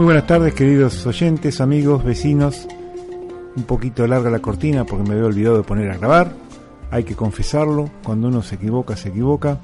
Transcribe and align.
Muy 0.00 0.06
buenas 0.06 0.26
tardes, 0.26 0.54
queridos 0.54 1.04
oyentes, 1.04 1.60
amigos, 1.60 2.02
vecinos. 2.02 2.66
Un 3.54 3.64
poquito 3.64 4.06
larga 4.06 4.30
la 4.30 4.38
cortina 4.38 4.86
porque 4.86 5.06
me 5.06 5.12
había 5.14 5.26
olvidado 5.26 5.58
de 5.58 5.62
poner 5.62 5.90
a 5.90 5.98
grabar. 5.98 6.32
Hay 6.90 7.04
que 7.04 7.14
confesarlo, 7.14 7.90
cuando 8.02 8.28
uno 8.28 8.40
se 8.40 8.54
equivoca, 8.54 8.96
se 8.96 9.10
equivoca. 9.10 9.60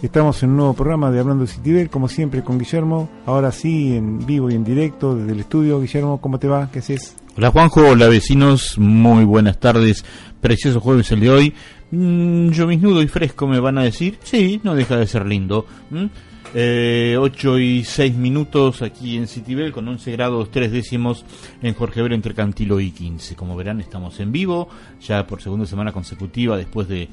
Estamos 0.00 0.40
en 0.44 0.50
un 0.50 0.58
nuevo 0.58 0.74
programa 0.74 1.10
de 1.10 1.18
Hablando 1.18 1.44
de 1.44 1.50
Citibel, 1.50 1.90
como 1.90 2.06
siempre 2.06 2.44
con 2.44 2.56
Guillermo. 2.56 3.10
Ahora 3.26 3.50
sí, 3.50 3.96
en 3.96 4.24
vivo 4.24 4.48
y 4.48 4.54
en 4.54 4.62
directo 4.62 5.16
desde 5.16 5.32
el 5.32 5.40
estudio. 5.40 5.80
Guillermo, 5.80 6.20
¿cómo 6.20 6.38
te 6.38 6.46
va? 6.46 6.70
¿Qué 6.70 6.78
haces? 6.78 7.16
Hola 7.36 7.50
Juanjo, 7.50 7.80
hola 7.80 8.06
vecinos, 8.06 8.78
muy 8.78 9.24
buenas 9.24 9.58
tardes. 9.58 10.04
Precioso 10.40 10.78
jueves 10.78 11.10
el 11.10 11.18
de 11.18 11.30
hoy. 11.30 11.54
Mm, 11.90 12.50
nudo 12.80 13.02
y 13.02 13.08
fresco 13.08 13.48
me 13.48 13.58
van 13.58 13.78
a 13.78 13.82
decir. 13.82 14.20
Sí, 14.22 14.60
no 14.62 14.76
deja 14.76 14.96
de 14.96 15.08
ser 15.08 15.26
lindo. 15.26 15.66
¿Mm? 15.90 16.06
Eh, 16.52 17.16
8 17.16 17.58
y 17.60 17.84
6 17.84 18.16
minutos 18.16 18.82
aquí 18.82 19.16
en 19.16 19.28
Citibel 19.28 19.70
con 19.70 19.86
11 19.86 20.10
grados 20.10 20.50
3 20.50 20.72
décimos 20.72 21.24
en 21.62 21.74
Jorge 21.74 22.02
Ver 22.02 22.12
entre 22.12 22.34
Cantilo 22.34 22.80
y 22.80 22.90
15. 22.90 23.36
Como 23.36 23.56
verán 23.56 23.80
estamos 23.80 24.18
en 24.18 24.32
vivo 24.32 24.68
ya 25.00 25.26
por 25.28 25.40
segunda 25.40 25.66
semana 25.66 25.92
consecutiva 25.92 26.56
después 26.56 26.88
de 26.88 27.08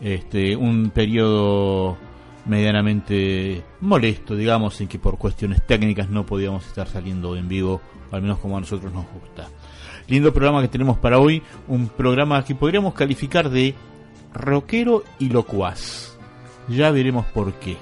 este 0.00 0.56
un 0.56 0.90
periodo 0.90 1.96
medianamente 2.46 3.62
molesto, 3.80 4.34
digamos, 4.34 4.80
en 4.80 4.88
que 4.88 4.98
por 4.98 5.18
cuestiones 5.18 5.64
técnicas 5.64 6.10
no 6.10 6.26
podíamos 6.26 6.66
estar 6.66 6.88
saliendo 6.88 7.36
en 7.36 7.48
vivo, 7.48 7.80
al 8.10 8.22
menos 8.22 8.38
como 8.38 8.56
a 8.56 8.60
nosotros 8.60 8.92
nos 8.92 9.06
gusta. 9.06 9.48
Lindo 10.08 10.34
programa 10.34 10.60
que 10.60 10.68
tenemos 10.68 10.98
para 10.98 11.18
hoy, 11.18 11.42
un 11.68 11.88
programa 11.88 12.44
que 12.44 12.54
podríamos 12.54 12.92
calificar 12.92 13.48
de 13.48 13.74
rockero 14.34 15.04
y 15.20 15.30
locuaz. 15.30 16.18
Ya 16.68 16.90
veremos 16.90 17.24
por 17.26 17.54
qué. 17.54 17.76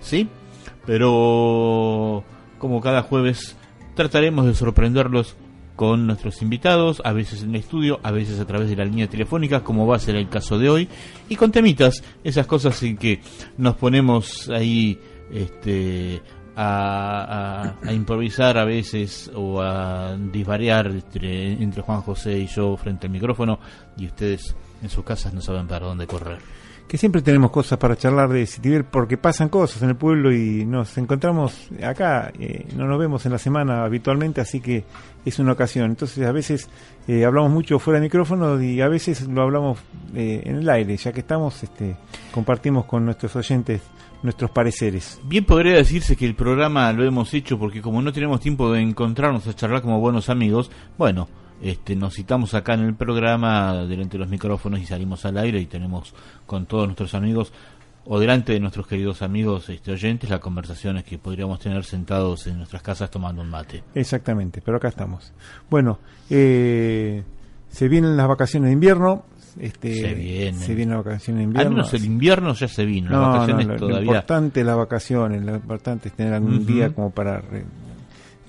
¿Sí? 0.00 0.28
Pero 0.86 2.24
como 2.58 2.80
cada 2.80 3.02
jueves 3.02 3.56
trataremos 3.94 4.46
de 4.46 4.54
sorprenderlos 4.54 5.36
con 5.76 6.06
nuestros 6.06 6.42
invitados, 6.42 7.00
a 7.04 7.12
veces 7.12 7.42
en 7.42 7.50
el 7.50 7.56
estudio, 7.56 8.00
a 8.02 8.10
veces 8.10 8.38
a 8.38 8.46
través 8.46 8.68
de 8.68 8.76
la 8.76 8.84
línea 8.84 9.08
telefónica, 9.08 9.64
como 9.64 9.86
va 9.86 9.96
a 9.96 9.98
ser 9.98 10.16
el 10.16 10.28
caso 10.28 10.58
de 10.58 10.68
hoy, 10.68 10.88
y 11.28 11.36
con 11.36 11.50
temitas, 11.52 12.04
esas 12.22 12.46
cosas 12.46 12.82
en 12.82 12.98
que 12.98 13.22
nos 13.56 13.76
ponemos 13.76 14.50
ahí 14.50 14.98
este, 15.32 16.20
a, 16.54 17.76
improvisar 17.90 18.58
a 18.58 18.66
veces 18.66 19.30
o 19.34 19.62
a 19.62 20.16
disvariar 20.16 20.88
entre, 20.88 21.52
entre 21.52 21.80
Juan 21.80 22.02
José 22.02 22.38
y 22.38 22.46
yo 22.46 22.76
frente 22.76 23.06
al 23.06 23.12
micrófono, 23.12 23.58
y 23.96 24.04
ustedes 24.04 24.54
en 24.82 24.90
sus 24.90 25.02
casas 25.02 25.32
no 25.32 25.40
saben 25.40 25.66
para 25.66 25.86
dónde 25.86 26.06
correr 26.06 26.59
que 26.90 26.98
siempre 26.98 27.22
tenemos 27.22 27.52
cosas 27.52 27.78
para 27.78 27.94
charlar 27.94 28.30
de 28.30 28.44
Citibel 28.46 28.82
porque 28.82 29.16
pasan 29.16 29.48
cosas 29.48 29.80
en 29.82 29.90
el 29.90 29.94
pueblo 29.94 30.32
y 30.32 30.64
nos 30.64 30.98
encontramos 30.98 31.68
acá, 31.84 32.32
eh, 32.36 32.66
no 32.74 32.84
nos 32.88 32.98
vemos 32.98 33.24
en 33.24 33.30
la 33.30 33.38
semana 33.38 33.84
habitualmente, 33.84 34.40
así 34.40 34.60
que 34.60 34.82
es 35.24 35.38
una 35.38 35.52
ocasión. 35.52 35.88
Entonces 35.88 36.26
a 36.26 36.32
veces 36.32 36.68
eh, 37.06 37.24
hablamos 37.24 37.52
mucho 37.52 37.78
fuera 37.78 38.00
de 38.00 38.06
micrófono 38.06 38.60
y 38.60 38.80
a 38.80 38.88
veces 38.88 39.22
lo 39.28 39.40
hablamos 39.40 39.78
eh, 40.16 40.42
en 40.44 40.56
el 40.56 40.68
aire, 40.68 40.96
ya 40.96 41.12
que 41.12 41.20
estamos, 41.20 41.62
este, 41.62 41.94
compartimos 42.32 42.86
con 42.86 43.04
nuestros 43.04 43.36
oyentes 43.36 43.82
nuestros 44.24 44.50
pareceres. 44.50 45.20
Bien 45.22 45.44
podría 45.44 45.76
decirse 45.76 46.16
que 46.16 46.26
el 46.26 46.34
programa 46.34 46.92
lo 46.92 47.04
hemos 47.04 47.32
hecho 47.34 47.56
porque 47.56 47.80
como 47.80 48.02
no 48.02 48.12
tenemos 48.12 48.40
tiempo 48.40 48.72
de 48.72 48.80
encontrarnos 48.80 49.46
a 49.46 49.54
charlar 49.54 49.80
como 49.80 50.00
buenos 50.00 50.28
amigos, 50.28 50.72
bueno, 50.98 51.28
este, 51.62 51.94
nos 51.94 52.14
citamos 52.14 52.54
acá 52.54 52.74
en 52.74 52.80
el 52.80 52.94
programa 52.94 53.84
delante 53.84 54.12
de 54.12 54.18
los 54.18 54.28
micrófonos 54.28 54.80
y 54.80 54.86
salimos 54.86 55.24
al 55.24 55.36
aire 55.38 55.60
y 55.60 55.66
tenemos 55.66 56.14
con 56.46 56.66
todos 56.66 56.86
nuestros 56.86 57.14
amigos 57.14 57.52
o 58.06 58.18
delante 58.18 58.52
de 58.52 58.60
nuestros 58.60 58.86
queridos 58.86 59.22
amigos 59.22 59.68
este, 59.68 59.92
oyentes 59.92 60.30
las 60.30 60.40
conversaciones 60.40 61.04
que 61.04 61.18
podríamos 61.18 61.60
tener 61.60 61.84
sentados 61.84 62.46
en 62.46 62.56
nuestras 62.56 62.82
casas 62.82 63.10
tomando 63.10 63.42
un 63.42 63.50
mate. 63.50 63.84
Exactamente, 63.94 64.62
pero 64.64 64.78
acá 64.78 64.88
estamos. 64.88 65.32
Bueno, 65.68 65.98
eh, 66.30 67.22
se 67.68 67.88
vienen 67.88 68.16
las 68.16 68.26
vacaciones 68.26 68.68
de 68.68 68.72
invierno. 68.72 69.24
Este, 69.58 69.94
se 69.94 70.14
vienen. 70.14 70.60
Se 70.60 70.74
vienen 70.74 70.96
las 70.96 71.04
vacaciones 71.04 71.40
de 71.40 71.44
invierno. 71.44 71.68
Al 71.68 71.76
menos 71.76 71.94
el 71.94 72.04
invierno 72.04 72.54
ya 72.54 72.68
se 72.68 72.84
vino. 72.84 73.10
las 73.10 73.20
vacaciones 73.20 73.66
lo, 73.66 73.76
todavía... 73.76 74.00
lo 74.00 74.06
importante 74.06 74.60
es 74.60 74.66
las 74.66 74.76
vacaciones, 74.76 75.42
lo 75.42 75.54
importante 75.54 76.08
es 76.08 76.14
tener 76.14 76.32
algún 76.32 76.64
día 76.64 76.94
como 76.94 77.10
para 77.10 77.42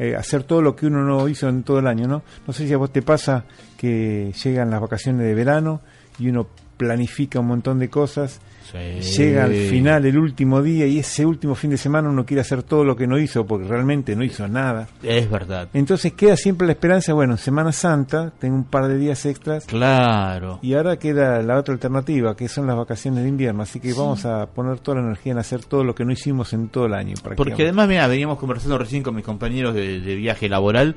eh, 0.02 0.16
hacer 0.16 0.42
todo 0.42 0.64
lo 0.64 0.76
que 0.76 0.88
uno 0.88 1.04
no 1.04 1.28
hizo 1.28 1.48
en 1.48 1.62
todo 1.62 1.78
el 1.78 1.86
año, 1.86 2.08
¿no? 2.08 2.24
No 2.48 2.54
sé 2.54 2.66
si 2.66 2.74
a 2.74 2.78
vos 2.78 2.92
te 2.92 3.04
pasa 3.04 3.46
que 3.78 4.34
llegan 4.44 4.72
las 4.72 4.82
vacaciones 4.82 5.28
de 5.28 5.36
verano 5.36 5.82
y 6.18 6.28
uno 6.28 6.48
planifica 6.82 7.40
un 7.40 7.46
montón 7.46 7.78
de 7.78 7.90
cosas, 7.90 8.42
llega 8.74 9.44
al 9.44 9.54
final, 9.54 10.04
el 10.04 10.18
último 10.18 10.64
día, 10.64 10.88
y 10.88 10.98
ese 10.98 11.28
último 11.28 11.54
fin 11.54 11.70
de 11.70 11.78
semana 11.78 12.10
uno 12.10 12.26
quiere 12.26 12.42
hacer 12.42 12.64
todo 12.64 12.84
lo 12.84 12.96
que 12.96 13.06
no 13.06 13.20
hizo, 13.20 13.46
porque 13.46 13.68
realmente 13.68 14.16
no 14.16 14.24
hizo 14.24 14.48
nada. 14.48 14.88
Es 15.04 15.30
verdad. 15.30 15.70
Entonces 15.76 16.14
queda 16.14 16.36
siempre 16.36 16.66
la 16.66 16.74
esperanza, 16.74 17.14
bueno, 17.14 17.38
Semana 17.38 17.72
Santa, 17.72 18.34
tengo 18.40 18.56
un 18.56 18.64
par 18.64 18.88
de 18.88 18.98
días 18.98 19.24
extras. 19.28 19.68
Claro. 19.68 20.58
Y 20.64 20.74
ahora 20.74 20.98
queda 20.98 21.44
la 21.44 21.60
otra 21.60 21.76
alternativa, 21.76 22.36
que 22.36 22.48
son 22.48 22.66
las 22.66 22.76
vacaciones 22.76 23.22
de 23.22 23.30
invierno, 23.30 23.62
así 23.62 23.80
que 23.80 23.94
vamos 23.94 24.26
a 24.26 24.48
poner 24.48 24.80
toda 24.80 25.02
la 25.02 25.04
energía 25.04 25.34
en 25.34 25.38
hacer 25.38 25.64
todo 25.64 25.84
lo 25.84 25.94
que 25.94 26.04
no 26.04 26.12
hicimos 26.12 26.52
en 26.54 26.70
todo 26.70 26.88
el 26.88 26.96
año. 26.96 27.14
Porque 27.38 27.62
además, 27.62 27.88
mira, 27.88 28.08
veníamos 28.08 28.40
conversando 28.40 28.80
recién 28.80 29.04
con 29.04 29.14
mis 29.14 29.24
compañeros 29.24 29.76
de, 29.76 30.16
viaje 30.16 30.50
laboral. 30.50 30.96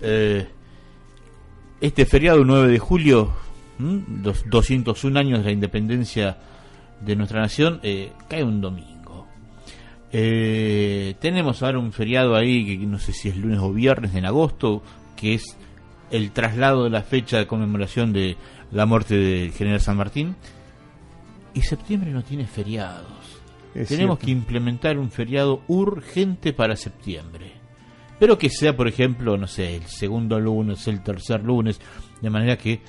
Eh, 0.00 0.48
este 1.82 2.06
feriado 2.06 2.42
9 2.42 2.68
de 2.68 2.78
julio 2.78 3.32
los 3.78 4.44
201 4.48 5.18
años 5.18 5.38
de 5.40 5.44
la 5.44 5.52
independencia 5.52 6.36
de 7.00 7.16
nuestra 7.16 7.40
nación, 7.40 7.80
eh, 7.82 8.12
cae 8.28 8.42
un 8.42 8.60
domingo. 8.60 9.26
Eh, 10.12 11.14
tenemos 11.20 11.62
ahora 11.62 11.78
un 11.78 11.92
feriado 11.92 12.36
ahí, 12.36 12.78
que 12.78 12.86
no 12.86 12.98
sé 12.98 13.12
si 13.12 13.28
es 13.28 13.36
lunes 13.36 13.58
o 13.60 13.72
viernes 13.72 14.14
en 14.14 14.24
agosto, 14.24 14.82
que 15.16 15.34
es 15.34 15.56
el 16.10 16.30
traslado 16.30 16.84
de 16.84 16.90
la 16.90 17.02
fecha 17.02 17.38
de 17.38 17.46
conmemoración 17.46 18.12
de 18.12 18.36
la 18.72 18.86
muerte 18.86 19.16
del 19.16 19.52
general 19.52 19.80
San 19.80 19.96
Martín. 19.96 20.36
Y 21.54 21.62
septiembre 21.62 22.10
no 22.12 22.22
tiene 22.22 22.46
feriados. 22.46 23.06
Tenemos 23.88 24.18
que 24.18 24.30
implementar 24.30 24.98
un 24.98 25.10
feriado 25.10 25.62
urgente 25.68 26.52
para 26.52 26.76
septiembre. 26.76 27.52
Pero 28.18 28.38
que 28.38 28.48
sea, 28.48 28.74
por 28.74 28.88
ejemplo, 28.88 29.36
no 29.36 29.46
sé, 29.46 29.76
el 29.76 29.84
segundo 29.84 30.40
lunes, 30.40 30.86
el 30.88 31.02
tercer 31.02 31.42
lunes, 31.42 31.78
de 32.22 32.30
manera 32.30 32.56
que 32.56 32.80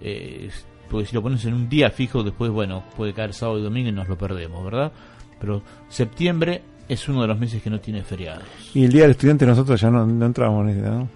eh, 0.00 0.50
porque 0.90 1.06
si 1.06 1.14
lo 1.14 1.22
pones 1.22 1.44
en 1.44 1.54
un 1.54 1.68
día 1.68 1.90
fijo, 1.90 2.22
después, 2.22 2.50
bueno, 2.50 2.84
puede 2.96 3.12
caer 3.12 3.32
sábado 3.32 3.58
y 3.58 3.62
domingo 3.62 3.88
y 3.88 3.92
nos 3.92 4.08
lo 4.08 4.16
perdemos, 4.16 4.64
¿verdad? 4.64 4.92
Pero 5.40 5.62
septiembre 5.88 6.62
es 6.88 7.08
uno 7.08 7.22
de 7.22 7.28
los 7.28 7.38
meses 7.38 7.62
que 7.62 7.70
no 7.70 7.80
tiene 7.80 8.02
feriados. 8.02 8.44
Y 8.74 8.84
el 8.84 8.92
día 8.92 9.02
del 9.02 9.12
estudiante 9.12 9.46
nosotros 9.46 9.80
ya 9.80 9.90
no, 9.90 10.04
entramos 10.24 10.68
en 10.68 10.78
ese, 10.78 10.88
¿no? 10.88 11.08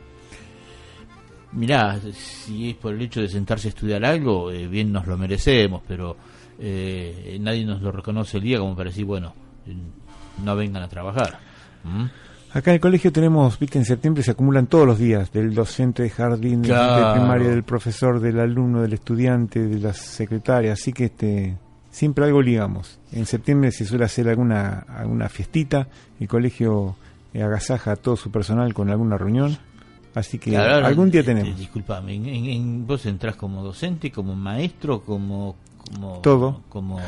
Mirá, 1.53 1.99
si 2.13 2.71
es 2.71 2.77
por 2.77 2.95
el 2.95 3.03
hecho 3.03 3.21
de 3.21 3.29
sentarse 3.29 3.69
a 3.69 3.71
estudiar 3.71 4.05
algo, 4.05 4.53
eh, 4.53 4.69
bien 4.69 4.93
nos 4.93 5.07
lo 5.07 5.17
merecemos, 5.17 5.83
pero 5.87 6.17
eh, 6.59 7.39
nadie 7.41 7.65
nos 7.65 7.83
lo 7.83 7.91
reconoce 7.91 8.37
el 8.37 8.45
día 8.45 8.59
como 8.59 8.77
para 8.77 8.91
decir, 8.91 9.05
bueno, 9.05 9.35
no 10.45 10.57
vengan 10.57 10.83
a 10.83 10.89
trabajar. 10.89 11.39
¿Mm? 11.83 12.05
Acá 12.53 12.71
en 12.73 12.77
el 12.77 12.81
colegio 12.81 13.13
tenemos, 13.13 13.59
viste, 13.59 13.79
en 13.79 13.85
septiembre 13.85 14.23
se 14.23 14.33
acumulan 14.33 14.67
todos 14.67 14.87
los 14.87 14.99
días, 14.99 15.33
del 15.33 15.55
docente 15.55 16.03
de 16.03 16.11
jardín, 16.11 16.63
de 16.63 16.69
primaria, 16.69 17.49
del 17.49 17.63
profesor, 17.63 18.19
del 18.19 18.41
alumno, 18.41 18.83
del 18.83 18.93
estudiante, 18.93 19.61
de 19.61 19.79
la 19.79 19.93
secretaria, 19.93 20.73
así 20.73 20.93
que 20.93 21.05
este 21.05 21.57
siempre 21.91 22.25
algo 22.25 22.43
ligamos. 22.43 22.99
En 23.13 23.27
septiembre 23.27 23.71
se 23.71 23.85
suele 23.85 24.05
hacer 24.05 24.29
alguna, 24.29 24.81
alguna 24.89 25.29
fiestita, 25.29 25.89
el 26.19 26.27
colegio 26.29 26.97
agasaja 27.35 27.93
a 27.93 27.97
todo 27.97 28.17
su 28.17 28.31
personal 28.33 28.75
con 28.75 28.91
alguna 28.91 29.17
reunión, 29.17 29.57
así 30.15 30.39
que 30.39 30.57
algún 30.57 31.11
día 31.11 31.23
tenemos. 31.23 31.57
Disculpame, 31.57 32.15
en, 32.15 32.87
vos 32.87 33.07
entrás 33.07 33.37
como 33.37 33.63
docente, 33.63 34.11
como 34.11 34.35
maestro, 34.35 35.03
como 35.03 35.55
como 35.91 36.21
Todo. 36.21 36.63
como 36.69 36.99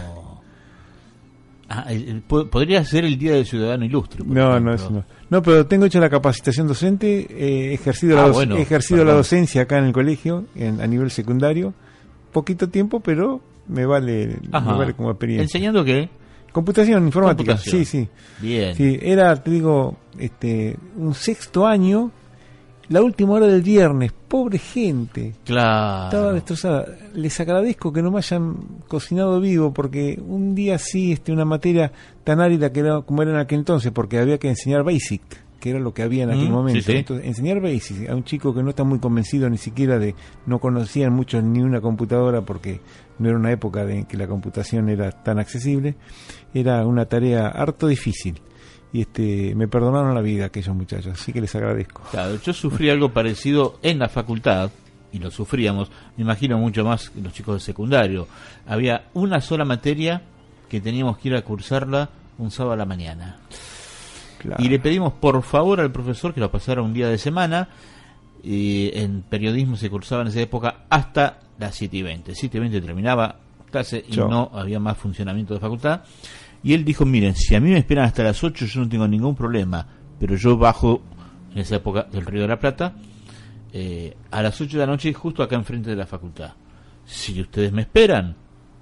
Ah, 1.69 1.87
el- 1.89 2.09
el- 2.09 2.21
po- 2.23 2.47
podría 2.49 2.85
ser 2.85 3.05
el 3.05 3.19
día 3.19 3.33
del 3.33 3.47
ciudadano 3.47 3.85
ilustre 3.85 4.23
No, 4.27 4.61
no, 4.61 4.75
eso 4.75 4.91
no. 4.91 5.05
No, 5.31 5.43
pero 5.43 5.65
tengo 5.67 5.87
hecha 5.87 6.01
la 6.01 6.11
capacitación 6.11 6.67
docente, 6.67 7.21
eh, 7.31 7.71
he 7.71 7.75
ejercido, 7.75 8.19
Ah, 8.19 8.23
la, 8.23 8.27
doc- 8.29 8.35
bueno, 8.35 8.57
he 8.57 8.63
ejercido 8.63 9.05
la 9.05 9.15
docencia 9.15 9.63
acá 9.63 9.79
en 9.79 9.85
el 9.87 9.93
colegio, 9.93 10.45
en- 10.55 10.81
a 10.81 10.87
nivel 10.87 11.11
secundario. 11.11 11.73
Poquito 12.33 12.69
tiempo, 12.69 13.01
pero 13.01 13.41
me 13.69 13.87
vale, 13.87 14.37
Ajá. 14.51 14.73
me 14.73 14.79
vale 14.79 14.93
como 14.95 15.11
experiencia. 15.11 15.45
enseñando 15.45 15.85
qué 15.85 16.09
Computación 16.53 17.07
informática, 17.07 17.53
Computación. 17.55 17.85
sí, 17.87 18.01
sí. 18.03 18.09
bien 18.43 18.75
Sí, 18.75 18.99
era, 19.01 19.35
te 19.43 19.51
digo, 19.51 19.97
este, 20.19 20.77
un 20.97 21.15
sexto 21.15 21.67
año, 21.67 22.11
la 22.93 23.03
última 23.03 23.33
hora 23.35 23.47
del 23.47 23.63
viernes, 23.63 24.13
pobre 24.29 24.59
gente. 24.59 25.35
claro 25.45 26.05
Estaba 26.05 26.33
destrozada. 26.33 26.87
Les 27.15 27.39
agradezco 27.41 27.93
que 27.93 28.03
no 28.03 28.11
me 28.11 28.19
hayan 28.19 28.55
cocinado 28.89 29.41
vivo, 29.41 29.73
porque 29.73 30.21
un 30.25 30.55
día 30.55 30.79
sí, 30.79 31.13
este, 31.13 31.33
una 31.33 31.45
materia 31.45 31.91
tan 32.25 32.41
árida 32.41 32.73
que 32.73 32.81
era, 32.81 33.01
como 33.03 33.23
era 33.23 33.33
en 33.33 33.39
aquel 33.39 33.61
entonces, 33.61 33.91
porque 33.93 34.19
había 34.19 34.39
que 34.39 34.49
enseñar 34.49 34.85
Basic, 34.85 35.23
que 35.61 35.71
era 35.71 35.79
lo 35.79 35.95
que 35.95 36.03
había 36.03 36.25
en 36.25 36.31
aquel 36.31 36.49
Mm, 36.49 36.53
momento. 36.53 36.81
sí, 36.81 36.93
sí. 36.93 36.99
Entonces, 36.99 37.27
enseñar 37.27 37.61
Basic 37.61 38.09
a 38.11 38.15
un 38.17 38.25
chico 38.25 38.53
que 38.55 38.63
no 38.63 38.71
está 38.71 38.85
muy 38.85 38.99
convencido 38.99 39.49
ni 39.49 39.59
siquiera 39.59 39.99
de, 39.99 40.15
no 40.47 40.59
conocían 40.59 41.13
muchos 41.13 41.43
ni 41.45 41.61
una 41.61 41.81
computadora, 41.81 42.43
porque 42.43 42.81
no 43.19 43.29
era 43.29 43.39
una 43.39 43.53
época 43.53 43.83
en 43.91 44.05
que 44.07 44.17
la 44.17 44.27
computación 44.27 44.89
era 44.89 45.11
tan 45.13 45.39
accesible, 45.39 45.95
era 46.53 46.85
una 46.87 47.07
tarea 47.07 47.49
harto 47.49 47.87
difícil. 47.87 48.41
Y 48.93 49.03
este, 49.03 49.55
me 49.55 49.69
perdonaron 49.69 50.15
la 50.15 50.21
vida 50.21 50.47
aquellos 50.47 50.75
muchachos, 50.77 51.15
así 51.15 51.33
que 51.33 51.41
les 51.41 51.55
agradezco. 51.55 52.03
Claro, 52.11 52.37
yo 52.43 52.53
sufrí 52.53 52.91
algo 52.91 53.11
parecido 53.11 53.79
en 53.83 53.99
la 53.99 54.09
facultad, 54.09 54.71
y 55.13 55.19
lo 55.19 55.31
sufríamos, 55.31 55.91
me 56.17 56.25
imagino 56.25 56.59
mucho 56.59 56.85
más 56.85 57.11
que 57.11 57.21
los 57.21 57.33
chicos 57.33 57.55
de 57.55 57.61
secundario. 57.61 58.27
Había 58.67 59.07
una 59.15 59.41
sola 59.41 59.65
materia 59.65 60.23
que 60.69 60.81
teníamos 60.81 61.19
que 61.19 61.29
ir 61.29 61.35
a 61.37 61.43
cursarla 61.43 62.09
un 62.39 62.51
sábado 62.51 62.73
a 62.73 62.77
la 62.77 62.87
mañana. 62.87 63.37
Claro. 64.39 64.63
Y 64.63 64.69
le 64.69 64.79
pedimos 64.79 65.13
por 65.13 65.43
favor 65.43 65.81
al 65.81 65.93
profesor 65.93 66.35
que 66.35 66.41
lo 66.41 66.51
pasara 66.51 66.83
un 66.83 66.93
día 66.93 67.09
de 67.09 67.19
semana. 67.19 67.69
Y 68.43 68.91
en 68.95 69.23
periodismo 69.23 69.77
se 69.77 69.89
cursaba 69.89 70.23
en 70.23 70.29
esa 70.29 70.41
época 70.41 70.85
hasta 70.91 71.41
las 71.59 71.77
7 71.77 71.97
y 71.97 72.03
20. 72.03 72.35
7 72.35 72.57
y 72.57 72.61
20 72.61 72.81
terminaba 72.81 73.37
clase 73.71 74.05
y 74.07 74.17
no 74.17 74.51
había 74.53 74.81
más 74.81 74.97
funcionamiento 74.99 75.55
de 75.55 75.61
facultad. 75.61 76.01
Y 76.63 76.75
él 76.75 76.85
dijo, 76.85 77.05
miren, 77.05 77.35
si 77.35 77.55
a 77.55 77.61
mí 77.61 77.71
me 77.71 77.79
esperan 77.79 78.05
hasta 78.05 78.23
las 78.23 78.43
8 78.43 78.67
yo 78.67 78.81
no 78.81 78.89
tengo 78.89 79.09
ningún 79.09 79.35
problema, 79.35 79.87
pero 80.19 80.37
yo 80.37 80.57
bajo 80.57 81.03
en 81.53 81.59
esa 81.59 81.77
época 81.77 82.05
del 82.05 82.25
Río 82.25 82.43
de 82.43 82.49
la 82.49 82.59
Plata 82.59 82.95
eh, 83.73 84.17
a 84.31 84.43
las 84.43 84.61
8 84.61 84.79
de 84.79 84.87
la 84.87 84.93
noche 84.93 85.13
justo 85.13 85.43
acá 85.43 85.57
enfrente 85.57 85.91
de 85.91 85.97
la 85.97 86.07
facultad. 86.07 86.53
Si 87.05 87.41
ustedes 87.41 87.73
me 87.73 87.83
esperan 87.83 88.37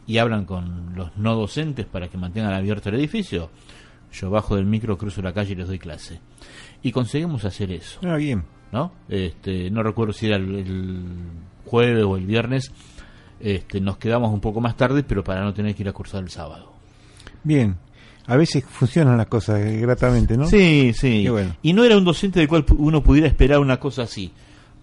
y 0.07 0.19
hablan 0.19 0.45
con 0.45 0.95
los 0.95 1.17
no 1.17 1.35
docentes 1.35 1.87
para 1.87 2.09
que 2.09 2.19
mantengan 2.19 2.53
abierto 2.53 2.91
el 2.91 2.97
edificio, 2.97 3.51
yo 4.13 4.31
bajo 4.31 4.57
del 4.57 4.67
micro, 4.67 4.99
cruzo 4.99 5.23
la 5.23 5.33
calle 5.33 5.53
y 5.53 5.57
les 5.57 5.69
doy 5.69 5.79
clase. 5.79 6.21
Y 6.83 6.93
conseguimos 6.93 7.45
hacer 7.45 7.71
eso. 7.73 8.01
Ah, 8.03 8.17
bien. 8.17 8.45
¿no? 8.73 8.93
Este, 9.09 9.71
no 9.71 9.83
recuerdo 9.83 10.13
si 10.13 10.27
era 10.27 10.37
el, 10.37 10.55
el 10.55 11.05
jueves 11.65 12.05
o 12.05 12.17
el 12.17 12.27
viernes, 12.27 12.73
este, 13.41 13.81
nos 13.81 13.99
quedamos 13.99 14.33
un 14.33 14.41
poco 14.41 14.61
más 14.61 14.77
tarde, 14.77 15.03
pero 15.03 15.25
para 15.25 15.43
no 15.43 15.55
tener 15.55 15.75
que 15.75 15.83
ir 15.83 15.89
a 15.89 15.93
cursar 15.93 16.23
el 16.23 16.31
sábado. 16.31 16.70
Bien. 17.45 17.77
A 18.27 18.37
veces 18.37 18.65
funcionan 18.65 19.17
las 19.17 19.27
cosas 19.27 19.61
eh, 19.61 19.79
gratamente, 19.81 20.37
¿no? 20.37 20.47
Sí, 20.47 20.93
sí. 20.95 21.23
Qué 21.25 21.31
bueno. 21.31 21.57
Y 21.63 21.73
no 21.73 21.83
era 21.85 21.97
un 21.97 22.05
docente 22.05 22.39
del 22.39 22.49
cual 22.49 22.65
uno 22.79 23.03
pudiera 23.03 23.27
esperar 23.27 23.59
una 23.59 23.79
cosa 23.79 24.03
así. 24.03 24.31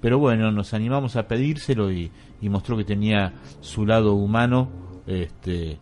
Pero 0.02 0.20
bueno, 0.20 0.52
nos 0.52 0.74
animamos 0.74 1.16
a 1.16 1.28
pedírselo 1.28 1.92
y, 1.92 2.12
y 2.42 2.50
mostró 2.50 2.76
que 2.78 2.84
tenía 2.84 3.34
su 3.62 3.86
lado 3.86 4.14
humano, 4.14 4.70
este, 5.08 5.78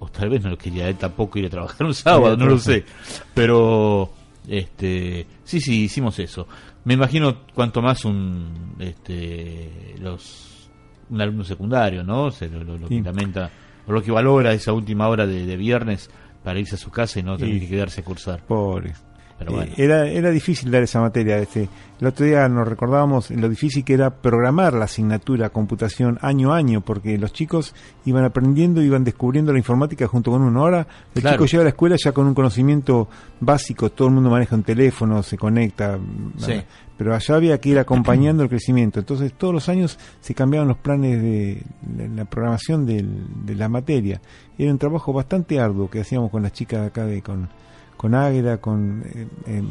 o 0.00 0.08
tal 0.08 0.28
vez 0.28 0.42
no 0.42 0.50
lo 0.50 0.58
quería 0.58 0.88
él 0.88 0.96
tampoco 0.96 1.38
ir 1.38 1.46
a 1.46 1.50
trabajar 1.50 1.86
un 1.86 1.94
sábado, 1.94 2.36
no 2.36 2.46
lo 2.46 2.58
sé. 2.58 2.84
Pero, 3.32 4.10
este, 4.48 5.26
sí, 5.44 5.60
sí, 5.60 5.84
hicimos 5.84 6.18
eso. 6.18 6.46
Me 6.84 6.94
imagino 6.94 7.42
cuanto 7.54 7.80
más 7.80 8.04
un, 8.04 8.74
este, 8.80 9.94
los, 10.00 10.68
un 11.10 11.20
alumno 11.20 11.44
secundario, 11.44 12.02
¿no? 12.04 12.30
Se 12.30 12.48
lo, 12.48 12.62
lo- 12.64 12.76
lo 12.76 12.88
Sí. 12.88 12.96
que 12.98 13.02
lamenta, 13.02 13.50
o 13.86 13.92
lo 13.92 14.02
que 14.02 14.10
valora 14.10 14.52
esa 14.52 14.72
última 14.72 15.08
hora 15.08 15.26
de, 15.26 15.46
de 15.46 15.56
viernes 15.56 16.10
para 16.42 16.58
irse 16.58 16.74
a 16.74 16.78
su 16.78 16.90
casa 16.90 17.18
y 17.20 17.22
no 17.22 17.36
tener 17.36 17.58
que 17.60 17.68
quedarse 17.68 18.00
a 18.00 18.04
cursar. 18.04 18.40
Pobres. 18.46 19.02
Pero 19.36 19.50
Eh, 19.50 19.54
bueno. 19.54 19.72
era, 19.76 20.06
era 20.06 20.30
difícil 20.30 20.70
dar 20.70 20.84
esa 20.84 21.00
materia. 21.00 21.38
Este, 21.38 21.68
el 22.00 22.06
otro 22.06 22.24
día 22.24 22.48
nos 22.48 22.68
recordábamos 22.68 23.30
lo 23.32 23.48
difícil 23.48 23.82
que 23.84 23.94
era 23.94 24.10
programar 24.10 24.74
la 24.74 24.84
asignatura 24.84 25.48
computación 25.50 26.18
año 26.22 26.52
a 26.52 26.56
año, 26.58 26.82
porque 26.82 27.18
los 27.18 27.32
chicos 27.32 27.74
iban 28.04 28.24
aprendiendo, 28.24 28.80
iban 28.80 29.02
descubriendo 29.02 29.52
la 29.52 29.58
informática 29.58 30.06
junto 30.06 30.30
con 30.30 30.42
uno. 30.42 30.60
Ahora 30.60 30.86
el 31.16 31.22
Claro. 31.22 31.36
chico 31.36 31.46
llega 31.46 31.62
a 31.62 31.64
la 31.64 31.70
escuela 31.70 31.96
ya 31.98 32.12
con 32.12 32.26
un 32.28 32.34
conocimiento 32.34 33.08
básico, 33.40 33.90
todo 33.90 34.06
el 34.08 34.14
mundo 34.14 34.30
maneja 34.30 34.54
un 34.54 34.62
teléfono, 34.62 35.20
se 35.24 35.36
conecta, 35.36 35.98
Sí. 36.38 36.62
Pero 36.96 37.14
allá 37.14 37.34
había 37.36 37.58
que 37.60 37.70
ir 37.70 37.78
acompañando 37.78 38.42
el 38.42 38.48
crecimiento. 38.48 39.00
Entonces 39.00 39.32
todos 39.32 39.52
los 39.54 39.68
años 39.68 39.98
se 40.20 40.34
cambiaban 40.34 40.68
los 40.68 40.78
planes 40.78 41.20
de 41.22 41.62
la, 41.96 42.08
la 42.08 42.24
programación 42.24 42.86
del- 42.86 43.26
de 43.44 43.54
la 43.54 43.68
materia. 43.68 44.20
Era 44.58 44.70
un 44.70 44.78
trabajo 44.78 45.12
bastante 45.12 45.58
arduo 45.60 45.90
que 45.90 46.00
hacíamos 46.00 46.30
con 46.30 46.42
las 46.42 46.52
chicas 46.52 46.80
de 46.80 46.86
acá 46.86 47.04
de 47.06 47.22
con 47.22 47.48
con 47.96 48.14
Águeda, 48.14 48.58
con 48.58 49.02
eh, 49.46 49.62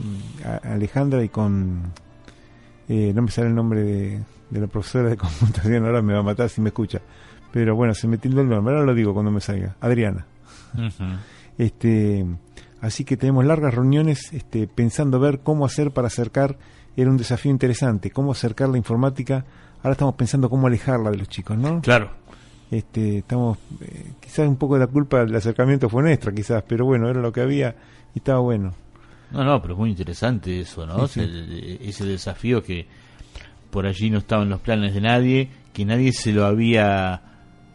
Alejandra 0.64 1.24
y 1.24 1.30
con 1.30 1.92
eh, 2.90 3.12
no 3.14 3.22
me 3.22 3.30
sale 3.32 3.48
el 3.50 3.56
nombre 3.56 3.84
de, 3.84 4.20
de 4.50 4.60
la 4.60 4.68
profesora 4.68 5.10
de 5.10 5.18
computación, 5.18 5.86
ahora 5.86 6.02
me 6.02 6.14
va 6.14 6.20
a 6.20 6.24
matar 6.24 6.50
si 6.50 6.60
me 6.62 6.70
escucha. 6.70 7.00
Pero 7.52 7.76
bueno, 7.76 7.94
se 7.94 8.08
me 8.08 8.18
tildó 8.18 8.42
el 8.42 8.50
nombre, 8.50 8.74
ahora 8.74 8.86
lo 8.88 8.96
digo 8.96 9.14
cuando 9.14 9.30
me 9.32 9.40
salga. 9.42 9.76
Adriana. 9.82 10.26
Este, 11.58 12.26
así 12.82 13.04
que 13.06 13.18
tenemos 13.18 13.46
largas 13.46 13.74
reuniones 13.74 14.34
este, 14.34 14.68
pensando 14.68 15.20
ver 15.20 15.40
cómo 15.40 15.66
hacer 15.66 15.92
para 15.92 16.08
acercar, 16.08 16.58
era 16.96 17.10
un 17.10 17.18
desafío 17.18 17.52
interesante, 17.52 18.12
cómo 18.12 18.32
acercar 18.32 18.70
la 18.70 18.78
informática. 18.78 19.46
Ahora 19.80 19.94
estamos 19.94 20.16
pensando 20.16 20.50
cómo 20.50 20.68
alejarla 20.68 21.12
de 21.12 21.18
los 21.18 21.28
chicos, 21.28 21.58
¿no? 21.58 21.82
Claro. 21.82 22.12
Este, 22.72 23.20
estamos, 23.20 23.58
eh, 23.82 24.14
quizás 24.20 24.48
un 24.48 24.56
poco 24.56 24.76
de 24.76 24.82
la 24.82 24.88
culpa 24.88 25.26
del 25.26 25.36
acercamiento 25.36 25.90
fue 25.90 26.02
nuestra, 26.02 26.32
quizás, 26.32 26.64
pero 26.68 26.86
bueno, 26.86 27.10
era 27.10 27.22
lo 27.22 27.32
que 27.32 27.42
había 27.42 27.76
y 28.16 28.20
estaba 28.20 28.40
bueno. 28.40 28.74
No, 29.32 29.44
no, 29.44 29.62
pero 29.62 29.74
es 29.74 29.80
muy 29.80 29.90
interesante 29.90 30.60
eso, 30.60 30.86
¿no? 30.86 31.08
Sí, 31.08 31.22
sí. 31.22 31.80
Ese, 31.82 31.90
ese 31.90 32.06
desafío 32.06 32.64
que 32.64 32.88
por 33.70 33.86
allí 33.86 34.10
no 34.10 34.20
estaba 34.20 34.44
en 34.44 34.50
los 34.50 34.62
planes 34.62 34.94
de 34.94 35.02
nadie, 35.02 35.50
que 35.74 35.86
nadie 35.86 36.14
se 36.14 36.32
lo 36.32 36.46
había 36.46 37.22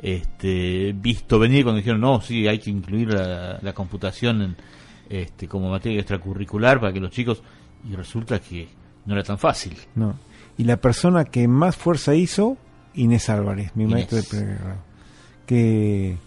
este, 0.00 0.94
visto 0.96 1.38
venir 1.38 1.64
cuando 1.64 1.78
dijeron, 1.78 2.00
no, 2.00 2.20
sí, 2.20 2.46
hay 2.46 2.58
que 2.58 2.70
incluir 2.70 3.12
la, 3.12 3.58
la 3.60 3.72
computación 3.72 4.42
en, 4.42 4.56
este, 5.08 5.48
como 5.48 5.70
materia 5.70 5.98
extracurricular 5.98 6.80
para 6.80 6.92
que 6.92 7.00
los 7.00 7.10
chicos... 7.10 7.42
Y 7.88 7.94
resulta 7.94 8.40
que 8.40 8.68
no 9.08 9.14
era 9.14 9.22
tan 9.24 9.38
fácil. 9.38 9.74
No. 9.94 10.14
Y 10.58 10.64
la 10.64 10.76
persona 10.76 11.24
que 11.24 11.48
más 11.48 11.76
fuerza 11.76 12.14
hizo, 12.14 12.58
Inés 12.92 13.30
Álvarez, 13.30 13.72
mi 13.74 13.84
Inés. 13.84 13.94
maestro 13.94 14.18
de 14.18 14.22
primer 14.24 14.58
grado. 14.58 14.80
Que, 15.46 16.18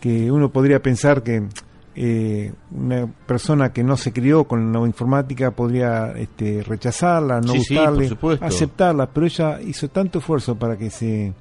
que 0.00 0.32
uno 0.32 0.48
podría 0.48 0.80
pensar 0.82 1.22
que 1.22 1.46
eh, 1.94 2.54
una 2.70 3.06
persona 3.26 3.70
que 3.70 3.84
no 3.84 3.98
se 3.98 4.14
crió 4.14 4.44
con 4.44 4.72
la 4.72 4.78
informática 4.86 5.50
podría 5.50 6.12
este, 6.12 6.62
rechazarla, 6.62 7.42
no 7.42 7.52
Sí, 7.52 7.58
gustarle, 7.58 8.16
aceptarla, 8.40 9.06
pero 9.10 9.26
ella 9.26 9.60
hizo 9.60 9.88
tanto 9.88 10.20
esfuerzo 10.20 10.54
para 10.54 10.78
que 10.78 10.88
se 10.88 11.34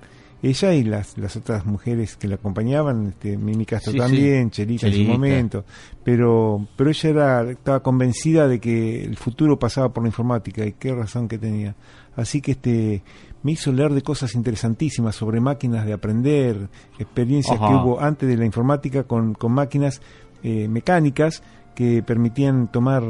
ella 0.44 0.74
y 0.74 0.84
las, 0.84 1.18
las 1.18 1.36
otras 1.36 1.66
mujeres 1.66 2.16
que 2.16 2.28
la 2.28 2.36
acompañaban, 2.36 3.08
este, 3.10 3.38
Mimi 3.38 3.66
Castro 3.66 3.92
Sí, 3.92 3.98
también, 4.00 4.50
Chelita, 4.50 4.88
en 4.88 4.94
Chelita. 4.94 5.12
su 5.12 5.18
momento, 5.18 5.66
pero 6.04 6.68
pero 6.76 6.90
ella 6.90 7.10
era 7.10 7.52
estaba 7.52 7.82
convencida 7.82 8.48
de 8.48 8.60
que 8.60 9.04
el 9.04 9.18
futuro 9.18 9.60
pasaba 9.60 9.90
por 9.94 10.04
la 10.04 10.10
informática 10.10 10.66
y 10.66 10.74
qué 10.74 10.94
razón 10.96 11.28
que 11.28 11.38
tenía. 11.38 11.76
Así 12.16 12.42
que 12.42 12.52
este 12.54 13.04
me 13.44 13.54
hizo 13.54 13.72
leer 13.72 13.94
de 13.94 14.02
cosas 14.02 14.36
interesantísimas 14.36 15.16
sobre 15.16 15.40
máquinas 15.40 15.86
de 15.86 15.94
aprender, 15.94 16.70
experiencias 17.00 17.58
Ajá. 17.60 17.68
que 17.68 17.74
hubo 17.76 18.00
antes 18.02 18.28
de 18.30 18.38
la 18.38 18.46
informática 18.46 19.04
con, 19.04 19.34
con 19.34 19.52
máquinas 19.52 20.02
eh, 20.44 20.68
mecánicas 20.68 21.44
que 21.76 22.04
permitían 22.04 22.68
tomar 22.68 23.02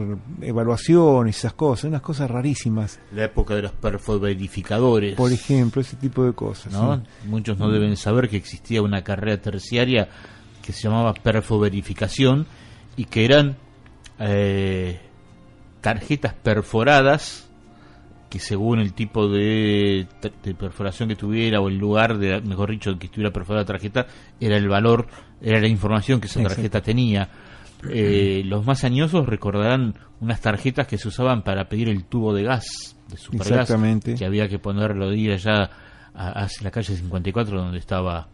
evaluaciones, 0.41 1.38
esas 1.38 1.53
cosas, 1.53 1.86
unas 1.86 2.01
cosas 2.01 2.30
rarísimas, 2.30 3.00
La 3.12 3.25
época 3.25 3.56
de 3.56 3.63
los 3.63 3.72
perfoverificadores. 3.72 5.15
por 5.15 5.32
ejemplo, 5.32 5.82
ese 5.82 5.96
tipo 5.98 6.24
de 6.24 6.34
cosas. 6.34 6.72
¿no? 6.74 6.98
sí. 6.98 7.01
Muchos 7.27 7.58
no 7.58 7.70
deben 7.72 7.98
saber 7.98 8.30
que 8.30 8.38
existía 8.38 8.82
una 8.82 9.03
carrera 9.03 9.41
terciaria 9.41 10.10
que 10.62 10.74
se 10.74 10.84
llamaba 10.84 11.13
perfoverificación 11.13 12.46
y 12.96 13.06
que 13.06 13.25
eran 13.25 13.58
eh, 14.20 15.00
tarjetas 15.82 16.34
perforadas 16.36 17.48
que 18.30 18.39
según 18.39 18.80
el 18.80 18.94
tipo 18.94 19.27
de, 19.27 20.08
de 20.44 20.53
perforación 20.53 21.10
que 21.10 21.15
tuviera 21.18 21.60
o 21.60 21.68
el 21.68 21.77
lugar 21.77 22.18
de 22.18 22.39
mejor 22.41 22.72
dicho 22.72 22.98
que 22.98 23.08
estuviera 23.08 23.32
perforada 23.34 23.63
la 23.63 23.68
tarjeta 23.68 24.08
era 24.39 24.56
el 24.56 24.70
valor 24.70 25.08
era 25.41 25.60
la 25.60 25.68
información 25.68 26.22
que 26.22 26.27
esa 26.27 26.39
Exacto. 26.39 26.56
tarjeta 26.56 26.82
tenía 26.82 27.27
Eh, 27.90 28.44
los 28.46 28.66
más 28.66 28.84
añosos 28.84 29.26
recordarán 29.26 29.96
unas 30.20 30.40
tarjetas 30.42 30.88
que 30.88 30.98
se 30.98 31.08
usaban 31.08 31.42
para 31.44 31.68
pedir 31.68 31.90
el 31.90 32.04
tubo 32.06 32.34
de 32.34 32.44
gas 32.44 32.96
de 33.10 33.18
supergas 33.18 33.62
Exactamente. 33.62 34.16
que 34.16 34.26
había 34.26 34.48
que 34.48 34.60
ponerlo 34.60 35.10
de 35.10 35.18
ir 35.18 35.32
allá 35.32 35.70
a- 36.14 36.44
hacia 36.44 36.64
la 36.66 36.72
calle 36.72 36.96
54 36.96 37.62
donde 37.62 37.80
estaba 37.80 38.28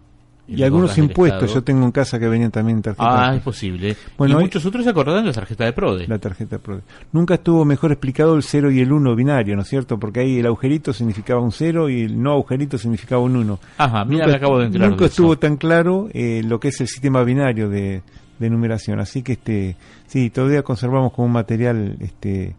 y 0.49 0.63
algunos 0.63 0.97
impuestos, 0.97 1.53
yo 1.53 1.61
tengo 1.61 1.83
en 1.83 1.91
casa 1.91 2.17
que 2.17 2.25
venían 2.29 2.51
también 2.51 2.81
tarjetas. 2.81 3.05
Ah, 3.09 3.35
es 3.35 3.41
posible. 3.41 3.97
Bueno, 4.17 4.39
y 4.39 4.43
muchos 4.43 4.65
otros 4.65 4.85
se 4.85 4.89
acordarán 4.91 5.23
de 5.23 5.27
la 5.27 5.33
tarjeta 5.33 5.65
de 5.65 5.73
PRODE. 5.73 6.07
La 6.07 6.19
tarjeta 6.19 6.57
PRODE. 6.57 6.83
Nunca 7.11 7.33
estuvo 7.33 7.65
mejor 7.65 7.91
explicado 7.91 8.33
el 8.33 8.43
0 8.43 8.71
y 8.71 8.79
el 8.79 8.93
1 8.93 9.13
binario, 9.13 9.57
¿no 9.57 9.63
es 9.63 9.67
cierto? 9.67 9.99
Porque 9.99 10.21
ahí 10.21 10.39
el 10.39 10.45
agujerito 10.45 10.93
significaba 10.93 11.41
un 11.41 11.51
0 11.51 11.89
y 11.89 12.03
el 12.03 12.21
no 12.23 12.31
agujerito 12.31 12.77
significaba 12.77 13.21
un 13.21 13.35
1. 13.35 13.59
Ajá, 13.77 14.05
mira, 14.05 14.25
nunca, 14.25 14.37
acabo 14.37 14.59
de 14.59 14.69
Nunca 14.69 15.05
estuvo 15.07 15.37
tan 15.37 15.57
claro 15.57 16.07
eh, 16.13 16.41
lo 16.45 16.61
que 16.61 16.69
es 16.69 16.79
el 16.79 16.87
sistema 16.87 17.23
binario 17.23 17.67
de, 17.67 18.01
de 18.39 18.49
numeración. 18.49 18.99
Así 18.99 19.23
que, 19.23 19.33
este 19.33 19.75
sí, 20.07 20.29
todavía 20.29 20.63
conservamos 20.63 21.13
como 21.13 21.27
un 21.27 21.33
material 21.33 21.97
este 21.99 22.55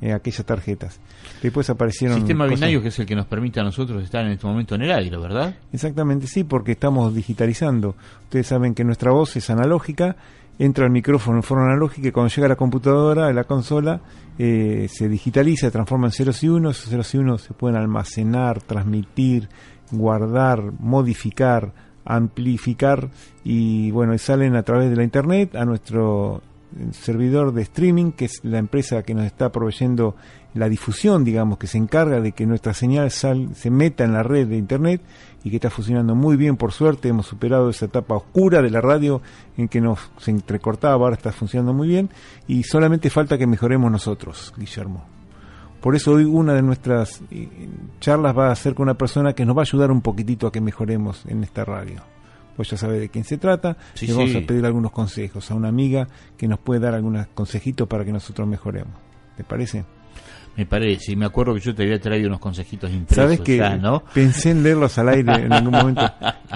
eh, 0.00 0.12
aquellas 0.12 0.44
tarjetas. 0.44 1.00
Después 1.42 1.70
aparecieron. 1.70 2.18
Sistema 2.18 2.46
binario 2.46 2.82
que 2.82 2.88
es 2.88 2.98
el 2.98 3.06
que 3.06 3.14
nos 3.14 3.26
permite 3.26 3.60
a 3.60 3.62
nosotros 3.62 4.02
estar 4.04 4.24
en 4.26 4.32
este 4.32 4.46
momento 4.46 4.74
en 4.74 4.82
el 4.82 4.92
aire, 4.92 5.16
¿verdad? 5.16 5.54
Exactamente, 5.72 6.26
sí, 6.26 6.44
porque 6.44 6.72
estamos 6.72 7.14
digitalizando. 7.14 7.94
Ustedes 8.24 8.46
saben 8.46 8.74
que 8.74 8.84
nuestra 8.84 9.10
voz 9.10 9.36
es 9.36 9.48
analógica, 9.48 10.16
entra 10.58 10.84
al 10.84 10.90
micrófono 10.90 11.38
en 11.38 11.42
forma 11.42 11.64
analógica 11.64 12.08
y 12.08 12.12
cuando 12.12 12.28
llega 12.34 12.46
a 12.46 12.48
la 12.50 12.56
computadora, 12.56 13.28
a 13.28 13.32
la 13.32 13.44
consola, 13.44 14.00
eh, 14.38 14.86
se 14.90 15.08
digitaliza, 15.08 15.68
se 15.68 15.70
transforma 15.70 16.08
en 16.08 16.12
ceros 16.12 16.42
y 16.42 16.48
unos. 16.48 16.78
Esos 16.78 16.90
ceros 16.90 17.14
y 17.14 17.18
unos 17.18 17.42
se 17.42 17.54
pueden 17.54 17.78
almacenar, 17.78 18.60
transmitir, 18.60 19.48
guardar, 19.90 20.72
modificar, 20.78 21.72
amplificar 22.06 23.10
y 23.44 23.90
bueno, 23.90 24.14
y 24.14 24.18
salen 24.18 24.56
a 24.56 24.62
través 24.62 24.88
de 24.90 24.96
la 24.96 25.02
internet 25.02 25.54
a 25.54 25.64
nuestro 25.64 26.42
servidor 26.92 27.52
de 27.52 27.62
streaming, 27.62 28.12
que 28.12 28.26
es 28.26 28.44
la 28.44 28.58
empresa 28.58 29.02
que 29.02 29.14
nos 29.14 29.26
está 29.26 29.50
proveyendo 29.50 30.16
la 30.54 30.68
difusión, 30.68 31.24
digamos, 31.24 31.58
que 31.58 31.66
se 31.66 31.78
encarga 31.78 32.20
de 32.20 32.32
que 32.32 32.46
nuestra 32.46 32.74
señal 32.74 33.10
se 33.10 33.70
meta 33.70 34.04
en 34.04 34.12
la 34.12 34.22
red 34.22 34.46
de 34.46 34.56
Internet 34.56 35.02
y 35.44 35.50
que 35.50 35.56
está 35.56 35.70
funcionando 35.70 36.14
muy 36.14 36.36
bien, 36.36 36.56
por 36.56 36.72
suerte, 36.72 37.08
hemos 37.08 37.26
superado 37.26 37.68
esa 37.70 37.86
etapa 37.86 38.16
oscura 38.16 38.62
de 38.62 38.70
la 38.70 38.80
radio 38.80 39.20
en 39.56 39.68
que 39.68 39.80
nos 39.80 40.10
se 40.18 40.30
entrecortaba, 40.30 40.94
ahora 40.94 41.16
está 41.16 41.32
funcionando 41.32 41.72
muy 41.72 41.88
bien 41.88 42.10
y 42.48 42.62
solamente 42.62 43.10
falta 43.10 43.38
que 43.38 43.46
mejoremos 43.46 43.90
nosotros, 43.90 44.54
Guillermo. 44.56 45.15
Por 45.86 45.94
eso 45.94 46.14
hoy 46.14 46.24
una 46.24 46.52
de 46.52 46.62
nuestras 46.62 47.22
eh, 47.30 47.48
charlas 48.00 48.36
va 48.36 48.50
a 48.50 48.56
ser 48.56 48.74
con 48.74 48.88
una 48.88 48.94
persona 48.94 49.34
que 49.34 49.46
nos 49.46 49.56
va 49.56 49.60
a 49.60 49.62
ayudar 49.62 49.92
un 49.92 50.00
poquitito 50.00 50.48
a 50.48 50.50
que 50.50 50.60
mejoremos 50.60 51.24
en 51.26 51.44
esta 51.44 51.64
radio 51.64 52.02
pues 52.56 52.70
ya 52.70 52.76
sabe 52.76 52.98
de 52.98 53.08
quién 53.08 53.22
se 53.22 53.38
trata. 53.38 53.76
le 54.00 54.12
vamos 54.12 54.34
a 54.34 54.40
pedir 54.40 54.66
algunos 54.66 54.90
consejos 54.90 55.48
a 55.48 55.54
una 55.54 55.68
amiga 55.68 56.08
que 56.36 56.48
nos 56.48 56.58
puede 56.58 56.80
dar 56.80 56.94
algunos 56.94 57.28
consejitos 57.28 57.86
para 57.86 58.04
que 58.04 58.10
nosotros 58.10 58.48
mejoremos. 58.48 58.94
¿Te 59.36 59.44
parece? 59.44 59.84
Me 60.56 60.66
parece, 60.66 61.12
y 61.12 61.16
me 61.16 61.24
acuerdo 61.26 61.54
que 61.54 61.60
yo 61.60 61.72
te 61.72 61.84
había 61.84 62.00
traído 62.00 62.26
unos 62.26 62.40
consejitos 62.40 62.90
impresos. 62.90 63.22
¿Sabes 63.22 63.40
que 63.42 63.60
¿no? 63.78 64.02
Pensé 64.12 64.50
en 64.50 64.64
leerlos 64.64 64.98
al 64.98 65.10
aire 65.10 65.34
en 65.34 65.52
algún 65.52 65.70
momento. 65.78 66.02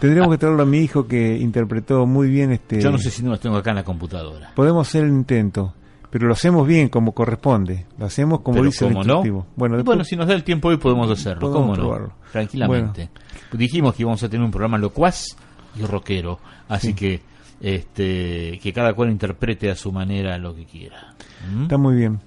Tendríamos 0.01 0.33
que 0.33 0.39
traerlo 0.39 0.65
a 0.65 0.67
mi 0.67 0.79
hijo 0.79 1.07
que 1.07 1.37
interpretó 1.37 2.05
muy 2.05 2.29
bien 2.29 2.51
este. 2.51 2.81
Yo 2.81 2.91
no 2.91 2.99
sé 2.99 3.11
si 3.11 3.23
no 3.23 3.31
los 3.31 3.39
tengo 3.39 3.59
acá 3.59 3.71
en 3.71 3.77
la 3.77 3.85
computadora. 3.85 4.51
Podemos 4.57 4.89
hacer 4.89 5.05
el 5.05 5.11
intento, 5.11 5.75
pero 6.11 6.27
lo 6.27 6.33
hacemos 6.33 6.67
bien 6.67 6.89
como 6.89 7.13
corresponde. 7.13 7.87
Lo 7.99 8.07
hacemos 8.07 8.41
como 8.41 8.63
dice 8.63 8.87
el 8.87 8.97
instructivo. 8.97 9.47
Bueno, 9.57 9.83
bueno, 9.85 10.05
si 10.05 10.17
nos 10.17 10.27
da 10.27 10.35
el 10.35 10.45
tiempo 10.45 10.69
hoy 10.69 10.77
podemos 10.77 11.11
hacerlo. 11.11 11.53
¿Cómo 11.53 11.77
no? 11.77 12.13
Tranquilamente. 12.33 13.11
Dijimos 13.53 13.95
que 13.95 14.03
íbamos 14.03 14.23
a 14.23 14.29
tener 14.29 14.45
un 14.45 14.51
programa 14.51 14.79
locuaz 14.79 15.37
y 15.79 15.83
rockero. 15.83 16.41
Así 16.69 16.95
que 16.95 17.21
este 17.61 18.59
que 18.63 18.73
cada 18.73 18.95
cual 18.95 19.11
interprete 19.11 19.71
a 19.71 19.77
su 19.77 19.93
manera 19.93 20.37
lo 20.39 20.55
que 20.55 20.65
quiera. 20.65 21.15
¿Mm? 21.53 21.63
Está 21.63 21.79
muy 21.79 21.95
bien. 21.95 22.21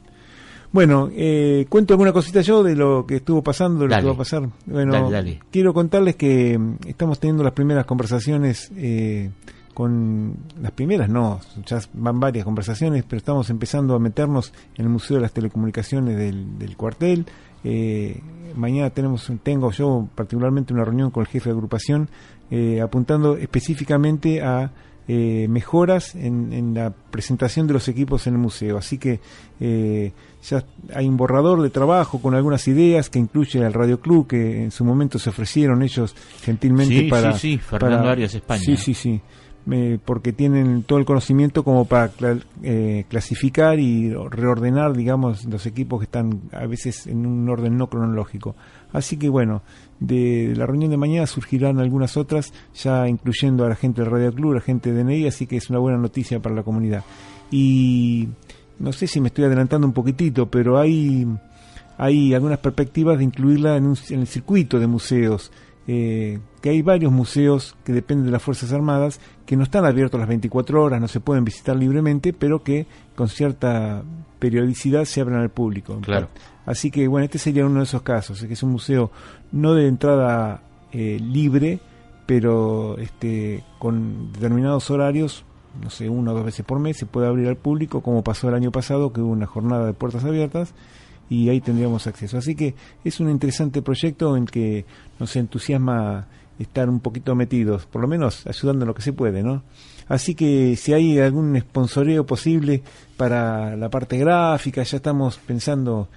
Bueno, 0.71 1.09
eh, 1.13 1.67
cuento 1.69 1.93
alguna 1.93 2.11
cosita 2.11 2.41
yo 2.41 2.63
de 2.63 2.75
lo 2.75 3.05
que 3.05 3.17
estuvo 3.17 3.43
pasando, 3.43 3.87
de 3.87 3.89
lo 3.89 3.95
que 3.95 4.07
va 4.07 4.13
a 4.13 4.17
pasar. 4.17 4.49
Bueno, 4.65 5.11
quiero 5.51 5.71
contarles 5.71 6.15
que 6.15 6.57
mm, 6.57 6.77
estamos 6.87 7.19
teniendo 7.19 7.43
las 7.43 7.53
primeras 7.53 7.85
conversaciones 7.85 8.71
eh, 8.75 9.29
con 9.73 10.35
las 10.61 10.71
primeras, 10.71 11.09
no, 11.09 11.39
ya 11.65 11.79
van 11.93 12.19
varias 12.19 12.45
conversaciones, 12.45 13.03
pero 13.03 13.17
estamos 13.17 13.49
empezando 13.49 13.95
a 13.95 13.99
meternos 13.99 14.53
en 14.75 14.85
el 14.85 14.89
Museo 14.89 15.17
de 15.17 15.21
las 15.21 15.33
Telecomunicaciones 15.33 16.17
del, 16.17 16.77
cuartel. 16.77 17.25
Eh, 17.63 18.21
mañana 18.55 18.89
tenemos, 18.89 19.31
tengo 19.41 19.71
yo 19.71 20.07
particularmente 20.15 20.73
una 20.73 20.83
reunión 20.83 21.11
con 21.11 21.21
el 21.21 21.27
jefe 21.27 21.49
de 21.49 21.55
agrupación 21.55 22.09
eh, 22.51 22.81
apuntando 22.81 23.37
específicamente 23.37 24.41
a 24.41 24.71
eh, 25.05 25.47
mejoras 25.49 26.15
en, 26.15 26.73
la 26.73 26.91
presentación 26.91 27.67
de 27.67 27.73
los 27.73 27.89
equipos 27.89 28.25
en 28.27 28.35
el 28.35 28.39
museo. 28.39 28.77
Así 28.77 28.97
que 28.97 29.19
eh, 29.59 30.13
ya 30.43 30.63
hay 30.95 31.07
un 31.07 31.17
borrador 31.17 31.61
de 31.61 31.69
trabajo 31.69 32.21
con 32.21 32.35
algunas 32.35 32.65
ideas 32.69 33.09
que 33.09 33.19
incluye 33.19 33.59
el 33.59 33.73
Radio 33.73 33.99
Club, 33.99 34.27
que 34.27 34.63
en 34.63 34.71
su 34.71 34.85
momento 34.85 35.19
se 35.19 35.29
ofrecieron 35.29 35.83
ellos 35.83 36.15
gentilmente 36.41 37.09
para. 37.09 37.33
Sí, 37.33 37.53
sí, 37.53 37.57
Fernando 37.57 38.09
Arias, 38.09 38.33
España. 38.33 38.61
Sí, 38.63 38.77
sí, 38.77 38.93
sí. 38.93 39.21
Porque 40.03 40.33
tienen 40.33 40.83
todo 40.83 40.99
el 40.99 41.05
conocimiento 41.05 41.63
como 41.63 41.85
para 41.85 42.11
clasificar 43.07 43.79
y 43.79 44.13
reordenar, 44.13 44.93
digamos, 44.93 45.45
los 45.45 45.65
equipos 45.65 45.99
que 45.99 46.05
están 46.05 46.41
a 46.51 46.65
veces 46.67 47.07
en 47.07 47.25
un 47.25 47.49
orden 47.49 47.77
no 47.77 47.87
cronológico. 47.87 48.55
Así 48.91 49.17
que 49.17 49.29
bueno, 49.29 49.63
de 49.99 50.53
la 50.55 50.65
reunión 50.65 50.91
de 50.91 50.97
mañana 50.97 51.25
surgirán 51.27 51.79
algunas 51.79 52.17
otras, 52.17 52.53
ya 52.75 53.07
incluyendo 53.07 53.65
a 53.65 53.69
la 53.69 53.75
gente 53.75 54.01
del 54.01 54.11
Radio 54.11 54.33
Club, 54.33 54.51
a 54.51 54.55
la 54.55 54.61
gente 54.61 54.91
de 54.91 55.03
DNI, 55.03 55.27
así 55.27 55.47
que 55.47 55.57
es 55.57 55.69
una 55.69 55.79
buena 55.79 55.97
noticia 55.97 56.39
para 56.41 56.55
la 56.55 56.63
comunidad. 56.63 57.03
Y 57.49 58.29
no 58.79 58.91
sé 58.91 59.07
si 59.07 59.21
me 59.21 59.27
estoy 59.27 59.45
adelantando 59.45 59.87
un 59.87 59.93
poquitito, 59.93 60.47
pero 60.49 60.77
hay, 60.77 61.25
hay 61.97 62.33
algunas 62.33 62.59
perspectivas 62.59 63.17
de 63.17 63.23
incluirla 63.23 63.77
en, 63.77 63.95
el 64.09 64.27
circuito 64.27 64.79
de 64.79 64.87
museos. 64.87 65.51
Eh, 65.85 66.39
que 66.61 66.69
hay 66.69 66.81
varios 66.81 67.11
museos 67.11 67.75
que 67.83 67.91
dependen 67.91 68.27
de 68.27 68.31
las 68.31 68.41
Fuerzas 68.41 68.71
Armadas 68.71 69.19
que 69.45 69.57
no 69.57 69.63
están 69.63 69.83
abiertos 69.83 70.17
las 70.17 70.29
24 70.29 70.81
horas, 70.81 71.01
no 71.01 71.09
se 71.09 71.19
pueden 71.19 71.43
visitar 71.43 71.75
libremente, 71.75 72.31
pero 72.31 72.63
que 72.63 72.85
con 73.15 73.27
cierta 73.27 74.01
periodicidad 74.39 75.03
se 75.03 75.19
abren 75.19 75.39
al 75.39 75.49
público. 75.49 75.99
Claro. 76.01 76.29
Así 76.65 76.89
que 76.89 77.07
bueno, 77.07 77.25
este 77.25 77.37
sería 77.37 77.65
uno 77.65 77.79
de 77.79 77.83
esos 77.83 78.01
casos, 78.01 78.41
que 78.43 78.53
es 78.53 78.63
un 78.63 78.71
museo 78.71 79.11
no 79.51 79.73
de 79.73 79.87
entrada 79.87 80.61
eh, 80.93 81.19
libre, 81.21 81.81
pero 82.25 82.97
este, 82.97 83.63
con 83.79 84.31
determinados 84.31 84.89
horarios, 84.89 85.43
no 85.81 85.89
sé, 85.89 86.07
una 86.07 86.31
o 86.31 86.35
dos 86.35 86.45
veces 86.45 86.65
por 86.65 86.79
mes, 86.79 86.95
se 86.95 87.05
puede 87.05 87.27
abrir 87.27 87.47
al 87.47 87.57
público, 87.57 88.01
como 88.01 88.23
pasó 88.23 88.47
el 88.47 88.55
año 88.55 88.71
pasado, 88.71 89.11
que 89.11 89.19
hubo 89.19 89.31
una 89.31 89.47
jornada 89.47 89.85
de 89.85 89.93
puertas 89.93 90.23
abiertas, 90.23 90.73
y 91.29 91.49
ahí 91.49 91.61
tendríamos 91.61 92.07
acceso. 92.07 92.37
Así 92.37 92.55
que 92.55 92.75
es 93.03 93.19
un 93.19 93.29
interesante 93.29 93.81
proyecto 93.81 94.35
en 94.37 94.45
que 94.45 94.85
nos 95.19 95.35
entusiasma 95.35 96.27
estar 96.59 96.89
un 96.89 96.99
poquito 96.99 97.35
metidos, 97.35 97.85
por 97.85 98.01
lo 98.01 98.07
menos 98.07 98.45
ayudando 98.45 98.83
en 98.83 98.87
lo 98.87 98.93
que 98.93 99.01
se 99.01 99.13
puede, 99.13 99.43
¿no? 99.43 99.63
Así 100.07 100.35
que 100.35 100.75
si 100.75 100.93
hay 100.93 101.17
algún 101.19 101.59
sponsoreo 101.59 102.25
posible 102.25 102.83
para 103.17 103.75
la 103.75 103.89
parte 103.89 104.17
gráfica, 104.17 104.83
ya 104.83 104.97
estamos 104.97 105.37
pensando 105.37 106.09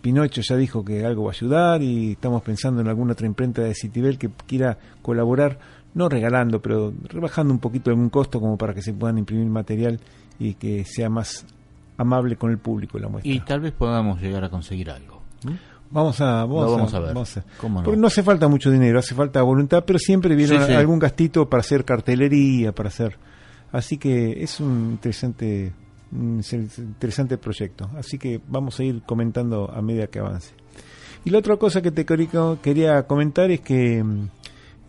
Pinocho 0.00 0.40
ya 0.40 0.56
dijo 0.56 0.84
que 0.84 1.04
algo 1.04 1.24
va 1.24 1.30
a 1.30 1.34
ayudar 1.34 1.82
y 1.82 2.12
estamos 2.12 2.42
pensando 2.42 2.80
en 2.80 2.88
alguna 2.88 3.12
otra 3.12 3.26
imprenta 3.26 3.62
de 3.62 3.74
Citibel 3.74 4.18
que 4.18 4.30
quiera 4.46 4.78
colaborar, 5.02 5.58
no 5.94 6.08
regalando, 6.08 6.62
pero 6.62 6.92
rebajando 7.08 7.52
un 7.52 7.58
poquito 7.58 7.90
algún 7.90 8.08
costo 8.08 8.40
como 8.40 8.56
para 8.56 8.72
que 8.72 8.82
se 8.82 8.94
puedan 8.94 9.18
imprimir 9.18 9.46
material 9.46 10.00
y 10.38 10.54
que 10.54 10.84
sea 10.84 11.10
más 11.10 11.44
amable 12.00 12.36
con 12.36 12.50
el 12.50 12.58
público 12.58 12.98
la 12.98 13.08
muestra. 13.08 13.30
Y 13.30 13.40
tal 13.40 13.60
vez 13.60 13.72
podamos 13.72 14.20
llegar 14.20 14.42
a 14.44 14.48
conseguir 14.48 14.90
algo. 14.90 15.20
Vamos 15.90 16.20
a, 16.20 16.44
vamos, 16.44 16.94
a, 16.94 17.00
ver. 17.00 17.14
no? 17.14 17.24
Porque 17.82 17.96
no 17.96 18.06
hace 18.06 18.22
falta 18.22 18.46
mucho 18.46 18.70
dinero, 18.70 19.00
hace 19.00 19.14
falta 19.14 19.42
voluntad, 19.42 19.84
pero 19.84 19.98
siempre 19.98 20.36
viene 20.36 20.56
algún 20.56 20.98
gastito 20.98 21.48
para 21.48 21.60
hacer 21.62 21.84
cartelería, 21.84 22.72
para 22.72 22.88
hacer. 22.88 23.18
Así 23.72 23.98
que 23.98 24.42
es 24.42 24.60
un 24.60 24.92
interesante 24.92 25.72
es 26.40 26.52
un 26.52 26.70
interesante 26.78 27.38
proyecto. 27.38 27.90
Así 27.96 28.18
que 28.18 28.40
vamos 28.48 28.78
a 28.78 28.84
ir 28.84 29.02
comentando 29.02 29.70
a 29.70 29.82
medida 29.82 30.06
que 30.06 30.20
avance. 30.20 30.54
Y 31.24 31.30
la 31.30 31.38
otra 31.38 31.56
cosa 31.56 31.82
que 31.82 31.90
te 31.90 32.06
quería 32.06 33.02
comentar 33.06 33.50
es 33.50 33.60
que 33.60 34.02
mm, 34.02 34.28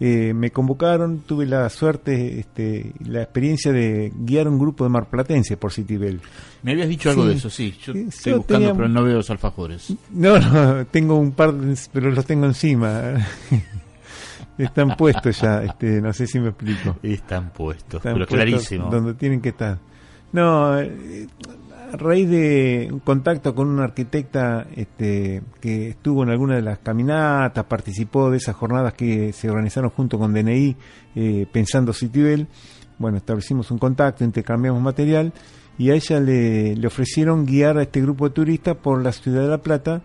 eh, 0.04 0.34
me 0.34 0.50
convocaron, 0.50 1.20
tuve 1.28 1.46
la 1.46 1.70
suerte, 1.70 2.40
este, 2.40 2.92
la 3.06 3.22
experiencia 3.22 3.72
de 3.72 4.12
guiar 4.16 4.48
un 4.48 4.58
grupo 4.58 4.84
de 4.84 4.90
marplatenses 4.90 5.56
por 5.58 5.72
Citibel. 5.72 6.20
Me 6.64 6.72
habías 6.72 6.90
dicho 6.90 7.12
algo 7.12 7.28
de 7.28 7.36
eso, 7.36 7.52
sí. 7.52 7.78
Yo 7.84 7.94
estoy 7.94 8.34
buscando, 8.34 8.76
pero 8.76 8.90
no 8.90 9.04
veo 9.04 9.18
los 9.18 9.30
alfajores. 9.30 9.94
No, 10.10 10.40
no, 10.40 10.88
tengo 10.88 11.18
un 11.18 11.34
par, 11.34 11.54
pero 11.94 12.10
los 12.10 12.26
tengo 12.26 12.48
encima. 12.48 13.14
Están 14.58 14.98
puestos 14.98 15.40
ya, 15.40 15.62
este, 15.62 16.02
no 16.02 16.12
sé 16.14 16.26
si 16.26 16.40
me 16.40 16.50
explico. 16.50 16.98
Están 17.04 17.52
puestos, 17.52 18.02
pero 18.02 18.26
clarísimo. 18.26 18.90
Donde 18.90 19.14
tienen 19.14 19.40
que 19.40 19.50
estar. 19.50 19.78
No, 20.32 20.80
eh, 20.80 21.28
a 21.92 21.98
raíz 21.98 22.30
de 22.30 22.90
un 22.92 23.00
contacto 23.00 23.54
con 23.54 23.68
una 23.68 23.84
arquitecta 23.84 24.66
este, 24.76 25.42
que 25.60 25.90
estuvo 25.90 26.24
en 26.24 26.30
alguna 26.30 26.56
de 26.56 26.62
las 26.62 26.80
caminatas, 26.80 27.66
participó 27.66 28.32
de 28.32 28.38
esas 28.38 28.56
jornadas 28.56 28.94
que 28.94 29.34
se 29.34 29.50
organizaron 29.50 29.90
junto 29.90 30.18
con 30.18 30.34
DNI, 30.34 30.76
eh, 31.16 31.46
pensando 31.52 31.92
Citibel, 31.92 32.48
bueno, 32.98 33.18
establecimos 33.18 33.72
un 33.72 33.78
contacto, 33.78 34.24
intercambiamos 34.24 34.82
material 34.82 35.34
y 35.78 35.90
a 35.90 35.96
ella 35.96 36.20
le, 36.20 36.76
le 36.76 36.88
ofrecieron 36.88 37.46
guiar 37.46 37.78
a 37.78 37.82
este 37.82 38.02
grupo 38.02 38.30
de 38.30 38.36
turistas 38.36 38.78
por 38.78 39.02
la 39.04 39.12
ciudad 39.12 39.42
de 39.42 39.50
La 39.50 39.62
Plata 39.62 40.02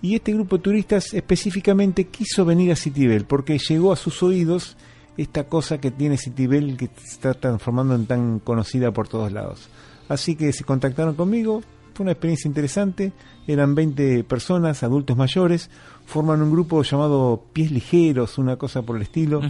y 0.00 0.14
este 0.14 0.32
grupo 0.32 0.56
de 0.56 0.62
turistas 0.62 1.12
específicamente 1.12 2.04
quiso 2.06 2.44
venir 2.44 2.72
a 2.72 2.76
Citibel 2.76 3.26
porque 3.26 3.58
llegó 3.58 3.92
a 3.92 3.96
sus 3.96 4.22
oídos 4.22 4.76
esta 5.16 5.44
cosa 5.44 5.78
que 5.78 5.90
tiene 5.90 6.16
Citibel 6.16 6.76
que 6.76 6.88
se 6.96 7.12
está 7.12 7.34
transformando 7.34 7.94
en 7.94 8.06
tan 8.06 8.38
conocida 8.38 8.92
por 8.92 9.08
todos 9.08 9.32
lados. 9.32 9.68
Así 10.08 10.36
que 10.36 10.52
se 10.52 10.64
contactaron 10.64 11.14
conmigo, 11.14 11.62
fue 11.96 12.04
una 12.04 12.12
experiencia 12.12 12.46
interesante, 12.46 13.12
eran 13.46 13.74
20 13.74 14.24
personas, 14.24 14.82
adultos 14.82 15.16
mayores, 15.16 15.70
forman 16.04 16.42
un 16.42 16.50
grupo 16.50 16.82
llamado 16.82 17.44
Pies 17.52 17.70
Ligeros, 17.70 18.36
una 18.38 18.56
cosa 18.56 18.82
por 18.82 18.96
el 18.96 19.02
estilo. 19.02 19.40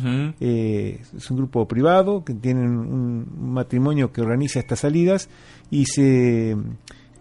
Eh, 0.41 1.01
es 1.17 1.31
un 1.31 1.37
grupo 1.39 1.67
privado 1.67 2.25
que 2.25 2.35
tienen 2.35 2.69
un 2.69 3.53
matrimonio 3.53 4.13
que 4.13 4.21
organiza 4.21 4.61
estas 4.61 4.81
salidas 4.81 5.29
y 5.71 5.87
se 5.87 6.57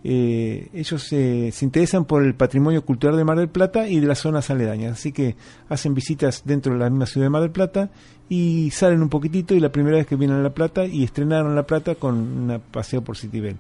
eh, 0.08 0.70
ellos 0.72 1.02
se 1.02 1.52
interesan 1.62 2.06
por 2.06 2.24
el 2.24 2.36
patrimonio 2.36 2.86
cultural 2.86 3.18
de 3.18 3.24
Mar 3.24 3.40
del 3.40 3.50
Plata 3.50 3.90
y 3.90 4.00
de 4.00 4.06
las 4.06 4.20
zonas 4.20 4.52
aledañas, 4.52 4.94
así 4.94 5.12
que 5.12 5.36
hacen 5.68 5.96
visitas 5.96 6.44
dentro 6.46 6.74
de 6.74 6.80
la 6.80 6.92
misma 6.92 7.08
ciudad 7.08 7.26
de 7.26 7.32
Mar 7.32 7.42
del 7.42 7.50
Plata 7.50 7.90
y 8.30 8.72
salen 8.72 9.02
un 9.02 9.10
poquitito 9.10 9.54
y 9.54 9.60
la 9.60 9.72
primera 9.72 9.98
vez 9.98 10.08
que 10.08 10.16
vienen 10.16 10.38
a 10.38 10.42
La 10.44 10.54
Plata 10.54 10.86
y 10.86 11.04
estrenaron 11.04 11.56
La 11.56 11.64
Plata 11.64 11.96
con 11.96 12.16
un 12.16 12.62
paseo 12.72 13.02
por 13.02 13.18
Citibel. 13.18 13.58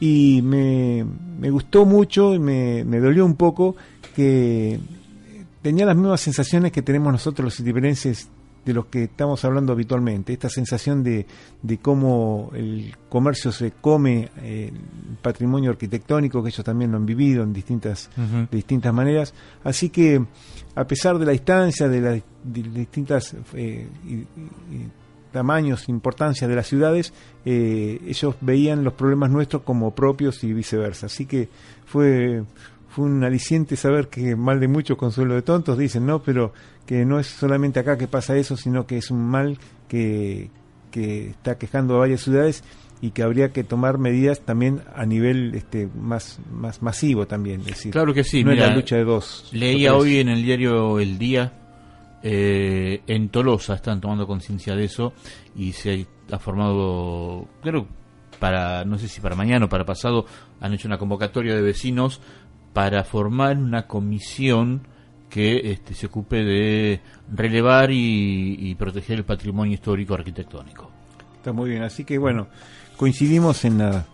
Y 0.00 0.40
me, 0.42 1.04
me 1.38 1.50
gustó 1.50 1.84
mucho 1.84 2.34
y 2.34 2.38
me, 2.38 2.84
me 2.84 2.98
dolió 2.98 3.24
un 3.24 3.36
poco 3.36 3.76
que 4.14 4.78
tenía 5.62 5.84
las 5.84 5.96
mismas 5.96 6.20
sensaciones 6.20 6.72
que 6.72 6.82
tenemos 6.82 7.12
nosotros 7.12 7.44
los 7.44 7.56
citibelenses 7.56 8.28
de 8.66 8.74
los 8.74 8.86
que 8.86 9.04
estamos 9.04 9.44
hablando 9.44 9.72
habitualmente, 9.72 10.32
esta 10.32 10.48
sensación 10.48 11.04
de, 11.04 11.24
de 11.62 11.78
cómo 11.78 12.50
el 12.52 12.96
comercio 13.08 13.52
se 13.52 13.70
come 13.70 14.28
eh, 14.38 14.72
el 14.72 15.16
patrimonio 15.22 15.70
arquitectónico, 15.70 16.42
que 16.42 16.48
ellos 16.48 16.64
también 16.64 16.90
lo 16.90 16.96
han 16.96 17.06
vivido 17.06 17.44
en 17.44 17.52
distintas, 17.52 18.10
de 18.16 18.48
distintas 18.50 18.92
maneras. 18.92 19.34
Así 19.62 19.88
que, 19.88 20.20
a 20.74 20.84
pesar 20.84 21.16
de 21.16 21.26
la 21.26 21.32
distancia, 21.32 21.88
de 21.88 22.00
las 22.00 22.22
distintas 22.42 23.36
eh, 23.54 23.86
tamaños, 25.30 25.88
importancia 25.88 26.48
de 26.48 26.56
las 26.56 26.66
ciudades, 26.66 27.12
eh, 27.44 28.00
ellos 28.04 28.34
veían 28.40 28.82
los 28.82 28.94
problemas 28.94 29.30
nuestros 29.30 29.62
como 29.62 29.94
propios 29.94 30.42
y 30.42 30.52
viceversa. 30.52 31.06
Así 31.06 31.24
que 31.24 31.48
fue 31.84 32.42
fue 32.96 33.04
un 33.04 33.22
aliciente 33.24 33.76
saber 33.76 34.08
que 34.08 34.34
mal 34.36 34.58
de 34.58 34.68
muchos 34.68 34.96
consuelo 34.96 35.34
de 35.34 35.42
tontos, 35.42 35.76
dicen, 35.76 36.06
¿no? 36.06 36.22
Pero 36.22 36.54
que 36.86 37.04
no 37.04 37.18
es 37.18 37.26
solamente 37.26 37.80
acá 37.80 37.98
que 37.98 38.08
pasa 38.08 38.36
eso, 38.36 38.56
sino 38.56 38.86
que 38.86 38.98
es 38.98 39.10
un 39.10 39.26
mal 39.26 39.58
que, 39.88 40.50
que 40.90 41.30
está 41.30 41.58
quejando 41.58 41.96
a 41.96 41.98
varias 41.98 42.22
ciudades 42.22 42.64
y 43.00 43.10
que 43.10 43.22
habría 43.22 43.52
que 43.52 43.64
tomar 43.64 43.98
medidas 43.98 44.40
también 44.40 44.80
a 44.94 45.04
nivel 45.04 45.54
este 45.54 45.88
más 45.94 46.38
más 46.50 46.80
masivo 46.80 47.26
también 47.26 47.60
es 47.60 47.66
decir 47.66 47.92
claro 47.92 48.14
que 48.14 48.24
sí 48.24 48.42
no 48.42 48.52
es 48.52 48.58
la 48.58 48.74
lucha 48.74 48.96
de 48.96 49.04
dos 49.04 49.50
leía 49.52 49.94
hoy 49.94 50.18
en 50.18 50.30
el 50.30 50.42
diario 50.42 50.98
El 50.98 51.18
Día 51.18 51.52
eh, 52.22 53.02
en 53.06 53.28
Tolosa 53.28 53.74
están 53.74 54.00
tomando 54.00 54.26
conciencia 54.26 54.74
de 54.74 54.84
eso 54.84 55.12
y 55.54 55.72
se 55.72 56.06
ha 56.32 56.38
formado 56.38 57.46
creo 57.62 57.86
para 58.38 58.84
no 58.86 58.98
sé 58.98 59.08
si 59.08 59.20
para 59.20 59.36
mañana 59.36 59.66
o 59.66 59.68
para 59.68 59.84
pasado 59.84 60.24
han 60.60 60.72
hecho 60.72 60.88
una 60.88 60.98
convocatoria 60.98 61.54
de 61.54 61.60
vecinos 61.60 62.22
para 62.72 63.04
formar 63.04 63.58
una 63.58 63.86
comisión 63.86 64.88
que 65.28 65.72
este, 65.72 65.94
se 65.94 66.06
ocupe 66.06 66.44
de 66.44 67.00
relevar 67.32 67.90
y, 67.92 68.74
proteger 68.76 69.18
el 69.18 69.24
patrimonio 69.24 69.74
histórico 69.74 70.14
arquitectónico. 70.14 70.90
Está 71.36 71.52
muy 71.52 71.70
bien, 71.70 71.82
así 71.82 72.04
que 72.04 72.18
bueno, 72.18 72.48
coincidimos 72.96 73.64
en 73.64 73.78
nada, 73.78 74.06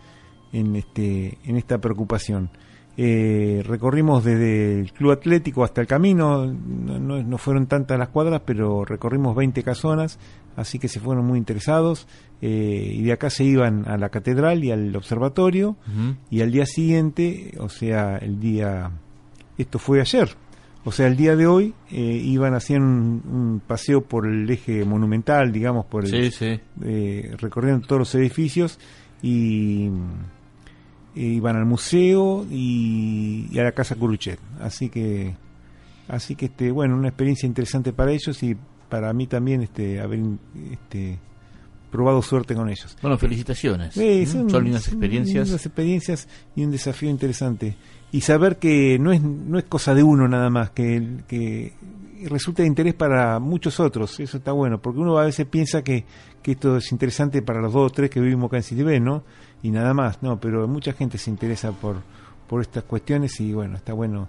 en 0.53 0.77
este, 0.77 1.39
en 1.45 1.57
esta 1.57 1.79
preocupación. 1.79 2.51
Eh, 2.97 3.63
recorrimos 3.67 4.23
desde 4.23 4.81
el 4.81 4.93
club 4.93 5.13
atlético 5.13 5.65
hasta 5.65 5.81
el 5.81 5.87
camino, 5.87 6.45
no, 6.47 7.23
no, 7.23 7.39
fueron 7.39 7.67
tantas 7.67 7.99
las 7.99 8.11
cuadras, 8.11 8.43
pero 8.45 8.85
recorrimos 8.85 9.35
20 9.35 9.63
casonas, 9.63 10.19
así 10.57 10.79
que 10.79 10.89
se 10.89 11.01
fueron 11.01 11.25
muy 11.25 11.39
interesados. 11.39 12.07
Eh, 12.45 12.95
y 12.97 13.03
de 13.05 13.13
acá 13.13 13.31
se 13.31 13.45
iban 13.45 13.89
a 13.89 13.97
la 13.97 14.09
catedral 14.09 14.65
y 14.65 14.73
al 14.73 14.95
observatorio 14.97 15.77
y 16.29 16.41
al 16.41 16.51
día 16.51 16.67
siguiente, 16.67 17.53
o 17.61 17.69
sea, 17.69 18.17
el 18.17 18.41
día, 18.41 18.91
esto 19.57 19.79
fue 19.79 20.01
ayer, 20.01 20.37
o 20.85 20.91
sea, 20.91 21.07
el 21.07 21.17
día 21.17 21.37
de 21.37 21.47
hoy 21.47 21.75
eh, 21.91 22.01
iban 22.01 22.55
haciendo 22.55 22.87
un, 22.87 23.23
un, 23.31 23.63
paseo 23.65 24.03
por 24.03 24.27
el 24.27 24.51
eje 24.51 24.85
monumental, 24.85 25.53
digamos, 25.53 25.87
por 25.87 26.05
el, 26.05 26.33
eh, 26.85 27.37
recorriendo 27.39 27.87
todos 27.87 28.01
los 28.01 28.15
edificios 28.17 28.81
y 29.23 29.91
iban 31.15 31.57
al 31.57 31.67
museo 31.67 32.45
y, 32.51 33.57
a 33.59 33.63
la 33.63 33.73
casa 33.73 33.95
Curuchet. 33.95 34.41
Así 34.61 34.89
que, 34.89 35.37
así 36.09 36.35
que 36.35 36.47
este, 36.47 36.73
bueno, 36.73 36.97
una 36.97 37.09
experiencia 37.09 37.47
interesante 37.47 37.93
para 37.93 38.13
ellos 38.13 38.43
y 38.43 38.57
para 38.89 39.13
mí 39.13 39.27
también 39.29 39.63
este 39.63 40.01
haber 40.01 40.21
este 40.73 41.19
probado 41.93 42.23
suerte 42.23 42.55
con 42.57 42.69
ellos. 42.69 42.97
Bueno, 43.03 43.19
felicitaciones. 43.19 43.95
son, 43.95 44.65
lindas 44.65 44.89
experiencias. 44.89 45.47
Lindas 45.47 45.67
experiencias 45.67 46.29
y 46.57 46.65
un 46.65 46.73
desafío 46.73 47.09
interesante. 47.09 47.77
Y 48.13 48.21
saber 48.21 48.59
que 48.59 48.99
no 48.99 49.11
es, 49.11 49.23
no 49.23 49.59
es 49.59 49.65
cosa 49.65 49.95
de 49.95 50.03
uno 50.03 50.29
nada 50.29 50.51
más, 50.51 50.71
que, 50.71 51.73
resulta 52.25 52.63
de 52.63 52.69
interés 52.69 52.95
para 52.95 53.41
muchos 53.41 53.81
otros. 53.81 54.21
Eso 54.21 54.37
está 54.37 54.53
bueno, 54.53 54.81
porque 54.81 55.01
uno 55.01 55.19
a 55.19 55.25
veces 55.25 55.47
piensa 55.47 55.83
que, 55.83 56.05
que 56.43 56.53
esto 56.53 56.77
es 56.77 56.93
interesante 56.93 57.43
para 57.43 57.61
los 57.61 57.73
dos 57.73 57.91
o 57.91 57.95
tres 57.95 58.11
que 58.11 58.21
vivimos 58.21 58.49
acá 58.49 58.59
en 58.59 58.63
Citibé, 58.63 59.01
¿no? 59.01 59.25
Y 59.63 59.71
nada 59.71 59.95
más, 59.95 60.23
no, 60.23 60.39
pero 60.39 60.69
mucha 60.69 60.93
gente 60.93 61.19
se 61.19 61.31
interesa 61.31 61.73
por, 61.73 61.97
por 62.47 62.61
estas 62.61 62.85
cuestiones 62.85 63.41
y 63.41 63.55
bueno, 63.55 63.77
está 63.77 63.95
bueno 63.95 64.29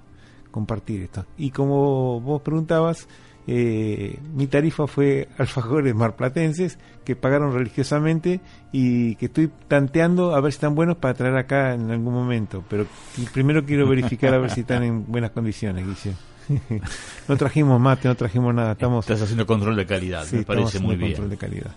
compartir 0.50 1.02
esto. 1.02 1.26
Y 1.38 1.52
como 1.52 2.22
vos 2.22 2.41
preguntabas, 2.41 3.08
eh, 3.45 4.19
mi 4.34 4.47
tarifa 4.47 4.88
fue 4.88 5.27
alfajores 5.38 5.93
marplatenses 5.93 6.79
que 7.03 7.15
pagaron 7.15 7.53
religiosamente 7.53 8.39
y 8.71 9.15
que 9.15 9.25
estoy 9.25 9.51
tanteando 9.67 10.34
a 10.34 10.41
ver 10.41 10.53
si 10.53 10.58
están 10.58 10.75
buenos 10.75 10.97
para 10.97 11.13
traer 11.13 11.36
acá 11.36 11.73
en 11.73 11.91
algún 11.91 12.13
momento. 12.13 12.63
Pero 12.69 12.86
primero 13.34 13.65
quiero 13.65 13.88
verificar 13.88 14.34
a 14.34 14.38
ver 14.38 14.51
si 14.51 14.62
están 14.62 14.84
en 14.84 15.06
buenas 15.12 15.32
condiciones, 15.32 15.86
Guille. 15.86 16.15
no 17.27 17.38
trajimos 17.38 17.79
mate, 17.79 18.08
no 18.08 18.15
trajimos 18.15 18.53
nada. 18.53 18.73
Estamos, 18.73 19.06
Estás 19.06 19.23
haciendo 19.23 19.45
control 19.45 19.75
de 19.75 19.86
calidad, 19.86 20.25
me 20.32 20.43
parece 20.43 20.79
muy 20.79 20.95
bien. 20.95 21.12
Control 21.12 21.29
de 21.29 21.38
calidad. 21.38 21.71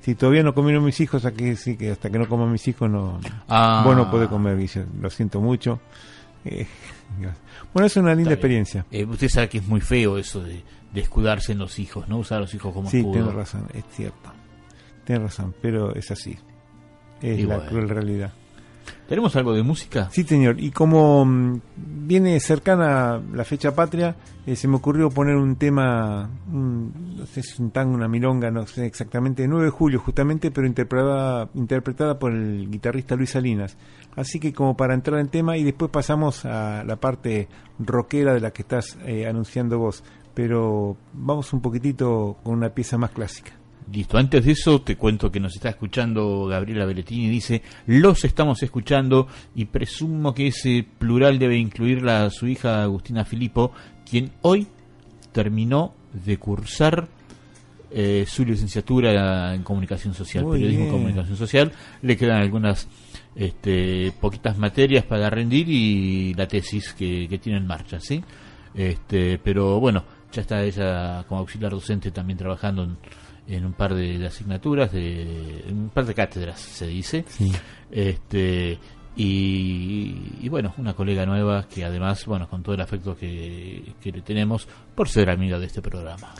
Si 0.00 0.14
todavía 0.14 0.42
no 0.42 0.54
comieron 0.54 0.82
mis 0.82 0.98
hijos, 1.00 1.26
aquí 1.26 1.56
sí 1.56 1.76
que 1.76 1.90
hasta 1.90 2.08
que 2.08 2.18
no 2.18 2.26
coman 2.26 2.50
mis 2.50 2.66
hijos 2.66 2.90
no. 2.90 3.20
Ah. 3.48 3.82
Vos 3.84 3.94
no 3.94 4.10
podés 4.10 4.28
comer, 4.28 4.56
Guille. 4.56 4.86
Lo 4.98 5.10
siento 5.10 5.42
mucho. 5.42 5.80
Eh, 6.46 6.66
bueno, 7.74 7.86
es 7.86 7.96
una 7.98 8.14
linda 8.14 8.32
experiencia. 8.32 8.86
Eh, 8.90 9.04
usted 9.04 9.28
sabe 9.28 9.50
que 9.50 9.58
es 9.58 9.66
muy 9.66 9.82
feo 9.82 10.16
eso 10.16 10.42
de, 10.42 10.62
de, 10.92 11.00
escudarse 11.00 11.52
en 11.52 11.58
los 11.58 11.78
hijos, 11.78 12.08
¿no? 12.08 12.18
Usar 12.18 12.38
a 12.38 12.40
los 12.42 12.54
hijos 12.54 12.72
como 12.72 12.90
sí, 12.90 13.02
tiene 13.02 13.30
razón, 13.30 13.66
es 13.74 13.84
cierto. 13.92 14.32
Tiene 15.04 15.24
razón, 15.24 15.54
pero 15.60 15.94
es 15.94 16.10
así. 16.10 16.38
Es 17.20 17.44
la 17.44 17.66
cruel 17.66 17.88
realidad. 17.88 18.32
¿Tenemos 19.08 19.34
algo 19.34 19.52
de 19.52 19.64
música? 19.64 20.08
Sí, 20.12 20.22
señor. 20.22 20.60
Y 20.60 20.70
como 20.70 21.24
mm, 21.24 21.60
viene 21.76 22.38
cercana 22.38 23.20
la 23.32 23.44
fecha 23.44 23.74
patria, 23.74 24.14
eh, 24.46 24.54
se 24.54 24.68
me 24.68 24.76
ocurrió 24.76 25.10
poner 25.10 25.34
un 25.34 25.56
tema, 25.56 26.30
no 26.48 27.26
sé 27.26 27.42
si 27.42 27.52
es 27.54 27.58
un 27.58 27.72
tango, 27.72 27.94
una 27.94 28.06
milonga, 28.06 28.52
no 28.52 28.66
sé 28.68 28.86
exactamente, 28.86 29.48
9 29.48 29.64
de 29.64 29.70
julio 29.70 29.98
justamente, 29.98 30.52
pero 30.52 30.64
interpretada, 30.66 31.48
interpretada 31.54 32.18
por 32.20 32.32
el 32.32 32.70
guitarrista 32.70 33.16
Luis 33.16 33.30
Salinas. 33.30 33.76
Así 34.14 34.38
que 34.38 34.52
como 34.52 34.76
para 34.76 34.94
entrar 34.94 35.18
en 35.18 35.28
tema 35.28 35.56
y 35.56 35.64
después 35.64 35.90
pasamos 35.90 36.44
a 36.44 36.84
la 36.84 36.96
parte 36.96 37.48
rockera 37.80 38.32
de 38.32 38.40
la 38.40 38.52
que 38.52 38.62
estás 38.62 38.96
eh, 39.04 39.26
anunciando 39.26 39.78
vos. 39.78 40.04
Pero 40.40 40.96
vamos 41.12 41.52
un 41.52 41.60
poquitito 41.60 42.38
con 42.42 42.54
una 42.54 42.70
pieza 42.70 42.96
más 42.96 43.10
clásica. 43.10 43.52
Listo, 43.92 44.16
antes 44.16 44.42
de 44.42 44.52
eso 44.52 44.80
te 44.80 44.96
cuento 44.96 45.30
que 45.30 45.38
nos 45.38 45.54
está 45.54 45.68
escuchando 45.68 46.46
Gabriela 46.46 46.86
Belletini, 46.86 47.28
dice, 47.28 47.60
los 47.84 48.24
estamos 48.24 48.62
escuchando 48.62 49.28
y 49.54 49.66
presumo 49.66 50.32
que 50.32 50.46
ese 50.46 50.86
plural 50.98 51.38
debe 51.38 51.58
incluir 51.58 52.08
a 52.08 52.30
su 52.30 52.46
hija 52.46 52.82
Agustina 52.82 53.26
Filippo, 53.26 53.72
quien 54.08 54.30
hoy 54.40 54.66
terminó 55.30 55.92
de 56.14 56.38
cursar 56.38 57.08
eh, 57.90 58.24
su 58.26 58.42
licenciatura 58.46 59.54
en 59.54 59.62
comunicación 59.62 60.14
social, 60.14 60.46
periodismo 60.50 60.86
y 60.86 60.90
comunicación 60.90 61.36
social, 61.36 61.70
le 62.00 62.16
quedan 62.16 62.40
algunas 62.40 62.88
este, 63.34 64.10
poquitas 64.18 64.56
materias 64.56 65.04
para 65.04 65.28
rendir 65.28 65.68
y 65.68 66.32
la 66.32 66.48
tesis 66.48 66.94
que, 66.94 67.38
tiene 67.42 67.58
en 67.58 67.66
marcha, 67.66 68.00
¿sí? 68.00 68.24
Este, 68.72 69.38
pero 69.38 69.80
bueno, 69.80 70.04
ya 70.32 70.42
está 70.42 70.62
ella 70.62 71.24
como 71.28 71.40
auxiliar 71.40 71.72
docente 71.72 72.10
también 72.10 72.38
trabajando 72.38 72.84
en 72.84 72.96
en 73.50 73.66
un 73.66 73.72
par 73.72 73.94
de, 73.94 74.24
asignaturas, 74.26 74.92
de, 74.92 75.64
en 75.66 75.78
un 75.78 75.88
par 75.88 76.06
de 76.06 76.14
cátedras, 76.14 76.60
se 76.60 76.86
dice. 76.86 77.24
Este, 77.90 78.78
y, 79.16 80.48
bueno, 80.48 80.72
una 80.78 80.94
colega 80.94 81.26
nueva 81.26 81.66
que 81.68 81.84
además, 81.84 82.24
bueno, 82.26 82.48
con 82.48 82.62
todo 82.62 82.74
el 82.74 82.80
afecto 82.80 83.16
que, 83.16 83.94
que 84.00 84.12
le 84.12 84.22
tenemos 84.22 84.68
por 84.94 85.08
ser 85.08 85.30
amiga 85.30 85.58
de 85.58 85.66
este 85.66 85.82
programa. 85.82 86.32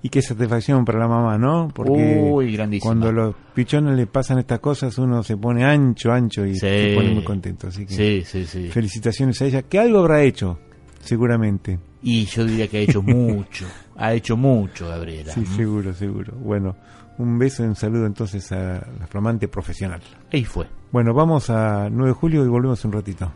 Y 0.00 0.10
qué 0.10 0.22
satisfacción 0.22 0.84
para 0.84 1.00
la 1.00 1.08
mamá, 1.08 1.38
¿no? 1.38 1.68
Porque 1.74 2.20
Uy, 2.30 2.56
cuando 2.80 3.10
los 3.10 3.34
pichones 3.52 3.96
le 3.96 4.06
pasan 4.06 4.38
estas 4.38 4.60
cosas, 4.60 4.96
uno 4.98 5.24
se 5.24 5.36
pone 5.36 5.64
ancho, 5.64 6.12
ancho 6.12 6.46
y 6.46 6.54
se 6.54 6.92
pone 6.94 7.14
muy 7.14 7.24
contento. 7.24 7.66
Así 7.66 7.84
que 7.84 8.24
sí, 8.24 8.44
sí, 8.46 8.68
felicitaciones 8.68 9.42
a 9.42 9.46
ella, 9.46 9.62
que 9.62 9.80
algo 9.80 9.98
habrá 9.98 10.22
hecho, 10.22 10.60
seguramente. 11.08 11.78
Y 12.02 12.24
yo 12.26 12.44
diría 12.44 12.68
que 12.68 12.78
ha 12.78 12.80
hecho 12.80 13.02
mucho. 13.02 13.66
Ha 13.96 14.12
hecho 14.14 14.36
mucho, 14.36 14.88
Gabriela. 14.88 15.32
Sí, 15.32 15.44
seguro, 15.46 15.92
seguro. 15.92 16.34
Bueno, 16.36 16.76
un 17.18 17.38
beso 17.38 17.64
y 17.64 17.66
un 17.66 17.74
saludo 17.74 18.06
entonces 18.06 18.50
a 18.52 18.86
la 18.98 19.06
flamante 19.08 19.48
profesional. 19.48 20.00
Ahí 20.32 20.44
fue. 20.44 20.66
Bueno, 20.92 21.12
vamos 21.14 21.50
a 21.50 21.88
9 21.90 22.08
de 22.08 22.14
julio 22.14 22.44
y 22.44 22.48
volvemos 22.48 22.84
un 22.84 22.92
ratito. 22.92 23.32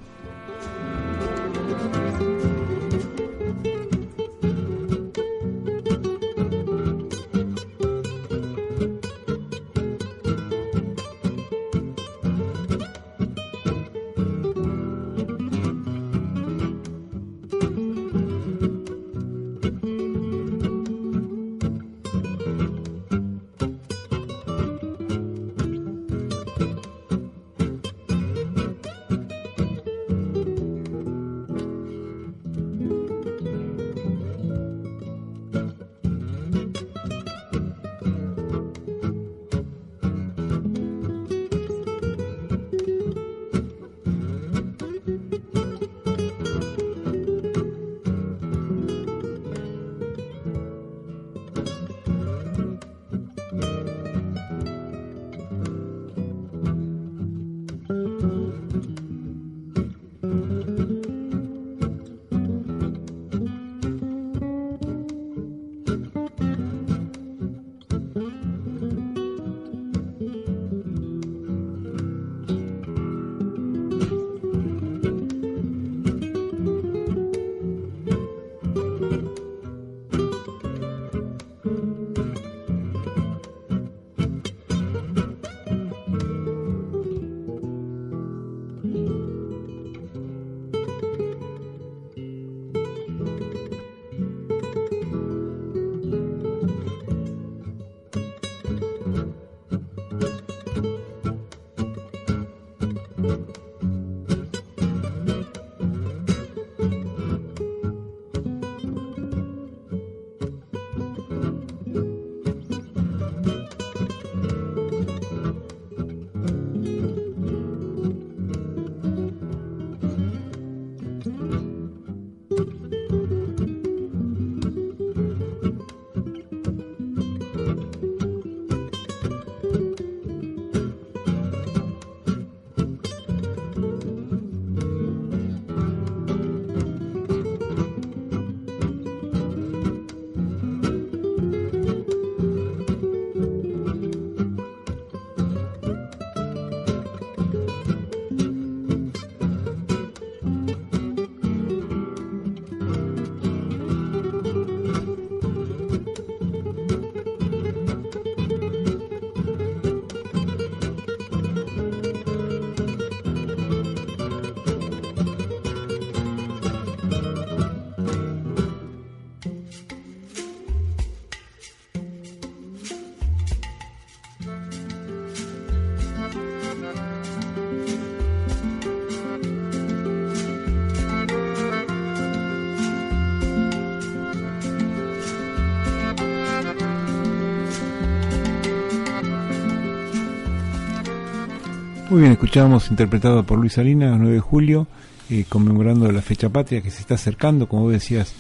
Muy 192.12 192.20
bien, 192.20 192.32
escuchamos 192.32 192.90
interpretado 192.90 193.42
por 193.42 193.58
Luis 193.58 193.72
Salinas, 193.72 194.18
9 194.18 194.34
de 194.34 194.40
julio, 194.40 194.86
eh, 195.30 195.46
conmemorando 195.48 196.12
la 196.12 196.20
fecha 196.20 196.50
patria 196.50 196.82
que 196.82 196.90
se 196.90 197.00
está 197.00 197.14
acercando, 197.14 197.66
como 197.66 197.84
vos 197.84 197.92
decías, 197.92 198.34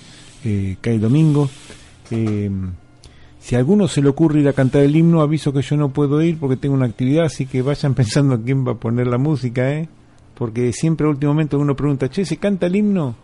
eh, 0.44 0.76
cae 0.82 0.98
domingo. 0.98 1.48
Eh, 2.10 2.50
si 3.40 3.54
a 3.54 3.58
alguno 3.58 3.88
se 3.88 4.02
le 4.02 4.10
ocurre 4.10 4.40
ir 4.40 4.48
a 4.48 4.52
cantar 4.52 4.82
el 4.82 4.94
himno, 4.94 5.22
aviso 5.22 5.54
que 5.54 5.62
yo 5.62 5.78
no 5.78 5.88
puedo 5.88 6.20
ir 6.20 6.38
porque 6.38 6.58
tengo 6.58 6.74
una 6.74 6.84
actividad, 6.84 7.24
así 7.24 7.46
que 7.46 7.62
vayan 7.62 7.94
pensando 7.94 8.42
quién 8.42 8.66
va 8.68 8.72
a 8.72 8.74
poner 8.74 9.06
la 9.06 9.16
música, 9.16 9.72
¿eh? 9.72 9.88
Porque 10.34 10.70
siempre 10.74 11.06
al 11.06 11.14
último 11.14 11.32
momento 11.32 11.58
uno 11.58 11.74
pregunta, 11.74 12.10
che, 12.10 12.26
¿se 12.26 12.36
canta 12.36 12.66
el 12.66 12.76
himno? 12.76 13.14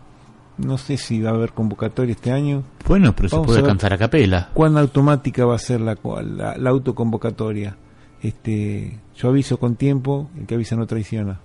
No 0.57 0.79
sé 0.79 0.97
si 0.97 1.21
va 1.21 1.29
a 1.29 1.33
haber 1.35 1.51
convocatoria 1.51 2.13
este 2.13 2.31
año. 2.31 2.63
Bueno, 2.87 3.15
pero 3.15 3.29
se 3.29 3.37
puede 3.37 3.61
cantar 3.61 3.93
a 3.93 3.99
capela. 3.99 4.49
¿Cuán 4.55 4.79
automática 4.79 5.45
va 5.45 5.53
a 5.53 5.59
ser 5.59 5.79
la, 5.79 5.95
la, 6.23 6.57
la 6.57 6.69
autoconvocatoria? 6.71 7.77
Este 8.21 8.97
yo 9.15 9.29
aviso 9.29 9.59
con 9.59 9.75
tiempo 9.75 10.29
el 10.37 10.45
que 10.45 10.55
avisa 10.55 10.75
no 10.75 10.85
traiciona 10.85 11.39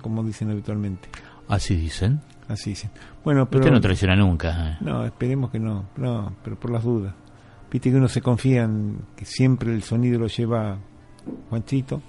como 0.00 0.22
dicen 0.22 0.50
habitualmente. 0.50 1.08
Así 1.48 1.74
dicen 1.76 2.20
así 2.48 2.70
dicen. 2.70 2.90
Bueno 3.24 3.48
pero 3.48 3.60
usted 3.60 3.72
no 3.72 3.80
traiciona 3.80 4.16
nunca 4.16 4.70
¿eh? 4.70 4.76
no 4.80 5.04
esperemos 5.04 5.50
que 5.50 5.58
no 5.58 5.86
no 5.96 6.34
pero 6.42 6.56
por 6.56 6.70
las 6.70 6.84
dudas. 6.84 7.14
Viste 7.70 7.90
que 7.90 7.96
uno 7.96 8.08
se 8.08 8.20
confía 8.20 8.62
en 8.62 8.98
que 9.16 9.24
siempre 9.24 9.72
el 9.74 9.82
sonido 9.82 10.18
lo 10.18 10.28
lleva 10.28 10.78
Juanchito 11.50 12.00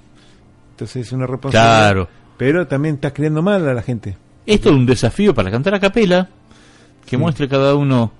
entonces 0.71 1.07
es 1.07 1.13
una 1.13 1.25
responsabilidad. 1.25 1.79
Claro. 1.79 2.09
Pero 2.37 2.67
también 2.67 2.95
estás 2.95 3.13
creando 3.13 3.41
mal 3.41 3.65
a 3.65 3.73
la 3.73 3.81
gente. 3.81 4.17
Esto 4.45 4.69
es 4.69 4.75
un 4.75 4.85
desafío 4.85 5.33
para 5.33 5.49
cantar 5.49 5.73
a 5.73 5.79
capela 5.79 6.29
que 7.05 7.17
muestre 7.17 7.47
cada 7.47 7.75
uno. 7.75 8.11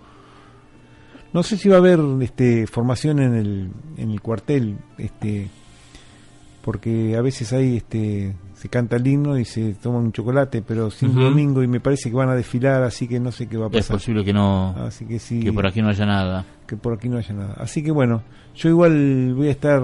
No 1.34 1.43
sé 1.43 1.58
si 1.58 1.67
va 1.67 1.75
a 1.75 1.79
haber 1.79 1.99
este 2.21 2.65
formación 2.65 3.19
en 3.19 3.36
el 3.36 3.69
en 3.97 4.12
el 4.12 4.21
cuartel 4.21 4.77
este 4.97 5.49
porque 6.65 7.15
a 7.15 7.21
veces 7.21 7.54
ahí 7.54 7.78
este 7.78 8.34
se 8.56 8.69
canta 8.69 8.95
el 8.95 9.06
himno 9.06 9.38
y 9.38 9.45
se 9.45 9.75
toma 9.75 9.99
un 9.99 10.12
chocolate, 10.12 10.63
pero 10.63 10.89
sin 10.89 11.13
domingo 11.13 11.62
y 11.62 11.67
me 11.67 11.80
parece 11.80 12.10
que 12.10 12.15
van 12.15 12.30
a 12.30 12.34
desfilar, 12.34 12.82
así 12.82 13.08
que 13.08 13.19
no 13.19 13.32
sé 13.32 13.45
qué 13.47 13.56
va 13.56 13.67
a 13.67 13.69
pasar. 13.69 13.97
Es 13.97 14.01
posible 14.01 14.25
que 14.25 14.34
no, 14.34 14.75
así 14.80 15.06
que 15.06 15.19
sí, 15.19 15.41
que 15.41 15.54
por 15.54 15.67
aquí 15.67 15.84
no 15.84 15.89
haya 15.89 16.08
nada. 16.08 16.43
Que 16.65 16.75
por 16.75 16.93
aquí 16.93 17.08
no 17.08 17.19
haya 17.19 17.36
nada. 17.36 17.54
Así 17.60 17.84
que 17.84 17.91
bueno, 17.91 18.23
yo 18.56 18.69
igual 18.69 19.36
voy 19.36 19.49
a 19.49 19.51
estar 19.51 19.84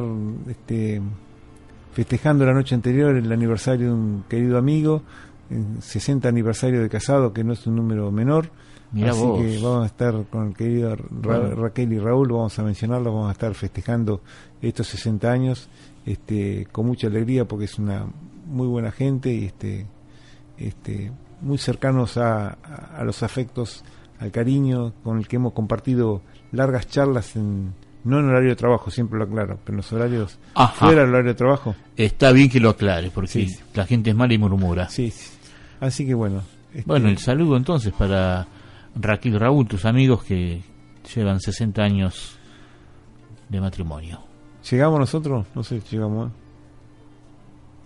este 0.49 0.99
festejando 1.93 2.47
la 2.47 2.53
noche 2.53 2.73
anterior 2.73 3.15
el 3.15 3.31
aniversario 3.31 3.89
de 3.89 3.93
un 3.93 4.23
querido 4.27 4.57
amigo, 4.57 5.03
el 5.51 5.83
60 5.83 6.27
aniversario 6.27 6.81
de 6.81 6.89
casado, 6.89 7.31
que 7.31 7.43
no 7.43 7.53
es 7.53 7.67
un 7.67 7.75
número 7.75 8.11
menor. 8.11 8.49
Así 8.91 9.21
que 9.21 9.59
vamos 9.61 9.83
a 9.83 9.85
estar 9.85 10.25
con 10.31 10.47
el 10.47 10.53
querido 10.55 10.95
Raquel 10.95 11.93
y 11.93 11.99
Raúl, 11.99 12.29
vamos 12.29 12.57
a 12.57 12.63
mencionarlo, 12.63 13.13
vamos 13.13 13.29
a 13.29 13.33
estar 13.33 13.53
festejando 13.53 14.21
estos 14.61 14.87
60 14.87 15.31
años 15.31 15.69
este, 16.05 16.67
con 16.71 16.87
mucha 16.87 17.07
alegría 17.07 17.45
porque 17.45 17.65
es 17.65 17.77
una 17.77 18.07
muy 18.45 18.67
buena 18.67 18.91
gente 18.91 19.33
y 19.33 19.45
este, 19.45 19.85
este, 20.57 21.11
muy 21.41 21.57
cercanos 21.57 22.17
a, 22.17 22.49
a, 22.49 23.03
los 23.03 23.23
afectos, 23.23 23.83
al 24.19 24.31
cariño 24.31 24.93
con 25.03 25.17
el 25.17 25.27
que 25.27 25.37
hemos 25.37 25.53
compartido 25.53 26.21
largas 26.51 26.87
charlas 26.87 27.35
en 27.35 27.73
no 28.03 28.19
en 28.19 28.25
horario 28.25 28.49
de 28.49 28.55
trabajo, 28.55 28.89
siempre 28.89 29.17
lo 29.19 29.25
aclaro, 29.25 29.59
pero 29.63 29.73
en 29.73 29.77
los 29.77 29.93
horarios 29.93 30.39
fuera 30.73 31.01
del 31.01 31.09
horario 31.09 31.33
de 31.33 31.37
trabajo. 31.37 31.75
Está 31.95 32.31
bien 32.31 32.49
que 32.49 32.59
lo 32.59 32.69
aclare, 32.69 33.11
porque 33.11 33.47
la 33.75 33.85
gente 33.85 34.09
es 34.09 34.15
mala 34.15 34.33
y 34.33 34.37
murmura. 34.37 34.89
Sí, 34.89 35.13
así 35.79 36.05
que 36.05 36.13
bueno. 36.13 36.41
Este 36.73 36.87
bueno, 36.87 37.09
el 37.09 37.17
saludo 37.17 37.57
entonces 37.57 37.93
para 37.93 38.47
Raquel 38.95 39.39
Raúl, 39.39 39.67
tus 39.67 39.85
amigos 39.85 40.23
que 40.23 40.63
llevan 41.13 41.39
60 41.39 41.81
años 41.81 42.37
de 43.49 43.61
matrimonio. 43.61 44.30
¿Llegamos 44.69 44.99
nosotros? 44.99 45.47
No 45.55 45.63
sé, 45.63 45.81
llegamos. 45.89 46.31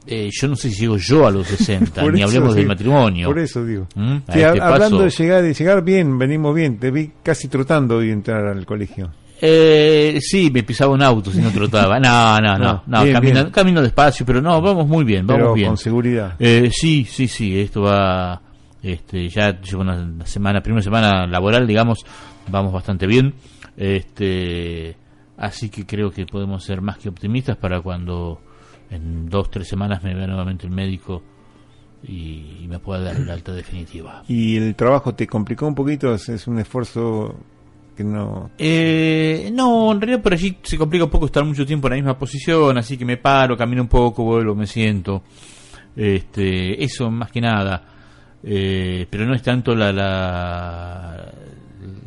Eh, 0.07 0.29
yo 0.31 0.47
no 0.47 0.55
sé 0.55 0.69
si 0.69 0.81
llego 0.81 0.97
yo 0.97 1.25
a 1.25 1.31
los 1.31 1.47
60, 1.47 2.03
ni 2.11 2.21
hablemos 2.21 2.53
del 2.53 2.67
matrimonio. 2.67 3.27
Por 3.27 3.39
eso 3.39 3.63
digo. 3.65 3.87
¿Mm? 3.95 4.17
Este 4.27 4.45
hablando 4.45 4.99
de 4.99 5.09
llegar, 5.09 5.41
de 5.41 5.53
llegar 5.53 5.83
bien, 5.83 6.17
venimos 6.17 6.53
bien. 6.53 6.77
Te 6.77 6.91
vi 6.91 7.11
casi 7.23 7.47
trotando 7.47 8.03
y 8.03 8.11
entrar 8.11 8.45
al 8.45 8.65
colegio. 8.65 9.11
Eh, 9.41 10.17
sí, 10.21 10.49
me 10.51 10.63
pisaba 10.63 10.93
un 10.93 11.01
auto 11.01 11.31
si 11.31 11.39
no 11.39 11.51
trotaba. 11.51 11.99
No, 11.99 12.39
no, 12.39 12.57
no, 12.57 12.83
no, 12.85 13.51
camino, 13.51 13.81
despacio, 13.81 14.25
pero 14.25 14.41
no, 14.41 14.61
vamos 14.61 14.87
muy 14.87 15.03
bien, 15.03 15.27
vamos 15.27 15.55
bien. 15.55 15.69
con 15.69 15.77
seguridad. 15.77 16.35
Eh, 16.39 16.69
sí, 16.71 17.05
sí, 17.05 17.27
sí, 17.27 17.59
esto 17.59 17.81
va, 17.81 18.41
este, 18.81 19.27
ya 19.27 19.59
llevo 19.59 19.81
una 19.81 20.25
semana, 20.25 20.61
primera 20.61 20.81
semana 20.81 21.27
laboral, 21.27 21.67
digamos, 21.67 22.05
vamos 22.47 22.71
bastante 22.71 23.07
bien. 23.07 23.33
Este, 23.75 24.95
así 25.37 25.69
que 25.69 25.85
creo 25.85 26.11
que 26.11 26.25
podemos 26.25 26.63
ser 26.63 26.81
más 26.81 26.97
que 26.97 27.09
optimistas 27.09 27.57
para 27.57 27.81
cuando 27.81 28.41
en 28.89 29.29
dos, 29.29 29.49
tres 29.49 29.67
semanas 29.67 30.03
me 30.03 30.13
vea 30.13 30.27
nuevamente 30.27 30.65
el 30.65 30.71
médico 30.71 31.23
y, 32.03 32.65
me 32.67 32.79
pueda 32.79 33.01
dar 33.01 33.15
el 33.15 33.29
alta 33.29 33.53
definitiva. 33.53 34.23
¿Y 34.27 34.57
el 34.57 34.75
trabajo 34.75 35.13
te 35.13 35.27
complicó 35.27 35.67
un 35.67 35.75
poquito? 35.75 36.13
¿Es 36.13 36.47
un 36.47 36.59
esfuerzo 36.59 37.35
que 37.95 38.03
no... 38.03 38.51
Eh, 38.57 39.49
no, 39.53 39.91
en 39.91 40.01
realidad 40.01 40.21
por 40.21 40.33
allí 40.33 40.57
se 40.61 40.77
complica 40.77 41.05
un 41.05 41.11
poco 41.11 41.27
estar 41.27 41.43
mucho 41.45 41.65
tiempo 41.65 41.87
en 41.87 41.91
la 41.91 41.95
misma 41.97 42.17
posición, 42.17 42.77
así 42.77 42.97
que 42.97 43.05
me 43.05 43.17
paro, 43.17 43.55
camino 43.55 43.83
un 43.83 43.87
poco, 43.87 44.23
vuelvo, 44.23 44.55
me 44.55 44.67
siento. 44.67 45.23
Este, 45.95 46.83
eso 46.83 47.09
más 47.09 47.31
que 47.31 47.41
nada. 47.41 47.83
Eh, 48.43 49.07
pero 49.09 49.25
no 49.25 49.33
es 49.33 49.41
tanto 49.41 49.73
la, 49.73 49.91
la, 49.91 51.31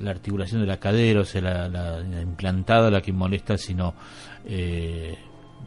la, 0.01 0.11
articulación 0.11 0.61
de 0.61 0.67
la 0.67 0.79
cadera, 0.79 1.21
o 1.21 1.25
sea, 1.25 1.41
la, 1.41 1.69
la 1.69 2.23
implantada 2.23 2.91
la 2.91 3.01
que 3.01 3.12
molesta, 3.12 3.57
sino 3.57 3.95
eh, 4.45 5.17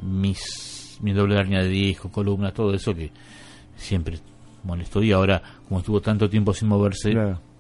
mis 0.02 0.82
mi 1.02 1.14
doble 1.14 1.36
hernia 1.36 1.60
de 1.60 1.68
disco, 1.68 2.10
columna, 2.10 2.52
todo 2.52 2.74
eso 2.74 2.94
que 2.94 3.12
siempre 3.76 4.20
molestó. 4.64 5.02
Y 5.04 5.12
ahora 5.12 5.42
como 5.68 5.80
estuvo 5.80 6.02
tanto 6.02 6.30
tiempo 6.30 6.54
sin 6.54 6.68
moverse 6.68 7.14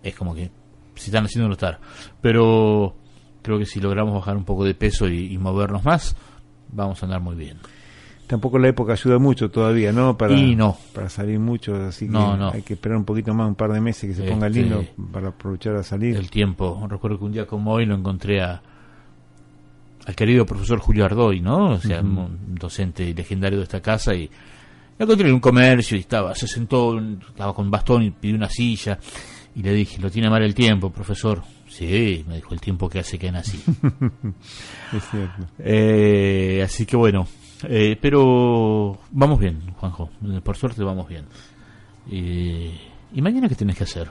es 0.04 0.16
como 0.16 0.36
que 0.36 0.52
si 0.96 1.10
están 1.10 1.26
haciendo 1.26 1.48
no 1.48 1.54
estar 1.54 1.80
pero 2.22 2.96
creo 3.42 3.58
que 3.58 3.66
si 3.66 3.80
logramos 3.80 4.14
bajar 4.14 4.38
un 4.38 4.44
poco 4.44 4.66
de 4.66 4.76
peso 4.76 5.08
y, 5.08 5.38
movernos 5.38 5.84
más 5.84 6.16
vamos 6.70 7.02
a 7.02 7.06
andar 7.06 7.22
muy 7.22 7.36
bien 7.36 7.58
tampoco 8.32 8.58
la 8.58 8.70
época 8.70 8.94
ayuda 8.94 9.20
mucho 9.20 9.52
todavía 9.52 9.91
no 9.91 10.17
para 10.17 10.34
no. 10.34 10.78
para 10.96 11.10
salir 11.10 11.38
mucho 11.38 11.76
así 11.76 12.08
que 12.08 12.17
hay 12.17 12.62
que 12.62 12.76
esperar 12.76 12.98
un 12.98 13.04
poquito 13.04 13.34
más 13.34 13.46
un 13.46 13.56
par 13.56 13.74
de 13.74 13.82
meses 13.82 14.10
que 14.10 14.15
se 14.15 14.30
ponga 14.30 14.48
este, 14.48 14.62
lindo 14.62 14.86
para 15.12 15.28
aprovechar 15.28 15.76
a 15.76 15.84
salir 15.84 16.15
el 16.15 16.32
tiempo 16.32 16.88
recuerdo 16.89 17.20
que 17.20 17.26
un 17.26 17.34
día 17.34 17.46
como 17.46 17.74
hoy 17.74 17.86
lo 17.86 17.94
encontré 17.94 18.41
a 18.41 18.62
al 20.06 20.15
querido 20.15 20.46
profesor 20.46 20.80
Julio 20.80 21.06
Ardoy, 21.06 21.41
¿no? 21.41 21.72
O 21.74 21.80
sea, 21.80 22.02
un 22.02 22.56
docente 22.56 23.13
legendario 23.13 23.60
de 23.60 23.65
esta 23.65 23.82
casa 23.82 24.15
y 24.15 24.30
lo 24.98 25.06
encontré 25.06 25.28
en 25.28 25.36
un 25.36 25.39
comercio 25.39 25.96
y 25.96 26.00
estaba, 26.00 26.34
se 26.34 26.48
sentó, 26.48 27.00
estaba 27.00 27.54
con 27.54 27.70
bastón 27.70 28.04
y 28.04 28.10
pidió 28.10 28.36
una 28.36 28.50
silla 28.50 28.98
y 29.56 29.62
le 29.62 29.74
dije, 29.74 30.02
lo 30.02 30.10
tiene 30.10 30.28
mal 30.28 30.41
el 30.41 30.56
tiempo, 30.56 30.89
profesor. 30.89 31.44
Sí, 31.70 32.26
me 32.28 32.36
dijo 32.36 32.54
el 32.54 32.60
tiempo 32.60 32.89
que 32.89 33.00
hace 33.00 33.20
que 33.20 33.32
nací. 33.32 33.58
es 34.94 35.04
cierto. 35.10 35.48
Eh, 35.60 36.62
así 36.65 36.86
que 36.86 36.98
bueno, 36.98 37.28
eh, 37.67 37.97
pero 38.02 38.97
vamos 39.12 39.39
bien, 39.39 39.60
Juanjo, 39.78 40.10
por 40.43 40.58
suerte 40.58 40.84
vamos 40.84 41.08
bien. 41.08 41.26
¿Y 42.08 43.21
mañana 43.21 43.47
qué 43.50 43.56
tienes 43.56 43.78
que 43.78 43.84
hacer? 43.84 44.10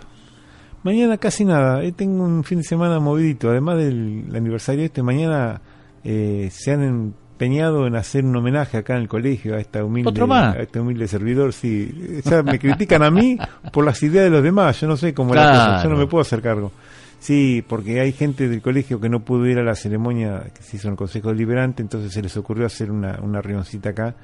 Mañana 0.83 1.19
casi 1.19 1.45
nada, 1.45 1.83
eh, 1.83 1.93
tengo 1.93 2.25
un 2.25 2.43
fin 2.43 2.59
de 2.59 2.65
semana 2.65 2.99
movidito, 3.01 3.51
además 3.51 3.77
del 3.77 4.25
aniversario 4.35 4.85
este, 4.85 5.03
mañana 5.03 5.61
eh, 6.03 6.49
se 6.51 6.73
han 6.73 6.83
empeñado 6.83 7.87
en 7.87 7.97
hacer 7.97 8.25
un 8.25 8.35
homenaje 8.35 8.79
acá 8.79 8.95
en 8.95 9.03
el 9.03 9.09
colegio 9.09 9.57
a 9.57 9.61
esta 9.61 9.85
humilde, 9.85 10.11
a 10.33 10.63
este 10.63 10.81
humilde 10.81 11.07
servidor. 11.07 11.53
Sí, 11.53 12.23
o 12.25 12.43
me 12.43 12.59
critican 12.59 13.03
a 13.03 13.11
mí 13.11 13.37
por 13.73 13.85
las 13.85 14.03
ideas 14.03 14.25
de 14.25 14.31
los 14.31 14.43
demás. 14.43 14.81
Yo 14.81 14.89
no 14.89 14.97
sé 14.97 15.13
cómo 15.13 15.35
la 15.35 15.83
yo 15.83 15.91
no 15.91 15.97
me 15.97 16.07
puedo 16.07 16.23
hacer 16.23 16.41
cargo. 16.41 16.73
Sí, 17.21 17.63
porque 17.67 18.01
hay 18.01 18.13
gente 18.13 18.49
del 18.49 18.63
colegio 18.63 18.99
que 18.99 19.11
no 19.11 19.21
pudo 19.21 19.47
ir 19.47 19.59
a 19.59 19.63
la 19.63 19.75
ceremonia 19.75 20.51
que 20.55 20.63
se 20.63 20.79
hizo 20.79 20.89
en 20.89 20.93
el 20.93 20.99
Consejo 20.99 21.29
Deliberante, 21.29 21.83
entonces 21.83 22.13
se 22.13 22.23
les 22.23 22.35
ocurrió 22.37 22.67
hacer 22.67 22.91
una, 22.91 23.21
una 23.23 23.43
reunioncita 23.43 23.91
acá, 23.91 24.15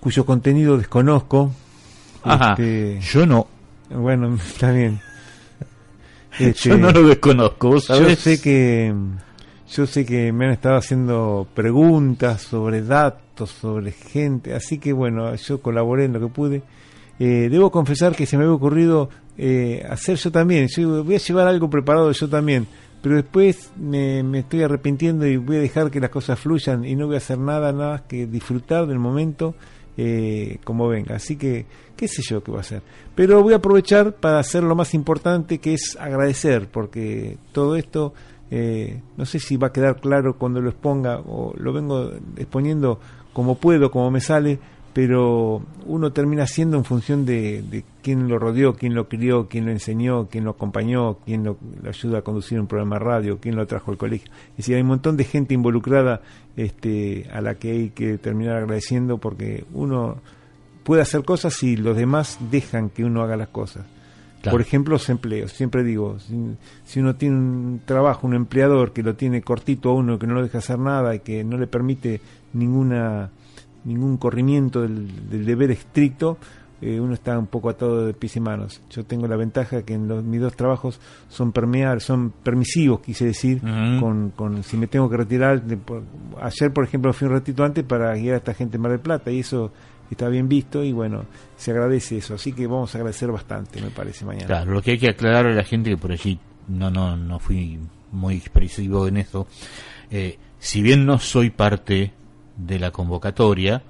cuyo 0.00 0.26
contenido 0.26 0.76
desconozco. 0.76 1.52
Ajá, 2.24 2.50
este, 2.50 2.98
yo 3.00 3.24
no. 3.24 3.46
Bueno, 3.88 4.34
está 4.48 4.72
bien. 4.72 5.00
yo 6.56 6.76
no 6.76 6.90
lo 6.90 7.06
desconozco, 7.06 7.76
Yo 7.78 8.16
sé 8.16 8.40
que 8.40 8.92
yo 9.70 9.86
sé 9.86 10.04
que 10.04 10.32
me 10.32 10.46
han 10.46 10.50
estado 10.50 10.76
haciendo 10.76 11.46
preguntas 11.54 12.42
sobre 12.42 12.82
datos, 12.82 13.50
sobre 13.50 13.92
gente, 13.92 14.54
así 14.54 14.78
que 14.78 14.92
bueno, 14.92 15.32
yo 15.36 15.62
colaboré 15.62 16.06
en 16.06 16.14
lo 16.14 16.20
que 16.20 16.26
pude. 16.26 16.62
Eh, 17.20 17.48
debo 17.48 17.70
confesar 17.70 18.16
que 18.16 18.26
se 18.26 18.36
me 18.36 18.42
había 18.42 18.56
ocurrido 18.56 19.10
eh, 19.42 19.86
hacer 19.88 20.16
yo 20.16 20.30
también, 20.30 20.68
yo 20.68 21.02
voy 21.02 21.14
a 21.14 21.18
llevar 21.18 21.46
algo 21.46 21.70
preparado 21.70 22.12
yo 22.12 22.28
también, 22.28 22.66
pero 23.00 23.16
después 23.16 23.72
me, 23.74 24.20
estoy 24.38 24.62
arrepintiendo 24.62 25.26
y 25.26 25.38
voy 25.38 25.56
a 25.56 25.60
dejar 25.60 25.90
que 25.90 25.98
las 25.98 26.10
cosas 26.10 26.38
fluyan 26.38 26.84
y 26.84 26.94
no 26.94 27.06
voy 27.06 27.14
a 27.14 27.18
hacer 27.18 27.38
nada, 27.38 27.72
nada 27.72 27.92
más 27.92 28.02
que 28.02 28.26
disfrutar 28.26 28.86
del 28.86 28.98
momento 28.98 29.54
eh, 29.96 30.58
como 30.62 30.88
venga. 30.88 31.16
Así 31.16 31.36
que, 31.36 31.64
qué 31.96 32.06
sé 32.06 32.20
yo 32.20 32.42
qué 32.42 32.52
va 32.52 32.58
a 32.58 32.60
hacer. 32.60 32.82
Pero 33.14 33.42
voy 33.42 33.54
a 33.54 33.56
aprovechar 33.56 34.12
para 34.12 34.40
hacer 34.40 34.62
lo 34.62 34.74
más 34.74 34.92
importante, 34.92 35.56
que 35.56 35.72
es 35.72 35.96
agradecer, 35.98 36.68
porque 36.70 37.38
todo 37.52 37.76
esto 37.76 38.12
eh, 38.50 39.00
no 39.16 39.24
sé 39.24 39.38
si 39.38 39.56
va 39.56 39.68
a 39.68 39.72
quedar 39.72 40.00
claro 40.00 40.36
cuando 40.36 40.60
lo 40.60 40.68
exponga 40.68 41.18
o 41.20 41.54
lo 41.56 41.72
vengo 41.72 42.10
exponiendo 42.36 43.00
como 43.32 43.54
puedo, 43.54 43.90
como 43.90 44.10
me 44.10 44.20
sale, 44.20 44.58
pero 44.92 45.62
uno 45.86 46.12
termina 46.12 46.46
siendo 46.46 46.76
en 46.76 46.84
función 46.84 47.24
de, 47.24 47.62
de 47.62 47.84
quién 48.02 48.28
lo 48.28 48.38
rodeó, 48.38 48.74
quién 48.74 48.94
lo 48.94 49.08
crió, 49.08 49.48
quién 49.48 49.66
lo 49.66 49.70
enseñó, 49.70 50.26
quién 50.28 50.44
lo 50.44 50.50
acompañó, 50.50 51.18
quién 51.24 51.44
lo, 51.44 51.58
ayuda 51.88 52.18
a 52.18 52.22
conducir 52.22 52.58
un 52.58 52.66
programa 52.66 52.98
de 52.98 53.04
radio, 53.04 53.38
quién 53.40 53.56
lo 53.56 53.66
trajo 53.66 53.92
al 53.92 53.98
colegio. 53.98 54.30
Es 54.50 54.58
decir, 54.58 54.74
hay 54.74 54.82
un 54.82 54.88
montón 54.88 55.16
de 55.16 55.24
gente 55.24 55.54
involucrada 55.54 56.22
este, 56.56 57.28
a 57.32 57.40
la 57.40 57.54
que 57.54 57.70
hay 57.70 57.90
que 57.90 58.18
terminar 58.18 58.56
agradeciendo 58.56 59.18
porque 59.18 59.64
uno 59.72 60.18
puede 60.82 61.02
hacer 61.02 61.24
cosas 61.24 61.62
y 61.62 61.76
los 61.76 61.96
demás 61.96 62.38
dejan 62.50 62.90
que 62.90 63.04
uno 63.04 63.22
haga 63.22 63.36
las 63.36 63.48
cosas. 63.48 63.86
Por 64.50 64.62
ejemplo, 64.62 64.92
los 64.92 65.08
empleos. 65.10 65.52
Siempre 65.52 65.84
digo, 65.84 66.16
si, 66.84 66.98
uno 67.00 67.14
tiene 67.14 67.36
un 67.36 67.82
trabajo, 67.84 68.26
un 68.26 68.34
empleador 68.34 68.92
que 68.92 69.02
lo 69.02 69.14
tiene 69.14 69.42
cortito 69.42 69.90
a 69.90 69.94
uno, 69.94 70.18
que 70.18 70.26
no 70.26 70.34
lo 70.34 70.42
deja 70.42 70.58
hacer 70.58 70.78
nada 70.78 71.14
y 71.14 71.20
que 71.20 71.44
no 71.44 71.58
le 71.58 71.66
permite 71.66 72.22
ninguna 72.54 73.30
ningún 73.84 74.16
corrimiento 74.16 74.82
del, 74.82 75.08
deber 75.44 75.70
estricto, 75.70 76.38
eh, 76.82 76.98
uno 76.98 77.12
está 77.12 77.38
un 77.38 77.46
poco 77.46 77.68
atado 77.68 78.06
de 78.06 78.14
pies 78.14 78.36
y 78.36 78.40
manos. 78.40 78.80
Yo 78.90 79.04
tengo 79.04 79.26
la 79.26 79.36
ventaja 79.36 79.82
que 79.82 79.94
en 79.94 80.08
los, 80.08 80.24
mis 80.24 80.40
dos 80.40 80.56
trabajos 80.56 80.98
son 81.28 81.52
permeables, 81.52 82.04
son 82.04 82.30
permisivos, 82.30 83.00
quise 83.00 83.26
decir, 83.26 83.60
con, 84.00 84.30
con 84.30 84.62
si 84.62 84.76
me 84.76 84.86
tengo 84.86 85.08
que 85.10 85.18
retirar. 85.18 85.62
ayer, 86.40 86.72
por 86.72 86.84
ejemplo, 86.84 87.12
fui 87.12 87.28
un 87.28 87.34
ratito 87.34 87.64
antes 87.64 87.84
para 87.84 88.14
guiar 88.14 88.34
a 88.34 88.38
esta 88.38 88.54
gente 88.54 88.76
en 88.76 88.82
Mar 88.82 88.92
del 88.92 89.00
Plata 89.00 89.30
y 89.30 89.40
eso 89.40 89.72
está 90.10 90.28
bien 90.28 90.48
visto 90.48 90.82
y 90.82 90.92
bueno, 90.92 91.24
se 91.56 91.70
agradece 91.70 92.18
eso. 92.18 92.34
Así 92.34 92.52
que 92.52 92.66
vamos 92.66 92.94
a 92.94 92.98
agradecer 92.98 93.30
bastante, 93.30 93.80
me 93.80 93.90
parece, 93.90 94.24
mañana. 94.24 94.46
Claro, 94.46 94.72
lo 94.72 94.82
que 94.82 94.92
hay 94.92 94.98
que 94.98 95.10
aclarar 95.10 95.46
a 95.46 95.54
la 95.54 95.64
gente 95.64 95.90
que 95.90 95.96
por 95.96 96.12
allí 96.12 96.38
no, 96.68 96.90
no, 96.90 97.16
no 97.16 97.38
fui 97.38 97.78
muy 98.12 98.36
expresivo 98.36 99.06
en 99.06 99.18
eso. 99.18 99.46
Eh, 100.10 100.38
si 100.58 100.82
bien 100.82 101.06
no 101.06 101.18
soy 101.18 101.50
parte 101.50 102.12
de 102.66 102.78
la 102.78 102.90
convocatoria, 102.90 103.82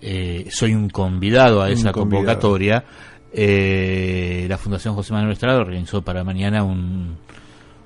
eh, 0.00 0.48
soy 0.50 0.74
un 0.74 0.88
convidado 0.88 1.62
a 1.62 1.70
esa 1.70 1.92
convocatoria, 1.92 2.84
eh, 3.32 4.46
la 4.48 4.58
Fundación 4.58 4.94
José 4.94 5.12
Manuel 5.12 5.32
Estrada 5.32 5.60
organizó 5.60 6.02
para 6.02 6.24
mañana 6.24 6.64
un, 6.64 7.16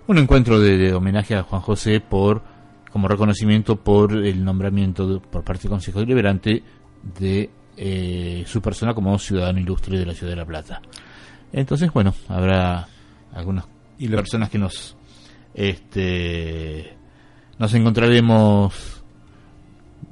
un 0.07 0.19
encuentro 0.19 0.59
de, 0.59 0.95
homenaje 0.95 1.35
a 1.35 1.43
Juan 1.43 1.61
José 1.61 2.01
por 2.01 2.43
como 2.91 3.09
reconocimiento 3.09 3.77
por 3.77 4.13
el 4.13 4.45
nombramiento 4.45 5.21
por 5.21 5.43
parte 5.43 5.63
del 5.63 5.71
Consejo 5.71 5.99
Deliberante 5.99 6.63
de 7.19 7.51
eh, 7.77 8.45
su 8.47 8.63
persona 8.63 8.95
como 8.95 9.19
ciudadano 9.19 9.59
ilustre 9.59 9.99
de 9.99 10.07
la 10.07 10.15
ciudad 10.15 10.33
de 10.33 10.37
La 10.37 10.47
Plata. 10.47 10.81
Entonces, 11.53 11.93
bueno, 11.93 12.15
habrá 12.29 12.87
algunas 13.35 13.67
y 13.99 14.09
personas 14.09 14.49
que 14.49 14.59
nos 14.59 14.97
este 15.55 16.97
nos 17.59 17.75
encontraremos 17.75 18.94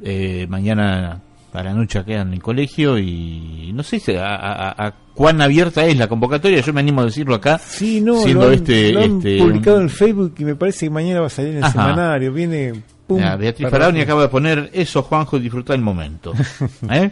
eh, 0.02 0.46
mañana 0.48 1.20
a 1.52 1.62
la 1.62 1.74
noche 1.74 1.98
acá 1.98 2.22
en 2.22 2.32
el 2.32 2.42
colegio 2.42 2.98
y 2.98 3.72
no 3.74 3.82
sé 3.82 4.00
a, 4.18 4.94
cuán 5.14 5.40
abierta 5.42 5.84
es 5.84 5.96
la 5.98 6.08
convocatoria, 6.08 6.60
yo 6.60 6.72
me 6.72 6.80
animo 6.80 7.02
a 7.02 7.04
decirlo 7.04 7.34
acá. 7.34 7.58
Sí, 7.58 8.00
no, 8.00 8.22
siendo 8.22 8.50
este, 8.50 8.90
este, 8.90 9.38
publicado 9.38 9.80
en 9.80 9.90
Facebook 9.90 10.34
y 10.38 10.44
me 10.44 10.56
parece 10.56 10.86
que 10.86 10.90
mañana 10.90 11.20
va 11.20 11.26
a 11.26 11.30
salir 11.30 11.56
en 11.56 11.64
el 11.64 11.70
semanario. 11.70 12.32
Viene. 12.32 12.82
Pum, 13.06 13.20
Beatriz 13.38 13.68
Faraoni 13.68 14.00
acaba 14.00 14.22
de 14.22 14.28
poner 14.28 14.70
eso, 14.72 15.02
Juanjo, 15.02 15.38
disfruta 15.38 15.74
el 15.74 15.82
momento. 15.82 16.32
¿Eh? 16.90 17.10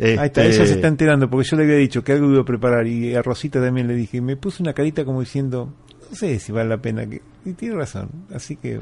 Ahí 0.00 0.26
está, 0.26 0.44
ella 0.44 0.52
se 0.54 0.62
este, 0.62 0.74
está 0.76 0.88
enterando 0.88 1.28
porque 1.28 1.46
yo 1.48 1.56
le 1.58 1.64
había 1.64 1.76
dicho 1.76 2.02
que 2.02 2.12
algo 2.12 2.30
iba 2.30 2.40
a 2.40 2.44
preparar 2.44 2.86
y 2.86 3.14
a 3.14 3.22
Rosita 3.22 3.60
también 3.60 3.86
le 3.86 3.94
dije, 3.94 4.20
me 4.20 4.36
puse 4.36 4.62
una 4.62 4.72
carita 4.72 5.04
como 5.04 5.20
diciendo, 5.20 5.74
no 6.10 6.16
sé 6.16 6.38
si 6.40 6.50
vale 6.52 6.68
la 6.68 6.78
pena 6.78 7.06
que... 7.06 7.22
Y 7.44 7.52
tiene 7.52 7.76
razón, 7.76 8.10
así 8.34 8.56
que 8.56 8.80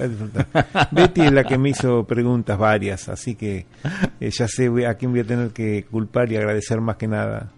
a 0.00 0.06
disfrutar. 0.06 0.46
Betty 0.90 1.22
es 1.22 1.32
la 1.32 1.44
que 1.44 1.56
me 1.56 1.70
hizo 1.70 2.04
preguntas 2.04 2.58
varias, 2.58 3.08
así 3.08 3.34
que 3.34 3.66
eh, 4.20 4.30
ya 4.30 4.48
sé 4.48 4.68
a 4.86 4.94
quién 4.94 5.12
voy 5.12 5.20
a 5.20 5.24
tener 5.24 5.50
que 5.50 5.86
culpar 5.90 6.30
y 6.30 6.36
agradecer 6.36 6.80
más 6.80 6.96
que 6.96 7.06
nada. 7.06 7.52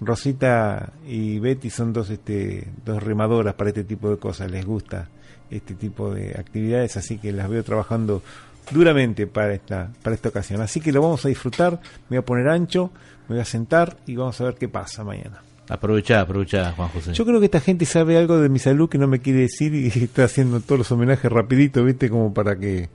Rosita 0.00 0.92
y 1.06 1.38
Betty 1.40 1.70
son 1.70 1.92
dos, 1.92 2.10
este, 2.10 2.68
dos 2.84 3.02
remadoras 3.02 3.54
para 3.54 3.70
este 3.70 3.84
tipo 3.84 4.08
de 4.10 4.16
cosas, 4.16 4.50
les 4.50 4.64
gusta 4.64 5.08
este 5.50 5.74
tipo 5.74 6.12
de 6.14 6.30
actividades, 6.38 6.96
así 6.96 7.18
que 7.18 7.32
las 7.32 7.48
veo 7.48 7.62
trabajando 7.62 8.22
duramente 8.70 9.26
para 9.26 9.52
esta, 9.52 9.90
para 10.02 10.14
esta 10.14 10.30
ocasión. 10.30 10.62
Así 10.62 10.80
que 10.80 10.92
lo 10.92 11.02
vamos 11.02 11.24
a 11.24 11.28
disfrutar, 11.28 11.80
me 12.08 12.16
voy 12.16 12.18
a 12.18 12.24
poner 12.24 12.48
ancho, 12.48 12.90
me 13.28 13.34
voy 13.34 13.40
a 13.40 13.44
sentar 13.44 13.98
y 14.06 14.16
vamos 14.16 14.40
a 14.40 14.44
ver 14.44 14.54
qué 14.54 14.68
pasa 14.68 15.04
mañana. 15.04 15.42
Aprovecha, 15.72 16.20
aprovecha, 16.20 16.72
Juan 16.72 16.88
José. 16.90 17.14
Yo 17.14 17.24
creo 17.24 17.40
que 17.40 17.46
esta 17.46 17.60
gente 17.60 17.86
sabe 17.86 18.18
algo 18.18 18.38
de 18.38 18.50
mi 18.50 18.58
salud 18.58 18.90
que 18.90 18.98
no 18.98 19.08
me 19.08 19.20
quiere 19.20 19.40
decir 19.40 19.74
y 19.74 19.86
está 20.04 20.24
haciendo 20.24 20.60
todos 20.60 20.80
los 20.80 20.92
homenajes 20.92 21.32
rapidito, 21.32 21.82
¿viste? 21.82 22.10
Como 22.10 22.34
para 22.34 22.58
que 22.58 22.90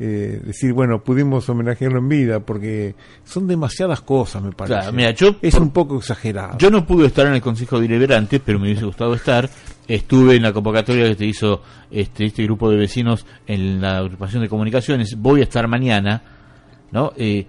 eh, 0.00 0.40
decir, 0.44 0.72
bueno, 0.72 1.04
pudimos 1.04 1.48
homenajearlo 1.48 2.00
en 2.00 2.08
vida, 2.08 2.40
porque 2.40 2.96
son 3.24 3.46
demasiadas 3.46 4.00
cosas, 4.00 4.42
me 4.42 4.50
parece. 4.50 4.90
mira, 4.90 5.12
yo, 5.12 5.36
es 5.40 5.54
un 5.54 5.70
poco 5.70 5.98
exagerado. 5.98 6.58
Yo 6.58 6.68
no 6.68 6.84
pude 6.84 7.06
estar 7.06 7.26
en 7.28 7.34
el 7.34 7.40
Consejo 7.40 7.80
Deliberante, 7.80 8.40
pero 8.40 8.58
me 8.58 8.66
hubiese 8.66 8.84
gustado 8.84 9.14
estar. 9.14 9.48
Estuve 9.86 10.34
en 10.34 10.42
la 10.42 10.52
convocatoria 10.52 11.04
que 11.04 11.14
te 11.14 11.26
hizo 11.26 11.62
este, 11.92 12.26
este 12.26 12.42
grupo 12.42 12.68
de 12.68 12.76
vecinos 12.76 13.24
en 13.46 13.80
la 13.80 13.98
agrupación 13.98 14.42
de 14.42 14.48
comunicaciones. 14.48 15.16
Voy 15.16 15.40
a 15.40 15.44
estar 15.44 15.68
mañana, 15.68 16.22
¿no? 16.90 17.12
Eh, 17.16 17.46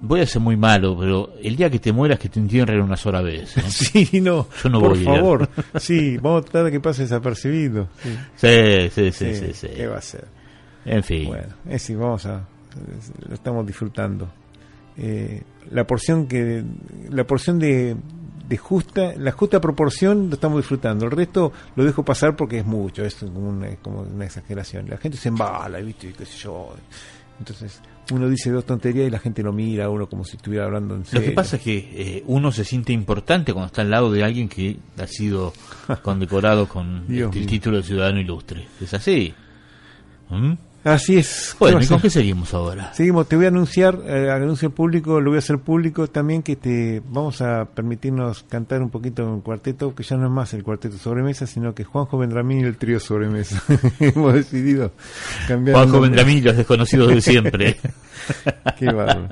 voy 0.00 0.20
a 0.20 0.26
ser 0.26 0.40
muy 0.40 0.56
malo, 0.56 0.96
pero 0.98 1.34
el 1.42 1.56
día 1.56 1.70
que 1.70 1.78
te 1.78 1.92
mueras 1.92 2.18
que 2.18 2.28
te 2.28 2.38
entierren 2.38 2.80
una 2.80 2.96
sola 2.96 3.20
vez. 3.22 3.54
Sí, 3.68 4.20
no. 4.20 4.46
Yo 4.62 4.68
no 4.68 4.80
por 4.80 4.96
favor. 5.02 5.48
sí, 5.78 6.16
vamos 6.18 6.42
a 6.42 6.44
tratar 6.44 6.64
de 6.64 6.72
que 6.72 6.80
pase 6.80 7.02
desapercibido. 7.02 7.88
Sí, 8.36 8.90
sí, 8.90 9.12
sí, 9.12 9.34
sí. 9.34 9.54
sí, 9.54 9.68
¿Qué 9.68 9.86
va 9.86 9.98
a 9.98 10.02
ser? 10.02 10.26
En 10.84 11.02
fin. 11.02 11.28
Bueno, 11.28 11.54
es 11.68 11.96
vamos 11.96 12.26
a. 12.26 12.46
Lo 13.26 13.34
estamos 13.34 13.66
disfrutando. 13.66 14.28
Eh, 14.96 15.42
la 15.70 15.86
porción 15.86 16.26
que. 16.26 16.64
La 17.10 17.24
porción 17.24 17.58
de, 17.58 17.96
de 18.48 18.56
justa. 18.56 19.14
La 19.16 19.32
justa 19.32 19.60
proporción 19.60 20.28
lo 20.28 20.34
estamos 20.34 20.58
disfrutando. 20.58 21.04
El 21.06 21.10
resto 21.12 21.52
lo 21.76 21.84
dejo 21.84 22.04
pasar 22.04 22.36
porque 22.36 22.58
es 22.58 22.66
mucho. 22.66 23.04
Es 23.04 23.16
como 23.16 23.48
una, 23.48 23.74
como 23.76 24.00
una 24.02 24.24
exageración. 24.24 24.88
La 24.88 24.96
gente 24.96 25.18
se 25.18 25.28
embala, 25.28 25.78
¿viste? 25.80 26.12
¿Qué 26.12 26.24
sé 26.24 26.38
yo? 26.38 26.74
Entonces, 27.38 27.80
uno 28.12 28.28
dice 28.28 28.50
dos 28.50 28.64
tonterías 28.64 29.06
y 29.06 29.10
la 29.10 29.18
gente 29.18 29.42
lo 29.42 29.52
mira 29.52 29.86
a 29.86 29.90
uno 29.90 30.08
como 30.08 30.24
si 30.24 30.36
estuviera 30.36 30.64
hablando 30.64 30.94
en 30.94 31.04
serio. 31.04 31.20
Lo 31.20 31.26
que 31.30 31.34
pasa 31.34 31.56
es 31.56 31.62
que 31.62 31.76
eh, 31.92 32.24
uno 32.26 32.52
se 32.52 32.64
siente 32.64 32.92
importante 32.92 33.52
cuando 33.52 33.66
está 33.66 33.82
al 33.82 33.90
lado 33.90 34.10
de 34.10 34.24
alguien 34.24 34.48
que 34.48 34.76
ha 34.98 35.06
sido 35.06 35.52
condecorado 36.02 36.68
con 36.68 37.04
el 37.08 37.46
título 37.46 37.78
de 37.78 37.82
ciudadano 37.82 38.20
ilustre. 38.20 38.66
¿Es 38.80 38.94
así? 38.94 39.34
¿Mm? 40.30 40.52
Así 40.84 41.16
es. 41.16 41.56
Bueno, 41.58 41.80
¿y 41.82 41.86
con 41.86 42.00
qué 42.00 42.08
seguimos 42.08 42.54
ahora? 42.54 42.94
Seguimos, 42.94 43.28
te 43.28 43.36
voy 43.36 43.46
a 43.46 43.48
anunciar, 43.48 43.98
eh, 44.06 44.30
anuncio 44.30 44.70
público, 44.70 45.20
lo 45.20 45.30
voy 45.30 45.36
a 45.36 45.38
hacer 45.40 45.58
público 45.58 46.06
también, 46.06 46.42
que 46.42 46.56
te 46.56 47.02
vamos 47.10 47.42
a 47.42 47.64
permitirnos 47.66 48.44
cantar 48.44 48.80
un 48.82 48.90
poquito 48.90 49.22
en 49.22 49.40
cuarteto, 49.40 49.94
que 49.94 50.02
ya 50.02 50.16
no 50.16 50.26
es 50.26 50.32
más 50.32 50.54
el 50.54 50.62
cuarteto 50.62 50.96
sobremesa, 50.96 51.46
sino 51.46 51.74
que 51.74 51.84
Juanjo 51.84 52.18
Vendramín 52.18 52.60
y 52.60 52.64
el 52.64 52.76
trío 52.76 53.00
sobremesa. 53.00 53.62
Hemos 54.00 54.34
decidido 54.34 54.92
cambiar. 55.48 55.76
Juanjo 55.76 56.00
Vendramín 56.00 56.38
y 56.38 56.42
los 56.42 56.56
desconocidos 56.56 57.08
de 57.08 57.20
siempre. 57.20 57.76
qué 58.78 58.86
bárbaro. 58.86 59.28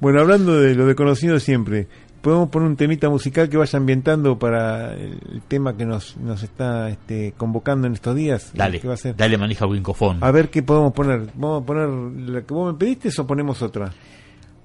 Bueno, 0.00 0.20
hablando 0.20 0.60
de 0.60 0.74
lo 0.74 0.86
desconocido 0.86 1.40
siempre, 1.40 1.88
podemos 2.20 2.48
poner 2.48 2.68
un 2.68 2.76
temita 2.76 3.08
musical 3.08 3.48
que 3.48 3.56
vaya 3.56 3.76
ambientando 3.78 4.38
para 4.38 4.94
el 4.94 5.42
tema 5.48 5.76
que 5.76 5.84
nos, 5.84 6.16
nos 6.16 6.42
está 6.42 6.88
este, 6.90 7.32
convocando 7.36 7.86
en 7.86 7.94
estos 7.94 8.14
días. 8.14 8.52
Dale, 8.54 8.80
va 8.80 8.94
a 8.94 8.96
ser? 8.96 9.16
dale 9.16 9.38
manija 9.38 9.66
Wincofón. 9.66 10.18
A 10.20 10.30
ver 10.30 10.50
qué 10.50 10.62
podemos 10.62 10.92
poner. 10.92 11.28
¿Vamos 11.34 11.62
a 11.62 11.66
poner 11.66 11.88
la 11.88 12.42
que 12.42 12.54
vos 12.54 12.72
me 12.72 12.78
pediste 12.78 13.08
o 13.18 13.26
ponemos 13.26 13.62
otra? 13.62 13.92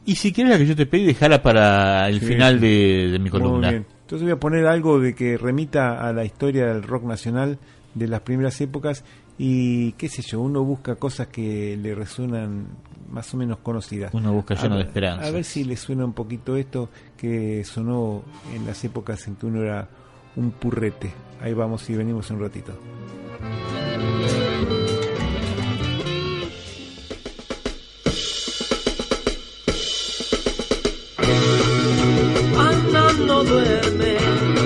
Y 0.06 0.16
si 0.16 0.34
quieres 0.34 0.54
la 0.54 0.60
que 0.60 0.66
yo 0.66 0.76
te 0.76 0.86
pedí, 0.86 1.06
dejala 1.06 1.42
para 1.42 2.10
el 2.10 2.20
final 2.20 2.60
de, 2.60 3.18
mi 3.22 3.30
columna. 3.30 3.68
Muy 3.68 3.70
bien. 3.70 3.86
Entonces 4.02 4.24
voy 4.24 4.34
a 4.34 4.40
poner 4.40 4.68
algo 4.68 5.00
de 5.00 5.16
que 5.16 5.38
remita 5.38 6.06
a 6.06 6.12
la 6.12 6.26
historia 6.26 6.68
del 6.68 6.84
rock 6.84 7.04
nacional 7.06 7.58
de 7.94 8.08
las 8.08 8.22
primeras 8.22 8.60
épocas 8.60 9.06
y 9.38 9.94
qué 9.94 10.10
sé 10.10 10.22
yo, 10.22 10.42
uno 10.42 10.64
busca 10.64 10.96
cosas 10.96 11.28
que 11.28 11.78
le 11.78 11.96
resuenan 11.96 12.68
más 13.10 13.34
o 13.34 13.38
menos 13.38 13.60
conocidas. 13.60 14.14
Uno 14.14 14.34
busca 14.34 14.56
lleno 14.56 14.78
de 14.78 14.84
esperanza. 14.84 15.28
A 15.28 15.32
ver 15.32 15.44
si 15.44 15.64
le 15.64 15.78
suena 15.78 16.06
un 16.06 16.14
poquito 16.14 16.56
esto 16.56 16.90
que 17.18 17.64
sonó 17.64 18.24
en 18.54 18.66
las 18.66 18.84
épocas 18.84 19.28
en 19.28 19.36
que 19.36 19.46
uno 19.46 19.62
era 19.62 19.88
un 20.36 20.52
purrete. 20.52 21.14
Ahí 21.42 21.54
vamos 21.54 21.90
y 21.90 21.96
venimos 21.96 22.30
un 22.32 22.40
ratito. 22.40 22.74
no 33.28 33.44
duerme 33.44 34.63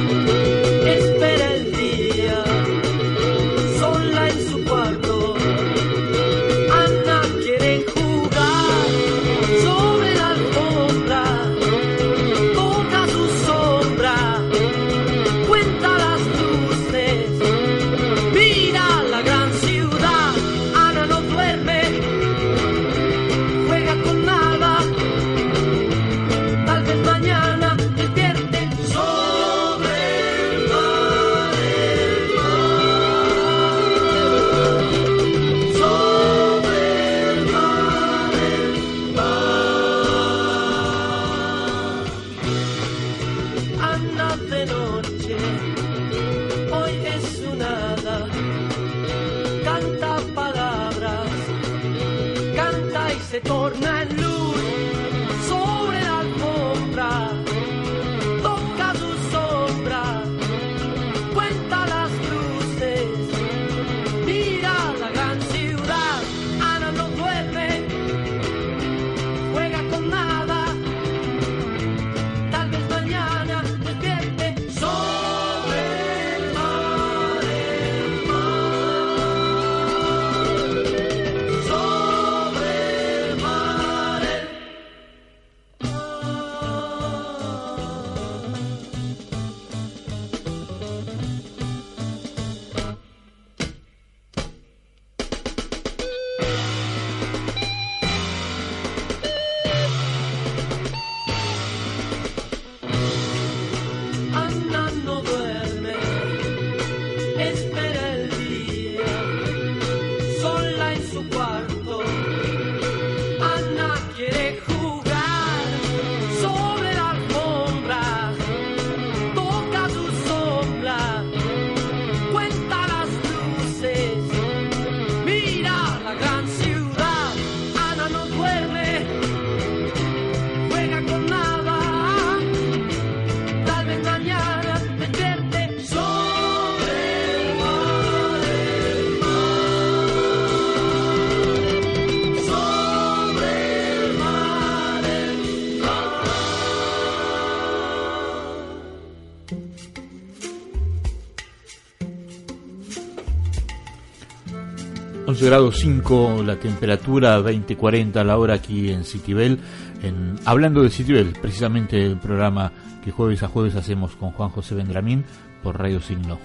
grados 155.48 155.80
5 155.80 156.43
la 156.45 156.58
temperatura, 156.58 157.39
20-40 157.39 158.22
la 158.26 158.38
hora 158.38 158.56
aquí 158.56 158.91
en 158.91 159.06
Citibel. 159.06 159.60
En, 160.04 160.36
hablando 160.43 160.84
de 160.84 160.89
Citibel, 160.89 161.34
precisamente 161.41 162.06
el 162.06 162.18
programa 162.18 162.74
que 163.02 163.12
jueves 163.12 163.43
a 163.43 163.48
jueves 163.48 163.76
hacemos 163.76 164.18
con 164.18 164.32
Juan 164.32 164.50
José 164.50 164.76
Vendramín 164.76 165.24
por 165.64 165.80
Radio 165.80 166.02
Signo. 166.02 166.38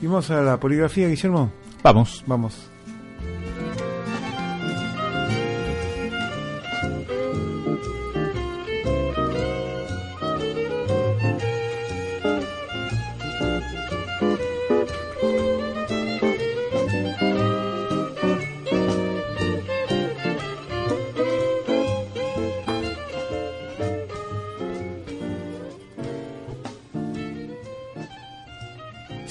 ¿Y 0.00 0.06
vamos 0.06 0.30
a 0.30 0.42
la 0.42 0.60
poligrafía, 0.60 1.08
Guillermo? 1.08 1.50
Vamos. 1.82 2.22
Vamos. 2.26 2.73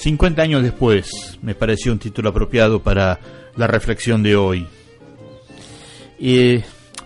50 0.04 0.42
años 0.42 0.62
después 0.62 1.38
me 1.40 1.54
pareció 1.54 1.90
un 1.90 1.98
título 1.98 2.28
apropiado 2.28 2.82
para 2.82 3.18
la 3.56 3.66
reflexión 3.66 4.22
de 4.22 4.36
hoy. 4.36 4.66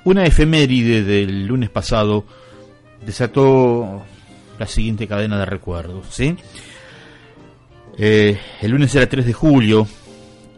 Una 0.02 0.24
efeméride 0.24 1.04
del 1.04 1.46
lunes 1.46 1.70
pasado 1.70 2.24
desató 3.06 4.02
la 4.58 4.66
siguiente 4.66 5.06
cadena 5.06 5.38
de 5.38 5.46
recuerdos. 5.46 6.06
¿sí? 6.10 6.34
Eh, 7.96 8.36
el 8.62 8.70
lunes 8.72 8.92
era 8.96 9.08
3 9.08 9.26
de 9.26 9.32
julio 9.32 9.86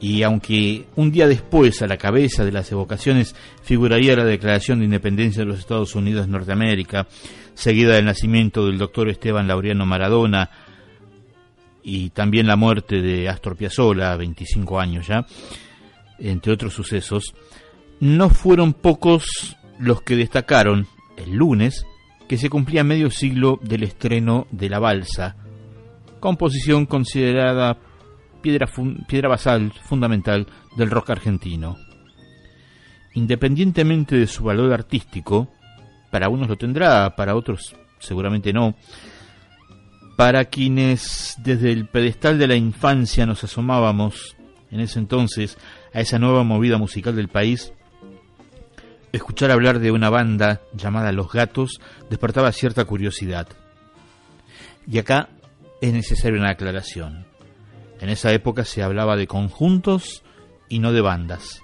y 0.00 0.22
aunque 0.22 0.86
un 0.96 1.12
día 1.12 1.28
después 1.28 1.82
a 1.82 1.86
la 1.88 1.98
cabeza 1.98 2.42
de 2.42 2.52
las 2.52 2.72
evocaciones 2.72 3.36
figuraría 3.62 4.16
la 4.16 4.24
Declaración 4.24 4.78
de 4.78 4.86
Independencia 4.86 5.42
de 5.42 5.46
los 5.50 5.58
Estados 5.58 5.94
Unidos 5.94 6.24
de 6.24 6.32
Norteamérica, 6.32 7.06
seguida 7.52 7.96
del 7.96 8.06
nacimiento 8.06 8.64
del 8.64 8.78
doctor 8.78 9.10
Esteban 9.10 9.46
Laureano 9.46 9.84
Maradona, 9.84 10.69
y 11.82 12.10
también 12.10 12.46
la 12.46 12.56
muerte 12.56 13.00
de 13.00 13.28
Astor 13.28 13.56
Piazzolla, 13.56 14.16
25 14.16 14.80
años 14.80 15.06
ya, 15.06 15.26
entre 16.18 16.52
otros 16.52 16.74
sucesos, 16.74 17.34
no 18.00 18.30
fueron 18.30 18.72
pocos 18.72 19.56
los 19.78 20.02
que 20.02 20.16
destacaron 20.16 20.86
el 21.16 21.34
lunes 21.34 21.86
que 22.28 22.38
se 22.38 22.50
cumplía 22.50 22.84
medio 22.84 23.10
siglo 23.10 23.58
del 23.62 23.82
estreno 23.82 24.46
de 24.50 24.68
La 24.68 24.78
Balsa, 24.78 25.36
composición 26.20 26.86
considerada 26.86 27.78
piedra, 28.40 28.68
piedra 29.08 29.28
basal 29.28 29.72
fundamental 29.72 30.46
del 30.76 30.90
rock 30.90 31.10
argentino. 31.10 31.76
Independientemente 33.14 34.16
de 34.16 34.26
su 34.26 34.44
valor 34.44 34.72
artístico, 34.72 35.48
para 36.10 36.28
unos 36.28 36.48
lo 36.48 36.56
tendrá, 36.56 37.16
para 37.16 37.34
otros 37.34 37.74
seguramente 37.98 38.52
no, 38.52 38.76
para 40.20 40.44
quienes 40.44 41.36
desde 41.38 41.72
el 41.72 41.86
pedestal 41.86 42.38
de 42.38 42.46
la 42.46 42.54
infancia 42.54 43.24
nos 43.24 43.42
asomábamos 43.42 44.36
en 44.70 44.80
ese 44.80 44.98
entonces 44.98 45.56
a 45.94 46.00
esa 46.02 46.18
nueva 46.18 46.44
movida 46.44 46.76
musical 46.76 47.16
del 47.16 47.28
país, 47.28 47.72
escuchar 49.12 49.50
hablar 49.50 49.78
de 49.78 49.90
una 49.90 50.10
banda 50.10 50.60
llamada 50.74 51.10
Los 51.12 51.32
Gatos 51.32 51.80
despertaba 52.10 52.52
cierta 52.52 52.84
curiosidad. 52.84 53.48
Y 54.86 54.98
acá 54.98 55.30
es 55.80 55.90
necesaria 55.94 56.38
una 56.38 56.50
aclaración. 56.50 57.24
En 57.98 58.10
esa 58.10 58.30
época 58.34 58.66
se 58.66 58.82
hablaba 58.82 59.16
de 59.16 59.26
conjuntos 59.26 60.22
y 60.68 60.80
no 60.80 60.92
de 60.92 61.00
bandas, 61.00 61.62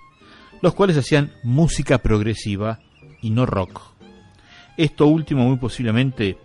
los 0.62 0.74
cuales 0.74 0.96
hacían 0.96 1.30
música 1.42 1.98
progresiva 1.98 2.78
y 3.20 3.28
no 3.28 3.44
rock. 3.44 3.82
Esto 4.78 5.08
último 5.08 5.44
muy 5.44 5.58
posiblemente 5.58 6.38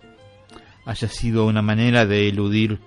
haya 0.84 1.08
sido 1.08 1.46
una 1.46 1.62
manera 1.62 2.06
de 2.06 2.28
eludir 2.28 2.78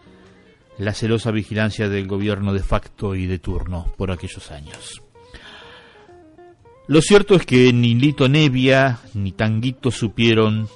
la 0.77 0.93
celosa 0.93 1.31
vigilancia 1.31 1.87
del 1.87 2.07
gobierno 2.07 2.53
de 2.53 2.63
facto 2.63 3.15
y 3.15 3.25
de 3.25 3.39
turno 3.39 3.93
por 3.97 4.11
aquellos 4.11 4.51
años. 4.51 5.01
Lo 6.87 7.01
cierto 7.01 7.35
es 7.35 7.45
que 7.45 7.71
ni 7.73 7.95
Lito 7.95 8.27
Nevia 8.27 8.99
ni 9.13 9.31
Tanguito 9.31 9.89
supieron, 9.89 10.67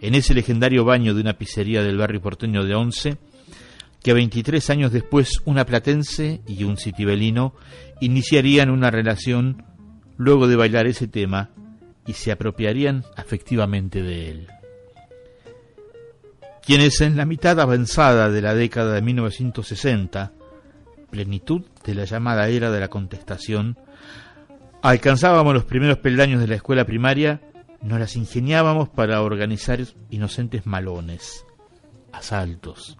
en 0.00 0.14
ese 0.14 0.34
legendario 0.34 0.84
baño 0.84 1.14
de 1.14 1.20
una 1.20 1.38
pizzería 1.38 1.82
del 1.82 1.96
barrio 1.96 2.20
porteño 2.20 2.64
de 2.64 2.74
Once, 2.74 3.16
que 4.02 4.12
23 4.12 4.70
años 4.70 4.92
después 4.92 5.40
una 5.44 5.64
platense 5.64 6.40
y 6.46 6.64
un 6.64 6.76
citibelino 6.76 7.54
iniciarían 8.00 8.70
una 8.70 8.90
relación 8.90 9.64
luego 10.16 10.46
de 10.48 10.56
bailar 10.56 10.86
ese 10.86 11.08
tema 11.08 11.50
y 12.06 12.12
se 12.12 12.30
apropiarían 12.30 13.04
afectivamente 13.16 14.02
de 14.02 14.30
él 14.30 14.48
quienes 16.68 17.00
en 17.00 17.16
la 17.16 17.24
mitad 17.24 17.58
avanzada 17.60 18.28
de 18.28 18.42
la 18.42 18.52
década 18.52 18.92
de 18.92 19.00
1960, 19.00 20.32
plenitud 21.10 21.62
de 21.82 21.94
la 21.94 22.04
llamada 22.04 22.46
era 22.48 22.70
de 22.70 22.78
la 22.78 22.88
contestación, 22.88 23.78
alcanzábamos 24.82 25.54
los 25.54 25.64
primeros 25.64 25.96
peldaños 25.96 26.42
de 26.42 26.46
la 26.46 26.56
escuela 26.56 26.84
primaria, 26.84 27.40
nos 27.80 27.98
las 27.98 28.16
ingeniábamos 28.16 28.90
para 28.90 29.22
organizar 29.22 29.80
inocentes 30.10 30.66
malones, 30.66 31.46
asaltos. 32.12 32.98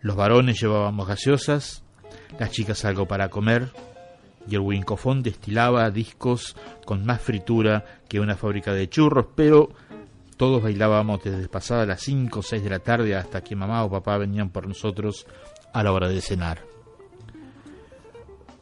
Los 0.00 0.16
varones 0.16 0.60
llevábamos 0.60 1.06
gaseosas, 1.06 1.84
las 2.40 2.50
chicas 2.50 2.84
algo 2.84 3.06
para 3.06 3.28
comer, 3.28 3.70
y 4.48 4.56
el 4.56 4.62
wincofón 4.62 5.22
destilaba 5.22 5.88
discos 5.92 6.56
con 6.84 7.06
más 7.06 7.22
fritura 7.22 7.84
que 8.08 8.18
una 8.18 8.34
fábrica 8.34 8.72
de 8.72 8.88
churros, 8.88 9.26
pero 9.36 9.68
todos 10.36 10.62
bailábamos 10.62 11.22
desde 11.22 11.48
pasadas 11.48 11.86
las 11.86 12.00
5 12.02 12.40
o 12.40 12.42
6 12.42 12.62
de 12.62 12.70
la 12.70 12.78
tarde 12.78 13.14
hasta 13.14 13.42
que 13.42 13.56
mamá 13.56 13.84
o 13.84 13.90
papá 13.90 14.18
venían 14.18 14.50
por 14.50 14.66
nosotros 14.66 15.26
a 15.72 15.82
la 15.82 15.92
hora 15.92 16.08
de 16.08 16.20
cenar. 16.20 16.62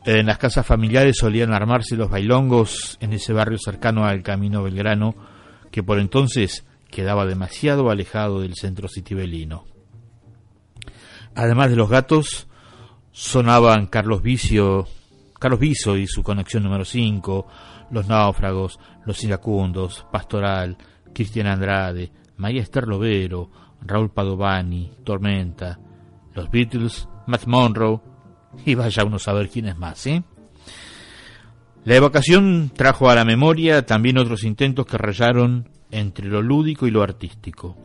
En 0.04 0.26
las 0.26 0.38
casas 0.38 0.66
familiares 0.66 1.18
solían 1.18 1.52
armarse 1.52 1.96
los 1.96 2.08
bailongos 2.08 2.96
en 3.00 3.12
ese 3.12 3.32
barrio 3.34 3.58
cercano 3.58 4.06
al 4.06 4.22
Camino 4.22 4.62
Belgrano, 4.62 5.14
que 5.70 5.82
por 5.82 5.98
entonces 5.98 6.64
quedaba 6.90 7.26
demasiado 7.26 7.90
alejado 7.90 8.40
del 8.40 8.54
centro 8.54 8.88
citibelino. 8.88 9.64
Además 11.34 11.70
de 11.70 11.76
los 11.76 11.90
gatos, 11.90 12.48
sonaban 13.12 13.86
Carlos 13.86 14.22
Vicio, 14.22 14.88
Carlos 15.38 15.60
Viso 15.60 15.96
y 15.96 16.06
su 16.06 16.22
conexión 16.22 16.62
número 16.62 16.84
5, 16.84 17.46
Los 17.90 18.08
Náufragos, 18.08 18.78
Los 19.04 19.22
Iracundos, 19.22 20.06
Pastoral, 20.10 20.76
Cristian 21.14 21.46
Andrade, 21.46 22.10
María 22.36 22.62
Esther 22.62 22.86
Lovero, 22.86 23.50
Raúl 23.82 24.10
Padovani, 24.10 24.90
Tormenta, 25.04 25.78
los 26.34 26.50
Beatles, 26.50 27.08
Matt 27.26 27.46
Monroe, 27.46 28.00
y 28.64 28.74
vaya 28.74 29.04
uno 29.04 29.16
a 29.16 29.20
saber 29.20 29.48
quién 29.48 29.68
es 29.68 29.76
más, 29.76 30.06
¿eh? 30.06 30.22
La 31.84 31.96
evocación 31.96 32.72
trajo 32.74 33.08
a 33.08 33.14
la 33.14 33.24
memoria 33.24 33.86
también 33.86 34.18
otros 34.18 34.44
intentos 34.44 34.84
que 34.84 34.98
rayaron 34.98 35.68
entre 35.90 36.28
lo 36.28 36.42
lúdico 36.42 36.86
y 36.86 36.90
lo 36.90 37.02
artístico. 37.02 37.76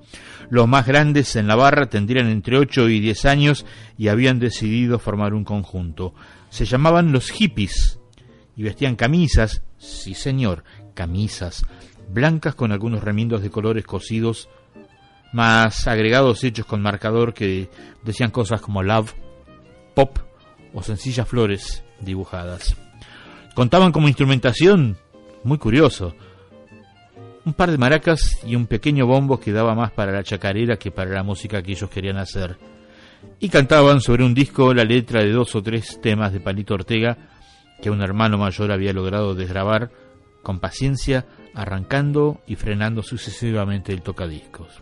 Los 0.49 0.67
más 0.67 0.85
grandes 0.85 1.35
en 1.37 1.47
la 1.47 1.55
barra 1.55 1.87
tendrían 1.87 2.27
entre 2.27 2.57
8 2.57 2.89
y 2.89 2.99
10 2.99 3.25
años 3.25 3.65
y 3.97 4.09
habían 4.09 4.39
decidido 4.39 4.99
formar 4.99 5.33
un 5.33 5.45
conjunto. 5.45 6.13
Se 6.49 6.65
llamaban 6.65 7.13
los 7.13 7.29
hippies 7.31 7.99
y 8.57 8.63
vestían 8.63 8.95
camisas, 8.95 9.63
sí 9.77 10.13
señor, 10.13 10.65
camisas 10.93 11.65
blancas 12.09 12.55
con 12.55 12.71
algunos 12.71 13.03
remiendos 13.03 13.41
de 13.41 13.49
colores 13.49 13.85
cosidos, 13.85 14.49
más 15.33 15.87
agregados 15.87 16.43
hechos 16.43 16.65
con 16.65 16.81
marcador 16.81 17.33
que 17.33 17.69
decían 18.03 18.31
cosas 18.31 18.61
como 18.61 18.83
love, 18.83 19.13
pop 19.93 20.17
o 20.73 20.81
sencillas 20.81 21.27
flores 21.27 21.83
dibujadas. 21.99 22.75
Contaban 23.53 23.91
como 23.91 24.07
instrumentación, 24.07 24.97
muy 25.43 25.57
curioso, 25.57 26.13
un 27.45 27.53
par 27.53 27.71
de 27.71 27.77
maracas 27.77 28.39
y 28.45 28.55
un 28.55 28.65
pequeño 28.65 29.05
bombo 29.05 29.39
que 29.39 29.51
daba 29.51 29.75
más 29.75 29.91
para 29.91 30.11
la 30.11 30.23
chacarera 30.23 30.77
que 30.77 30.91
para 30.91 31.11
la 31.11 31.23
música 31.23 31.61
que 31.61 31.71
ellos 31.71 31.89
querían 31.89 32.17
hacer. 32.17 32.57
Y 33.39 33.49
cantaban 33.49 34.01
sobre 34.01 34.23
un 34.23 34.33
disco 34.33 34.73
la 34.73 34.83
letra 34.83 35.21
de 35.21 35.31
dos 35.31 35.55
o 35.55 35.61
tres 35.61 35.99
temas 36.01 36.33
de 36.33 36.39
Palito 36.39 36.73
Ortega 36.73 37.17
que 37.81 37.89
un 37.89 38.01
hermano 38.01 38.37
mayor 38.37 38.71
había 38.71 38.93
logrado 38.93 39.35
desgrabar 39.35 39.91
con 40.41 40.59
paciencia 40.59 41.25
arrancando 41.55 42.41
y 42.47 42.55
frenando 42.55 43.01
sucesivamente 43.01 43.93
el 43.93 44.01
tocadiscos. 44.01 44.81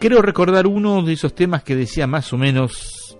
Quiero 0.00 0.22
recordar 0.22 0.66
uno 0.66 1.02
de 1.02 1.12
esos 1.12 1.34
temas 1.34 1.62
que 1.62 1.76
decía 1.76 2.06
más 2.06 2.32
o 2.32 2.38
menos, 2.38 3.18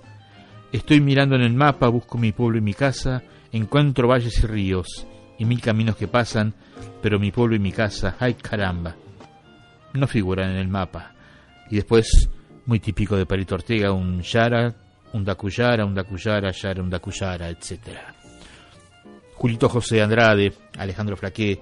estoy 0.72 1.00
mirando 1.00 1.34
en 1.36 1.42
el 1.42 1.54
mapa, 1.54 1.88
busco 1.88 2.18
mi 2.18 2.32
pueblo 2.32 2.58
y 2.58 2.62
mi 2.62 2.74
casa, 2.74 3.22
encuentro 3.52 4.08
valles 4.08 4.38
y 4.38 4.46
ríos 4.46 5.06
y 5.38 5.44
mil 5.44 5.60
caminos 5.60 5.96
que 5.96 6.08
pasan, 6.08 6.54
pero 7.02 7.18
mi 7.18 7.30
pueblo 7.32 7.56
y 7.56 7.58
mi 7.58 7.72
casa, 7.72 8.16
ay 8.20 8.34
caramba, 8.34 8.96
no 9.94 10.06
figuran 10.06 10.50
en 10.50 10.56
el 10.56 10.68
mapa. 10.68 11.14
Y 11.70 11.76
después 11.76 12.28
muy 12.66 12.80
típico 12.80 13.16
de 13.16 13.24
Perito 13.24 13.54
Ortega, 13.54 13.92
un 13.92 14.20
Yara, 14.20 14.74
un 15.14 15.24
Dacuyara, 15.24 15.86
un 15.86 15.94
Dacuyara, 15.94 16.50
Yara, 16.50 16.82
un 16.82 16.90
Dacuyara, 16.90 17.48
etc. 17.48 17.78
Julito 19.34 19.68
José 19.68 20.02
Andrade, 20.02 20.52
Alejandro 20.76 21.16
Flaqué, 21.16 21.60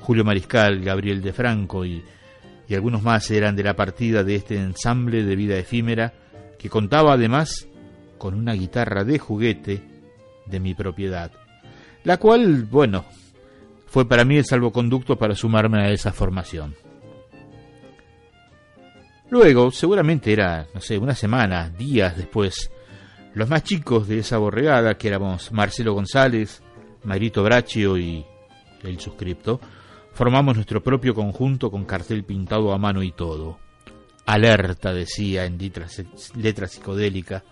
Julio 0.00 0.24
Mariscal, 0.24 0.80
Gabriel 0.80 1.20
de 1.22 1.32
Franco 1.32 1.84
y, 1.84 2.02
y 2.68 2.74
algunos 2.74 3.02
más 3.02 3.30
eran 3.30 3.56
de 3.56 3.64
la 3.64 3.74
partida 3.74 4.24
de 4.24 4.36
este 4.36 4.56
ensamble 4.56 5.24
de 5.24 5.36
vida 5.36 5.56
efímera 5.56 6.12
que 6.58 6.68
contaba 6.68 7.12
además 7.12 7.68
con 8.18 8.34
una 8.34 8.52
guitarra 8.52 9.04
de 9.04 9.18
juguete 9.18 9.82
de 10.46 10.60
mi 10.60 10.74
propiedad, 10.74 11.30
la 12.04 12.16
cual, 12.16 12.64
bueno, 12.64 13.04
fue 13.86 14.06
para 14.06 14.24
mí 14.24 14.36
el 14.36 14.44
salvoconducto 14.44 15.16
para 15.16 15.34
sumarme 15.34 15.82
a 15.82 15.90
esa 15.90 16.12
formación. 16.12 16.74
Luego, 19.30 19.70
seguramente 19.70 20.32
era, 20.32 20.66
no 20.74 20.80
sé, 20.80 20.98
una 20.98 21.14
semana, 21.14 21.68
días 21.70 22.16
después, 22.16 22.70
los 23.34 23.48
más 23.48 23.62
chicos 23.62 24.08
de 24.08 24.20
esa 24.20 24.38
borregada, 24.38 24.96
que 24.96 25.08
éramos 25.08 25.52
Marcelo 25.52 25.92
González, 25.92 26.62
Marito 27.04 27.42
Braccio 27.42 27.98
y 27.98 28.24
el 28.82 28.98
suscripto, 28.98 29.60
formamos 30.18 30.56
nuestro 30.56 30.82
propio 30.82 31.14
conjunto 31.14 31.70
con 31.70 31.84
cartel 31.84 32.24
pintado 32.24 32.72
a 32.72 32.76
mano 32.76 33.04
y 33.04 33.12
todo. 33.12 33.60
Alerta, 34.26 34.92
decía 34.92 35.44
en 35.44 35.56
letra, 35.58 36.66
psicodélica. 36.66 37.44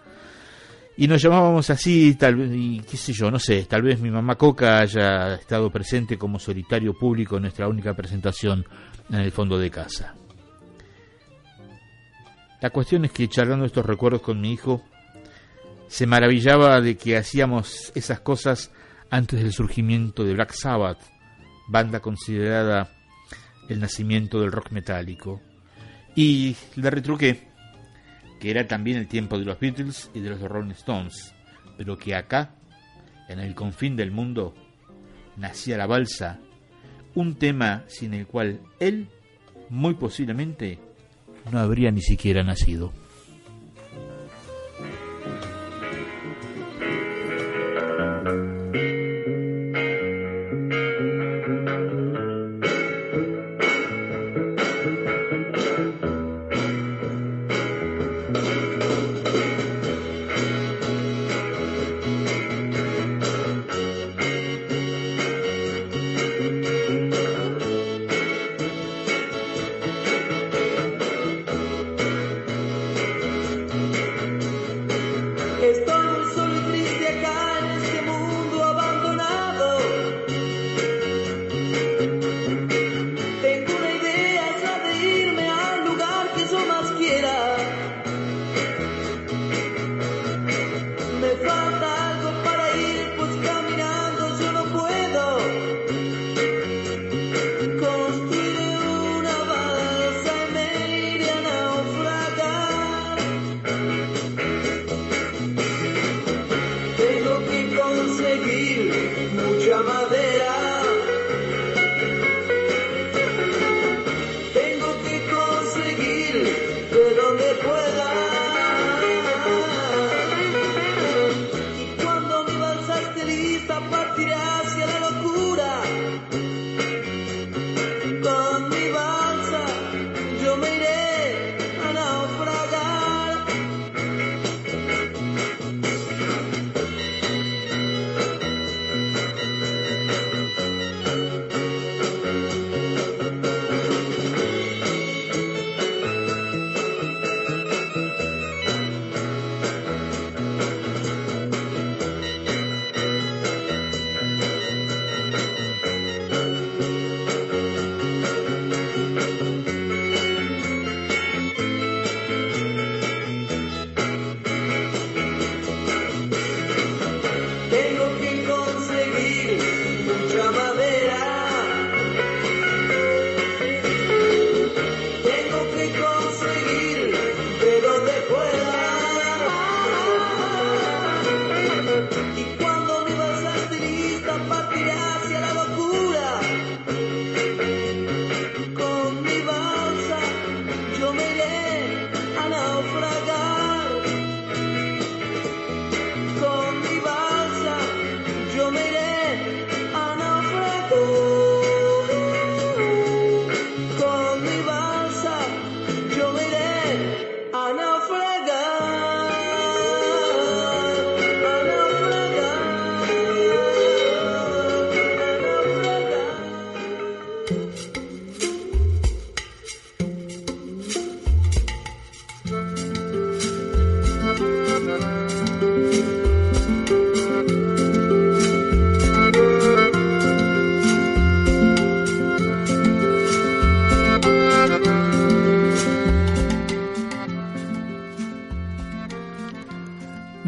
Y 0.96 1.06
nos 1.06 1.22
llamábamos 1.22 1.70
así, 1.70 2.16
tal 2.16 2.34
vez, 2.34 2.50
y 2.52 2.80
qué 2.80 2.96
sé 2.96 3.12
yo, 3.12 3.30
no 3.30 3.38
sé, 3.38 3.64
tal 3.66 3.82
vez 3.82 4.00
mi 4.00 4.10
mamá 4.10 4.34
Coca 4.34 4.80
haya 4.80 5.34
estado 5.34 5.70
presente 5.70 6.18
como 6.18 6.40
solitario 6.40 6.92
público 6.92 7.36
en 7.36 7.42
nuestra 7.42 7.68
única 7.68 7.94
presentación 7.94 8.66
en 9.10 9.20
el 9.20 9.30
fondo 9.30 9.60
de 9.60 9.70
casa. 9.70 10.16
La 12.60 12.70
cuestión 12.70 13.04
es 13.04 13.12
que 13.12 13.28
charlando 13.28 13.64
estos 13.64 13.86
recuerdos 13.86 14.22
con 14.22 14.40
mi 14.40 14.52
hijo, 14.52 14.82
se 15.86 16.08
maravillaba 16.08 16.80
de 16.80 16.96
que 16.96 17.16
hacíamos 17.16 17.92
esas 17.94 18.18
cosas 18.18 18.72
antes 19.08 19.40
del 19.40 19.52
surgimiento 19.52 20.24
de 20.24 20.34
Black 20.34 20.50
Sabbath, 20.50 21.15
banda 21.68 22.00
considerada 22.00 22.90
el 23.68 23.80
nacimiento 23.80 24.40
del 24.40 24.52
rock 24.52 24.70
metálico. 24.70 25.40
Y 26.14 26.56
le 26.76 26.90
retruqué 26.90 27.48
que 28.40 28.50
era 28.50 28.66
también 28.66 28.98
el 28.98 29.08
tiempo 29.08 29.38
de 29.38 29.44
los 29.44 29.58
Beatles 29.58 30.10
y 30.14 30.20
de 30.20 30.30
los 30.30 30.40
Rolling 30.40 30.72
Stones, 30.72 31.34
pero 31.76 31.96
que 31.98 32.14
acá, 32.14 32.50
en 33.28 33.38
el 33.38 33.54
confín 33.54 33.96
del 33.96 34.10
mundo, 34.10 34.54
nacía 35.36 35.76
la 35.76 35.86
balsa, 35.86 36.38
un 37.14 37.36
tema 37.36 37.84
sin 37.86 38.14
el 38.14 38.26
cual 38.26 38.60
él, 38.78 39.08
muy 39.70 39.94
posiblemente, 39.94 40.78
no 41.50 41.58
habría 41.58 41.90
ni 41.90 42.02
siquiera 42.02 42.42
nacido. 42.42 42.92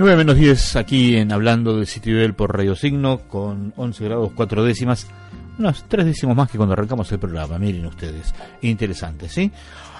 Menos 0.04 0.36
10 0.36 0.76
aquí 0.76 1.16
en 1.16 1.32
Hablando 1.32 1.78
de 1.78 1.86
Citibel 1.86 2.34
por 2.34 2.56
Radio 2.56 2.76
Signo 2.76 3.18
con 3.28 3.72
11 3.76 4.04
grados 4.04 4.30
4 4.34 4.64
décimas, 4.64 5.06
unos 5.58 5.84
3 5.88 6.06
décimos 6.06 6.36
más 6.36 6.50
que 6.50 6.56
cuando 6.56 6.72
arrancamos 6.72 7.10
el 7.12 7.18
programa, 7.18 7.58
miren 7.58 7.86
ustedes, 7.86 8.34
interesante, 8.62 9.28
¿sí? 9.28 9.50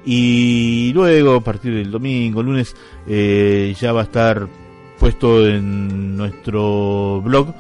y 0.05 0.93
luego 0.93 1.35
a 1.35 1.41
partir 1.41 1.73
del 1.73 1.91
domingo, 1.91 2.41
lunes, 2.43 2.75
eh, 3.07 3.75
ya 3.79 3.91
va 3.91 4.01
a 4.01 4.05
estar 4.05 4.47
puesto 4.99 5.47
en 5.47 6.15
nuestro 6.15 7.21
blog 7.21 7.53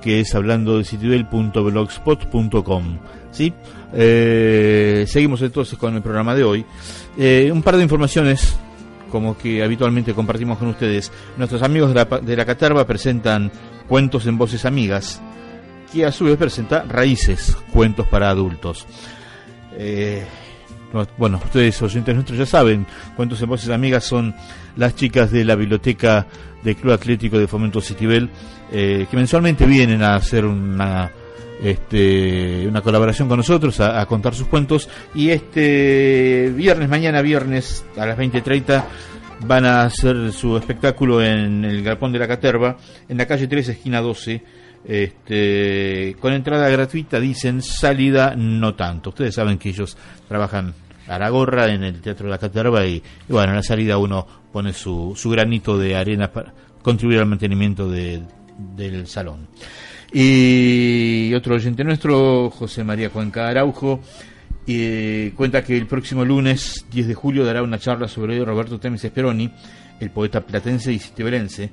que 0.00 0.20
es 0.20 0.34
hablando 0.34 0.78
de 0.78 0.84
citibel.blogspot.com. 0.84 2.98
¿sí? 3.30 3.52
Eh, 3.92 5.04
seguimos 5.08 5.42
entonces 5.42 5.78
con 5.78 5.94
el 5.94 6.02
programa 6.02 6.34
de 6.34 6.44
hoy. 6.44 6.64
Eh, 7.16 7.50
un 7.52 7.62
par 7.62 7.76
de 7.76 7.82
informaciones 7.82 8.56
como 9.10 9.36
que 9.36 9.62
habitualmente 9.62 10.14
compartimos 10.14 10.58
con 10.58 10.68
ustedes. 10.68 11.12
Nuestros 11.36 11.62
amigos 11.62 11.92
de 11.92 11.94
la, 11.94 12.04
de 12.04 12.36
la 12.36 12.44
Catarba 12.44 12.86
presentan 12.86 13.50
Cuentos 13.88 14.26
en 14.26 14.38
Voces 14.38 14.64
Amigas, 14.64 15.20
que 15.92 16.04
a 16.04 16.12
su 16.12 16.26
vez 16.26 16.36
presenta 16.36 16.84
Raíces, 16.86 17.56
Cuentos 17.72 18.06
para 18.06 18.28
Adultos. 18.28 18.86
Eh, 19.78 20.24
bueno, 21.16 21.40
ustedes 21.44 21.80
oyentes 21.82 22.14
nuestros 22.14 22.38
ya 22.38 22.46
saben, 22.46 22.86
Cuentos 23.16 23.40
en 23.42 23.48
Voces 23.48 23.70
Amigas 23.70 24.04
son 24.04 24.34
las 24.76 24.94
chicas 24.94 25.30
de 25.30 25.44
la 25.44 25.54
biblioteca 25.54 26.26
del 26.62 26.76
Club 26.76 26.92
Atlético 26.92 27.38
de 27.38 27.46
Fomento 27.46 27.80
Citibel, 27.80 28.30
eh, 28.72 29.06
que 29.10 29.16
mensualmente 29.16 29.66
vienen 29.66 30.02
a 30.02 30.16
hacer 30.16 30.44
una 30.44 31.10
este, 31.62 32.66
una 32.68 32.82
colaboración 32.82 33.26
con 33.28 33.38
nosotros 33.38 33.80
a, 33.80 34.00
a, 34.00 34.06
contar 34.06 34.34
sus 34.34 34.46
cuentos. 34.46 34.88
Y 35.14 35.30
este 35.30 36.52
viernes, 36.54 36.88
mañana 36.88 37.20
viernes 37.20 37.84
a 37.96 38.06
las 38.06 38.16
20.30 38.16 38.84
van 39.46 39.64
a 39.64 39.82
hacer 39.82 40.32
su 40.32 40.56
espectáculo 40.56 41.22
en 41.22 41.64
el 41.64 41.82
Galpón 41.82 42.12
de 42.12 42.18
la 42.18 42.28
Caterva, 42.28 42.76
en 43.08 43.18
la 43.18 43.26
calle 43.26 43.46
3, 43.46 43.68
esquina 43.68 44.00
12, 44.00 44.42
este, 44.84 46.16
con 46.20 46.32
entrada 46.32 46.68
gratuita, 46.68 47.20
dicen 47.20 47.62
salida 47.62 48.34
no 48.36 48.74
tanto. 48.74 49.10
Ustedes 49.10 49.34
saben 49.34 49.58
que 49.58 49.70
ellos 49.70 49.96
trabajan 50.26 50.74
a 51.06 51.18
la 51.18 51.30
gorra 51.30 51.72
en 51.72 51.82
el 51.84 52.00
Teatro 52.00 52.26
de 52.26 52.30
la 52.30 52.38
Caterva 52.38 52.86
y, 52.86 53.02
bueno, 53.28 53.50
en 53.50 53.56
la 53.56 53.62
salida 53.62 53.98
uno 53.98 54.26
pone 54.52 54.72
su, 54.72 55.14
granito 55.24 55.78
de 55.78 55.96
arena 55.96 56.30
para 56.30 56.52
contribuir 56.82 57.18
al 57.18 57.26
mantenimiento 57.26 57.90
de, 57.90 58.22
del 58.76 59.06
salón. 59.06 59.48
Y 60.12 61.32
otro 61.34 61.56
oyente 61.56 61.84
nuestro, 61.84 62.50
José 62.50 62.82
María 62.82 63.10
Cuenca 63.10 63.48
Araujo, 63.48 64.00
eh, 64.66 65.32
cuenta 65.34 65.62
que 65.62 65.76
el 65.76 65.86
próximo 65.86 66.24
lunes 66.24 66.86
10 66.90 67.08
de 67.08 67.14
julio 67.14 67.44
dará 67.44 67.62
una 67.62 67.78
charla 67.78 68.08
sobre 68.08 68.42
Roberto 68.44 68.78
Temes 68.78 69.04
Esperoni, 69.04 69.50
el 70.00 70.10
poeta 70.10 70.40
platense 70.42 70.92
y 70.92 70.98
citiberense, 70.98 71.70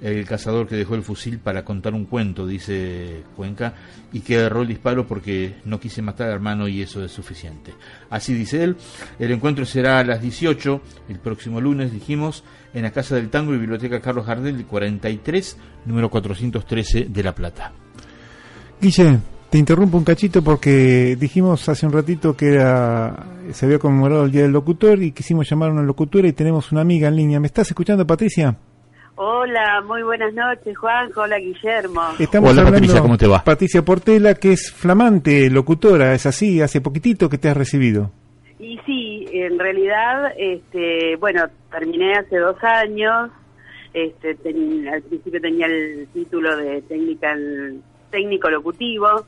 el 0.00 0.24
cazador 0.26 0.66
que 0.68 0.76
dejó 0.76 0.94
el 0.94 1.02
fusil 1.02 1.38
para 1.38 1.64
contar 1.64 1.94
un 1.94 2.04
cuento, 2.04 2.46
dice 2.46 3.22
Cuenca, 3.36 3.74
y 4.12 4.20
que 4.20 4.38
agarró 4.38 4.62
el 4.62 4.68
disparo 4.68 5.06
porque 5.06 5.56
no 5.64 5.80
quise 5.80 6.02
matar 6.02 6.28
al 6.28 6.34
hermano 6.34 6.68
y 6.68 6.82
eso 6.82 7.04
es 7.04 7.12
suficiente. 7.12 7.74
Así 8.10 8.34
dice 8.34 8.62
él. 8.62 8.76
El 9.18 9.32
encuentro 9.32 9.64
será 9.64 9.98
a 9.98 10.04
las 10.04 10.22
18, 10.22 10.80
el 11.08 11.18
próximo 11.18 11.60
lunes, 11.60 11.92
dijimos, 11.92 12.44
en 12.74 12.82
la 12.82 12.90
Casa 12.90 13.16
del 13.16 13.30
Tango 13.30 13.54
y 13.54 13.58
Biblioteca 13.58 14.00
Carlos 14.00 14.26
Jardel, 14.26 14.64
43, 14.64 15.56
número 15.86 16.10
413 16.10 17.06
de 17.08 17.22
La 17.22 17.34
Plata. 17.34 17.72
Guille, 18.80 19.18
te 19.50 19.58
interrumpo 19.58 19.96
un 19.96 20.04
cachito 20.04 20.42
porque 20.42 21.16
dijimos 21.18 21.68
hace 21.68 21.86
un 21.86 21.92
ratito 21.92 22.36
que 22.36 22.54
era, 22.54 23.26
se 23.52 23.66
había 23.66 23.78
conmemorado 23.78 24.24
el 24.24 24.30
Día 24.30 24.42
del 24.42 24.52
Locutor 24.52 25.02
y 25.02 25.12
quisimos 25.12 25.48
llamar 25.48 25.70
a 25.70 25.72
una 25.72 25.82
locutora 25.82 26.28
y 26.28 26.32
tenemos 26.32 26.70
una 26.70 26.82
amiga 26.82 27.08
en 27.08 27.16
línea. 27.16 27.40
¿Me 27.40 27.46
estás 27.46 27.68
escuchando, 27.68 28.06
Patricia? 28.06 28.56
Hola, 29.20 29.82
muy 29.84 30.04
buenas 30.04 30.32
noches, 30.32 30.78
Juan. 30.78 31.10
Hola, 31.16 31.38
Guillermo. 31.38 32.02
Estamos 32.20 32.52
Hola, 32.52 32.60
hablando, 32.60 32.76
Patricia, 32.76 33.00
¿cómo 33.00 33.18
te 33.18 33.26
va? 33.26 33.42
Patricia 33.42 33.84
Portela, 33.84 34.34
que 34.36 34.52
es 34.52 34.72
flamante 34.72 35.50
locutora, 35.50 36.14
es 36.14 36.24
así, 36.24 36.62
hace 36.62 36.80
poquitito 36.80 37.28
que 37.28 37.36
te 37.36 37.48
has 37.48 37.56
recibido. 37.56 38.12
Y 38.60 38.78
sí, 38.86 39.26
en 39.32 39.58
realidad, 39.58 40.30
este, 40.38 41.16
bueno, 41.16 41.46
terminé 41.68 42.12
hace 42.12 42.36
dos 42.36 42.62
años. 42.62 43.32
Este, 43.92 44.36
ten, 44.36 44.86
al 44.86 45.02
principio 45.02 45.40
tenía 45.40 45.66
el 45.66 46.06
título 46.14 46.56
de 46.56 46.80
técnica 46.82 47.36
técnico 48.12 48.48
locutivo 48.50 49.26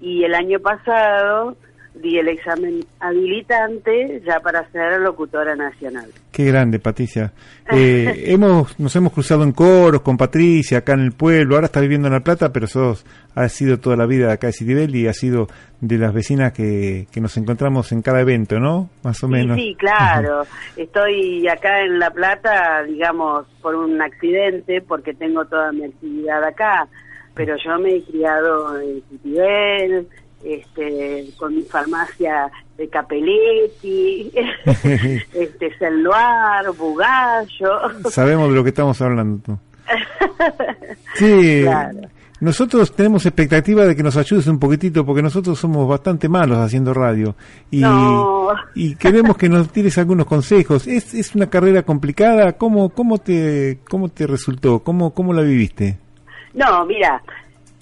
y 0.00 0.24
el 0.24 0.34
año 0.34 0.58
pasado 0.58 1.56
di 2.00 2.18
el 2.18 2.28
examen 2.28 2.84
habilitante 3.00 4.22
ya 4.26 4.40
para 4.40 4.68
ser 4.70 5.00
locutora 5.00 5.54
nacional. 5.54 6.10
Qué 6.32 6.44
grande, 6.44 6.78
Patricia. 6.78 7.32
Eh, 7.70 8.24
hemos, 8.26 8.78
nos 8.78 8.94
hemos 8.96 9.12
cruzado 9.12 9.42
en 9.42 9.52
coros 9.52 10.02
con 10.02 10.16
Patricia 10.16 10.78
acá 10.78 10.94
en 10.94 11.00
el 11.00 11.12
pueblo. 11.12 11.54
Ahora 11.54 11.66
está 11.66 11.80
viviendo 11.80 12.08
en 12.08 12.14
La 12.14 12.20
Plata, 12.20 12.52
pero 12.52 12.66
sos, 12.66 13.04
has 13.34 13.52
sido 13.52 13.78
toda 13.78 13.96
la 13.96 14.06
vida 14.06 14.32
acá 14.32 14.48
de 14.48 14.52
Citibel 14.52 14.94
y 14.94 15.06
has 15.06 15.16
sido 15.16 15.48
de 15.80 15.98
las 15.98 16.12
vecinas 16.12 16.52
que, 16.52 17.06
que 17.12 17.20
nos 17.20 17.36
encontramos 17.36 17.92
en 17.92 18.02
cada 18.02 18.20
evento, 18.20 18.58
¿no? 18.58 18.90
Más 19.02 19.22
o 19.22 19.26
sí, 19.26 19.32
menos. 19.32 19.56
Sí, 19.56 19.76
claro. 19.78 20.42
Estoy 20.76 21.46
acá 21.48 21.82
en 21.82 21.98
La 21.98 22.10
Plata, 22.10 22.82
digamos, 22.84 23.46
por 23.62 23.74
un 23.74 24.00
accidente, 24.00 24.80
porque 24.82 25.14
tengo 25.14 25.44
toda 25.44 25.72
mi 25.72 25.84
actividad 25.84 26.42
acá. 26.44 26.88
Pero 27.34 27.56
yo 27.64 27.78
me 27.78 27.96
he 27.96 28.02
criado 28.02 28.80
en 28.80 29.02
Citibel, 29.08 30.08
este, 30.42 31.26
con 31.36 31.54
mi 31.54 31.62
farmacia 31.62 32.50
de 32.76 32.88
Capelletti, 32.88 34.30
este, 35.34 35.76
Celuar, 35.78 36.64
Bugallo. 36.76 38.10
Sabemos 38.10 38.48
de 38.48 38.54
lo 38.54 38.62
que 38.62 38.70
estamos 38.70 39.00
hablando. 39.02 39.58
Sí, 41.14 41.62
claro. 41.62 41.98
nosotros 42.40 42.94
tenemos 42.94 43.26
expectativa 43.26 43.84
de 43.84 43.96
que 43.96 44.04
nos 44.04 44.16
ayudes 44.16 44.46
un 44.46 44.60
poquitito 44.60 45.04
porque 45.04 45.22
nosotros 45.22 45.58
somos 45.58 45.88
bastante 45.88 46.28
malos 46.28 46.58
haciendo 46.58 46.94
radio 46.94 47.34
y, 47.70 47.80
no. 47.80 48.50
y 48.76 48.94
queremos 48.94 49.36
que 49.36 49.48
nos 49.48 49.72
tires 49.72 49.98
algunos 49.98 50.26
consejos. 50.26 50.86
¿Es, 50.86 51.14
es 51.14 51.34
una 51.34 51.48
carrera 51.48 51.82
complicada? 51.82 52.52
¿Cómo, 52.52 52.90
cómo, 52.90 53.18
te, 53.18 53.80
cómo 53.88 54.10
te 54.10 54.28
resultó? 54.28 54.80
¿Cómo, 54.80 55.12
¿Cómo 55.12 55.32
la 55.32 55.42
viviste? 55.42 55.98
No, 56.54 56.86
mira, 56.86 57.20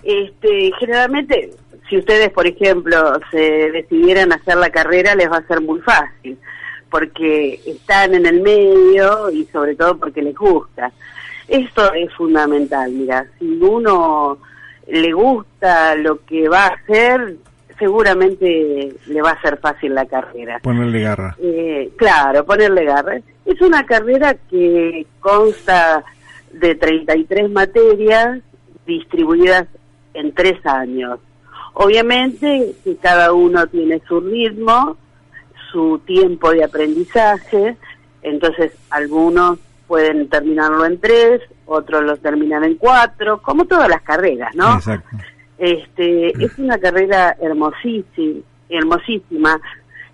este, 0.02 0.70
generalmente 0.78 1.50
si 1.88 1.98
ustedes, 1.98 2.30
por 2.30 2.46
ejemplo, 2.46 3.18
se 3.30 3.70
decidieran 3.70 4.32
hacer 4.32 4.56
la 4.56 4.70
carrera, 4.70 5.14
les 5.14 5.30
va 5.30 5.38
a 5.38 5.46
ser 5.46 5.60
muy 5.60 5.80
fácil, 5.80 6.38
porque 6.90 7.60
están 7.66 8.14
en 8.14 8.26
el 8.26 8.40
medio 8.40 9.30
y 9.30 9.44
sobre 9.46 9.74
todo 9.74 9.96
porque 9.98 10.22
les 10.22 10.34
gusta. 10.34 10.92
Esto 11.48 11.92
es 11.92 12.12
fundamental, 12.14 12.90
mira, 12.90 13.26
si 13.38 13.46
uno 13.60 14.38
le 14.88 15.12
gusta 15.12 15.94
lo 15.94 16.24
que 16.24 16.48
va 16.48 16.66
a 16.66 16.74
hacer, 16.74 17.36
seguramente 17.78 18.94
le 19.06 19.22
va 19.22 19.30
a 19.30 19.40
ser 19.40 19.58
fácil 19.58 19.94
la 19.94 20.06
carrera. 20.06 20.58
Ponerle 20.60 21.00
garra. 21.02 21.36
Eh, 21.40 21.90
claro, 21.96 22.44
ponerle 22.44 22.84
garra. 22.84 23.18
Es 23.44 23.60
una 23.60 23.84
carrera 23.84 24.36
que 24.50 25.06
consta 25.20 26.04
de 26.52 26.74
33 26.74 27.50
materias 27.50 28.40
distribuidas 28.86 29.66
en 30.14 30.32
tres 30.32 30.64
años. 30.64 31.18
Obviamente 31.78 32.74
que 32.82 32.96
cada 32.96 33.34
uno 33.34 33.66
tiene 33.66 34.00
su 34.08 34.18
ritmo, 34.20 34.96
su 35.70 36.00
tiempo 36.06 36.50
de 36.50 36.64
aprendizaje, 36.64 37.76
entonces 38.22 38.72
algunos 38.88 39.58
pueden 39.86 40.26
terminarlo 40.30 40.86
en 40.86 40.98
tres, 40.98 41.42
otros 41.66 42.02
lo 42.02 42.16
terminan 42.16 42.64
en 42.64 42.76
cuatro, 42.76 43.42
como 43.42 43.66
todas 43.66 43.90
las 43.90 44.00
carreras, 44.00 44.54
¿no? 44.54 44.76
Exacto. 44.76 45.18
Este, 45.58 46.28
es 46.42 46.58
una 46.58 46.78
carrera 46.78 47.36
hermosísima, 47.42 48.40
hermosísima, 48.70 49.60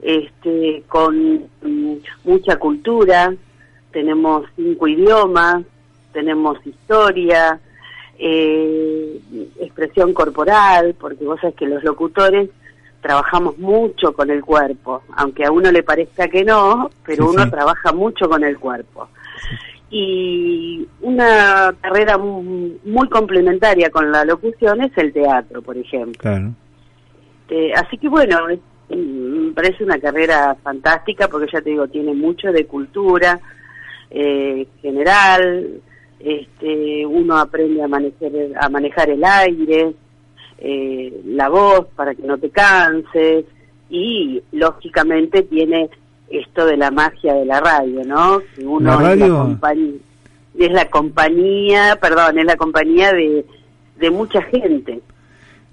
este, 0.03 0.83
con 0.89 1.45
mm, 1.63 1.95
mucha 2.25 2.57
cultura, 2.57 3.33
tenemos 3.93 4.47
cinco 4.57 4.89
idiomas, 4.89 5.63
tenemos 6.13 6.59
historia, 6.67 7.61
eh, 8.25 9.21
expresión 9.59 10.15
corporal, 10.15 10.95
porque 10.99 11.25
vos 11.25 11.41
sabés 11.41 11.57
que 11.57 11.67
los 11.67 11.83
locutores 11.83 12.51
trabajamos 13.01 13.59
mucho 13.59 14.13
con 14.13 14.31
el 14.31 14.45
cuerpo, 14.45 15.03
aunque 15.17 15.45
a 15.45 15.51
uno 15.51 15.73
le 15.73 15.83
parezca 15.83 16.29
que 16.29 16.45
no, 16.45 16.89
pero 17.05 17.25
sí, 17.25 17.31
uno 17.35 17.45
sí. 17.45 17.51
trabaja 17.51 17.93
mucho 17.93 18.29
con 18.29 18.45
el 18.45 18.61
cuerpo. 18.61 19.09
Y 19.91 20.87
una 21.01 21.75
carrera 21.81 22.17
muy, 22.17 22.79
muy, 22.85 23.09
complementaria 23.09 23.91
con 23.91 24.13
la 24.13 24.25
locución 24.25 24.83
es 24.83 24.97
el 24.97 25.13
teatro, 25.13 25.61
por 25.61 25.77
ejemplo. 25.77 26.19
Claro. 26.19 26.53
Eh, 27.49 27.73
así 27.75 27.99
que 27.99 28.09
bueno, 28.09 28.49
es, 28.49 28.61
me 28.97 29.53
parece 29.53 29.83
una 29.83 29.99
carrera 29.99 30.57
fantástica 30.63 31.27
porque 31.27 31.51
ya 31.53 31.61
te 31.61 31.71
digo, 31.71 31.89
tiene 31.89 32.15
mucho 32.15 32.53
de 32.53 32.67
cultura 32.67 33.41
eh, 34.11 34.69
general, 34.81 35.81
este, 36.25 37.07
uno 37.07 37.37
aprende 37.37 37.83
a 37.83 37.89
manejar, 37.89 38.31
a 38.61 38.69
manejar 38.69 39.11
el 39.11 39.25
aire, 39.25 39.95
eh, 40.59 41.21
la 41.27 41.49
voz 41.49 41.87
para 41.97 42.15
que 42.15 42.23
no 42.23 42.39
te 42.39 42.51
canses 42.51 43.45
y 43.91 44.43
lógicamente 44.53 45.43
tiene 45.43 45.91
esto 46.31 46.65
de 46.65 46.77
la 46.77 46.91
magia 46.91 47.35
de 47.35 47.45
la 47.45 47.61
radio, 47.61 48.03
¿no? 48.05 48.41
Que 48.55 48.65
uno 48.65 48.91
¿La 48.91 48.97
radio? 48.97 49.25
Es, 49.25 49.31
la 49.31 49.39
compañía, 49.39 49.95
es 50.59 50.73
la 50.73 50.85
compañía, 50.91 51.99
perdón, 52.01 52.39
es 52.39 52.45
la 52.45 52.57
compañía 52.57 53.13
de, 53.13 53.45
de 53.99 54.11
mucha 54.11 54.41
gente. 54.43 55.01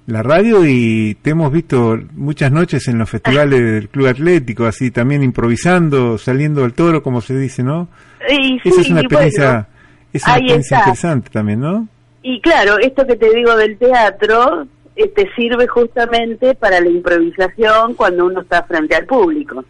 La 0.09 0.23
radio 0.23 0.65
y 0.65 1.15
te 1.21 1.29
hemos 1.29 1.51
visto 1.51 1.99
muchas 2.13 2.51
noches 2.51 2.87
en 2.87 2.97
los 2.97 3.07
festivales 3.07 3.61
del 3.61 3.89
Club 3.89 4.07
Atlético, 4.07 4.65
así 4.65 4.89
también 4.89 5.21
improvisando, 5.21 6.17
saliendo 6.17 6.63
al 6.65 6.73
toro, 6.73 7.03
como 7.03 7.21
se 7.21 7.37
dice, 7.37 7.61
¿no? 7.61 7.89
Y 8.27 8.55
Esa 8.57 8.75
sí, 8.75 8.81
es 8.81 8.89
una 8.89 9.01
experiencia, 9.01 9.68
es 10.14 10.24
una 10.24 10.34
ahí 10.34 10.39
experiencia 10.41 10.78
está. 10.78 10.89
interesante 10.89 11.30
también, 11.32 11.60
¿no? 11.60 11.88
Y 12.22 12.41
claro, 12.41 12.78
esto 12.80 13.05
que 13.07 13.16
te 13.16 13.30
digo 13.34 13.55
del 13.55 13.78
teatro 13.78 14.68
eh, 14.95 15.07
te 15.16 15.30
sirve 15.36 15.68
justamente 15.68 16.55
para 16.55 16.80
la 16.82 16.89
improvisación 16.89 17.93
cuando 17.95 18.26
uno 18.26 18.41
está 18.41 18.64
frente 18.64 18.95
al 18.95 19.05
público. 19.05 19.64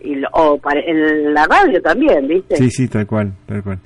Y 0.00 0.16
lo- 0.16 0.28
o 0.32 0.58
para 0.58 0.80
en 0.80 1.32
la 1.32 1.46
radio 1.46 1.80
también, 1.80 2.26
¿viste? 2.28 2.56
Sí, 2.56 2.70
sí, 2.70 2.88
tal 2.88 3.06
cual, 3.06 3.32
tal 3.46 3.62
cual. 3.62 3.78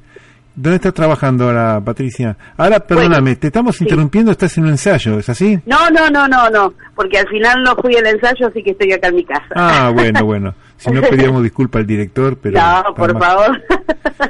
¿Dónde 0.54 0.76
estás 0.76 0.94
trabajando 0.94 1.44
ahora, 1.44 1.82
Patricia? 1.84 2.34
Ahora, 2.56 2.80
perdóname, 2.80 3.36
te 3.36 3.48
estamos 3.48 3.76
sí. 3.76 3.84
interrumpiendo, 3.84 4.30
estás 4.32 4.56
en 4.56 4.64
un 4.64 4.70
ensayo, 4.70 5.18
¿es 5.18 5.28
así? 5.28 5.58
No, 5.66 5.90
no, 5.90 6.08
no, 6.08 6.26
no, 6.26 6.48
no, 6.48 6.72
porque 6.94 7.18
al 7.18 7.28
final 7.28 7.62
no 7.62 7.76
fui 7.76 7.94
al 7.94 8.06
ensayo, 8.06 8.46
así 8.46 8.62
que 8.62 8.70
estoy 8.70 8.90
acá 8.92 9.08
en 9.08 9.16
mi 9.16 9.24
casa. 9.24 9.44
Ah, 9.54 9.90
bueno, 9.94 10.24
bueno. 10.24 10.54
Si 10.78 10.90
no 10.90 11.00
pedíamos 11.02 11.42
disculpa 11.42 11.78
al 11.78 11.86
director, 11.86 12.36
pero... 12.36 12.60
no, 12.60 12.94
por 12.94 13.18
favor. 13.18 13.62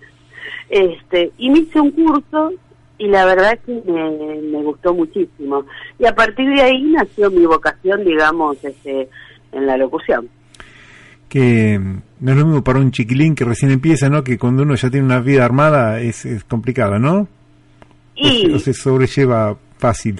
este 0.69 1.31
y 1.37 1.49
me 1.49 1.59
hice 1.59 1.79
un 1.79 1.91
curso 1.91 2.51
y 2.97 3.07
la 3.07 3.25
verdad 3.25 3.57
que 3.65 3.81
me, 3.85 4.41
me 4.41 4.63
gustó 4.63 4.93
muchísimo 4.93 5.65
y 5.97 6.05
a 6.05 6.13
partir 6.15 6.49
de 6.49 6.61
ahí 6.61 6.83
nació 6.83 7.31
mi 7.31 7.45
vocación 7.45 8.03
digamos 8.03 8.57
este 8.63 9.07
en 9.51 9.65
la 9.65 9.77
locución 9.77 10.29
Que 11.29 11.79
no 12.19 12.31
es 12.31 12.37
lo 12.37 12.45
mismo 12.45 12.63
para 12.63 12.79
un 12.79 12.91
chiquilín 12.91 13.35
que 13.35 13.45
recién 13.45 13.71
empieza, 13.71 14.09
¿no? 14.09 14.23
Que 14.23 14.37
cuando 14.37 14.63
uno 14.63 14.75
ya 14.75 14.89
tiene 14.89 15.05
una 15.05 15.19
vida 15.21 15.45
armada 15.45 16.01
es, 16.01 16.25
es 16.25 16.43
complicado, 16.43 16.99
¿no? 16.99 17.21
O 17.21 17.27
se- 18.27 18.47
y 18.47 18.53
o 18.53 18.59
se 18.59 18.73
sobrelleva 18.73 19.55
fácil. 19.77 20.19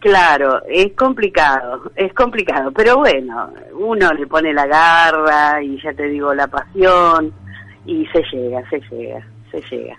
Claro, 0.00 0.62
es 0.68 0.92
complicado, 0.92 1.90
es 1.96 2.12
complicado, 2.12 2.70
pero 2.72 2.98
bueno, 2.98 3.50
uno 3.72 4.12
le 4.12 4.26
pone 4.26 4.52
la 4.52 4.66
garra 4.66 5.62
y 5.62 5.80
ya 5.82 5.92
te 5.94 6.04
digo 6.04 6.34
la 6.34 6.46
pasión 6.46 7.32
y 7.86 8.06
se 8.06 8.22
llega, 8.30 8.62
se 8.68 8.80
llega, 8.90 9.26
se 9.50 9.60
llega. 9.70 9.96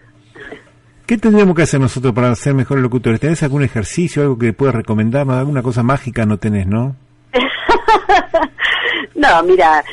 ¿Qué 1.05 1.17
tendríamos 1.17 1.55
que 1.55 1.63
hacer 1.63 1.79
nosotros 1.79 2.13
para 2.13 2.35
ser 2.35 2.53
mejores 2.53 2.83
locutores? 2.83 3.19
¿Tenés 3.19 3.41
algún 3.41 3.63
ejercicio, 3.63 4.21
algo 4.21 4.37
que 4.37 4.53
puedas 4.53 4.75
recomendarnos? 4.75 5.37
¿Alguna 5.37 5.63
cosa 5.63 5.81
mágica 5.81 6.25
no 6.25 6.37
tenés, 6.37 6.67
no? 6.67 6.95
no, 9.15 9.43
mira, 9.43 9.83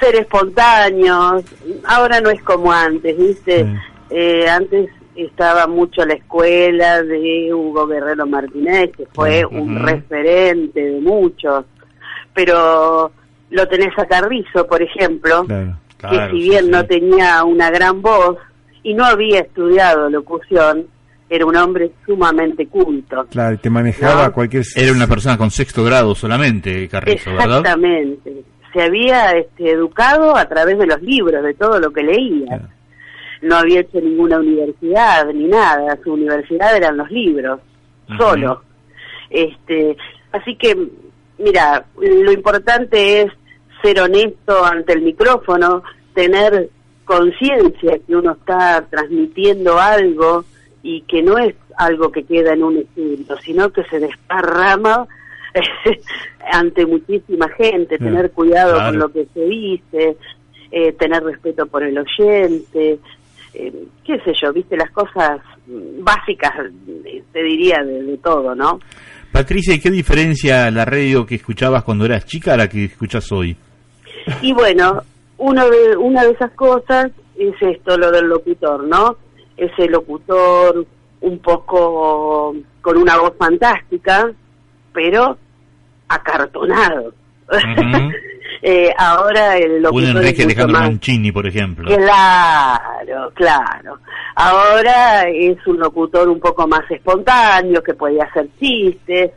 ser 0.00 0.16
espontáneos, 0.16 1.44
ahora 1.86 2.20
no 2.20 2.30
es 2.30 2.42
como 2.42 2.72
antes, 2.72 3.16
¿viste? 3.16 3.64
Sí. 3.64 3.76
Eh, 4.10 4.48
antes 4.48 4.90
estaba 5.16 5.66
mucho 5.66 6.04
la 6.04 6.14
escuela 6.14 7.02
de 7.02 7.52
Hugo 7.52 7.86
Guerrero 7.86 8.26
Martínez, 8.26 8.90
que 8.96 9.06
fue 9.12 9.44
un 9.44 9.78
referente 9.84 10.80
de 10.80 11.00
muchos, 11.00 11.64
pero 12.34 13.10
lo 13.50 13.68
tenés 13.68 13.96
a 13.98 14.06
Carrizo, 14.06 14.66
por 14.66 14.82
ejemplo, 14.82 15.44
Claro. 15.44 15.78
Claro, 15.98 16.32
que 16.32 16.36
si 16.38 16.48
bien 16.50 16.64
sí. 16.66 16.70
no 16.70 16.84
tenía 16.84 17.44
una 17.44 17.70
gran 17.70 18.02
voz 18.02 18.36
y 18.82 18.92
no 18.92 19.04
había 19.06 19.40
estudiado 19.40 20.10
locución, 20.10 20.86
era 21.30 21.46
un 21.46 21.56
hombre 21.56 21.92
sumamente 22.04 22.66
culto. 22.66 23.26
Claro, 23.30 23.54
y 23.54 23.58
te 23.58 23.70
manejaba 23.70 24.26
No. 24.26 24.32
cualquier... 24.32 24.64
Era 24.76 24.92
una 24.92 25.06
persona 25.06 25.38
con 25.38 25.50
sexto 25.50 25.82
grado 25.82 26.14
solamente, 26.14 26.86
Carrizo, 26.88 27.30
¿verdad? 27.30 27.58
Exactamente. 27.60 28.42
Se 28.74 28.82
había 28.82 29.30
este, 29.32 29.70
educado 29.70 30.36
a 30.36 30.46
través 30.46 30.78
de 30.78 30.86
los 30.86 31.00
libros, 31.00 31.42
de 31.42 31.54
todo 31.54 31.78
lo 31.78 31.90
que 31.90 32.02
leía. 32.02 32.46
Claro. 32.48 32.68
No 33.44 33.56
había 33.56 33.80
hecho 33.80 34.00
ninguna 34.00 34.38
universidad 34.38 35.26
ni 35.32 35.44
nada. 35.44 35.98
Su 36.02 36.14
universidad 36.14 36.76
eran 36.76 36.96
los 36.96 37.10
libros, 37.10 37.60
solo. 38.18 38.62
Este, 39.30 39.96
así 40.32 40.56
que, 40.56 40.76
mira, 41.38 41.84
lo 41.96 42.32
importante 42.32 43.22
es 43.22 43.32
ser 43.82 44.00
honesto 44.00 44.64
ante 44.64 44.94
el 44.94 45.02
micrófono, 45.02 45.82
tener 46.14 46.70
conciencia 47.04 47.98
que 48.06 48.16
uno 48.16 48.32
está 48.32 48.86
transmitiendo 48.88 49.78
algo 49.78 50.44
y 50.82 51.02
que 51.02 51.22
no 51.22 51.36
es 51.38 51.54
algo 51.76 52.10
que 52.10 52.24
queda 52.24 52.54
en 52.54 52.62
un 52.62 52.78
estudio, 52.78 53.36
sino 53.42 53.70
que 53.70 53.84
se 53.84 54.00
desparrama 54.00 55.06
ante 56.52 56.86
muchísima 56.86 57.48
gente, 57.50 57.98
tener 57.98 58.30
cuidado 58.32 58.74
claro. 58.74 58.90
con 58.90 58.98
lo 58.98 59.08
que 59.12 59.26
se 59.34 59.44
dice, 59.44 60.16
eh, 60.70 60.92
tener 60.92 61.22
respeto 61.22 61.66
por 61.66 61.82
el 61.82 61.98
oyente, 61.98 62.98
eh, 63.54 63.72
qué 64.04 64.18
sé 64.20 64.32
yo, 64.40 64.52
viste 64.52 64.76
las 64.76 64.90
cosas 64.90 65.40
básicas, 66.00 66.52
eh, 67.04 67.22
te 67.32 67.42
diría, 67.42 67.82
de, 67.84 68.02
de 68.02 68.18
todo, 68.18 68.54
¿no? 68.54 68.78
Patricia, 69.32 69.74
¿y 69.74 69.80
qué 69.80 69.90
diferencia 69.90 70.70
la 70.70 70.84
radio 70.84 71.26
que 71.26 71.36
escuchabas 71.36 71.82
cuando 71.82 72.04
eras 72.04 72.24
chica 72.24 72.54
a 72.54 72.56
la 72.56 72.68
que 72.68 72.84
escuchas 72.84 73.30
hoy? 73.32 73.56
Y 74.42 74.52
bueno, 74.52 75.02
uno 75.38 75.68
de, 75.68 75.96
una 75.96 76.24
de 76.24 76.30
esas 76.30 76.52
cosas 76.52 77.10
es 77.36 77.54
esto, 77.60 77.98
lo 77.98 78.10
del 78.10 78.26
locutor, 78.26 78.84
¿no? 78.84 79.16
Ese 79.56 79.88
locutor 79.88 80.86
un 81.20 81.38
poco 81.38 82.54
con 82.80 82.96
una 82.96 83.18
voz 83.18 83.34
fantástica, 83.38 84.30
pero 84.92 85.36
acartonado. 86.08 87.12
Ujú. 87.48 88.12
Eh, 88.62 88.92
ahora 88.96 89.56
el 89.56 89.72
Un 89.72 89.82
locutor 89.82 90.08
Enrique 90.08 90.42
es 90.42 90.46
Alejandro 90.46 90.72
más... 90.78 90.88
Mancini, 90.88 91.32
por 91.32 91.46
ejemplo. 91.46 91.94
Claro, 91.94 93.30
claro. 93.34 93.98
Ahora 94.36 95.28
es 95.28 95.58
un 95.66 95.78
locutor 95.78 96.28
un 96.28 96.40
poco 96.40 96.66
más 96.66 96.90
espontáneo, 96.90 97.82
que 97.82 97.94
podía 97.94 98.24
hacer 98.24 98.48
chistes. 98.58 99.32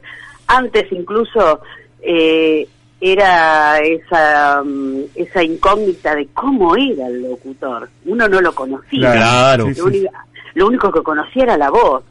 Antes 0.48 0.92
incluso 0.92 1.62
eh, 2.02 2.68
era 3.00 3.80
esa, 3.80 4.64
mm, 4.64 5.02
esa 5.16 5.44
incógnita 5.44 6.16
de 6.16 6.28
cómo 6.34 6.76
era 6.76 7.08
el 7.08 7.24
locutor. 7.24 7.90
Uno 8.06 8.28
no 8.28 8.42
lo 8.42 8.54
conocía. 8.54 9.12
Claro. 9.12 9.66
Sí, 9.66 9.70
Lo, 9.70 9.76
sí. 9.76 9.82
único, 9.82 10.14
lo 10.56 10.68
único 10.68 10.92
que 10.92 11.04
conocía 11.04 11.44
era 11.44 11.58
la 11.58 11.70
voz. 11.70 12.04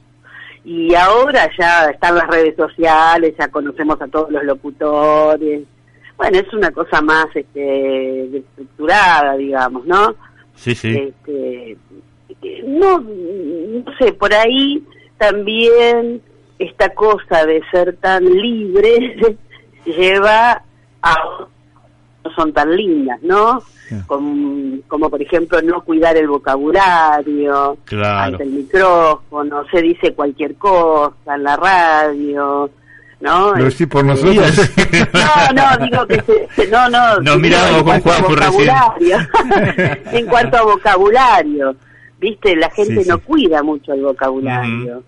Y 0.65 0.95
ahora 0.95 1.49
ya 1.57 1.87
están 1.91 2.17
las 2.17 2.27
redes 2.27 2.57
sociales, 2.57 3.35
ya 3.39 3.49
conocemos 3.49 4.01
a 4.03 4.09
todos 4.09 4.31
los 4.31 4.43
locutores. 4.45 5.63
Bueno, 6.17 6.39
es 6.39 6.53
una 6.55 6.71
cosa 6.71 7.01
más 7.03 7.27
este, 7.35 8.39
estructurada, 8.39 9.37
digamos, 9.37 9.85
¿no? 9.87 10.15
Sí, 10.55 10.75
sí. 10.75 10.97
Este, 10.97 11.77
no, 12.65 13.01
no 13.01 13.85
sé, 13.99 14.13
por 14.13 14.33
ahí 14.33 14.83
también 15.19 16.23
esta 16.59 16.89
cosa 16.95 17.45
de 17.45 17.63
ser 17.71 17.97
tan 17.97 18.25
libre 18.25 19.17
lleva 19.85 20.63
a 21.03 21.15
no 22.25 22.35
son 22.35 22.53
tan 22.53 22.75
lindas, 22.75 23.23
¿no? 23.23 23.63
Como, 24.09 24.79
como 24.89 25.09
por 25.09 25.23
ejemplo 25.23 25.63
no 25.63 25.81
cuidar 25.85 26.17
el 26.17 26.27
vocabulario 26.27 27.77
Claro. 27.85 28.33
ante 28.33 28.43
el 28.43 28.51
micrófono, 28.51 29.65
se 29.71 29.81
dice 29.81 30.13
cualquier 30.13 30.57
cosa 30.57 31.37
en 31.37 31.45
la 31.45 31.57
radio, 31.57 32.69
¿no? 33.21 33.55
Lo 33.55 33.65
decís 33.65 33.87
por 33.87 34.05
nosotros. 34.05 34.71
No, 35.13 35.53
no, 35.55 35.85
digo 35.85 36.07
que 36.07 36.49
se, 36.57 36.69
no, 36.69 36.89
no. 36.89 37.21
No, 37.21 37.39
miramos 37.39 37.83
con 37.83 38.01
Juan 38.01 38.23
por 38.23 38.35
vocabulario. 38.35 39.19
en 40.13 40.27
cuanto 40.27 40.57
a 40.57 40.63
vocabulario, 40.63 41.77
¿viste? 42.19 42.57
La 42.57 42.71
gente 42.71 43.05
no 43.07 43.19
cuida 43.19 43.63
mucho 43.63 43.93
el 43.93 44.03
vocabulario. 44.03 45.03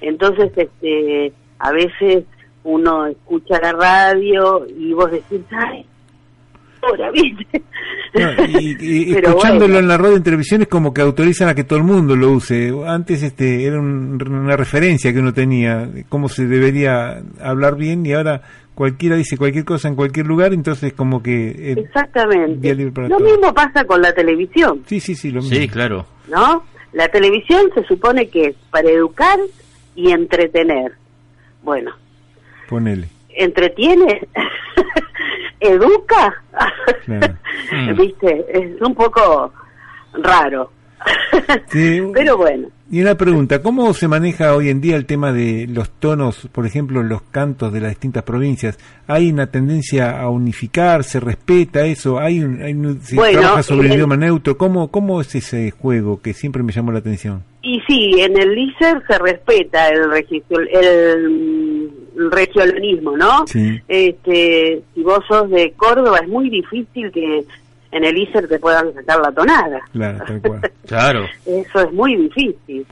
Entonces, 0.00 0.50
este, 0.56 1.32
a 1.58 1.72
veces 1.72 2.24
uno 2.64 3.06
escucha 3.06 3.60
la 3.60 3.72
radio 3.72 4.66
y 4.68 4.92
vos 4.92 5.10
decís, 5.10 5.40
ay, 5.50 5.86
ahora, 6.82 7.10
¿viste? 7.10 7.62
y, 8.60 9.14
escuchándolo 9.16 9.78
en 9.78 9.88
la 9.88 9.98
radio 9.98 10.16
en 10.16 10.22
televisión 10.22 10.62
es 10.62 10.68
como 10.68 10.92
que 10.94 11.02
autorizan 11.02 11.48
a 11.48 11.54
que 11.54 11.64
todo 11.64 11.78
el 11.78 11.84
mundo 11.84 12.16
lo 12.16 12.30
use. 12.32 12.72
Antes 12.86 13.22
este 13.22 13.64
era 13.64 13.80
una 13.80 14.56
referencia 14.56 15.12
que 15.12 15.18
uno 15.18 15.32
tenía 15.32 15.86
de 15.86 16.04
cómo 16.04 16.28
se 16.28 16.46
debería 16.46 17.22
hablar 17.40 17.76
bien 17.76 18.04
y 18.06 18.12
ahora 18.12 18.42
cualquiera 18.74 19.16
dice 19.16 19.36
cualquier 19.38 19.64
cosa 19.64 19.88
en 19.88 19.96
cualquier 19.96 20.26
lugar, 20.26 20.52
entonces 20.52 20.92
como 20.92 21.22
que... 21.22 21.72
Exactamente. 21.72 22.74
Lo 22.74 23.20
mismo 23.20 23.52
pasa 23.54 23.84
con 23.84 24.02
la 24.02 24.12
televisión. 24.12 24.82
Sí, 24.86 25.00
sí, 25.00 25.14
sí, 25.14 25.30
lo 25.30 25.40
mismo. 25.40 25.56
Sí, 25.56 25.68
claro. 25.68 26.06
¿No? 26.28 26.64
La 26.92 27.08
televisión 27.08 27.70
se 27.74 27.84
supone 27.84 28.28
que 28.28 28.48
es 28.48 28.56
para 28.70 28.90
educar 28.90 29.38
y 29.94 30.10
entretener. 30.10 30.92
Bueno. 31.62 31.92
Ponele. 32.68 33.08
¿Entretiene? 33.36 34.26
¿Educa? 35.60 36.42
¿Viste? 37.96 38.46
Es 38.50 38.80
un 38.80 38.94
poco 38.94 39.52
raro. 40.14 40.70
Pero 41.72 42.36
bueno. 42.36 42.68
Y 42.88 43.00
una 43.00 43.16
pregunta, 43.16 43.60
¿cómo 43.62 43.92
se 43.94 44.06
maneja 44.06 44.54
hoy 44.54 44.68
en 44.68 44.80
día 44.80 44.94
el 44.94 45.06
tema 45.06 45.32
de 45.32 45.66
los 45.68 45.90
tonos, 45.90 46.48
por 46.52 46.66
ejemplo, 46.66 47.02
los 47.02 47.20
cantos 47.22 47.72
de 47.72 47.80
las 47.80 47.90
distintas 47.90 48.22
provincias? 48.22 48.78
¿Hay 49.08 49.30
una 49.32 49.48
tendencia 49.48 50.20
a 50.20 50.30
unificar? 50.30 51.02
¿Se 51.02 51.18
respeta 51.18 51.84
eso? 51.84 52.20
¿Hay, 52.20 52.40
un, 52.44 53.00
¿Se 53.00 53.16
trabaja 53.16 53.64
sobre 53.64 53.88
el, 53.88 53.94
idioma 53.94 54.16
neutro? 54.16 54.56
¿Cómo, 54.56 54.92
¿Cómo 54.92 55.20
es 55.20 55.34
ese 55.34 55.72
juego 55.72 56.22
que 56.22 56.32
siempre 56.32 56.62
me 56.62 56.72
llamó 56.72 56.92
la 56.92 57.00
atención? 57.00 57.42
Y 57.62 57.80
sí, 57.88 58.20
en 58.20 58.38
el 58.40 58.54
LICER 58.54 59.02
se 59.08 59.18
respeta 59.18 59.88
el 59.88 60.08
registro, 60.08 60.60
el, 60.60 61.65
regionalismo, 62.30 63.16
¿no? 63.16 63.44
Este, 63.88 64.82
si 64.94 65.02
vos 65.02 65.20
sos 65.28 65.50
de 65.50 65.72
Córdoba 65.76 66.18
es 66.22 66.28
muy 66.28 66.50
difícil 66.50 67.10
que 67.12 67.44
en 67.92 68.04
el 68.04 68.18
ISER 68.18 68.48
te 68.48 68.58
puedan 68.58 68.92
sacar 68.94 69.20
la 69.20 69.32
tonada. 69.32 69.80
Claro, 69.92 70.24
claro. 70.86 71.26
Eso 71.44 71.80
es 71.80 71.92
muy 71.92 72.16
difícil. 72.16 72.86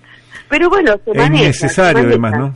Pero 0.48 0.68
bueno, 0.68 0.94
se 1.04 1.10
es 1.10 1.30
necesario 1.30 2.02
además, 2.06 2.38
¿no? 2.38 2.54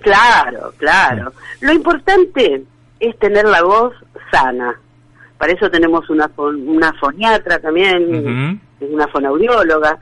Claro, 0.00 0.72
claro. 0.76 1.32
Lo 1.60 1.72
importante 1.72 2.62
es 3.00 3.18
tener 3.18 3.44
la 3.46 3.62
voz 3.62 3.94
sana. 4.30 4.78
Para 5.38 5.52
eso 5.52 5.70
tenemos 5.70 6.08
una, 6.10 6.30
una 6.36 6.92
foniatra 6.94 7.58
también, 7.58 8.60
una 8.80 9.08
fonaudióloga, 9.08 9.98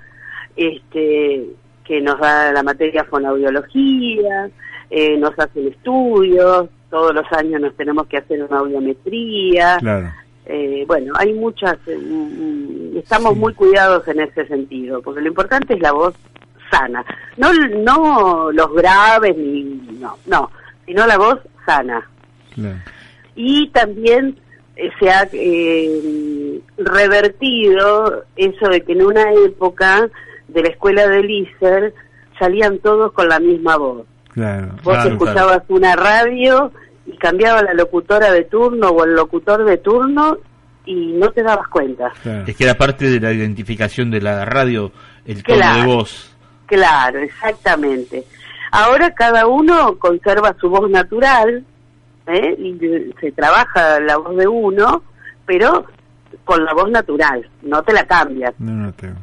este, 0.57 1.47
que 1.85 2.01
nos 2.01 2.19
da 2.19 2.53
la 2.53 2.62
materia 2.62 3.05
fonaudiología, 3.05 4.49
eh, 4.91 5.16
nos 5.16 5.39
hacen 5.39 5.68
estudios, 5.68 6.68
todos 6.91 7.14
los 7.14 7.30
años 7.32 7.61
nos 7.61 7.74
tenemos 7.76 8.07
que 8.07 8.18
hacer 8.18 8.43
una 8.43 8.59
audiometría. 8.59 9.78
Claro. 9.78 10.12
Eh, 10.49 10.84
bueno, 10.87 11.12
hay 11.16 11.32
muchas, 11.32 11.76
eh, 11.87 11.99
mm, 11.99 12.99
estamos 12.99 13.37
muy 13.37 13.53
cuidados 13.55 14.07
en 14.07 14.20
ese 14.20 14.47
sentido, 14.47 15.03
porque 15.03 15.20
lo 15.20 15.28
importante 15.28 15.74
es 15.74 15.80
la 15.80 15.91
voz 15.91 16.14
sana, 16.70 17.05
no 17.37 17.53
no 17.53 18.51
los 18.53 18.72
graves 18.72 19.37
ni 19.37 19.64
no, 20.01 20.16
no, 20.26 20.51
sino 20.84 21.07
la 21.07 21.18
voz 21.18 21.41
sana. 21.64 22.09
Y 23.34 23.68
también 23.70 24.37
eh, 24.76 24.91
se 25.01 25.11
ha 25.11 25.28
revertido 26.78 28.24
eso 28.37 28.68
de 28.68 28.82
que 28.82 28.93
en 28.93 29.03
una 29.05 29.32
época 29.32 30.09
de 30.47 30.62
la 30.62 30.68
escuela 30.68 31.09
de 31.09 31.22
Lícer 31.24 31.93
salían 32.39 32.78
todos 32.78 33.12
con 33.12 33.28
la 33.28 33.41
misma 33.41 33.76
voz. 33.76 34.07
Vos 34.82 35.05
escuchabas 35.05 35.62
una 35.68 35.97
radio 35.97 36.70
y 37.07 37.16
cambiaba 37.16 37.62
la 37.62 37.72
locutora 37.72 38.30
de 38.30 38.45
turno 38.45 38.89
o 38.89 39.05
el 39.05 39.14
locutor 39.14 39.64
de 39.64 39.78
turno 39.78 40.37
y 40.84 41.12
no 41.14 41.30
te 41.30 41.43
dabas 41.43 41.68
cuenta. 41.68 42.12
Es 42.47 42.55
que 42.57 42.64
era 42.64 42.74
parte 42.74 43.09
de 43.09 43.18
la 43.18 43.32
identificación 43.32 44.11
de 44.11 44.20
la 44.20 44.45
radio, 44.45 44.93
el 45.24 45.43
tono 45.43 45.74
de 45.74 45.87
voz. 45.87 46.37
Claro, 46.66 47.20
exactamente. 47.20 48.24
Ahora 48.72 49.11
cada 49.14 49.47
uno 49.47 49.97
conserva 49.99 50.55
su 50.61 50.68
voz 50.68 50.91
natural 50.91 51.64
¿eh? 52.26 52.57
y 52.59 52.78
se 53.20 53.32
trabaja 53.32 54.01
la 54.01 54.18
voz 54.18 54.37
de 54.37 54.47
uno, 54.47 55.03
pero 55.47 55.87
con 56.45 56.64
la 56.64 56.74
voz 56.74 56.91
natural, 56.91 57.49
no 57.62 57.82
te 57.82 57.93
la 57.93 58.05
cambias. 58.05 58.53
No, 58.59 58.72
no 58.72 58.93
tengo. 58.93 59.20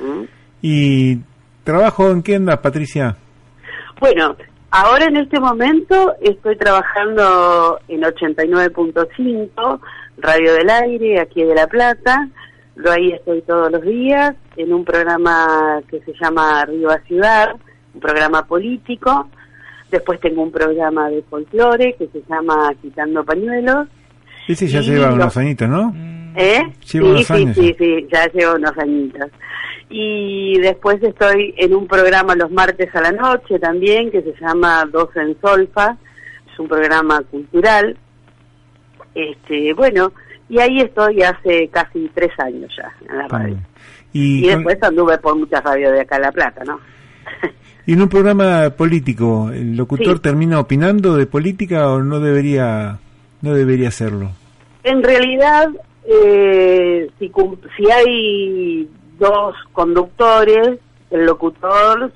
¿Mm? 0.00 0.24
¿Y 0.60 1.20
trabajo 1.62 2.10
en 2.10 2.22
qué 2.22 2.36
andas, 2.36 2.58
Patricia? 2.58 3.16
Bueno, 4.00 4.36
Ahora 4.76 5.04
en 5.04 5.16
este 5.16 5.38
momento 5.38 6.16
estoy 6.20 6.56
trabajando 6.56 7.78
en 7.86 8.00
89.5, 8.02 9.80
Radio 10.18 10.52
del 10.52 10.68
Aire, 10.68 11.20
aquí 11.20 11.44
de 11.44 11.54
La 11.54 11.68
Plata. 11.68 12.28
Lo 12.74 12.90
ahí 12.90 13.12
estoy 13.12 13.42
todos 13.42 13.70
los 13.70 13.82
días 13.82 14.34
en 14.56 14.72
un 14.72 14.84
programa 14.84 15.80
que 15.88 16.00
se 16.00 16.12
llama 16.20 16.62
Arriba 16.62 16.98
Ciudad, 17.06 17.54
un 17.94 18.00
programa 18.00 18.44
político. 18.46 19.28
Después 19.92 20.18
tengo 20.18 20.42
un 20.42 20.50
programa 20.50 21.08
de 21.08 21.22
folclore 21.30 21.94
que 21.96 22.08
se 22.08 22.22
llama 22.28 22.74
Quitando 22.82 23.24
Pañuelos. 23.24 23.86
Ese 24.48 24.66
ya 24.66 24.80
lleva 24.80 25.12
unos 25.12 25.36
añitos, 25.36 25.68
¿no? 25.68 25.94
¿Eh? 26.34 26.64
sí, 26.80 26.98
sí, 27.22 27.54
sí, 27.54 27.76
sí, 27.78 28.08
ya 28.12 28.26
lleva 28.32 28.56
unos 28.56 28.76
añitos 28.76 29.30
y 29.90 30.58
después 30.60 31.02
estoy 31.02 31.54
en 31.56 31.74
un 31.74 31.86
programa 31.86 32.34
los 32.34 32.50
martes 32.50 32.94
a 32.94 33.00
la 33.00 33.12
noche 33.12 33.58
también 33.58 34.10
que 34.10 34.22
se 34.22 34.34
llama 34.40 34.84
Dos 34.90 35.10
en 35.16 35.36
Solfa, 35.40 35.96
es 36.50 36.58
un 36.58 36.68
programa 36.68 37.22
cultural. 37.30 37.96
Este, 39.14 39.72
bueno, 39.74 40.12
y 40.48 40.58
ahí 40.58 40.80
estoy 40.80 41.22
hace 41.22 41.68
casi 41.68 42.10
tres 42.14 42.32
años 42.38 42.72
ya 42.76 42.92
en 43.08 43.18
la 43.18 43.28
radio. 43.28 43.56
Y, 44.12 44.46
después 44.46 44.80
anduve 44.82 45.18
por 45.18 45.36
muchas 45.36 45.62
radios 45.62 45.92
de 45.92 46.00
acá 46.00 46.16
en 46.16 46.22
La 46.22 46.32
Plata, 46.32 46.62
¿no? 46.64 46.80
¿Y 47.86 47.92
en 47.92 48.02
un 48.02 48.08
programa 48.08 48.70
político, 48.70 49.50
el 49.52 49.76
locutor 49.76 50.20
termina 50.20 50.58
opinando 50.58 51.16
de 51.16 51.26
política 51.26 51.90
o 51.90 52.02
no 52.02 52.20
debería, 52.20 52.98
no 53.42 53.54
debería 53.54 53.88
hacerlo? 53.88 54.30
En 54.84 55.02
realidad, 55.02 55.68
eh, 56.06 57.10
si, 57.18 57.30
si 57.76 57.90
hay 57.90 58.88
dos 59.18 59.54
conductores, 59.72 60.78
el 61.10 61.26
locutor 61.26 62.12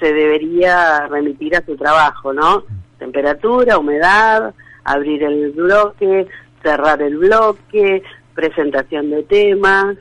se 0.00 0.12
debería 0.12 1.06
remitir 1.06 1.56
a 1.56 1.64
su 1.64 1.76
trabajo, 1.76 2.32
¿no? 2.32 2.64
Temperatura, 2.98 3.78
humedad, 3.78 4.54
abrir 4.84 5.22
el 5.22 5.52
bloque, 5.52 6.26
cerrar 6.62 7.02
el 7.02 7.18
bloque, 7.18 8.02
presentación 8.34 9.10
de 9.10 9.22
temas, 9.24 9.96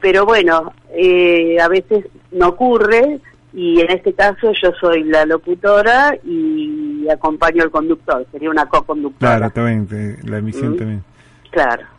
pero 0.00 0.24
bueno, 0.24 0.72
eh, 0.90 1.58
a 1.60 1.68
veces 1.68 2.06
no 2.32 2.48
ocurre 2.48 3.20
y 3.52 3.80
en 3.80 3.90
este 3.90 4.12
caso 4.12 4.52
yo 4.62 4.72
soy 4.80 5.04
la 5.04 5.24
locutora 5.24 6.16
y 6.24 7.08
acompaño 7.08 7.62
al 7.62 7.70
conductor, 7.70 8.26
sería 8.30 8.50
una 8.50 8.66
co-conductora. 8.66 9.36
Claro, 9.36 9.52
también, 9.52 10.18
la 10.24 10.38
emisión 10.38 10.72
¿Mm? 10.72 10.76
también. 10.76 11.04
Claro. 11.50 11.97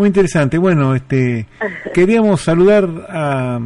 Muy 0.00 0.06
interesante. 0.06 0.56
Bueno, 0.56 0.94
este, 0.94 1.46
queríamos 1.92 2.40
saludar 2.40 2.88
a, 3.10 3.60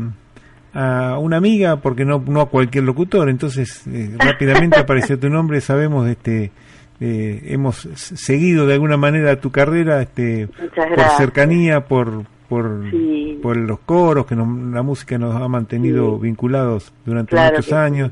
a 0.73 1.19
una 1.21 1.37
amiga, 1.37 1.77
porque 1.77 2.05
no, 2.05 2.25
no 2.27 2.41
a 2.41 2.49
cualquier 2.49 2.83
locutor, 2.83 3.29
entonces 3.29 3.87
eh, 3.87 4.17
rápidamente 4.19 4.81
apareció 4.81 5.17
tu 5.17 5.29
nombre, 5.31 5.61
sabemos, 5.61 6.09
este, 6.09 6.51
eh, 6.99 7.41
hemos 7.45 7.89
seguido 7.95 8.67
de 8.67 8.75
alguna 8.75 8.97
manera 8.97 9.41
tu 9.41 9.53
carrera, 9.53 10.03
este, 10.03 10.49
por 10.49 11.09
cercanía, 11.17 11.85
por, 11.85 12.25
por, 12.49 12.83
por 13.41 13.57
los 13.57 13.79
coros, 13.87 14.27
que 14.27 14.35
la 14.35 14.83
música 14.83 15.17
nos 15.17 15.41
ha 15.41 15.47
mantenido 15.47 16.19
vinculados 16.19 16.93
durante 17.07 17.37
muchos 17.37 17.73
años. 17.73 18.11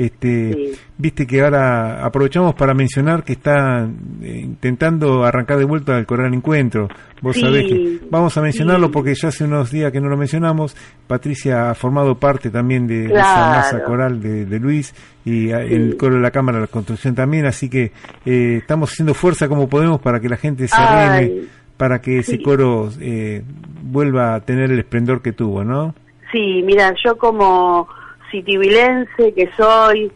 Este, 0.00 0.72
Viste 1.00 1.26
que 1.26 1.40
ahora 1.40 2.04
aprovechamos 2.04 2.54
para 2.54 2.74
mencionar 2.74 3.24
que 3.24 3.32
está 3.32 3.88
eh, 4.22 4.40
intentando 4.42 5.24
arrancar 5.24 5.56
de 5.56 5.64
vuelta 5.64 5.96
al 5.96 6.04
Coral 6.04 6.34
Encuentro. 6.34 6.88
Vos 7.22 7.38
sabés 7.40 7.68
que 7.68 8.00
vamos 8.10 8.36
a 8.36 8.42
mencionarlo 8.42 8.90
porque 8.90 9.14
ya 9.14 9.28
hace 9.28 9.44
unos 9.44 9.70
días 9.70 9.90
que 9.92 9.98
no 9.98 10.10
lo 10.10 10.18
mencionamos. 10.18 10.76
Patricia 11.06 11.70
ha 11.70 11.74
formado 11.74 12.16
parte 12.16 12.50
también 12.50 12.86
de, 12.86 13.06
esa 13.06 13.50
masa 13.50 13.82
coral 13.82 14.20
de, 14.20 14.58
Luis 14.58 14.94
y 15.24 15.50
el 15.50 15.96
coro 15.96 16.16
de 16.16 16.20
la 16.20 16.30
Cámara 16.30 16.58
de 16.58 16.62
la 16.62 16.68
Construcción 16.68 17.14
también. 17.14 17.46
Así 17.46 17.70
que 17.70 17.92
eh, 18.26 18.58
estamos 18.58 18.92
haciendo 18.92 19.14
fuerza 19.14 19.48
como 19.48 19.68
podemos 19.68 20.02
para 20.02 20.20
que 20.20 20.28
la 20.28 20.36
gente 20.36 20.68
se 20.68 20.76
arregle, 20.76 21.44
para 21.78 22.02
que 22.02 22.18
ese 22.18 22.42
coro 22.42 22.90
eh, 23.00 23.42
vuelva 23.82 24.34
a 24.34 24.40
tener 24.40 24.70
el 24.70 24.78
esplendor 24.80 25.22
que 25.22 25.32
tuvo, 25.32 25.64
¿no? 25.64 25.94
Sí, 26.30 26.62
mira, 26.62 26.94
yo 27.02 27.16
como 27.16 27.88
citivilense 28.30 29.32
que 29.34 29.50
soy 29.56 30.10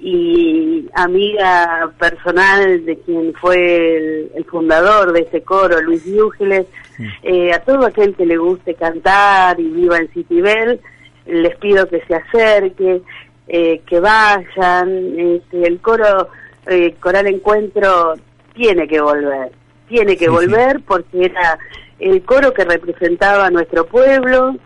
y 0.00 0.88
amiga 0.94 1.90
personal 1.98 2.84
de 2.84 2.98
quien 2.98 3.34
fue 3.34 4.28
el, 4.36 4.44
fundador 4.44 5.12
de 5.12 5.20
ese 5.22 5.42
coro, 5.42 5.80
Luis 5.82 6.04
Diúgeles, 6.04 6.66
eh, 7.22 7.52
a 7.52 7.58
todo 7.60 7.86
aquel 7.86 8.14
que 8.14 8.24
le 8.24 8.36
guste 8.36 8.74
cantar 8.74 9.58
y 9.58 9.68
viva 9.68 9.98
en 9.98 10.08
Citibel, 10.08 10.80
les 11.26 11.56
pido 11.56 11.88
que 11.88 12.00
se 12.06 12.14
acerque, 12.14 13.02
eh, 13.48 13.82
que 13.86 14.00
vayan, 14.00 15.18
este, 15.18 15.66
el 15.66 15.80
coro 15.80 16.28
eh, 16.66 16.94
Coral 17.00 17.26
Encuentro 17.26 18.14
tiene 18.54 18.86
que 18.86 19.00
volver, 19.00 19.50
tiene 19.88 20.16
que 20.16 20.28
volver 20.28 20.80
porque 20.86 21.26
era 21.26 21.58
el 21.98 22.22
coro 22.22 22.54
que 22.54 22.64
representaba 22.64 23.46
a 23.46 23.50
nuestro 23.50 23.86
pueblo 23.86 24.56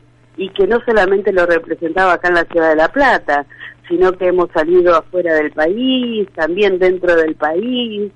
y 0.42 0.48
que 0.48 0.66
no 0.66 0.80
solamente 0.84 1.32
lo 1.32 1.46
representaba 1.46 2.14
acá 2.14 2.28
en 2.28 2.34
la 2.34 2.44
ciudad 2.46 2.70
de 2.70 2.76
La 2.76 2.88
Plata, 2.88 3.46
sino 3.88 4.10
que 4.12 4.26
hemos 4.26 4.50
salido 4.50 4.96
afuera 4.96 5.34
del 5.34 5.52
país, 5.52 6.28
también 6.34 6.80
dentro 6.80 7.14
del 7.14 7.36
país, 7.36 8.10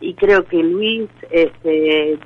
y 0.00 0.14
creo 0.14 0.42
que 0.46 0.56
Luis 0.56 1.10
este, 1.30 2.18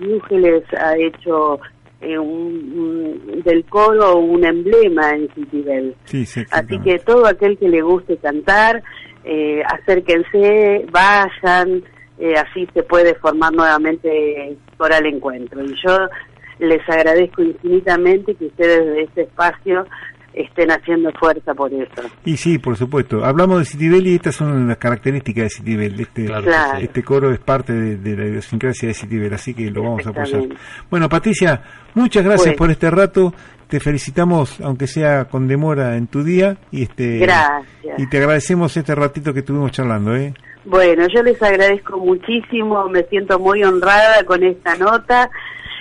ha 0.78 0.96
hecho 0.96 1.59
eh, 2.01 2.16
un, 2.16 3.42
del 3.44 3.64
coro 3.64 4.18
un 4.18 4.44
emblema 4.44 5.11
en 5.11 5.28
Citibel. 5.34 5.96
Sí, 6.05 6.24
sí, 6.24 6.44
Así 6.53 6.78
que 6.80 7.01
todo 7.01 7.26
aquel 7.26 7.59
que 7.59 7.68
le 7.68 7.82
guste 7.82 8.18
cantar, 8.18 8.84
eh, 9.24 9.62
acérquense, 9.66 10.86
vayan, 10.92 11.82
eh, 12.20 12.34
así 12.34 12.68
se 12.72 12.84
puede 12.84 13.16
formar 13.16 13.53
nuevamente 13.53 14.57
Coral 14.76 15.07
Encuentro. 15.07 15.64
Y 15.64 15.74
yo 15.84 15.98
les 16.61 16.88
agradezco 16.88 17.42
infinitamente 17.42 18.34
que 18.34 18.46
ustedes 18.46 18.86
de 18.86 19.02
este 19.02 19.22
espacio 19.22 19.86
estén 20.32 20.70
haciendo 20.70 21.11
fuerza 21.12 21.54
por 21.54 21.72
eso. 21.72 22.02
Y 22.24 22.36
sí, 22.36 22.58
por 22.58 22.76
supuesto. 22.76 23.24
Hablamos 23.24 23.58
de 23.58 23.64
Citibel 23.64 24.06
y 24.06 24.14
estas 24.14 24.36
son 24.36 24.68
las 24.68 24.76
características 24.76 25.44
de 25.44 25.50
Citibel. 25.50 26.00
Este, 26.00 26.30
este 26.80 27.02
coro 27.02 27.32
es 27.32 27.40
parte 27.40 27.72
de, 27.72 28.16
la 28.16 28.26
idiosincrasia 28.26 28.88
de 28.88 28.94
Citibel, 28.94 29.32
así 29.34 29.54
que 29.54 29.70
lo 29.70 29.82
vamos 29.82 30.06
a 30.06 30.11
apoyar. 30.11 30.42
Bueno, 30.88 31.08
Patricia, 31.08 31.62
muchas 31.94 32.24
gracias 32.24 32.54
por 32.54 32.70
este 32.70 32.90
rato. 32.90 33.34
Te 33.68 33.80
felicitamos, 33.80 34.61
aunque 34.61 34.86
sea 34.86 35.26
con 35.26 35.46
demora 35.46 35.96
en 35.96 36.08
tu 36.08 36.24
día, 36.24 36.56
y 36.72 36.82
este 36.82 37.18
gracias. 37.18 37.98
y 37.98 38.08
te 38.08 38.18
agradecemos 38.18 38.76
este 38.76 38.96
ratito 38.96 39.32
que 39.32 39.40
estuvimos 39.40 39.70
charlando, 39.70 40.16
¿eh? 40.16 40.34
Bueno, 40.64 41.06
yo 41.14 41.22
les 41.22 41.40
agradezco 41.40 41.96
muchísimo, 41.98 42.88
me 42.88 43.04
siento 43.04 43.38
muy 43.38 43.62
honrada 43.62 44.24
con 44.24 44.42
esta 44.42 44.74
nota, 44.76 45.30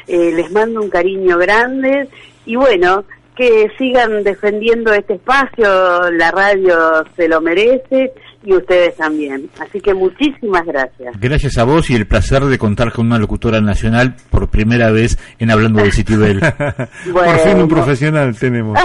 eh, 0.10 0.32
les 0.36 0.52
mando 0.52 0.82
un 0.82 0.90
cariño 0.90 1.38
grande 1.38 2.10
y 2.46 2.56
bueno, 2.56 3.06
que 3.40 3.72
sigan 3.78 4.22
defendiendo 4.24 4.92
este 4.92 5.14
espacio, 5.14 6.12
la 6.12 6.30
radio 6.30 7.06
se 7.16 7.30
lo 7.30 7.40
merece 7.40 8.12
y 8.44 8.54
ustedes 8.54 8.98
también. 8.98 9.50
Así 9.60 9.80
que 9.80 9.94
muchísimas 9.94 10.66
gracias. 10.66 11.18
Gracias 11.20 11.58
a 11.58 11.64
vos 11.64 11.90
y 11.90 11.96
el 11.96 12.06
placer 12.06 12.44
de 12.44 12.58
contar 12.58 12.92
con 12.92 13.06
una 13.06 13.18
locutora 13.18 13.62
nacional 13.62 14.16
por 14.30 14.50
primera 14.50 14.92
vez 14.92 15.18
en 15.40 15.52
Hablando 15.52 15.82
de 15.82 15.92
Citibel. 15.92 16.40
por 17.14 17.40
fin 17.40 17.62
un 17.62 17.70
profesional 17.70 18.38
tenemos. 18.38 18.78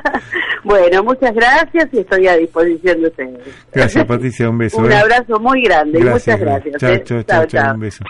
bueno, 0.64 1.02
muchas 1.02 1.34
gracias 1.34 1.88
y 1.92 2.00
estoy 2.00 2.26
a 2.26 2.36
disposición 2.36 3.00
de 3.00 3.08
ustedes. 3.08 3.38
Gracias 3.72 4.04
Patricia, 4.04 4.50
un 4.50 4.58
beso. 4.58 4.78
un 4.78 4.92
¿eh? 4.92 4.96
abrazo 4.96 5.40
muy 5.40 5.62
grande 5.62 6.00
muchas 6.00 6.38
gracias. 6.38 6.76
Chao, 6.78 6.92
¿eh? 6.92 7.24
chao, 7.24 7.46
chao, 7.46 7.74
un 7.74 7.80
beso. 7.80 8.04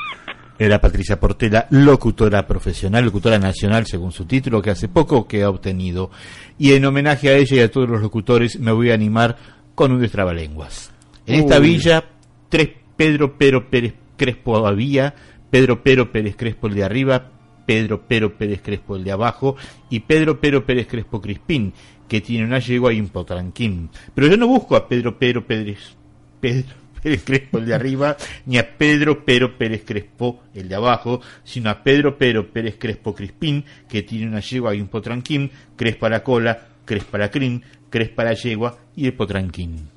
Era 0.58 0.80
Patricia 0.80 1.20
Portela, 1.20 1.66
locutora 1.70 2.46
profesional, 2.46 3.04
locutora 3.04 3.38
nacional 3.38 3.86
según 3.86 4.12
su 4.12 4.24
título, 4.24 4.62
que 4.62 4.70
hace 4.70 4.88
poco 4.88 5.28
que 5.28 5.42
ha 5.42 5.50
obtenido. 5.50 6.10
Y 6.58 6.72
en 6.72 6.84
homenaje 6.86 7.28
a 7.28 7.36
ella 7.36 7.56
y 7.56 7.60
a 7.60 7.70
todos 7.70 7.88
los 7.88 8.00
locutores 8.00 8.58
me 8.58 8.72
voy 8.72 8.90
a 8.90 8.94
animar 8.94 9.36
con 9.74 9.92
un 9.92 10.00
destrabalenguas. 10.00 10.90
En 11.26 11.40
esta 11.40 11.58
villa, 11.58 12.04
tres 12.48 12.70
Pedro 12.96 13.36
Pero 13.36 13.68
Pérez 13.68 13.94
Crespo 14.16 14.66
había, 14.66 15.14
Pedro 15.50 15.82
Pero 15.82 16.10
Pérez 16.10 16.36
Crespo 16.36 16.68
el 16.68 16.74
de 16.74 16.84
arriba, 16.84 17.30
Pedro 17.66 18.04
Pero 18.08 18.38
Pérez 18.38 18.62
Crespo 18.62 18.96
el 18.96 19.04
de 19.04 19.12
abajo 19.12 19.56
y 19.90 20.00
Pedro 20.00 20.40
Pero 20.40 20.64
Pérez 20.64 20.86
Crespo 20.86 21.20
Crispín, 21.20 21.74
que 22.08 22.22
tiene 22.22 22.46
una 22.46 22.60
yegua 22.60 22.94
y 22.94 23.00
un 23.00 23.08
potranquín. 23.08 23.90
Pero 24.14 24.28
yo 24.28 24.36
no 24.38 24.46
busco 24.46 24.76
a 24.76 24.88
Pedro 24.88 25.18
Pero 25.18 25.46
Pérez, 25.46 25.96
Pedro 26.40 26.85
Pérez 27.06 27.22
Crespo, 27.22 27.58
el 27.58 27.66
de 27.66 27.74
arriba, 27.74 28.16
ni 28.46 28.58
a 28.58 28.76
Pedro 28.76 29.24
Pero 29.24 29.56
Pérez 29.56 29.84
Crespo, 29.86 30.42
el 30.52 30.68
de 30.68 30.74
abajo, 30.74 31.20
sino 31.44 31.70
a 31.70 31.84
Pedro 31.84 32.18
Pero 32.18 32.48
Pérez 32.48 32.74
Crespo 32.80 33.14
Crispín, 33.14 33.64
que 33.88 34.02
tiene 34.02 34.26
una 34.26 34.40
yegua 34.40 34.74
y 34.74 34.80
un 34.80 34.88
potranquín, 34.88 35.48
crespa 35.76 36.08
la 36.08 36.24
cola, 36.24 36.58
crespa 36.84 37.16
la 37.16 37.30
crin, 37.30 37.62
crespa 37.90 38.24
la 38.24 38.32
yegua 38.32 38.76
y 38.96 39.06
el 39.06 39.12
potranquín. 39.12 39.88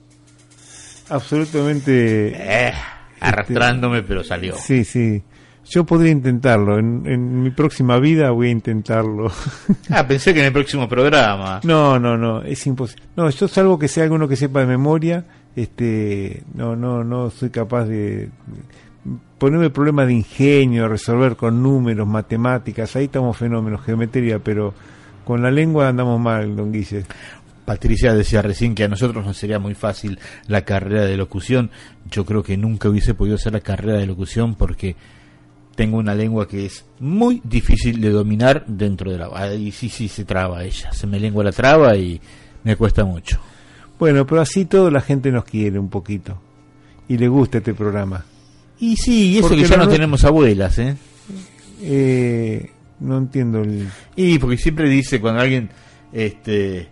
Absolutamente. 1.10 2.32
Eh, 2.36 2.74
arrastrándome, 3.20 4.04
pero 4.04 4.24
salió. 4.24 4.56
Sí, 4.56 4.84
sí. 4.84 5.24
Yo 5.68 5.84
podría 5.86 6.12
intentarlo. 6.12 6.78
En, 6.78 7.42
mi 7.42 7.50
próxima 7.50 7.98
vida 7.98 8.30
voy 8.30 8.50
a 8.50 8.52
intentarlo. 8.52 9.32
ah, 9.90 10.06
pensé 10.08 10.32
que 10.32 10.42
en 10.42 10.46
el 10.46 10.54
próximo 10.54 10.88
programa. 10.88 11.60
No, 11.64 11.98
no, 11.98 12.16
no. 12.16 12.44
Es 12.44 12.68
imposible. 12.68 13.04
No, 13.16 13.28
yo 13.32 13.48
salvo 13.48 13.80
que 13.80 13.88
sea 13.88 14.04
alguno 14.04 14.28
que 14.28 14.36
sepa 14.36 14.60
de 14.60 14.68
memoria 14.68 15.26
este 15.56 16.44
no 16.54 16.76
no 16.76 17.04
no 17.04 17.30
soy 17.30 17.50
capaz 17.50 17.86
de 17.86 18.30
ponerme 19.38 19.70
problema 19.70 20.06
de 20.06 20.14
ingenio 20.14 20.88
resolver 20.88 21.36
con 21.36 21.62
números 21.64 22.08
matemáticas 22.08 22.96
ahí 22.96 23.06
estamos 23.06 23.36
fenómenos 23.38 23.82
geometría 23.82 24.40
pero 24.40 24.74
con 25.26 25.42
la 25.42 25.52
lengua 25.52 25.90
andamos 25.90 26.20
mal 26.20 26.56
don 26.56 26.72
Guille 26.72 27.06
Patricia 27.70 28.16
decía 28.16 28.42
recién 28.42 28.74
que 28.74 28.86
a 28.86 28.88
nosotros 28.88 29.24
no 29.24 29.32
sería 29.36 29.60
muy 29.60 29.76
fácil 29.76 30.18
la 30.48 30.66
carrera 30.66 31.06
de 31.06 31.16
locución. 31.16 31.70
Yo 32.10 32.26
creo 32.26 32.42
que 32.42 32.58
nunca 32.58 32.90
hubiese 32.90 33.14
podido 33.14 33.36
hacer 33.36 33.54
la 33.54 33.60
carrera 33.60 34.00
de 34.00 34.08
locución 34.08 34.56
porque 34.56 34.96
tengo 35.76 35.98
una 35.98 36.16
lengua 36.16 36.48
que 36.48 36.66
es 36.66 36.84
muy 37.00 37.42
difícil 37.44 38.02
de 38.02 38.10
dominar 38.10 38.66
dentro 38.66 39.12
de 39.12 39.20
la... 39.20 39.54
Y 39.54 39.72
sí, 39.72 39.88
sí, 39.88 40.08
se 40.08 40.26
traba 40.26 40.64
ella. 40.64 40.92
Se 40.94 41.06
me 41.06 41.20
lengua 41.20 41.44
la 41.44 41.52
traba 41.52 41.96
y 41.96 42.20
me 42.64 42.76
cuesta 42.76 43.06
mucho. 43.06 43.40
Bueno, 44.00 44.26
pero 44.26 44.42
así 44.42 44.66
todo 44.66 44.90
la 44.90 45.02
gente 45.02 45.32
nos 45.32 45.44
quiere 45.44 45.78
un 45.78 45.90
poquito. 45.90 46.42
Y 47.08 47.18
le 47.18 47.28
gusta 47.28 47.58
este 47.58 47.74
programa. 47.74 48.24
Y 48.80 48.96
sí, 48.96 49.32
y 49.32 49.38
eso 49.40 49.50
que 49.50 49.66
ya 49.66 49.78
no, 49.78 49.90
tenemos 49.90 50.24
abuelas, 50.24 50.80
¿eh? 50.80 50.96
¿eh? 51.82 52.72
No 53.02 53.18
entiendo 53.18 53.62
el... 53.62 53.90
Y 54.16 54.40
porque 54.40 54.58
siempre 54.58 54.90
dice 54.90 55.20
cuando 55.20 55.42
alguien 55.42 55.70
este 56.14 56.88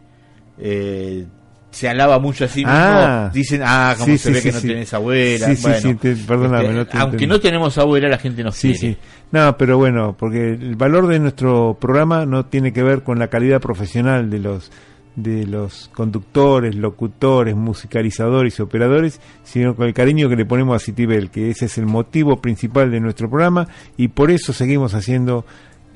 eh, 0.57 1.25
se 1.71 1.87
alaba 1.87 2.17
mucho 2.17 2.45
así 2.45 2.61
mismo, 2.61 2.73
ah. 2.73 3.29
dicen, 3.31 3.61
ah, 3.63 3.95
como 3.97 4.17
se 4.17 4.31
ve 4.31 4.41
que 4.41 4.51
no 4.51 4.61
tenés 4.61 4.93
abuela. 4.93 5.55
Sí, 5.55 5.61
bueno, 5.61 5.99
sí, 6.01 6.23
perdóname. 6.25 6.81
Este, 6.81 6.97
aunque 6.97 7.27
no 7.27 7.39
tenemos 7.39 7.77
abuela, 7.77 8.09
la 8.09 8.17
gente 8.17 8.43
nos 8.43 8.59
quiere. 8.59 8.97
No, 9.31 9.57
pero 9.57 9.77
bueno, 9.77 10.15
porque 10.17 10.53
el 10.53 10.75
valor 10.75 11.07
de 11.07 11.19
nuestro 11.19 11.77
programa 11.79 12.25
no 12.25 12.45
tiene 12.45 12.73
que 12.73 12.81
ver 12.81 13.03
con 13.03 13.19
la 13.19 13.27
calidad 13.27 13.61
profesional 13.61 14.29
de 14.29 14.39
los 14.39 14.71
de 15.17 15.47
los 15.47 15.89
conductores, 15.93 16.75
locutores, 16.75 17.55
musicalizadores 17.55 18.57
y 18.57 18.61
operadores, 18.61 19.19
sino 19.43 19.75
con 19.75 19.87
el 19.87 19.93
cariño 19.93 20.29
que 20.29 20.35
le 20.35 20.45
ponemos 20.45 20.75
a 20.75 20.85
Citibel, 20.85 21.31
que 21.31 21.49
ese 21.49 21.65
es 21.65 21.77
el 21.79 21.87
motivo 21.87 22.39
principal 22.39 22.91
de 22.91 22.99
nuestro 22.99 23.27
programa 23.27 23.67
y 23.97 24.09
por 24.09 24.29
eso 24.29 24.53
seguimos 24.53 24.93
haciendo, 24.93 25.43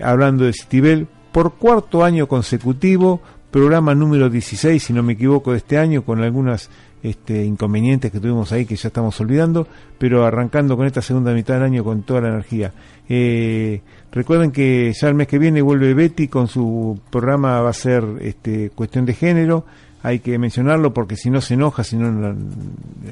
hablando 0.03 0.43
de 0.43 0.53
Citibel, 0.53 1.07
por 1.31 1.53
cuarto 1.53 2.03
año 2.03 2.27
consecutivo, 2.27 3.21
programa 3.51 3.93
número 3.93 4.29
16, 4.29 4.81
si 4.81 4.91
no 4.91 5.03
me 5.03 5.13
equivoco, 5.13 5.51
de 5.51 5.57
este 5.57 5.77
año, 5.77 6.03
con 6.03 6.21
algunas 6.21 6.71
este, 7.03 7.45
inconvenientes 7.45 8.11
que 8.11 8.19
tuvimos 8.19 8.51
ahí 8.51 8.65
que 8.65 8.75
ya 8.75 8.87
estamos 8.87 9.19
olvidando, 9.21 9.67
pero 9.99 10.25
arrancando 10.25 10.75
con 10.75 10.87
esta 10.87 11.01
segunda 11.01 11.31
mitad 11.33 11.55
del 11.55 11.63
año 11.63 11.83
con 11.83 12.01
toda 12.01 12.21
la 12.21 12.29
energía. 12.29 12.73
Eh, 13.07 13.81
recuerden 14.11 14.51
que 14.51 14.93
ya 14.93 15.07
el 15.07 15.15
mes 15.15 15.27
que 15.27 15.39
viene 15.39 15.61
vuelve 15.61 15.93
Betty 15.93 16.27
con 16.27 16.47
su 16.47 16.99
programa, 17.09 17.61
va 17.61 17.69
a 17.69 17.73
ser 17.73 18.03
este, 18.21 18.69
cuestión 18.71 19.05
de 19.05 19.13
género 19.13 19.65
hay 20.03 20.19
que 20.19 20.37
mencionarlo 20.37 20.93
porque 20.93 21.15
si 21.15 21.29
no 21.29 21.41
se 21.41 21.53
enoja, 21.53 21.83
si 21.83 21.95
no 21.95 22.35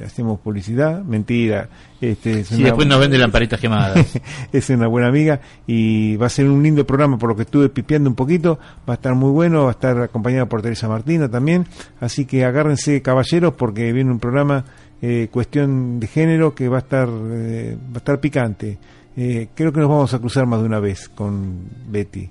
hacemos 0.03 0.39
publicidad, 0.39 1.03
mentira. 1.03 1.69
Este, 2.01 2.43
si 2.43 2.63
después 2.63 2.87
nos 2.87 2.99
vende 2.99 3.17
lamparitas 3.17 3.59
quemadas. 3.59 4.19
es 4.51 4.69
una 4.69 4.87
buena 4.87 5.07
amiga 5.09 5.39
y 5.67 6.15
va 6.15 6.25
a 6.25 6.29
ser 6.29 6.49
un 6.49 6.63
lindo 6.63 6.85
programa 6.87 7.17
por 7.17 7.29
lo 7.29 7.35
que 7.35 7.43
estuve 7.43 7.69
pipiando 7.69 8.09
un 8.09 8.15
poquito, 8.15 8.57
va 8.87 8.93
a 8.93 8.95
estar 8.95 9.13
muy 9.13 9.31
bueno, 9.31 9.63
va 9.63 9.69
a 9.69 9.73
estar 9.73 9.99
acompañado 10.01 10.47
por 10.47 10.61
Teresa 10.61 10.87
Martina 10.87 11.29
también, 11.29 11.67
así 11.99 12.25
que 12.25 12.43
agárrense 12.43 13.01
caballeros 13.01 13.53
porque 13.53 13.93
viene 13.93 14.11
un 14.11 14.19
programa 14.19 14.65
eh, 15.01 15.29
cuestión 15.31 15.99
de 15.99 16.07
género 16.07 16.55
que 16.55 16.69
va 16.69 16.77
a 16.77 16.81
estar, 16.81 17.07
eh, 17.07 17.77
va 17.91 17.95
a 17.95 17.97
estar 17.99 18.19
picante. 18.19 18.79
Eh, 19.17 19.49
creo 19.53 19.73
que 19.73 19.79
nos 19.79 19.89
vamos 19.89 20.13
a 20.13 20.19
cruzar 20.19 20.45
más 20.45 20.61
de 20.61 20.65
una 20.65 20.79
vez 20.79 21.09
con 21.09 21.67
Betty 21.87 22.29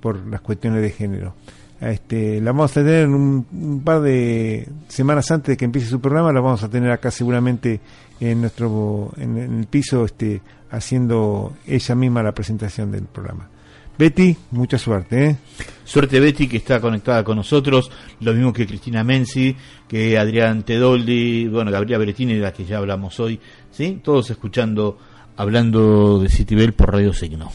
por 0.00 0.26
las 0.26 0.40
cuestiones 0.40 0.82
de 0.82 0.90
género. 0.90 1.34
Este, 1.80 2.40
la 2.40 2.52
vamos 2.52 2.70
a 2.70 2.74
tener 2.74 3.08
un, 3.08 3.46
un, 3.52 3.80
par 3.84 4.00
de 4.00 4.66
semanas 4.88 5.30
antes 5.30 5.48
de 5.52 5.56
que 5.56 5.64
empiece 5.64 5.88
su 5.88 6.00
programa, 6.00 6.32
la 6.32 6.40
vamos 6.40 6.62
a 6.62 6.68
tener 6.68 6.90
acá 6.90 7.10
seguramente 7.10 7.80
en 8.20 8.40
nuestro 8.40 9.12
en, 9.16 9.36
el 9.36 9.66
piso 9.66 10.04
este, 10.04 10.40
haciendo 10.70 11.54
ella 11.66 11.94
misma 11.94 12.22
la 12.22 12.32
presentación 12.32 12.90
del 12.90 13.04
programa. 13.04 13.48
Betty, 13.96 14.36
mucha 14.50 14.76
suerte. 14.76 15.24
¿eh? 15.24 15.36
Suerte 15.84 16.18
Betty 16.18 16.48
que 16.48 16.56
está 16.56 16.80
conectada 16.80 17.22
con 17.22 17.36
nosotros, 17.36 17.90
lo 18.20 18.32
mismo 18.32 18.52
que 18.52 18.66
Cristina 18.66 19.04
Menzi, 19.04 19.54
que 19.86 20.18
Adrián 20.18 20.64
Tedoldi, 20.64 21.46
bueno, 21.46 21.70
Gabriela 21.70 21.98
Berettini 21.98 22.34
de 22.34 22.40
la 22.40 22.52
que 22.52 22.64
ya 22.64 22.78
hablamos 22.78 23.20
hoy, 23.20 23.38
¿sí? 23.70 24.00
Todos 24.02 24.30
escuchando, 24.30 24.98
hablando 25.36 26.18
de 26.18 26.28
Citibel 26.28 26.72
por 26.72 26.92
Radio 26.92 27.12
Signo. 27.12 27.50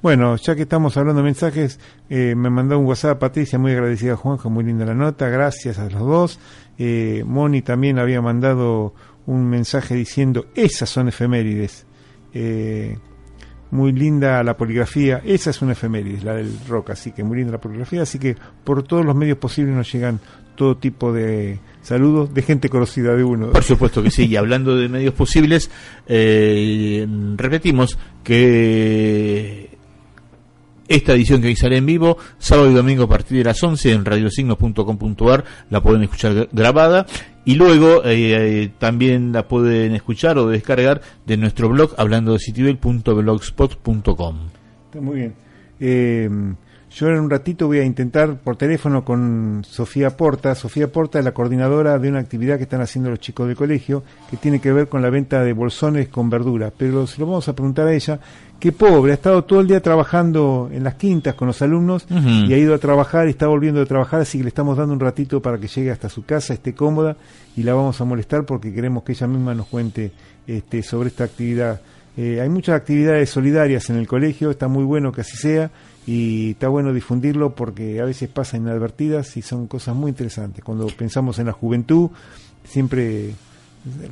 Bueno, 0.00 0.36
ya 0.36 0.54
que 0.54 0.62
estamos 0.62 0.96
hablando 0.96 1.22
de 1.22 1.24
mensajes, 1.24 1.80
eh, 2.08 2.34
me 2.36 2.50
mandó 2.50 2.78
un 2.78 2.86
WhatsApp 2.86 3.18
Patricia, 3.18 3.58
muy 3.58 3.72
agradecida 3.72 4.12
a 4.12 4.16
Juanjo, 4.16 4.48
muy 4.48 4.62
linda 4.62 4.84
la 4.84 4.94
nota, 4.94 5.28
gracias 5.28 5.78
a 5.78 5.90
los 5.90 6.00
dos. 6.00 6.38
Eh, 6.78 7.24
Moni 7.26 7.62
también 7.62 7.98
había 7.98 8.22
mandado 8.22 8.94
un 9.26 9.48
mensaje 9.48 9.96
diciendo, 9.96 10.46
esas 10.54 10.88
son 10.88 11.08
efemérides. 11.08 11.84
Eh, 12.32 12.96
muy 13.70 13.92
linda 13.92 14.42
la 14.44 14.56
poligrafía, 14.56 15.20
esa 15.24 15.50
es 15.50 15.60
una 15.60 15.72
efemérides, 15.72 16.24
la 16.24 16.34
del 16.34 16.52
rock, 16.68 16.90
así 16.90 17.12
que 17.12 17.24
muy 17.24 17.38
linda 17.38 17.52
la 17.52 17.60
poligrafía, 17.60 18.02
así 18.02 18.18
que 18.18 18.36
por 18.64 18.82
todos 18.82 19.04
los 19.04 19.14
medios 19.14 19.38
posibles 19.38 19.74
nos 19.74 19.92
llegan 19.92 20.20
todo 20.58 20.76
tipo 20.76 21.12
de 21.12 21.58
saludos 21.80 22.34
de 22.34 22.42
gente 22.42 22.68
conocida 22.68 23.14
de 23.14 23.24
uno. 23.24 23.50
Por 23.52 23.64
supuesto 23.64 24.02
que 24.02 24.10
sí, 24.10 24.26
y 24.26 24.36
hablando 24.36 24.76
de 24.76 24.90
medios 24.90 25.14
posibles, 25.14 25.70
eh, 26.06 27.06
repetimos 27.36 27.98
que 28.22 29.78
esta 30.88 31.14
edición 31.14 31.40
que 31.40 31.48
hoy 31.48 31.56
sale 31.56 31.76
en 31.76 31.86
vivo, 31.86 32.18
sábado 32.38 32.70
y 32.70 32.74
domingo 32.74 33.04
a 33.04 33.08
partir 33.08 33.38
de 33.38 33.44
las 33.44 33.62
11 33.62 33.92
en 33.92 34.04
radiosignos.com.ar, 34.04 35.44
la 35.70 35.80
pueden 35.82 36.02
escuchar 36.02 36.48
grabada 36.52 37.06
y 37.44 37.54
luego 37.54 38.04
eh, 38.04 38.64
eh, 38.64 38.70
también 38.78 39.32
la 39.32 39.48
pueden 39.48 39.94
escuchar 39.94 40.36
o 40.38 40.48
descargar 40.48 41.00
de 41.24 41.36
nuestro 41.36 41.68
blog 41.68 41.94
hablando 41.96 42.32
de 42.32 42.40
citibel.blogspot.com. 42.40 44.38
Está 44.86 45.00
muy 45.00 45.16
bien. 45.16 45.34
Eh, 45.80 46.28
yo 46.98 47.08
en 47.08 47.20
un 47.20 47.30
ratito 47.30 47.68
voy 47.68 47.78
a 47.78 47.84
intentar 47.84 48.38
por 48.38 48.56
teléfono 48.56 49.04
con 49.04 49.62
Sofía 49.64 50.16
Porta. 50.16 50.56
Sofía 50.56 50.90
Porta 50.90 51.20
es 51.20 51.24
la 51.24 51.30
coordinadora 51.30 51.96
de 51.96 52.08
una 52.08 52.18
actividad 52.18 52.56
que 52.56 52.64
están 52.64 52.80
haciendo 52.80 53.08
los 53.08 53.20
chicos 53.20 53.46
del 53.46 53.54
colegio 53.54 54.02
que 54.28 54.36
tiene 54.36 54.60
que 54.60 54.72
ver 54.72 54.88
con 54.88 55.00
la 55.00 55.08
venta 55.08 55.44
de 55.44 55.52
bolsones 55.52 56.08
con 56.08 56.28
verduras. 56.28 56.72
Pero 56.76 57.06
se 57.06 57.20
lo 57.20 57.26
vamos 57.26 57.48
a 57.48 57.52
preguntar 57.52 57.86
a 57.86 57.94
ella 57.94 58.18
qué 58.58 58.72
pobre, 58.72 59.12
ha 59.12 59.14
estado 59.14 59.44
todo 59.44 59.60
el 59.60 59.68
día 59.68 59.80
trabajando 59.80 60.68
en 60.72 60.82
las 60.82 60.96
quintas 60.96 61.34
con 61.34 61.46
los 61.46 61.62
alumnos 61.62 62.04
y 62.10 62.52
ha 62.52 62.58
ido 62.58 62.74
a 62.74 62.78
trabajar 62.78 63.28
y 63.28 63.30
está 63.30 63.46
volviendo 63.46 63.80
a 63.80 63.86
trabajar, 63.86 64.22
así 64.22 64.38
que 64.38 64.42
le 64.42 64.48
estamos 64.48 64.76
dando 64.76 64.92
un 64.92 64.98
ratito 64.98 65.40
para 65.40 65.58
que 65.58 65.68
llegue 65.68 65.92
hasta 65.92 66.08
su 66.08 66.24
casa, 66.24 66.54
esté 66.54 66.74
cómoda 66.74 67.16
y 67.56 67.62
la 67.62 67.74
vamos 67.74 68.00
a 68.00 68.04
molestar 68.04 68.44
porque 68.44 68.74
queremos 68.74 69.04
que 69.04 69.12
ella 69.12 69.28
misma 69.28 69.54
nos 69.54 69.68
cuente 69.68 70.10
este, 70.48 70.82
sobre 70.82 71.10
esta 71.10 71.22
actividad. 71.22 71.80
Eh, 72.16 72.40
hay 72.40 72.48
muchas 72.48 72.74
actividades 72.74 73.30
solidarias 73.30 73.88
en 73.90 73.96
el 73.96 74.08
colegio, 74.08 74.50
está 74.50 74.66
muy 74.66 74.82
bueno 74.82 75.12
que 75.12 75.20
así 75.20 75.36
sea 75.36 75.70
y 76.08 76.52
está 76.52 76.68
bueno 76.68 76.94
difundirlo 76.94 77.54
porque 77.54 78.00
a 78.00 78.06
veces 78.06 78.30
pasa 78.30 78.56
inadvertidas 78.56 79.36
y 79.36 79.42
son 79.42 79.66
cosas 79.66 79.94
muy 79.94 80.08
interesantes. 80.08 80.64
Cuando 80.64 80.86
pensamos 80.86 81.38
en 81.38 81.44
la 81.44 81.52
juventud, 81.52 82.08
siempre 82.64 83.34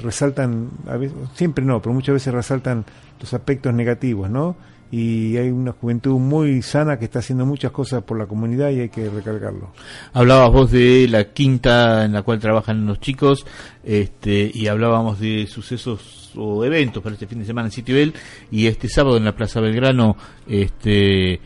resaltan, 0.03 0.69
a 0.89 0.99
veces, 0.99 1.17
siempre 1.35 1.65
no, 1.65 1.81
pero 1.81 1.95
muchas 1.95 2.13
veces 2.13 2.35
resaltan 2.35 2.85
los 3.19 3.33
aspectos 3.33 3.73
negativos, 3.73 4.29
¿no? 4.29 4.57
Y 4.91 5.39
hay 5.39 5.49
una 5.49 5.73
juventud 5.73 6.19
muy 6.19 6.61
sana 6.61 6.99
que 6.99 7.07
está 7.07 7.21
haciendo 7.21 7.47
muchas 7.47 7.73
cosas 7.73 8.03
por 8.03 8.19
la 8.19 8.27
comunidad 8.27 8.69
y 8.73 8.81
hay 8.81 8.89
que 8.91 9.09
recargarlo. 9.09 9.73
Hablabas 10.13 10.53
vos 10.53 10.71
de 10.71 11.09
la 11.09 11.33
quinta 11.33 12.05
en 12.05 12.13
la 12.13 12.23
cual 12.23 12.41
trabajan 12.41 12.85
los 12.85 13.01
chicos 13.01 13.47
este, 13.83 14.51
y 14.53 14.67
hablábamos 14.67 15.19
de 15.19 15.47
sucesos 15.47 16.33
o 16.37 16.63
eventos 16.63 17.03
para 17.03 17.15
este 17.15 17.27
fin 17.27 17.39
de 17.39 17.47
semana 17.47 17.69
en 17.69 17.73
Citibel 17.73 18.13
y 18.51 18.67
este 18.67 18.87
sábado 18.87 19.17
en 19.17 19.25
la 19.25 19.35
Plaza 19.35 19.61
Belgrano 19.61 20.19
este, 20.47 21.41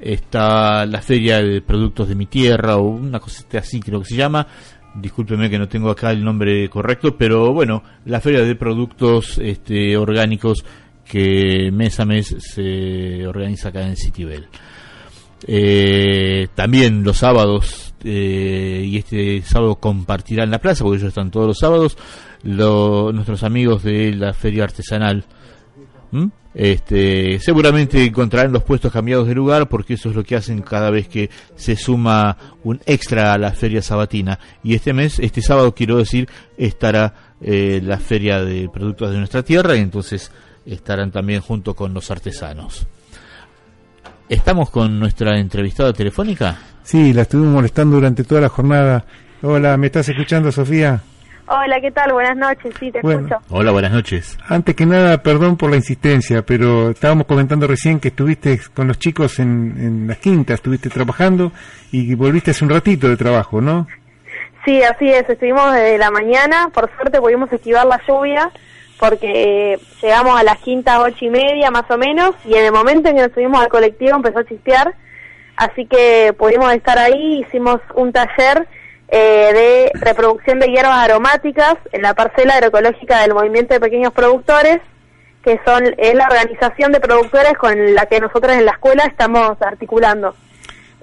está 0.00 0.86
la 0.86 1.00
feria 1.00 1.42
de 1.42 1.60
productos 1.60 2.08
de 2.08 2.14
mi 2.14 2.26
tierra 2.26 2.76
o 2.76 2.88
una 2.88 3.20
cosa 3.20 3.44
así 3.58 3.80
creo 3.80 4.00
que 4.00 4.10
se 4.10 4.16
llama 4.16 4.46
discúlpeme 4.94 5.50
que 5.50 5.58
no 5.58 5.68
tengo 5.68 5.90
acá 5.90 6.10
el 6.10 6.24
nombre 6.24 6.68
correcto, 6.68 7.16
pero 7.16 7.52
bueno, 7.52 7.82
la 8.04 8.20
feria 8.20 8.42
de 8.42 8.54
productos 8.54 9.38
este, 9.38 9.96
orgánicos 9.96 10.64
que 11.04 11.70
mes 11.72 11.98
a 12.00 12.04
mes 12.04 12.36
se 12.38 13.26
organiza 13.26 13.68
acá 13.68 13.86
en 13.86 13.96
Citibel. 13.96 14.48
Eh, 15.46 16.48
también 16.54 17.04
los 17.04 17.18
sábados, 17.18 17.94
eh, 18.04 18.82
y 18.84 18.96
este 18.98 19.42
sábado 19.42 19.76
compartirán 19.76 20.50
la 20.50 20.58
plaza, 20.58 20.84
porque 20.84 20.98
ellos 20.98 21.08
están 21.08 21.30
todos 21.30 21.46
los 21.46 21.58
sábados, 21.58 21.96
nuestros 22.42 23.42
amigos 23.42 23.82
de 23.82 24.14
la 24.14 24.32
feria 24.32 24.64
artesanal. 24.64 25.24
Este, 26.54 27.38
seguramente 27.40 28.04
encontrarán 28.04 28.52
los 28.52 28.64
puestos 28.64 28.92
cambiados 28.92 29.28
de 29.28 29.34
lugar 29.34 29.68
porque 29.68 29.94
eso 29.94 30.08
es 30.08 30.16
lo 30.16 30.24
que 30.24 30.34
hacen 30.34 30.62
cada 30.62 30.90
vez 30.90 31.06
que 31.06 31.30
se 31.54 31.76
suma 31.76 32.36
un 32.64 32.80
extra 32.86 33.32
a 33.32 33.38
la 33.38 33.52
feria 33.52 33.82
sabatina. 33.82 34.38
Y 34.62 34.74
este 34.74 34.92
mes, 34.92 35.18
este 35.20 35.42
sábado 35.42 35.74
quiero 35.74 35.98
decir, 35.98 36.28
estará 36.56 37.14
eh, 37.40 37.80
la 37.82 37.98
feria 37.98 38.42
de 38.42 38.68
productos 38.68 39.12
de 39.12 39.18
nuestra 39.18 39.42
tierra 39.42 39.76
y 39.76 39.80
entonces 39.80 40.32
estarán 40.66 41.10
también 41.12 41.40
junto 41.40 41.74
con 41.74 41.94
los 41.94 42.10
artesanos. 42.10 42.86
¿Estamos 44.28 44.70
con 44.70 44.98
nuestra 44.98 45.38
entrevistada 45.38 45.92
telefónica? 45.92 46.58
Sí, 46.82 47.12
la 47.12 47.22
estuvimos 47.22 47.52
molestando 47.52 47.96
durante 47.96 48.24
toda 48.24 48.42
la 48.42 48.48
jornada. 48.48 49.04
Hola, 49.42 49.76
¿me 49.76 49.86
estás 49.86 50.08
escuchando, 50.08 50.50
Sofía? 50.50 51.02
Hola, 51.50 51.80
¿qué 51.80 51.90
tal? 51.90 52.12
Buenas 52.12 52.36
noches, 52.36 52.74
sí, 52.78 52.92
te 52.92 52.98
escucho. 52.98 53.38
Hola, 53.48 53.70
buenas 53.70 53.90
noches. 53.90 54.38
Antes 54.48 54.76
que 54.76 54.84
nada, 54.84 55.22
perdón 55.22 55.56
por 55.56 55.70
la 55.70 55.76
insistencia, 55.76 56.42
pero 56.42 56.90
estábamos 56.90 57.26
comentando 57.26 57.66
recién 57.66 58.00
que 58.00 58.08
estuviste 58.08 58.60
con 58.74 58.86
los 58.86 58.98
chicos 58.98 59.38
en, 59.38 59.74
en 59.78 60.06
las 60.06 60.18
quintas, 60.18 60.56
estuviste 60.56 60.90
trabajando 60.90 61.50
y 61.90 62.14
volviste 62.14 62.50
hace 62.50 62.64
un 62.64 62.70
ratito 62.70 63.08
de 63.08 63.16
trabajo, 63.16 63.62
¿no? 63.62 63.86
Sí, 64.66 64.82
así 64.82 65.08
es, 65.08 65.26
estuvimos 65.26 65.72
desde 65.72 65.96
la 65.96 66.10
mañana, 66.10 66.68
por 66.74 66.90
suerte 66.96 67.18
pudimos 67.18 67.50
esquivar 67.50 67.86
la 67.86 67.98
lluvia, 68.06 68.50
porque 69.00 69.78
llegamos 70.02 70.38
a 70.38 70.42
las 70.42 70.58
quintas 70.58 70.98
ocho 70.98 71.24
y 71.24 71.30
media 71.30 71.70
más 71.70 71.90
o 71.90 71.96
menos, 71.96 72.32
y 72.44 72.56
en 72.56 72.66
el 72.66 72.72
momento 72.72 73.08
en 73.08 73.16
que 73.16 73.22
nos 73.22 73.32
subimos 73.32 73.62
al 73.62 73.68
colectivo 73.68 74.16
empezó 74.16 74.40
a 74.40 74.44
chispear, 74.44 74.94
así 75.56 75.86
que 75.86 76.34
pudimos 76.38 76.74
estar 76.74 76.98
ahí, 76.98 77.42
hicimos 77.46 77.80
un 77.94 78.12
taller 78.12 78.68
eh, 79.10 79.90
de 79.94 80.00
reproducción 80.00 80.58
de 80.58 80.66
hierbas 80.66 80.98
aromáticas 80.98 81.76
en 81.92 82.02
la 82.02 82.12
parcela 82.12 82.54
agroecológica 82.54 83.22
del 83.22 83.32
Movimiento 83.32 83.72
de 83.72 83.80
Pequeños 83.80 84.12
Productores, 84.12 84.80
que 85.42 85.58
son 85.64 85.82
es 85.96 86.14
la 86.14 86.26
organización 86.26 86.92
de 86.92 87.00
productores 87.00 87.54
con 87.54 87.94
la 87.94 88.04
que 88.04 88.20
nosotros 88.20 88.52
en 88.52 88.66
la 88.66 88.72
escuela 88.72 89.04
estamos 89.04 89.56
articulando. 89.62 90.34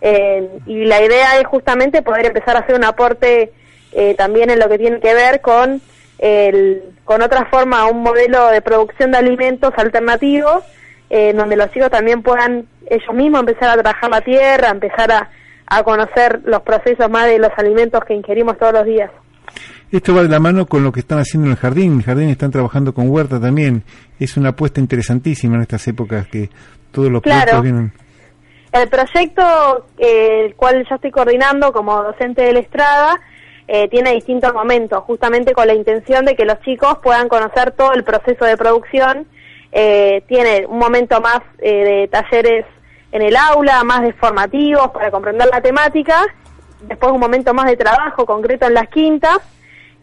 Eh, 0.01 0.47
y 0.67 0.85
la 0.85 1.01
idea 1.01 1.39
es 1.39 1.47
justamente 1.47 2.03
poder 2.03 2.27
empezar 2.27 2.55
a 2.55 2.59
hacer 2.59 2.75
un 2.75 2.83
aporte 2.83 3.51
eh, 3.91 4.13
también 4.15 4.51
en 4.51 4.59
lo 4.59 4.69
que 4.69 4.77
tiene 4.77 4.99
que 4.99 5.13
ver 5.15 5.41
con 5.41 5.81
el, 6.19 6.83
con 7.05 7.23
otra 7.23 7.45
forma, 7.45 7.85
un 7.85 8.03
modelo 8.03 8.49
de 8.49 8.61
producción 8.61 9.11
de 9.11 9.17
alimentos 9.17 9.73
alternativos, 9.77 10.63
donde 11.09 11.55
los 11.55 11.71
chicos 11.71 11.89
también 11.91 12.21
puedan 12.23 12.67
ellos 12.89 13.13
mismos 13.13 13.39
empezar 13.39 13.69
a 13.69 13.81
trabajar 13.81 14.09
la 14.09 14.21
tierra, 14.21 14.69
empezar 14.69 15.11
a 15.11 15.29
a 15.67 15.83
conocer 15.83 16.41
los 16.45 16.61
procesos 16.61 17.09
más 17.09 17.27
de 17.27 17.39
los 17.39 17.51
alimentos 17.57 18.03
que 18.05 18.13
ingerimos 18.13 18.57
todos 18.57 18.73
los 18.73 18.85
días. 18.85 19.11
Esto 19.91 20.15
va 20.15 20.23
de 20.23 20.29
la 20.29 20.39
mano 20.39 20.65
con 20.65 20.83
lo 20.83 20.91
que 20.91 20.99
están 20.99 21.19
haciendo 21.19 21.47
en 21.47 21.51
el 21.51 21.57
jardín. 21.57 21.93
En 21.93 21.97
el 21.99 22.03
jardín 22.03 22.29
están 22.29 22.51
trabajando 22.51 22.93
con 22.93 23.09
huerta 23.09 23.39
también. 23.39 23.83
Es 24.19 24.35
una 24.35 24.49
apuesta 24.49 24.79
interesantísima 24.79 25.55
en 25.55 25.61
estas 25.61 25.87
épocas 25.87 26.27
que 26.27 26.49
todos 26.91 27.11
los 27.11 27.21
claro. 27.21 27.61
vienen. 27.61 27.93
El 28.71 28.89
proyecto, 28.89 29.85
eh, 29.97 30.47
el 30.47 30.55
cual 30.55 30.85
yo 30.89 30.95
estoy 30.95 31.11
coordinando 31.11 31.71
como 31.71 32.03
docente 32.03 32.41
de 32.41 32.53
la 32.53 32.59
Estrada, 32.59 33.21
eh, 33.67 33.87
tiene 33.87 34.11
distintos 34.13 34.53
momentos, 34.53 35.01
justamente 35.03 35.53
con 35.53 35.65
la 35.65 35.73
intención 35.73 36.25
de 36.25 36.35
que 36.35 36.45
los 36.45 36.59
chicos 36.61 36.97
puedan 37.01 37.29
conocer 37.29 37.71
todo 37.71 37.93
el 37.93 38.03
proceso 38.03 38.43
de 38.43 38.57
producción. 38.57 39.27
Eh, 39.71 40.23
tiene 40.27 40.65
un 40.67 40.77
momento 40.77 41.21
más 41.21 41.39
de 41.57 42.09
talleres 42.11 42.65
en 43.15 43.21
el 43.21 43.37
aula, 43.37 43.81
más 43.85 44.01
de 44.01 44.11
formativos 44.11 44.91
para 44.91 45.09
comprender 45.09 45.47
la 45.49 45.61
temática, 45.61 46.21
después 46.81 47.13
un 47.13 47.21
momento 47.21 47.53
más 47.53 47.65
de 47.67 47.77
trabajo 47.77 48.25
concreto 48.25 48.67
en 48.67 48.73
las 48.73 48.89
quintas 48.89 49.37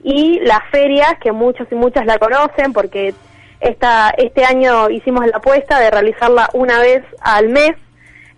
y 0.03 0.41
las 0.41 0.61
ferias, 0.71 1.19
que 1.21 1.31
muchos 1.31 1.69
y 1.71 1.75
muchas 1.75 2.07
la 2.07 2.17
conocen 2.17 2.73
porque 2.73 3.15
esta, 3.61 4.15
este 4.17 4.47
año 4.47 4.89
hicimos 4.89 5.27
la 5.27 5.37
apuesta 5.37 5.79
de 5.79 5.91
realizarla 5.91 6.49
una 6.55 6.79
vez 6.79 7.05
al 7.21 7.51
mes, 7.51 7.73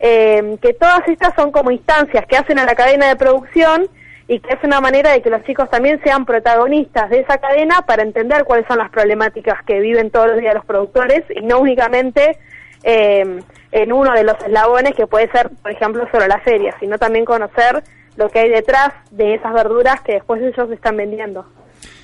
eh, 0.01 0.59
que 0.60 0.72
todas 0.72 1.06
estas 1.06 1.36
son 1.36 1.52
como 1.52 1.70
instancias 1.70 2.26
que 2.26 2.36
hacen 2.36 2.59
a 2.59 2.64
la 2.64 2.74
cadena 2.74 3.06
de 3.06 3.14
producción 3.14 3.86
y 4.26 4.40
que 4.40 4.55
es 4.55 4.64
una 4.64 4.80
manera 4.80 5.12
de 5.12 5.22
que 5.22 5.30
los 5.30 5.44
chicos 5.44 5.70
también 5.70 6.01
sean 6.02 6.26
protagonistas 6.26 7.10
de 7.10 7.20
esa 7.20 7.38
cadena 7.38 7.82
para 7.82 8.02
entender 8.02 8.42
cuáles 8.42 8.66
son 8.66 8.78
las 8.78 8.90
problemáticas 8.90 9.62
que 9.64 9.78
viven 9.78 10.10
todos 10.10 10.26
los 10.30 10.38
días 10.40 10.52
los 10.52 10.64
productores 10.64 11.22
y 11.30 11.42
no 11.42 11.60
únicamente 11.60 12.38
eh, 12.85 13.40
en 13.73 13.93
uno 13.93 14.12
de 14.12 14.23
los 14.23 14.36
eslabones 14.39 14.94
que 14.94 15.06
puede 15.06 15.28
ser, 15.31 15.51
por 15.62 15.73
ejemplo, 15.73 16.06
solo 16.12 16.27
la 16.27 16.39
feria, 16.40 16.74
sino 16.78 16.98
también 16.98 17.24
conocer 17.24 17.82
lo 18.16 18.28
que 18.28 18.40
hay 18.40 18.51
detrás 18.51 18.90
de 19.11 19.35
esas 19.35 19.52
verduras 19.52 20.01
que 20.02 20.12
después 20.12 20.40
ellos 20.40 20.70
están 20.70 20.97
vendiendo. 20.97 21.44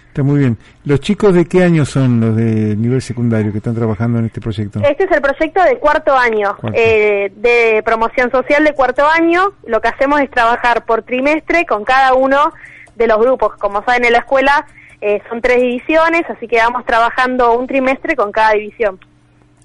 Está 0.09 0.25
muy 0.25 0.41
bien. 0.41 0.59
¿Los 0.85 0.99
chicos 0.99 1.33
de 1.35 1.45
qué 1.47 1.63
año 1.63 1.85
son 1.85 2.21
los 2.21 2.35
de 2.35 2.75
nivel 2.75 3.01
secundario 3.01 3.53
que 3.53 3.59
están 3.59 3.77
trabajando 3.77 4.19
en 4.19 4.25
este 4.25 4.41
proyecto? 4.41 4.81
Este 4.81 5.05
es 5.05 5.11
el 5.13 5.23
proyecto 5.23 5.63
de 5.63 5.79
cuarto 5.79 6.17
año, 6.17 6.57
eh, 6.73 7.31
de 7.37 7.81
promoción 7.85 8.29
social 8.33 8.65
de 8.65 8.73
cuarto 8.73 9.07
año. 9.07 9.53
Lo 9.67 9.81
que 9.81 9.87
hacemos 9.87 10.21
es 10.21 10.29
trabajar 10.31 10.85
por 10.85 11.05
trimestre 11.05 11.65
con 11.65 11.85
cada 11.85 12.15
uno 12.15 12.53
de 12.97 13.07
los 13.07 13.19
grupos. 13.19 13.55
Como 13.59 13.85
saben, 13.85 14.05
en 14.05 14.15
la 14.15 14.19
escuela 14.19 14.67
eh, 15.01 15.23
son 15.29 15.41
tres 15.41 15.61
divisiones, 15.61 16.23
así 16.29 16.49
que 16.49 16.57
vamos 16.57 16.85
trabajando 16.85 17.57
un 17.57 17.69
trimestre 17.69 18.17
con 18.17 18.33
cada 18.33 18.55
división. 18.55 18.99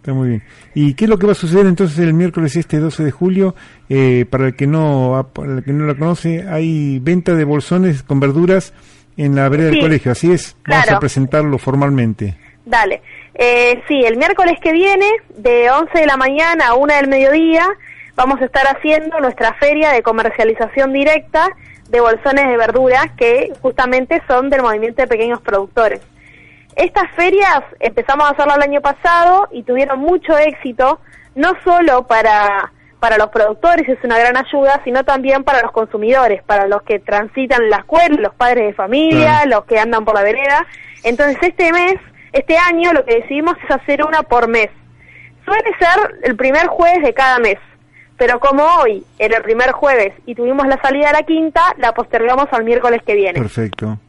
Está 0.06 0.14
muy 0.14 0.28
bien. 0.30 0.44
¿Y 0.76 0.94
qué 0.94 1.06
es 1.06 1.10
lo 1.10 1.18
que 1.18 1.26
va 1.26 1.32
a 1.32 1.36
suceder 1.36 1.66
entonces 1.66 1.98
el 1.98 2.14
miércoles 2.14 2.56
este 2.56 2.78
12 2.78 3.06
de 3.06 3.10
julio? 3.10 3.56
Eh, 3.90 4.26
para 4.30 4.46
el 4.46 4.56
que 4.56 4.68
no 4.68 5.32
para 5.34 5.54
el 5.54 5.64
que 5.64 5.74
no 5.74 5.86
lo 5.86 5.98
conoce, 5.98 6.46
hay 6.48 7.00
venta 7.00 7.34
de 7.34 7.44
bolsones 7.44 8.04
con 8.04 8.20
verduras 8.20 8.72
en 9.18 9.36
la 9.36 9.50
vereda 9.50 9.72
del 9.72 9.80
colegio, 9.80 10.12
así 10.12 10.32
es. 10.32 10.56
Vamos 10.68 10.92
a 10.92 11.00
presentarlo 11.00 11.58
formalmente. 11.58 12.38
Dale. 12.66 13.02
Eh, 13.34 13.82
sí, 13.88 14.04
el 14.06 14.18
miércoles 14.18 14.60
que 14.62 14.74
viene, 14.74 15.08
de 15.38 15.72
11 15.72 16.00
de 16.00 16.06
la 16.06 16.18
mañana 16.18 16.68
a 16.68 16.76
1 16.76 16.94
del 16.98 17.08
mediodía, 17.08 17.68
vamos 18.16 18.40
a 18.44 18.46
estar 18.46 18.68
haciendo 18.68 19.20
nuestra 19.22 19.56
feria 19.56 19.92
de 19.92 20.04
comercialización 20.04 20.94
directa 20.94 21.50
de 21.90 22.00
bolsones 22.00 22.48
de 22.48 22.58
verduras 22.58 23.08
que 23.18 23.54
justamente 23.60 24.22
son 24.28 24.52
del 24.52 24.62
movimiento 24.62 25.02
de 25.02 25.08
pequeños 25.08 25.42
productores. 25.42 26.00
Estas 26.76 27.10
ferias 27.16 27.62
empezamos 27.80 28.28
a 28.28 28.32
hacerlas 28.32 28.58
el 28.58 28.64
año 28.64 28.82
pasado 28.82 29.48
y 29.52 29.64
tuvieron 29.64 30.00
mucho 30.00 30.38
éxito, 30.38 31.00
no 31.36 31.54
solo 31.64 32.06
para 32.06 32.72
para 33.00 33.18
los 33.20 33.30
productores 33.30 33.88
es 33.88 34.00
una 34.04 34.18
gran 34.18 34.36
ayuda, 34.36 34.82
sino 34.84 35.04
también 35.04 35.44
para 35.44 35.62
los 35.62 35.72
consumidores, 35.72 36.42
para 36.42 36.66
los 36.66 36.82
que 36.82 36.98
transitan 36.98 37.70
la 37.70 37.78
escuela, 37.78 38.16
los 38.20 38.34
padres 38.34 38.66
de 38.66 38.74
familia, 38.74 39.46
los 39.46 39.66
que 39.66 39.78
andan 39.78 40.04
por 40.06 40.16
la 40.16 40.24
vereda. 40.24 40.66
Entonces 41.04 41.38
este 41.40 41.72
mes, 41.72 41.96
este 42.34 42.58
año, 42.58 42.94
lo 42.94 43.06
que 43.06 43.18
decidimos 43.18 43.58
es 43.64 43.76
hacer 43.76 44.04
una 44.04 44.24
por 44.24 44.48
mes. 44.48 44.70
Suele 45.46 45.70
ser 45.78 46.16
el 46.24 46.36
primer 46.36 46.66
jueves 46.66 47.04
de 47.04 47.14
cada 47.14 47.38
mes, 47.38 47.60
pero 48.18 48.40
como 48.40 48.64
hoy 48.64 49.06
era 49.20 49.38
el 49.38 49.44
primer 49.44 49.72
jueves 49.72 50.14
y 50.26 50.34
tuvimos 50.34 50.66
la 50.66 50.82
salida 50.82 51.08
de 51.08 51.14
la 51.14 51.24
quinta, 51.24 51.62
la 51.78 51.94
postergamos 51.94 52.48
al 52.52 52.64
miércoles 52.64 53.02
que 53.06 53.14
viene. 53.14 53.40
Perfecto. 53.40 54.00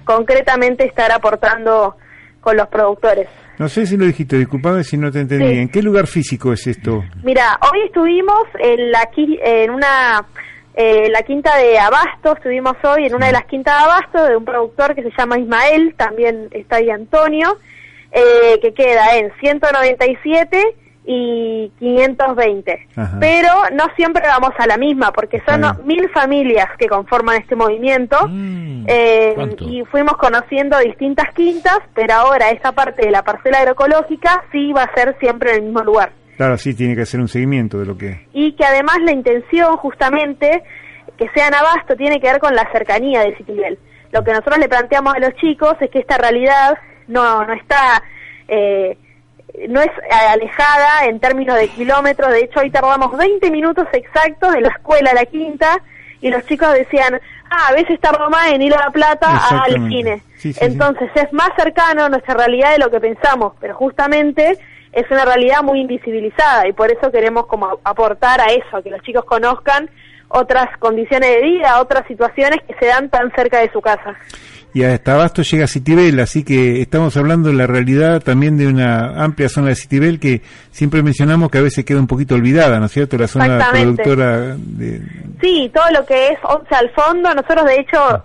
concretamente 0.05 0.85
estar 0.85 1.10
aportando 1.12 1.97
con 2.43 2.59
los 2.59 2.68
productores. 2.68 3.26
No 3.59 3.68
sé 3.68 3.86
si 3.86 3.97
lo 3.97 4.05
dijiste, 4.05 4.36
disculpame 4.36 4.82
si 4.82 4.97
no 4.97 5.10
te 5.12 5.20
entendí. 5.20 5.59
¿En 5.59 5.68
qué 5.68 5.82
lugar 5.82 6.06
físico 6.06 6.52
es 6.52 6.66
esto? 6.66 7.05
Mira, 7.22 7.59
hoy 7.72 7.82
estuvimos 7.86 8.44
en 8.59 8.90
la 8.90 9.09
en 9.16 9.70
una 9.70 10.26
eh, 10.74 11.09
la 11.09 11.22
quinta 11.22 11.56
de 11.56 11.78
Abasto, 11.78 12.35
estuvimos 12.35 12.74
hoy 12.82 13.06
en 13.06 13.14
una 13.14 13.26
de 13.26 13.32
las 13.32 13.44
quintas 13.44 13.78
de 13.78 13.85
Abasto 13.85 14.24
de 14.24 14.36
un 14.36 14.44
productor 14.44 14.97
que 14.97 15.05
se 15.05 15.10
llama 15.16 15.39
Ismael, 15.39 15.94
también 15.97 16.48
está 16.51 16.76
ahí 16.76 16.90
Antonio, 16.90 17.59
eh, 18.10 18.59
que 18.60 18.74
queda 18.74 19.16
en 19.16 19.31
197 19.39 20.74
y 21.06 21.70
520. 21.78 22.89
Pero 23.20 23.51
no 23.72 23.85
siempre 23.94 24.22
vamos 24.26 24.52
a 24.59 24.66
la 24.66 24.76
misma, 24.76 25.12
porque 25.12 25.43
son 25.47 25.62
mil 25.85 26.09
familias 26.10 26.68
que 26.78 26.86
conforman 26.86 27.36
este 27.43 27.56
movimiento. 27.56 28.16
Mm, 28.28 28.86
eh, 28.86 29.56
y 29.60 29.82
fuimos 29.90 30.16
conociendo 30.16 30.78
distintas 30.78 31.32
quintas, 31.35 31.78
pero 31.94 32.14
ahora 32.14 32.51
esa 32.51 32.72
parte 32.72 33.05
de 33.05 33.10
la 33.10 33.22
parcela 33.22 33.59
agroecológica 33.59 34.44
sí 34.51 34.72
va 34.72 34.85
a 34.85 34.94
ser 34.94 35.16
siempre 35.20 35.51
en 35.51 35.56
el 35.56 35.62
mismo 35.64 35.82
lugar. 35.82 36.12
Claro, 36.36 36.56
sí, 36.59 36.74
tiene 36.74 36.97
que 36.97 37.02
hacer 37.02 37.20
un 37.20 37.28
seguimiento 37.28 37.78
de 37.78 37.86
lo 37.86 37.97
que... 37.97 38.26
Y 38.32 38.52
que 38.52 38.64
además 38.64 38.97
la 39.02 39.12
intención 39.12 39.76
justamente 39.76 40.64
que 41.16 41.28
sea 41.35 41.47
en 41.47 41.55
abasto 41.55 41.94
tiene 41.97 42.20
que 42.20 42.26
ver 42.26 42.40
con 42.40 42.55
la 42.56 42.68
cercanía 42.72 43.20
de 43.20 43.36
Citibel. 43.36 43.78
Lo 44.10 44.24
que 44.24 44.32
nosotros 44.32 44.59
le 44.59 44.68
planteamos 44.68 45.14
a 45.14 45.20
los 45.20 45.35
chicos 45.35 45.74
es 45.81 45.90
que 45.90 46.01
esta 46.01 46.16
realidad 46.16 46.78
no, 47.09 47.44
no 47.44 47.52
está... 47.52 48.02
Eh, 48.48 48.98
no 49.68 49.81
es 49.81 49.90
alejada 50.10 51.06
en 51.06 51.20
términos 51.20 51.56
de 51.56 51.68
kilómetros, 51.68 52.31
de 52.31 52.40
hecho 52.40 52.60
hoy 52.60 52.70
tardamos 52.70 53.16
20 53.16 53.51
minutos 53.51 53.86
exactos 53.93 54.52
de 54.52 54.60
la 54.60 54.68
escuela 54.68 55.10
a 55.10 55.14
la 55.14 55.26
quinta 55.26 55.81
y 56.20 56.31
los 56.31 56.44
chicos 56.47 56.72
decían, 56.72 57.20
ah, 57.51 57.68
a 57.68 57.72
veces 57.74 58.01
tardo 58.01 58.31
más 58.31 58.51
en 58.51 58.62
ir 58.62 58.74
a 58.74 58.78
La 58.86 58.90
Plata 58.90 59.28
al 59.48 59.89
cine. 59.89 60.22
Entonces 60.43 61.10
es 61.14 61.32
más 61.32 61.51
cercano 61.56 62.05
a 62.05 62.09
nuestra 62.09 62.35
realidad 62.35 62.72
de 62.72 62.78
lo 62.78 62.90
que 62.90 63.01
pensamos, 63.01 63.52
pero 63.60 63.74
justamente 63.74 64.59
es 64.93 65.10
una 65.10 65.24
realidad 65.24 65.62
muy 65.62 65.81
invisibilizada 65.81 66.66
y 66.68 66.72
por 66.72 66.90
eso 66.90 67.10
queremos 67.10 67.47
como 67.47 67.78
aportar 67.85 68.40
a 68.40 68.47
eso, 68.47 68.76
a 68.76 68.82
que 68.82 68.90
los 68.90 69.02
chicos 69.02 69.24
conozcan 69.24 69.90
otras 70.28 70.66
condiciones 70.78 71.30
de 71.30 71.42
vida, 71.42 71.80
otras 71.80 72.06
situaciones 72.06 72.60
que 72.66 72.74
se 72.74 72.86
dan 72.86 73.09
tan 73.09 73.30
cerca 73.34 73.60
de 73.60 73.70
su 73.72 73.80
casa 73.80 74.16
y 74.74 74.82
hasta 74.82 75.14
Abasto 75.14 75.42
llega 75.42 75.68
Citibel, 75.68 76.18
así 76.18 76.42
que 76.44 76.82
estamos 76.82 77.16
hablando 77.16 77.48
de 77.48 77.55
la 77.55 77.68
realidad 77.68 78.20
también 78.20 78.59
de 78.59 78.66
una 78.66 79.22
amplia 79.22 79.48
zona 79.48 79.68
de 79.68 79.76
Citibel 79.76 80.18
que 80.18 80.42
siempre 80.72 81.01
mencionamos 81.05 81.48
que 81.48 81.59
a 81.59 81.62
veces 81.62 81.84
queda 81.84 82.01
un 82.01 82.09
poquito 82.09 82.34
olvidada, 82.34 82.80
¿no 82.80 82.86
es 82.86 82.92
cierto? 82.92 83.16
La 83.16 83.28
zona 83.28 83.70
productora 83.70 84.56
de... 84.56 85.01
Sí, 85.40 85.70
todo 85.72 85.84
lo 85.92 86.05
que 86.05 86.30
es 86.30 86.38
Once 86.42 86.74
al 86.74 86.90
fondo, 86.90 87.32
nosotros 87.32 87.66
de 87.66 87.76
hecho, 87.76 88.01
ah. 88.02 88.24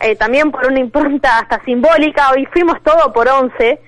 eh, 0.00 0.16
también 0.16 0.50
por 0.50 0.66
una 0.66 0.80
impronta 0.80 1.40
hasta 1.40 1.62
simbólica, 1.66 2.30
hoy 2.30 2.48
fuimos 2.50 2.82
todo 2.82 3.12
por 3.12 3.28
Once, 3.28 3.78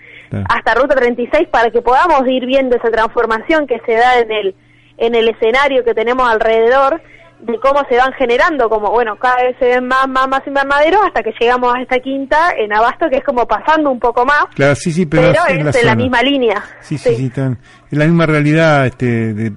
hasta 0.51 0.75
Ruta 0.75 0.97
36, 0.97 1.49
para 1.49 1.71
que 1.71 1.81
podamos 1.81 2.29
ir 2.29 2.45
viendo 2.45 2.77
esa 2.77 2.91
transformación 2.91 3.67
que 3.67 3.81
se 3.87 3.93
da 3.95 4.19
en 4.19 4.31
el, 4.31 4.55
en 4.99 5.15
el 5.15 5.31
escenario 5.31 5.83
que 5.83 5.95
tenemos 5.95 6.29
alrededor 6.29 7.01
de 7.41 7.59
cómo 7.61 7.85
se 7.89 7.97
van 7.97 8.13
generando, 8.15 8.69
como 8.69 8.91
bueno, 8.91 9.17
cada 9.17 9.37
vez 9.37 9.57
se 9.59 9.67
ven 9.67 9.87
más, 9.87 10.09
más, 10.09 10.29
más 10.29 10.47
invernaderos 10.47 11.01
hasta 11.05 11.23
que 11.23 11.33
llegamos 11.39 11.75
a 11.75 11.81
esta 11.81 11.99
quinta 12.01 12.53
en 12.57 12.73
Abasto, 12.73 13.09
que 13.11 13.17
es 13.17 13.25
como 13.25 13.47
pasando 13.47 13.91
un 13.91 14.01
poco 14.01 14.25
más. 14.25 14.47
Claro, 14.55 14.75
sí, 14.75 14.93
sí, 14.93 15.07
pero, 15.07 15.31
es, 15.31 15.77
en 15.77 15.87
la, 15.87 15.95
misma 15.95 16.23
línea. 16.23 16.63
Sí, 16.81 16.99
sí, 16.99 17.15
sí, 17.15 17.27
están, 17.27 17.59
en 17.91 17.99
la 17.99 18.07
misma 18.07 18.27
realidad, 18.27 18.87
este, 18.87 19.35
de, 19.35 19.53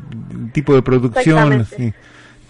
tipo 0.51 0.73
de 0.73 0.81
producción. 0.81 1.65
Sí. 1.65 1.93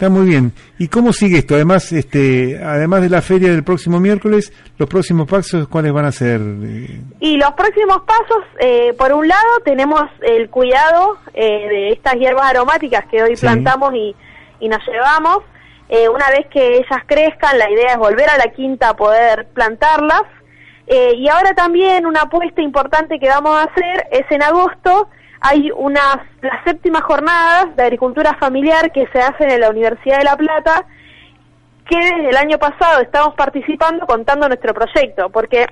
Está 0.00 0.08
muy 0.08 0.24
bien. 0.24 0.54
¿Y 0.78 0.88
cómo 0.88 1.12
sigue 1.12 1.40
esto? 1.40 1.54
Además, 1.54 1.92
este, 1.92 2.58
además 2.64 3.02
de 3.02 3.10
la 3.10 3.20
feria 3.20 3.50
del 3.50 3.62
próximo 3.62 4.00
miércoles, 4.00 4.50
los 4.78 4.88
próximos 4.88 5.28
pasos, 5.28 5.68
¿cuáles 5.68 5.92
van 5.92 6.06
a 6.06 6.10
ser? 6.10 6.40
Y 7.20 7.36
los 7.36 7.52
próximos 7.52 7.98
pasos, 8.06 8.42
eh, 8.60 8.94
por 8.96 9.12
un 9.12 9.28
lado, 9.28 9.60
tenemos 9.62 10.00
el 10.22 10.48
cuidado 10.48 11.18
eh, 11.34 11.68
de 11.68 11.88
estas 11.90 12.14
hierbas 12.14 12.48
aromáticas 12.48 13.04
que 13.10 13.22
hoy 13.22 13.36
plantamos 13.36 13.92
y 13.94 14.16
y 14.60 14.68
nos 14.68 14.86
llevamos. 14.86 15.38
Eh, 15.88 16.08
una 16.08 16.30
vez 16.30 16.46
que 16.46 16.76
ellas 16.76 17.02
crezcan, 17.06 17.58
la 17.58 17.68
idea 17.68 17.92
es 17.92 17.96
volver 17.96 18.30
a 18.30 18.36
la 18.38 18.52
quinta 18.52 18.90
a 18.90 18.96
poder 18.96 19.48
plantarlas. 19.48 20.22
Eh, 20.86 21.14
y 21.16 21.28
ahora 21.28 21.52
también 21.54 22.06
una 22.06 22.22
apuesta 22.22 22.62
importante 22.62 23.18
que 23.18 23.28
vamos 23.28 23.56
a 23.56 23.64
hacer 23.64 24.06
es 24.10 24.24
en 24.30 24.42
agosto, 24.42 25.08
hay 25.40 25.70
unas, 25.70 26.18
las 26.42 26.62
séptimas 26.64 27.02
jornadas 27.02 27.74
de 27.76 27.82
agricultura 27.82 28.34
familiar 28.34 28.92
que 28.92 29.06
se 29.08 29.20
hacen 29.20 29.50
en 29.50 29.60
la 29.60 29.70
Universidad 29.70 30.18
de 30.18 30.24
La 30.24 30.36
Plata 30.36 30.86
que 31.90 31.96
desde 31.96 32.30
el 32.30 32.36
año 32.36 32.58
pasado 32.58 33.00
estamos 33.00 33.34
participando 33.34 34.06
contando 34.06 34.46
nuestro 34.46 34.72
proyecto, 34.72 35.28
porque 35.30 35.66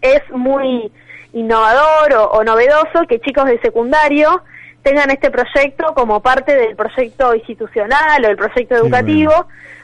es 0.00 0.20
muy 0.30 0.90
innovador 1.32 2.12
o, 2.32 2.42
novedoso 2.42 3.06
que 3.08 3.20
chicos 3.20 3.46
de 3.46 3.60
secundario 3.60 4.42
tengan 4.82 5.10
este 5.10 5.30
proyecto 5.30 5.94
como 5.94 6.20
parte 6.20 6.54
del 6.54 6.76
proyecto 6.76 7.34
institucional 7.34 8.24
o 8.24 8.28
el 8.28 8.36
proyecto 8.36 8.76
educativo. 8.76 9.32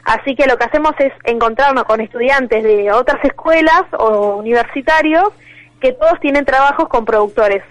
Así 0.03 0.35
que 0.35 0.47
lo 0.47 0.57
que 0.57 0.65
hacemos 0.65 0.93
es 0.99 1.13
encontrarnos 1.23 1.85
con 1.85 2.01
estudiantes 2.01 2.63
de 2.63 2.91
otras 2.91 3.23
escuelas 3.23 3.83
o 3.97 4.37
universitarios 4.37 5.29
que 5.79 5.93
todos 5.93 6.19
tienen 6.19 6.45
trabajos 6.45 6.89
con 6.89 7.05
productores. 7.05 7.63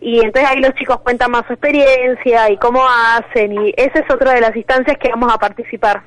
Y 0.00 0.18
entonces 0.24 0.50
ahí 0.50 0.60
los 0.60 0.74
chicos 0.74 1.00
cuentan 1.00 1.30
más 1.30 1.46
su 1.46 1.52
experiencia 1.52 2.50
y 2.50 2.56
cómo 2.56 2.82
hacen 2.88 3.52
y 3.52 3.74
esa 3.76 4.00
es 4.00 4.10
otra 4.10 4.32
de 4.32 4.40
las 4.40 4.56
instancias 4.56 4.98
que 4.98 5.10
vamos 5.10 5.32
a 5.32 5.38
participar. 5.38 6.02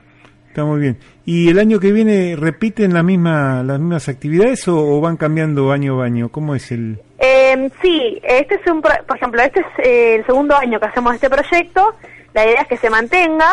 Está 0.50 0.66
muy 0.66 0.82
bien. 0.82 0.98
¿Y 1.28 1.50
el 1.50 1.58
año 1.58 1.80
que 1.80 1.92
viene 1.92 2.36
repiten 2.36 2.94
la 2.94 3.02
misma, 3.02 3.64
las 3.64 3.80
mismas 3.80 4.08
actividades 4.08 4.68
o, 4.68 5.02
van 5.02 5.18
cambiando 5.18 5.72
año 5.72 6.02
a 6.02 6.06
año? 6.06 6.30
¿Cómo 6.30 6.54
es 6.54 6.72
el...? 6.72 7.00
Eh, 7.18 7.70
sí, 7.82 8.22
este 8.24 8.56
es 8.56 8.72
un, 8.72 8.82
por 8.82 9.18
ejemplo, 9.18 9.42
este 9.42 9.62
es 9.62 9.66
eh, 9.84 10.16
el 10.16 10.26
segundo 10.28 10.56
año 10.56 10.80
que 10.80 10.86
hacemos 10.86 11.16
este 11.16 11.30
proyecto. 11.30 11.96
La 12.34 12.46
idea 12.46 12.62
es 12.62 12.68
que 12.68 12.78
se 12.78 12.92
mantenga. 12.92 13.48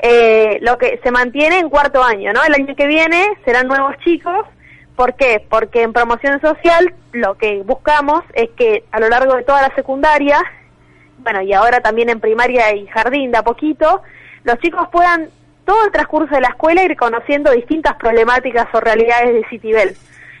Eh, 0.00 0.58
lo 0.60 0.78
que 0.78 1.00
se 1.02 1.10
mantiene 1.10 1.58
en 1.58 1.68
cuarto 1.68 2.04
año, 2.04 2.32
¿no? 2.32 2.44
El 2.44 2.54
año 2.54 2.76
que 2.76 2.86
viene 2.86 3.26
serán 3.44 3.66
nuevos 3.66 3.96
chicos. 4.04 4.46
¿Por 4.94 5.14
qué? 5.16 5.44
Porque 5.48 5.82
en 5.82 5.92
promoción 5.92 6.40
social 6.40 6.94
lo 7.12 7.36
que 7.36 7.62
buscamos 7.62 8.22
es 8.34 8.50
que 8.56 8.84
a 8.92 9.00
lo 9.00 9.08
largo 9.08 9.34
de 9.34 9.42
toda 9.42 9.62
la 9.62 9.74
secundaria, 9.74 10.38
bueno, 11.18 11.42
y 11.42 11.52
ahora 11.52 11.80
también 11.80 12.08
en 12.08 12.20
primaria 12.20 12.74
y 12.74 12.86
jardín 12.86 13.32
de 13.32 13.38
a 13.38 13.42
poquito, 13.42 14.02
los 14.44 14.58
chicos 14.58 14.86
puedan 14.92 15.30
todo 15.66 15.84
el 15.84 15.92
transcurso 15.92 16.34
de 16.34 16.40
la 16.40 16.48
escuela 16.48 16.82
ir 16.82 16.96
conociendo 16.96 17.50
distintas 17.50 17.96
problemáticas 17.96 18.66
o 18.72 18.80
realidades 18.80 19.34
de 19.34 19.44
Citibel. 19.50 19.96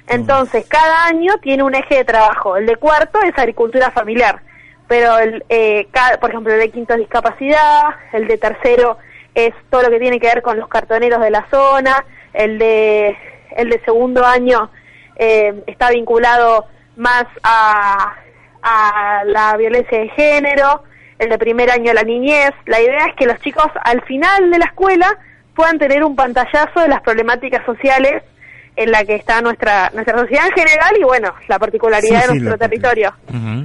Entonces, 0.08 0.64
cada 0.68 1.06
año 1.06 1.34
tiene 1.42 1.64
un 1.64 1.74
eje 1.74 1.96
de 1.96 2.04
trabajo. 2.04 2.56
El 2.56 2.64
de 2.64 2.76
cuarto 2.76 3.20
es 3.22 3.36
agricultura 3.36 3.90
familiar, 3.90 4.40
pero, 4.86 5.18
el, 5.18 5.44
eh, 5.48 5.88
por 6.20 6.30
ejemplo, 6.30 6.54
el 6.54 6.60
de 6.60 6.70
quinto 6.70 6.94
es 6.94 7.00
discapacidad, 7.00 7.88
el 8.12 8.28
de 8.28 8.38
tercero 8.38 8.98
es 9.34 9.52
todo 9.68 9.82
lo 9.82 9.90
que 9.90 9.98
tiene 9.98 10.20
que 10.20 10.28
ver 10.28 10.42
con 10.42 10.58
los 10.58 10.68
cartoneros 10.68 11.20
de 11.20 11.30
la 11.30 11.44
zona, 11.50 12.04
el 12.32 12.58
de, 12.58 13.16
el 13.56 13.68
de 13.68 13.80
segundo 13.84 14.24
año 14.24 14.70
eh, 15.16 15.62
está 15.66 15.90
vinculado 15.90 16.66
más 16.94 17.26
a, 17.42 18.14
a 18.62 19.24
la 19.24 19.56
violencia 19.56 19.98
de 19.98 20.08
género, 20.10 20.84
el 21.18 21.28
de 21.28 21.38
primer 21.38 21.70
año 21.70 21.92
la 21.92 22.02
niñez. 22.02 22.50
La 22.66 22.80
idea 22.80 23.06
es 23.08 23.16
que 23.16 23.26
los 23.26 23.38
chicos 23.40 23.66
al 23.84 24.02
final 24.04 24.50
de 24.50 24.58
la 24.58 24.66
escuela 24.66 25.18
puedan 25.54 25.78
tener 25.78 26.04
un 26.04 26.14
pantallazo 26.14 26.80
de 26.80 26.88
las 26.88 27.00
problemáticas 27.02 27.64
sociales 27.64 28.22
en 28.76 28.90
la 28.90 29.04
que 29.04 29.14
está 29.14 29.40
nuestra 29.40 29.90
nuestra 29.94 30.18
sociedad 30.18 30.44
en 30.46 30.52
general 30.52 30.94
y 31.00 31.04
bueno, 31.04 31.30
la 31.48 31.58
particularidad 31.58 32.28
de 32.28 32.34
nuestro 32.34 32.58
territorio. 32.58 33.14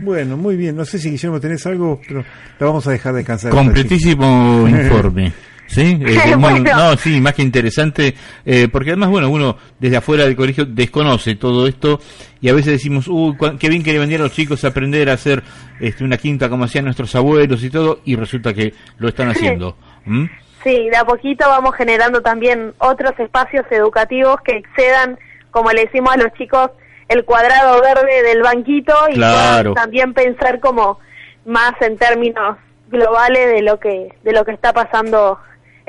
Bueno, 0.01 0.37
muy 0.37 0.55
bien. 0.55 0.75
No 0.75 0.85
sé 0.85 0.99
si 0.99 1.11
Guillermo 1.11 1.39
tenés 1.39 1.65
algo, 1.67 1.99
pero 2.07 2.23
la 2.59 2.65
vamos 2.65 2.87
a 2.87 2.91
dejar 2.91 3.13
descansar. 3.13 3.51
Completísimo 3.51 4.67
informe. 4.67 5.33
¿Sí? 5.71 5.99
Eh, 6.11 6.35
no, 6.35 6.97
sí, 6.97 7.21
más 7.21 7.33
que 7.33 7.41
interesante, 7.41 8.13
eh, 8.45 8.67
porque 8.71 8.91
además, 8.91 9.09
bueno, 9.09 9.29
uno 9.29 9.57
desde 9.79 9.97
afuera 9.97 10.25
del 10.25 10.35
colegio 10.35 10.65
desconoce 10.65 11.35
todo 11.35 11.67
esto 11.67 11.99
y 12.41 12.49
a 12.49 12.53
veces 12.53 12.73
decimos, 12.73 13.07
uy, 13.07 13.35
qué 13.59 13.69
bien 13.69 13.83
que 13.83 13.93
le 13.93 13.99
vendían 13.99 14.21
a 14.21 14.25
los 14.25 14.33
chicos 14.33 14.63
a 14.63 14.69
aprender 14.69 15.09
a 15.09 15.13
hacer 15.13 15.41
este, 15.79 16.03
una 16.03 16.17
quinta 16.17 16.49
como 16.49 16.65
hacían 16.65 16.85
nuestros 16.85 17.15
abuelos 17.15 17.63
y 17.63 17.69
todo, 17.69 18.01
y 18.05 18.15
resulta 18.15 18.53
que 18.53 18.73
lo 18.97 19.07
están 19.07 19.29
haciendo. 19.29 19.77
Sí, 20.63 20.89
de 20.89 20.97
a 20.97 21.05
poquito 21.05 21.47
vamos 21.47 21.75
generando 21.75 22.21
también 22.21 22.73
otros 22.77 23.17
espacios 23.17 23.65
educativos 23.71 24.37
que 24.43 24.57
excedan, 24.57 25.17
como 25.49 25.71
le 25.71 25.85
decimos 25.85 26.13
a 26.13 26.17
los 26.17 26.33
chicos, 26.33 26.71
el 27.07 27.25
cuadrado 27.25 27.81
verde 27.81 28.23
del 28.23 28.41
banquito 28.41 28.93
y 29.09 29.19
también 29.73 30.13
pensar 30.13 30.59
como 30.59 30.99
más 31.45 31.73
en 31.81 31.97
términos 31.97 32.57
globales 32.89 33.53
de 33.53 33.61
lo 33.61 33.79
que 33.79 34.09
de 34.23 34.33
lo 34.33 34.45
que 34.45 34.51
está 34.51 34.73
pasando 34.73 35.39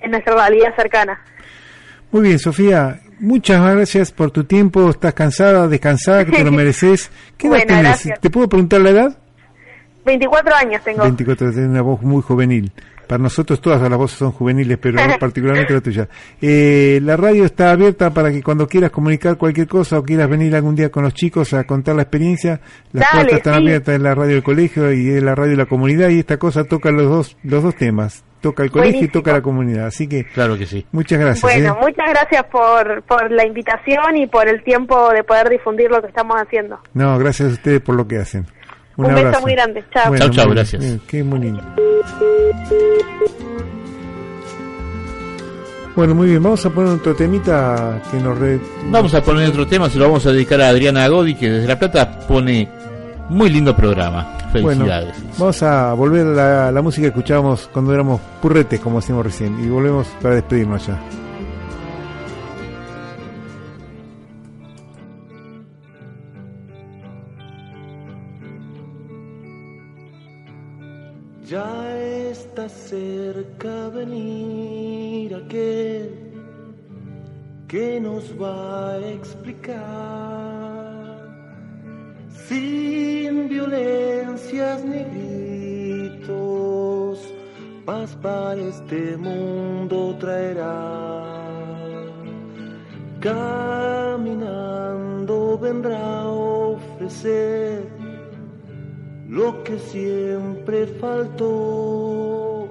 en 0.03 0.11
nuestra 0.11 0.35
realidad 0.35 0.75
cercana. 0.77 1.21
Muy 2.11 2.23
bien, 2.23 2.39
Sofía, 2.39 3.01
muchas 3.21 3.63
gracias 3.63 4.13
por 4.13 4.31
tu 4.31 4.45
tiempo. 4.45 4.91
Estás 4.91 5.15
cansada, 5.15 5.67
descansada, 5.67 6.27
que 6.27 6.33
te 6.33 6.45
lo 6.45 6.53
mereces. 6.53 7.11
¿Qué 7.39 7.49
edad 7.49 7.65
tenés? 7.67 8.09
¿Te 8.21 8.29
puedo 8.29 8.49
preguntar 8.49 8.83
la 8.83 8.91
edad? 8.91 9.19
24 10.05 10.55
años 10.55 10.83
tengo. 10.85 11.03
24, 11.05 11.53
tienes 11.53 11.71
una 11.71 11.81
voz 11.81 12.03
muy 12.03 12.21
juvenil. 12.21 12.71
Para 13.07 13.23
nosotros 13.23 13.61
todas 13.61 13.81
las 13.81 13.99
voces 13.99 14.19
son 14.19 14.33
juveniles, 14.33 14.79
pero 14.79 14.99
particularmente 15.21 15.73
la 15.73 15.81
tuya. 15.81 16.09
Eh, 16.41 17.01
la 17.03 17.17
radio 17.17 17.45
está 17.45 17.71
abierta 17.71 18.11
para 18.11 18.31
que 18.31 18.43
cuando 18.43 18.67
quieras 18.67 18.91
comunicar 18.91 19.37
cualquier 19.39 19.67
cosa 19.67 19.99
o 19.99 20.03
quieras 20.03 20.29
venir 20.29 20.55
algún 20.55 20.75
día 20.75 20.91
con 20.91 21.05
los 21.05 21.15
chicos 21.15 21.55
a 21.55 21.65
contar 21.65 21.97
la 21.97 22.03
experiencia, 22.03 22.61
las 22.93 23.09
puertas 23.11 23.39
están 23.39 23.55
abiertas 23.55 23.95
en 23.95 24.03
la 24.03 24.15
radio 24.15 24.35
del 24.35 24.43
colegio 24.43 24.93
y 24.93 25.11
en 25.11 25.25
la 25.25 25.35
radio 25.35 25.53
de 25.53 25.59
la 25.59 25.67
comunidad 25.67 26.11
y 26.11 26.19
esta 26.19 26.37
cosa 26.37 26.65
toca 26.65 26.91
los 26.91 27.09
dos, 27.09 27.37
los 27.43 27.63
dos 27.63 27.75
temas 27.77 28.25
toca 28.43 28.65
el 28.65 28.71
colegio 28.71 29.05
y 29.05 29.09
toca 29.09 29.33
la 29.33 29.41
comunidad. 29.41 29.87
Así 29.87 30.07
que, 30.07 30.25
claro 30.25 30.59
que 30.59 30.67
sí. 30.67 30.85
Muchas 30.93 31.19
gracias. 31.19 31.43
Bueno, 31.43 31.75
¿eh? 31.75 31.81
muchas 31.81 32.11
gracias 32.11 32.45
por, 32.51 33.03
por 33.05 33.31
la 33.31 33.47
invitación 33.47 34.17
y 34.17 34.27
por 34.27 34.49
el 34.49 34.63
tiempo 34.63 35.11
de 35.11 35.25
poder 35.25 35.49
difundir 35.49 35.91
lo 35.91 36.03
que 36.03 36.09
estamos 36.09 36.37
haciendo. 36.37 36.79
No, 36.93 37.19
gracias 37.19 37.51
a 37.51 37.53
ustedes 37.53 37.81
por 37.81 37.95
lo 37.95 38.07
que 38.07 38.19
hacen. 38.19 38.47
Un, 38.97 39.15
beso 39.15 39.41
muy 39.41 39.53
grande. 39.53 39.83
Chao. 39.95 40.15
chao, 40.17 40.29
chao, 40.29 40.51
gracias. 40.51 40.85
qué 41.07 41.25
muy 41.25 41.59
Bueno, 45.97 46.15
muy 46.15 46.29
bien, 46.29 46.43
vamos 46.43 46.65
a 46.67 46.71
poner 46.71 46.95
otro 46.95 47.15
temita 47.15 48.03
que 48.11 48.19
nos... 48.19 48.39
Vamos 48.91 49.15
a 49.15 49.23
poner 49.23 49.49
otro 49.49 49.67
tema, 49.67 49.89
se 49.89 49.99
lo 49.99 50.07
vamos 50.07 50.27
a 50.27 50.33
dedicar 50.33 50.61
a 50.61 50.69
Adriana 50.69 51.05
Agodi, 51.05 51.35
que 51.35 51.49
desde 51.49 51.69
La 51.69 51.79
Plata 51.79 52.19
pone 52.27 52.69
muy 53.29 53.51
lindo 53.51 53.75
programa. 53.75 54.37
Felicidades. 54.53 55.17
vamos 55.39 55.63
a 55.63 55.95
volver 55.95 56.39
a 56.39 56.71
la, 56.71 56.83
música 56.83 57.03
que 57.03 57.09
escuchábamos 57.09 57.69
cuando 57.73 57.95
éramos 57.95 58.21
purretes, 58.41 58.81
como 58.81 59.01
decimos 59.01 59.25
recién, 59.25 59.59
y 59.65 59.69
volvemos 59.69 60.07
para 60.21 60.35
despedirnos 60.35 60.87
ya. 60.87 61.01
Ya 71.49 71.99
está 72.31 72.69
cerca 72.69 73.89
venir 73.89 75.35
aquel 75.35 76.33
que 77.69 77.99
nos 78.01 78.25
va 78.41 78.93
a 78.93 78.99
explicar 78.99 80.52
sin 82.53 83.49
violencias 83.49 84.85
ni 84.85 85.03
gritos, 86.11 87.19
paz 87.87 88.15
para 88.21 88.61
este 88.61 89.17
mundo 89.17 90.15
traerá. 90.21 91.41
Caminando 93.21 94.57
vendrá 95.59 96.21
a 96.21 96.29
ofrecer 96.29 97.89
lo 99.29 99.65
que 99.65 99.79
siempre 99.79 100.87
faltó. 101.01 102.69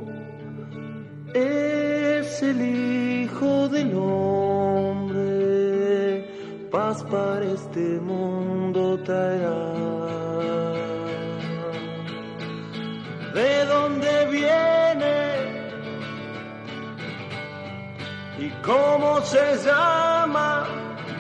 Es 1.33 2.43
el 2.43 2.61
Hijo 2.61 3.67
del 3.69 3.95
Hombre, 3.95 4.40
paz 6.71 7.03
para 7.03 7.45
este 7.45 7.99
mundo 7.99 8.97
traerá. 9.03 9.73
¿De 13.33 13.65
dónde 13.65 14.25
viene? 14.37 15.17
¿Y 18.39 18.49
cómo 18.65 19.21
se 19.21 19.57
llama? 19.65 20.67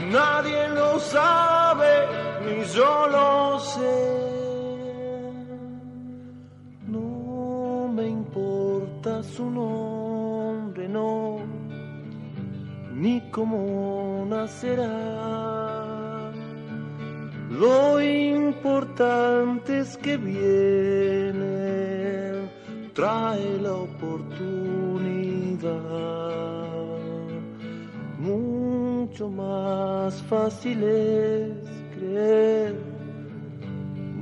Nadie 0.09 0.69
lo 0.69 0.99
sabe, 0.99 1.93
ni 2.45 2.63
yo 2.65 3.07
lo 3.07 3.59
sé. 3.59 4.21
su 9.23 9.49
nombre, 9.49 9.80
ni 13.01 13.19
cómo 13.31 14.25
nacerá. 14.29 14.91
Lo 17.49 17.99
importante 17.99 19.79
es 19.79 19.97
que 19.97 20.17
viene, 20.17 21.41
trae 22.93 23.57
la 23.59 23.73
oportunidad. 23.73 24.61
Mucho 28.19 29.29
más 29.29 30.21
fácil 30.23 30.83
es 30.83 31.57
creer, 31.95 32.75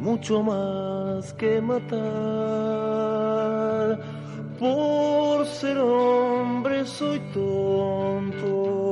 mucho 0.01 0.41
más 0.41 1.33
que 1.33 1.59
matar 1.59 2.99
por 4.59 5.45
ser 5.45 5.77
hombre 5.77 6.85
soy 6.85 7.19
tonto 7.33 8.89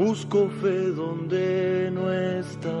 busco 0.00 0.48
fe 0.62 0.78
donde 1.02 1.90
no 1.92 2.10
está. 2.12 2.78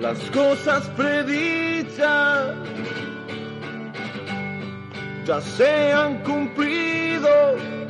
Las 0.00 0.18
cosas 0.30 0.88
predichas 0.96 2.56
ya 5.24 5.40
se 5.40 5.92
han 5.92 6.22
cumplido, 6.22 7.28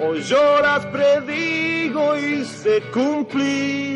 hoy 0.00 0.20
yo 0.22 0.60
las 0.60 0.84
predigo 0.86 2.16
y 2.18 2.44
se 2.44 2.82
cumplirán. 2.92 3.87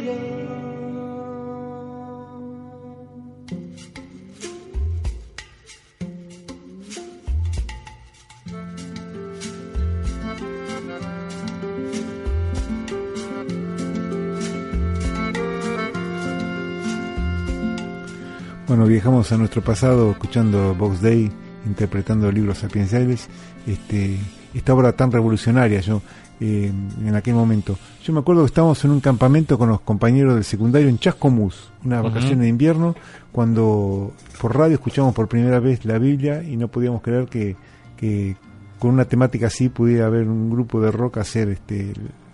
Bueno, 18.82 18.94
viajamos 18.94 19.30
a 19.30 19.38
nuestro 19.38 19.62
pasado 19.62 20.10
escuchando 20.10 20.74
Box 20.74 21.00
Day, 21.00 21.30
interpretando 21.66 22.32
libros 22.32 22.58
sapienciales, 22.58 23.28
este, 23.64 24.18
esta 24.54 24.74
obra 24.74 24.90
tan 24.90 25.12
revolucionaria 25.12 25.80
yo 25.80 26.02
eh, 26.40 26.72
en 27.00 27.14
aquel 27.14 27.34
momento. 27.34 27.78
Yo 28.02 28.12
me 28.12 28.18
acuerdo 28.18 28.42
que 28.42 28.46
estábamos 28.46 28.84
en 28.84 28.90
un 28.90 28.98
campamento 28.98 29.56
con 29.56 29.68
los 29.68 29.82
compañeros 29.82 30.34
del 30.34 30.42
secundario 30.42 30.88
en 30.88 30.98
Chascomús, 30.98 31.70
una 31.84 32.02
vacación 32.02 32.40
de 32.40 32.48
invierno, 32.48 32.96
cuando 33.30 34.14
por 34.40 34.56
radio 34.56 34.74
escuchamos 34.74 35.14
por 35.14 35.28
primera 35.28 35.60
vez 35.60 35.84
la 35.84 35.98
Biblia 35.98 36.42
y 36.42 36.56
no 36.56 36.66
podíamos 36.66 37.02
creer 37.02 37.26
que, 37.26 37.54
que 37.96 38.34
con 38.80 38.90
una 38.90 39.04
temática 39.04 39.46
así 39.46 39.68
pudiera 39.68 40.06
haber 40.06 40.26
un 40.26 40.50
grupo 40.50 40.80
de 40.80 40.90
rock 40.90 41.18
hacer 41.18 41.50
este, 41.50 41.92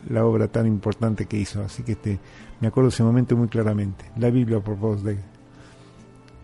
la 0.09 0.25
obra 0.25 0.49
tan 0.49 0.67
importante 0.67 1.27
que 1.27 1.37
hizo. 1.37 1.61
Así 1.61 1.83
que 1.83 1.93
este, 1.93 2.19
me 2.59 2.69
acuerdo 2.69 2.89
ese 2.89 3.03
momento 3.03 3.37
muy 3.37 3.49
claramente. 3.49 4.07
La 4.17 4.31
Biblia 4.31 4.61
por 4.61 4.79
Box 4.79 5.03
Day. 5.03 5.19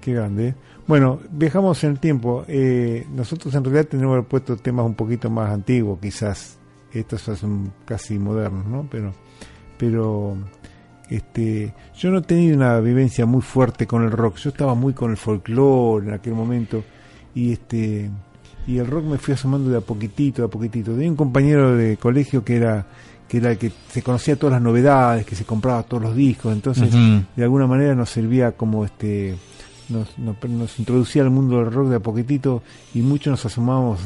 Qué 0.04 0.12
grande. 0.12 0.54
Bueno, 0.86 1.18
viajamos 1.30 1.82
en 1.82 1.92
el 1.92 1.98
tiempo. 1.98 2.44
Eh, 2.46 3.06
nosotros 3.10 3.54
en 3.54 3.64
realidad 3.64 3.86
tenemos 3.86 4.26
puesto 4.26 4.54
temas 4.54 4.84
un 4.84 4.92
poquito 4.92 5.30
más 5.30 5.50
antiguos, 5.50 5.98
quizás. 5.98 6.58
Estos 6.92 7.22
son 7.22 7.72
casi 7.86 8.18
modernos, 8.18 8.66
¿no? 8.66 8.86
Pero, 8.90 9.14
pero, 9.78 10.36
este, 11.08 11.72
yo 11.96 12.10
no 12.10 12.18
he 12.18 12.22
tenido 12.22 12.54
una 12.54 12.80
vivencia 12.80 13.24
muy 13.24 13.40
fuerte 13.40 13.86
con 13.86 14.02
el 14.02 14.10
rock. 14.10 14.36
Yo 14.36 14.50
estaba 14.50 14.74
muy 14.74 14.92
con 14.92 15.10
el 15.10 15.16
folclore 15.16 16.08
en 16.08 16.12
aquel 16.12 16.34
momento 16.34 16.84
y 17.34 17.52
este, 17.52 18.10
y 18.66 18.76
el 18.76 18.86
rock 18.86 19.04
me 19.04 19.16
fui 19.16 19.32
asomando 19.32 19.70
de 19.70 19.78
a 19.78 19.80
poquitito, 19.80 20.42
de 20.42 20.48
a 20.48 20.50
poquitito. 20.50 20.92
Tenía 20.92 21.08
un 21.08 21.16
compañero 21.16 21.74
de 21.78 21.96
colegio 21.96 22.44
que 22.44 22.56
era 22.56 22.86
que 23.26 23.38
era 23.38 23.52
el 23.52 23.56
que 23.56 23.72
se 23.88 24.02
conocía 24.02 24.36
todas 24.36 24.52
las 24.52 24.62
novedades, 24.62 25.24
que 25.24 25.34
se 25.34 25.46
compraba 25.46 25.82
todos 25.84 26.02
los 26.02 26.14
discos, 26.14 26.52
entonces 26.52 26.90
de 26.92 27.42
alguna 27.42 27.66
manera 27.66 27.94
nos 27.94 28.10
servía 28.10 28.52
como 28.52 28.84
este 28.84 29.34
nos, 29.94 30.18
nos, 30.18 30.36
nos 30.50 30.78
introducía 30.78 31.22
al 31.22 31.30
mundo 31.30 31.58
del 31.58 31.72
rock 31.72 31.88
de 31.88 31.96
a 31.96 32.00
poquitito 32.00 32.62
y 32.94 33.00
muchos 33.00 33.30
nos 33.30 33.46
asomábamos 33.46 34.00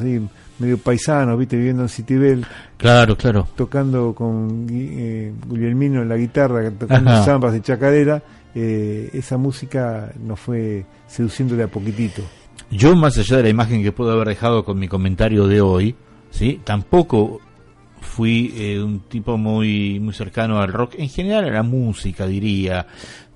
medio 0.59 0.79
paisanos, 0.79 1.39
viste, 1.39 1.57
viviendo 1.57 1.83
en 1.83 1.89
Citibel, 1.89 2.47
Claro, 2.77 3.17
claro. 3.17 3.49
tocando 3.57 4.15
con 4.15 4.67
eh, 4.71 5.33
Guglielmino 5.47 6.03
en 6.03 6.09
la 6.09 6.17
guitarra, 6.17 6.71
tocando 6.71 7.11
Ajá. 7.11 7.25
zambas 7.25 7.57
y 7.57 7.61
chacarera, 7.61 8.23
eh, 8.55 9.11
esa 9.13 9.37
música 9.37 10.13
nos 10.25 10.39
fue 10.41 10.85
seduciendo 11.07 11.57
de 11.57 11.65
a 11.65 11.69
poquitito. 11.69 12.23
Yo, 12.71 12.95
más 12.97 13.17
allá 13.19 13.39
de 13.39 13.45
la 13.45 13.49
imagen 13.49 13.83
que 13.83 13.93
puedo 13.93 14.13
haber 14.13 14.29
dejado 14.29 14.65
con 14.65 14.79
mi 14.79 14.89
comentario 14.89 15.47
de 15.47 15.61
hoy, 15.61 15.95
¿sí? 16.31 16.61
tampoco 16.65 17.41
fui 18.01 18.53
eh, 18.57 18.83
un 18.83 19.01
tipo 19.01 19.37
muy, 19.39 20.01
muy 20.01 20.13
cercano 20.15 20.61
al 20.61 20.73
rock, 20.73 20.95
en 20.99 21.09
general 21.09 21.45
a 21.47 21.51
la 21.51 21.63
música, 21.63 22.27
diría. 22.27 22.87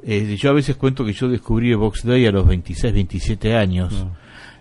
Eh, 0.05 0.37
yo 0.37 0.51
a 0.51 0.55
veces 0.55 0.77
cuento 0.77 1.05
que 1.05 1.12
yo 1.12 1.29
descubrí 1.29 1.73
Box 1.74 2.05
Day 2.05 2.27
a 2.27 2.33
los 2.33 2.47
26, 2.47 2.93
27 2.93 3.55
años, 3.55 4.07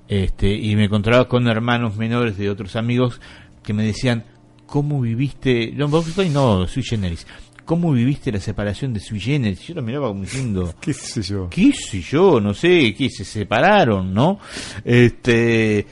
este, 0.07 0.53
y 0.53 0.75
me 0.75 0.85
encontraba 0.85 1.27
con 1.27 1.47
hermanos 1.47 1.97
menores 1.97 2.37
de 2.37 2.49
otros 2.49 2.75
amigos 2.75 3.19
que 3.63 3.73
me 3.73 3.83
decían, 3.83 4.23
¿cómo 4.67 5.01
viviste? 5.01 5.71
No, 5.75 5.87
Box 5.87 6.15
Day 6.15 6.29
no, 6.29 6.67
Sui 6.67 6.83
Generis. 6.83 7.25
¿Cómo 7.65 7.91
viviste 7.93 8.31
la 8.31 8.39
separación 8.39 8.93
de 8.93 8.99
Sui 8.99 9.19
Generis? 9.19 9.61
Yo 9.61 9.75
lo 9.75 9.81
miraba 9.81 10.09
como 10.09 10.21
diciendo, 10.21 10.73
¿Qué 10.81 10.93
sé 10.93 11.21
yo? 11.21 11.49
qué 11.49 11.71
sé 11.73 12.01
yo, 12.01 12.39
no 12.39 12.53
sé, 12.53 12.93
que 12.93 13.09
se 13.09 13.23
separaron, 13.23 14.13
¿no? 14.13 14.39
Este, 14.83 15.85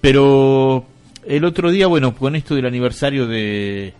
pero 0.00 0.86
el 1.26 1.44
otro 1.44 1.70
día, 1.70 1.86
bueno, 1.88 2.14
con 2.14 2.36
esto 2.36 2.54
del 2.54 2.66
aniversario 2.66 3.26
de 3.26 3.94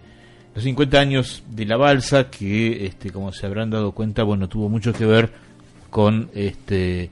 los 0.54 0.62
50 0.64 0.98
años 1.00 1.42
de 1.50 1.66
la 1.66 1.76
balsa, 1.76 2.30
que 2.30 2.86
este, 2.86 3.10
como 3.10 3.32
se 3.32 3.46
habrán 3.46 3.70
dado 3.70 3.92
cuenta, 3.92 4.22
bueno, 4.22 4.48
tuvo 4.48 4.68
mucho 4.68 4.92
que 4.92 5.04
ver 5.06 5.32
con 5.90 6.30
este 6.34 7.10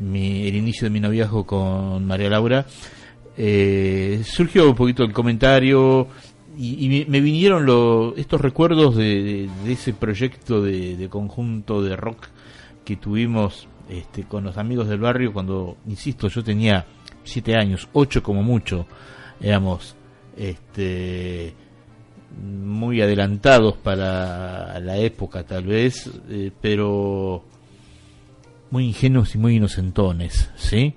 mi, 0.00 0.46
el 0.46 0.56
inicio 0.56 0.84
de 0.86 0.90
mi 0.90 1.00
noviazgo 1.00 1.44
con 1.44 2.04
María 2.06 2.30
Laura. 2.30 2.66
Eh, 3.36 4.22
surgió 4.24 4.68
un 4.68 4.76
poquito 4.76 5.02
el 5.02 5.12
comentario 5.12 6.06
y, 6.56 7.04
me, 7.08 7.20
vinieron 7.20 7.66
lo- 7.66 8.14
estos 8.16 8.40
recuerdos 8.40 8.94
de, 8.96 9.48
ese 9.66 9.92
proyecto 9.92 10.62
de, 10.62 10.96
de 10.96 11.08
conjunto 11.08 11.82
de 11.82 11.96
rock 11.96 12.28
que 12.84 12.94
tuvimos 12.96 13.66
este, 13.88 14.22
con 14.22 14.44
los 14.44 14.56
amigos 14.56 14.88
del 14.88 15.00
barrio 15.00 15.32
cuando, 15.32 15.76
insisto, 15.88 16.28
yo 16.28 16.44
tenía 16.44 16.86
siete 17.24 17.56
años, 17.56 17.88
ocho 17.92 18.22
como 18.22 18.42
mucho, 18.44 18.86
éramos 19.40 19.96
este, 20.36 21.54
muy 22.42 23.00
adelantados 23.00 23.76
para 23.76 24.78
la 24.80 24.96
época 24.98 25.44
tal 25.44 25.64
vez, 25.64 26.10
eh, 26.28 26.50
pero 26.60 27.44
muy 28.70 28.86
ingenuos 28.86 29.34
y 29.34 29.38
muy 29.38 29.56
inocentones, 29.56 30.50
¿sí? 30.56 30.94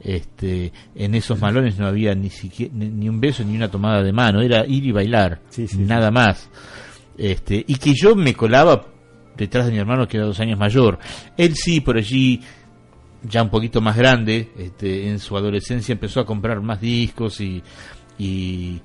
Este, 0.00 0.72
en 0.94 1.14
esos 1.16 1.40
malones 1.40 1.78
no 1.78 1.86
había 1.86 2.14
ni 2.14 2.30
siquiera 2.30 2.72
ni, 2.72 3.08
un 3.08 3.20
beso 3.20 3.42
ni 3.42 3.56
una 3.56 3.70
tomada 3.70 4.02
de 4.02 4.12
mano, 4.12 4.40
era 4.40 4.64
ir 4.64 4.86
y 4.86 4.92
bailar, 4.92 5.40
Sí, 5.50 5.66
sí, 5.66 5.78
nada 5.78 6.10
más. 6.10 6.48
Este, 7.18 7.64
y 7.66 7.74
que 7.76 7.94
yo 7.94 8.14
me 8.14 8.34
colaba 8.34 8.86
detrás 9.36 9.66
de 9.66 9.72
mi 9.72 9.78
hermano 9.78 10.06
que 10.06 10.18
era 10.18 10.26
dos 10.26 10.38
años 10.38 10.58
mayor. 10.58 10.98
Él 11.36 11.54
sí, 11.56 11.80
por 11.80 11.96
allí, 11.96 12.40
ya 13.22 13.42
un 13.42 13.50
poquito 13.50 13.80
más 13.80 13.96
grande, 13.96 14.52
este, 14.56 15.08
en 15.10 15.18
su 15.18 15.36
adolescencia 15.36 15.92
empezó 15.92 16.20
a 16.20 16.26
comprar 16.26 16.60
más 16.60 16.80
discos 16.80 17.40
y, 17.40 17.62
y 18.18 18.80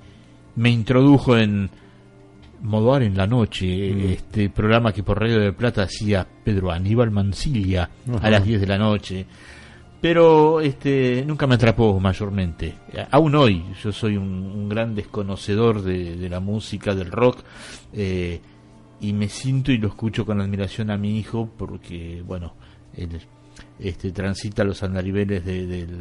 me 0.56 0.70
introdujo 0.70 1.38
en 1.38 1.70
Modoar 2.62 3.04
en 3.04 3.18
la 3.18 3.26
noche, 3.28 4.14
este 4.14 4.50
programa 4.50 4.92
que 4.94 5.02
por 5.04 5.20
Radio 5.20 5.40
de 5.40 5.52
Plata 5.54 5.84
hacía 5.84 6.28
Pedro 6.44 6.72
Aníbal 6.72 7.10
Mancilla 7.12 7.90
Ajá. 8.08 8.28
a 8.28 8.30
las 8.30 8.44
10 8.46 8.62
de 8.62 8.68
la 8.68 8.78
noche. 8.78 9.26
Pero 10.00 10.62
este 10.62 11.24
nunca 11.28 11.46
me 11.48 11.56
atrapó 11.56 12.00
mayormente. 12.00 12.74
Aún 13.12 13.36
hoy 13.36 13.64
yo 13.84 13.92
soy 13.92 14.18
un, 14.18 14.26
un 14.28 14.68
gran 14.70 14.96
desconocedor 14.96 15.82
de, 15.84 16.16
de 16.18 16.30
la 16.30 16.40
música, 16.40 16.96
del 16.96 17.12
rock, 17.12 17.40
eh, 17.94 18.40
y 19.00 19.14
me 19.14 19.28
siento 19.30 19.72
y 19.72 19.78
lo 19.78 19.88
escucho 19.90 20.26
con 20.26 20.42
admiración 20.42 20.90
a 20.92 20.98
mi 20.98 21.18
hijo 21.20 21.50
porque, 21.58 22.24
bueno, 22.26 22.54
él 22.96 23.10
este, 23.80 24.12
transita 24.12 24.64
los 24.64 24.82
andariveles 24.84 25.46
de- 25.46 25.66
del, 25.68 25.98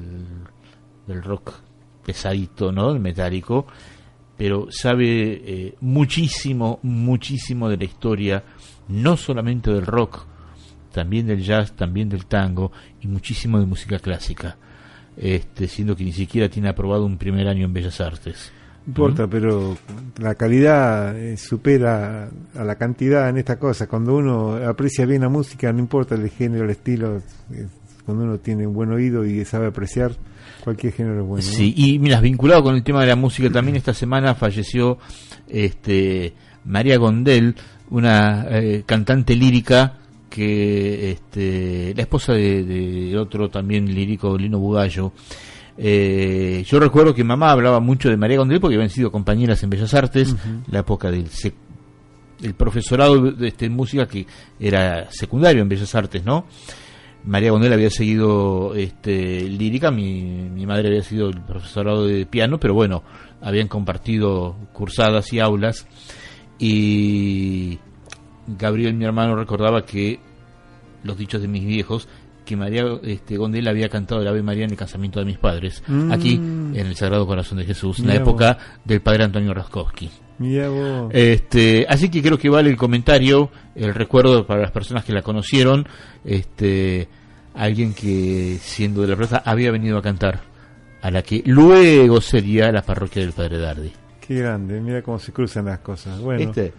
del 1.07 1.23
rock 1.23 1.53
pesadito, 2.05 2.73
¿no? 2.73 2.91
El 2.93 3.01
metálico, 3.01 3.67
pero 4.41 4.69
sabe 4.71 5.33
eh, 5.45 5.75
muchísimo, 5.83 6.79
muchísimo 6.83 7.69
de 7.69 7.77
la 7.77 7.85
historia, 7.85 8.43
no 8.89 9.19
solamente 9.19 9.71
del 9.71 9.85
rock, 9.85 10.25
también 10.95 11.27
del 11.27 11.43
jazz, 11.43 11.77
también 11.77 12.09
del 12.09 12.25
tango 12.25 12.73
y 13.03 13.07
muchísimo 13.07 13.61
de 13.61 13.67
música 13.67 13.99
clásica, 13.99 14.57
este, 15.19 15.69
siendo 15.69 15.95
que 15.95 16.05
ni 16.05 16.15
siquiera 16.15 16.49
tiene 16.49 16.71
aprobado 16.71 17.05
un 17.05 17.19
primer 17.19 17.49
año 17.49 17.67
en 17.67 17.75
Bellas 17.75 18.01
Artes. 18.01 18.51
No 18.87 18.93
importa, 18.93 19.27
pero 19.27 19.77
la 20.17 20.35
calidad 20.37 21.19
eh, 21.19 21.37
supera 21.37 22.31
a 22.57 22.65
la 22.65 22.77
cantidad 22.77 23.29
en 23.29 23.37
esta 23.37 23.59
cosa. 23.59 23.89
Cuando 23.89 24.17
uno 24.17 24.55
aprecia 24.67 25.05
bien 25.05 25.21
la 25.21 25.29
música, 25.29 25.71
no 25.71 25.81
importa 25.81 26.15
el 26.15 26.31
género, 26.31 26.65
el 26.65 26.71
estilo, 26.71 27.19
eh, 27.53 27.67
cuando 28.07 28.25
uno 28.25 28.39
tiene 28.39 28.67
un 28.67 28.73
buen 28.73 28.91
oído 28.91 29.27
y 29.27 29.45
sabe 29.45 29.67
apreciar, 29.67 30.13
cualquier 30.61 30.93
género 30.93 31.25
bueno. 31.25 31.45
¿no? 31.45 31.53
Sí, 31.53 31.73
y 31.77 31.99
mira, 31.99 32.21
vinculado 32.21 32.63
con 32.63 32.75
el 32.77 32.83
tema 32.83 33.01
de 33.01 33.07
la 33.09 33.17
música, 33.17 33.51
también 33.51 33.77
esta 33.77 33.95
semana 33.95 34.35
falleció 34.35 34.99
este 35.49 36.33
María 36.65 36.97
Gondel, 36.99 37.55
una 37.91 38.47
eh, 38.51 38.83
cantante 38.87 39.35
lírica 39.35 39.99
que 40.29 41.11
este 41.13 41.93
la 41.97 42.03
esposa 42.03 42.33
de, 42.35 42.63
de 42.65 43.19
otro 43.19 43.49
también 43.51 43.93
lírico 43.93 44.37
Lino 44.39 44.59
Bugallo. 44.59 45.13
Eh, 45.83 46.63
yo 46.67 46.79
recuerdo 46.79 47.15
que 47.15 47.25
mamá 47.25 47.51
hablaba 47.53 47.81
mucho 47.81 48.11
de 48.11 48.17
María 48.17 48.37
Gondel 48.39 48.61
porque 48.61 48.77
habían 48.77 48.91
sido 48.91 49.11
compañeras 49.11 49.63
en 49.63 49.71
Bellas 49.71 49.95
Artes, 49.95 50.37
la 50.71 50.81
época 50.81 51.11
del 51.11 51.29
sec- 51.31 51.55
el 52.43 52.55
profesorado 52.55 53.33
de 53.33 53.49
este, 53.49 53.67
en 53.67 53.73
música 53.73 54.07
que 54.07 54.27
era 54.59 55.11
secundario 55.11 55.63
en 55.63 55.69
Bellas 55.69 55.95
Artes, 55.95 56.25
¿no? 56.25 56.47
María 57.25 57.51
Gondel 57.51 57.73
había 57.73 57.91
seguido 57.91 58.75
este, 58.75 59.43
lírica, 59.43 59.91
mi, 59.91 60.23
mi 60.23 60.67
madre 60.67 60.89
había 60.89 61.03
sido 61.03 61.29
el 61.29 61.41
profesorado 61.43 62.07
de 62.07 62.25
piano, 62.27 62.59
pero 62.59 62.75
bueno, 62.75 63.03
habían 63.41 63.69
compartido 63.69 64.57
cursadas 64.73 65.33
y 65.33 65.41
aulas. 65.41 65.87
Y 66.59 67.79
Gabriel, 68.47 68.95
mi 68.95 69.05
hermano, 69.05 69.37
recordaba 69.37 69.85
que 69.85 70.21
los 71.03 71.17
dichos 71.19 71.41
de 71.43 71.49
mis 71.49 71.65
viejos, 71.65 72.09
que 72.45 72.57
María 72.57 72.85
este, 73.03 73.37
Gondel 73.37 73.69
había 73.69 73.89
cantado 73.89 74.21
el 74.23 74.29
Ave 74.29 74.43
María 74.43 74.65
en 74.65 74.71
el 74.71 74.77
casamiento 74.77 75.21
de 75.21 75.27
mis 75.27 75.39
padres, 75.39 75.83
Mm. 75.87 76.13
aquí 76.13 76.35
en 76.35 76.75
el 76.77 76.97
Sagrado 76.97 77.27
Corazón 77.27 77.59
de 77.59 77.65
Jesús, 77.65 77.99
en 78.01 78.09
la 78.09 78.15
época 78.17 78.59
del 78.85 79.01
padre 79.01 79.25
Antonio 79.25 79.53
Raskowski. 79.55 80.11
Este, 81.13 81.85
así 81.89 82.09
que 82.09 82.23
creo 82.23 82.39
que 82.39 82.49
vale 82.49 82.71
el 82.71 82.77
comentario, 82.77 83.51
el 83.75 83.93
recuerdo 83.95 84.47
para 84.47 84.63
las 84.63 84.71
personas 84.71 85.05
que 85.05 85.13
la 85.13 85.23
conocieron, 85.23 85.87
este, 86.25 87.09
alguien 87.55 87.93
que 87.93 88.57
siendo 88.61 89.03
de 89.03 89.09
la 89.09 89.17
plaza 89.17 89.43
había 89.45 89.71
venido 89.71 89.99
a 89.99 90.03
cantar 90.03 90.41
a 91.03 91.11
la 91.11 91.23
que 91.23 91.43
luego 91.47 92.21
sería 92.21 92.71
la 92.73 92.83
parroquia 92.83 93.23
del 93.23 93.33
Padre 93.33 93.59
Dardi. 93.59 93.93
Qué 94.27 94.37
grande, 94.37 94.81
mira 94.81 95.03
cómo 95.03 95.19
se 95.19 95.33
cruzan 95.33 95.67
las 95.67 95.81
cosas. 95.81 96.19
Bueno, 96.21 96.41
¿Viste? 96.47 96.73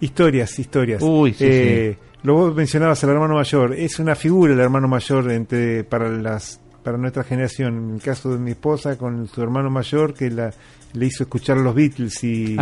Historias, 0.00 0.58
historias. 0.58 1.02
Uy, 1.02 1.32
sí, 1.34 1.44
Eh, 1.46 1.98
Lo 2.22 2.34
vos 2.34 2.54
mencionabas 2.54 3.02
al 3.04 3.10
hermano 3.10 3.34
mayor. 3.34 3.74
Es 3.74 3.98
una 3.98 4.14
figura 4.14 4.52
el 4.52 4.60
hermano 4.60 4.88
mayor 4.88 5.30
entre 5.30 5.84
para 5.84 6.08
las 6.10 6.60
para 6.82 6.96
nuestra 6.96 7.22
generación. 7.24 7.76
En 7.90 7.94
el 7.96 8.00
caso 8.00 8.30
de 8.32 8.38
mi 8.38 8.52
esposa 8.52 8.96
con 8.96 9.26
su 9.28 9.42
hermano 9.42 9.70
mayor 9.70 10.14
que 10.14 10.30
la 10.30 10.50
le 10.94 11.06
hizo 11.06 11.24
escuchar 11.24 11.58
los 11.58 11.74
Beatles 11.74 12.24
y, 12.24 12.56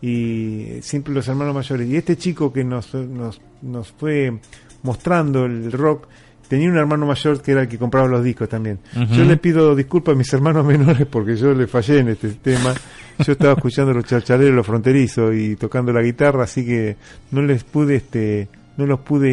y 0.00 0.78
siempre 0.82 1.12
los 1.12 1.26
hermanos 1.26 1.54
mayores. 1.54 1.88
Y 1.88 1.96
este 1.96 2.16
chico 2.16 2.52
que 2.52 2.62
nos, 2.64 2.94
nos, 2.94 3.40
nos 3.60 3.90
fue 3.92 4.38
mostrando 4.84 5.44
el 5.46 5.72
rock 5.72 6.06
tenía 6.48 6.68
un 6.68 6.76
hermano 6.76 7.06
mayor 7.06 7.40
que 7.42 7.52
era 7.52 7.62
el 7.62 7.68
que 7.68 7.78
compraba 7.78 8.06
los 8.06 8.22
discos 8.22 8.48
también. 8.48 8.78
Yo 9.10 9.24
le 9.24 9.36
pido 9.36 9.74
disculpas 9.74 10.14
a 10.14 10.18
mis 10.18 10.32
hermanos 10.32 10.64
menores 10.74 11.06
porque 11.10 11.34
yo 11.36 11.52
le 11.54 11.66
fallé 11.66 11.98
en 12.00 12.08
este 12.10 12.28
tema. 12.34 12.72
Yo 13.26 13.32
estaba 13.32 13.52
escuchando 13.54 13.92
los 13.92 14.04
charchaleros, 14.04 14.54
los 14.54 14.66
fronterizos 14.66 15.34
y 15.34 15.56
tocando 15.56 15.92
la 15.92 16.02
guitarra, 16.02 16.44
así 16.44 16.64
que 16.64 16.96
no 17.30 17.42
les 17.42 17.64
pude 17.64 17.96
este 17.96 18.48
no 18.76 18.86
los 18.86 19.00
pude 19.00 19.30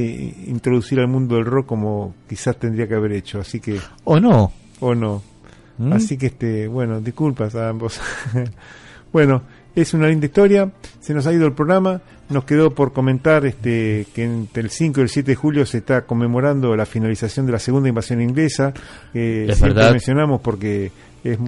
introducir 0.47 0.99
al 0.99 1.07
mundo 1.07 1.35
del 1.35 1.45
rock 1.45 1.65
como 1.67 2.13
quizás 2.27 2.57
tendría 2.57 2.87
que 2.87 2.95
haber 2.95 3.13
hecho, 3.13 3.39
así 3.39 3.59
que 3.61 3.79
¿O 4.03 4.19
no? 4.19 4.51
o 4.81 4.93
no. 4.93 5.21
¿Mm? 5.77 5.93
Así 5.93 6.17
que, 6.17 6.25
este, 6.25 6.67
bueno, 6.67 6.99
disculpas 6.99 7.55
a 7.55 7.69
ambos. 7.69 8.01
bueno, 9.13 9.43
es 9.75 9.93
una 9.93 10.07
linda 10.07 10.25
historia. 10.25 10.69
Se 10.99 11.13
nos 11.13 11.25
ha 11.25 11.31
ido 11.33 11.45
el 11.45 11.53
programa. 11.53 12.01
Nos 12.29 12.43
quedó 12.43 12.71
por 12.75 12.91
comentar 12.91 13.45
este, 13.45 14.05
que 14.13 14.23
entre 14.25 14.61
el 14.61 14.69
5 14.69 14.99
y 14.99 15.03
el 15.03 15.09
7 15.09 15.31
de 15.31 15.35
julio 15.35 15.65
se 15.65 15.77
está 15.79 16.01
conmemorando 16.05 16.75
la 16.75 16.85
finalización 16.85 17.45
de 17.45 17.53
la 17.53 17.59
segunda 17.59 17.87
invasión 17.89 18.21
inglesa. 18.21 18.73
que 19.13 19.45
Es 19.45 19.57
siempre 19.57 19.73
verdad. 19.75 19.91
mencionamos 19.93 20.41
porque 20.41 20.91
es- 21.23 21.39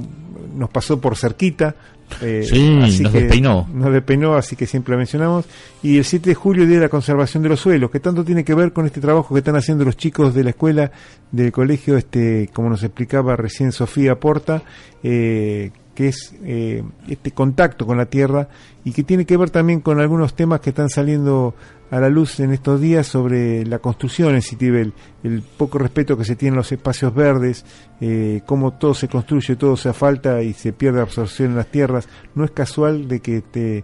nos 0.56 0.70
pasó 0.70 1.00
por 1.02 1.18
cerquita. 1.18 1.76
Eh, 2.22 2.44
Sí, 2.48 3.00
nos 3.02 3.14
despeinó. 3.14 3.68
Nos 3.74 3.92
despeinó, 3.92 4.36
así 4.36 4.56
que 4.56 4.66
siempre 4.66 4.94
la 4.94 4.98
mencionamos. 4.98 5.46
Y 5.84 5.98
el 5.98 6.06
7 6.06 6.30
de 6.30 6.36
julio, 6.36 6.66
Día 6.66 6.78
de 6.78 6.84
la 6.84 6.90
Conservación 6.90 7.44
de 7.44 7.50
los 7.50 7.60
Suelos, 7.60 7.92
que 7.92 8.00
tanto 8.00 8.24
tiene 8.24 8.44
que 8.44 8.54
ver 8.54 8.74
con 8.74 8.86
este 8.86 9.02
trabajo 9.02 9.34
que 9.34 9.40
están 9.40 9.56
haciendo 9.56 9.86
los 9.86 9.98
chicos 9.98 10.34
de 10.34 10.44
la 10.44 10.50
escuela, 10.52 10.92
del 11.32 11.52
colegio, 11.52 11.98
este 11.98 12.50
como 12.54 12.70
nos 12.70 12.84
explicaba 12.84 13.36
recién 13.36 13.72
Sofía 13.72 14.20
Porta, 14.20 14.64
eh, 15.04 15.72
que 15.96 16.10
es 16.10 16.34
eh, 16.44 16.84
este 17.08 17.32
contacto 17.32 17.86
con 17.86 17.98
la 17.98 18.06
tierra 18.06 18.48
y 18.84 18.92
que 18.92 19.04
tiene 19.04 19.26
que 19.26 19.38
ver 19.38 19.50
también 19.50 19.82
con 19.82 20.00
algunos 20.00 20.36
temas 20.36 20.60
que 20.62 20.72
están 20.72 20.90
saliendo 20.90 21.54
a 21.92 22.00
la 22.00 22.10
luz 22.10 22.40
en 22.40 22.54
estos 22.54 22.80
días 22.80 23.06
sobre 23.06 23.66
la 23.66 23.80
construcción 23.80 24.34
en 24.34 24.42
Citibel, 24.42 24.94
el 25.24 25.42
poco 25.42 25.78
respeto 25.78 26.18
que 26.18 26.24
se 26.24 26.38
tiene 26.38 26.54
en 26.54 26.58
los 26.58 26.72
espacios 26.72 27.14
verdes, 27.14 27.66
eh, 28.00 28.42
cómo 28.46 28.72
todo 28.72 28.94
se 28.94 29.10
construye, 29.10 29.58
todo 29.58 29.76
se 29.76 29.90
asfalta 29.90 30.42
y 30.42 30.54
se 30.54 30.72
pierde 30.72 31.02
absorción 31.02 31.52
en 31.52 31.58
las 31.58 31.68
tierras. 31.68 32.08
No 32.34 32.46
es 32.46 32.52
casual 32.52 33.10
de 33.10 33.20
que 33.20 33.42
te, 33.42 33.84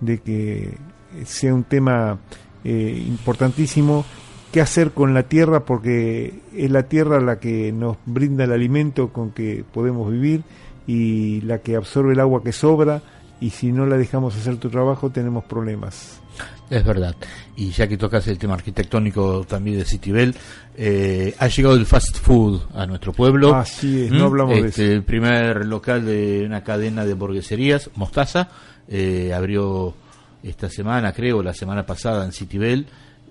de 0.00 0.18
que 0.18 0.76
sea 1.24 1.54
un 1.54 1.64
tema 1.64 2.18
eh, 2.62 3.02
importantísimo 3.08 4.04
qué 4.52 4.60
hacer 4.60 4.90
con 4.90 5.14
la 5.14 5.22
tierra 5.22 5.64
porque 5.64 6.40
es 6.54 6.70
la 6.70 6.84
tierra 6.84 7.20
la 7.20 7.40
que 7.40 7.72
nos 7.72 7.96
brinda 8.04 8.44
el 8.44 8.52
alimento 8.52 9.14
con 9.14 9.30
que 9.30 9.64
podemos 9.72 10.12
vivir 10.12 10.44
y 10.86 11.40
la 11.40 11.60
que 11.60 11.74
absorbe 11.74 12.12
el 12.12 12.20
agua 12.20 12.42
que 12.42 12.52
sobra 12.52 13.02
y 13.40 13.50
si 13.50 13.72
no 13.72 13.86
la 13.86 13.96
dejamos 13.96 14.36
hacer 14.36 14.58
tu 14.58 14.68
trabajo 14.68 15.08
tenemos 15.08 15.44
problemas. 15.44 16.20
Es 16.68 16.84
verdad. 16.84 17.14
Y 17.56 17.70
ya 17.70 17.86
que 17.86 17.96
tocas 17.96 18.26
el 18.28 18.38
tema 18.38 18.54
arquitectónico 18.54 19.44
también 19.48 19.78
de 19.78 19.84
Citibel, 19.84 20.34
eh, 20.76 21.34
ha 21.38 21.46
llegado 21.48 21.74
el 21.76 21.86
fast 21.86 22.18
food 22.18 22.60
a 22.74 22.86
nuestro 22.86 23.12
pueblo. 23.12 23.54
Así 23.54 24.02
es, 24.04 24.10
no 24.10 24.26
hablamos 24.26 24.54
de 24.60 24.68
Este, 24.68 24.84
eso. 24.86 24.92
El 24.94 25.02
primer 25.04 25.64
local 25.66 26.04
de 26.04 26.44
una 26.44 26.62
cadena 26.64 27.04
de 27.04 27.12
hamburgueserías, 27.12 27.90
Mostaza, 27.94 28.48
eh, 28.88 29.32
abrió 29.34 29.94
esta 30.42 30.68
semana, 30.68 31.12
creo, 31.12 31.42
la 31.42 31.54
semana 31.54 31.86
pasada 31.86 32.24
en 32.24 32.32
Citibel. 32.32 32.86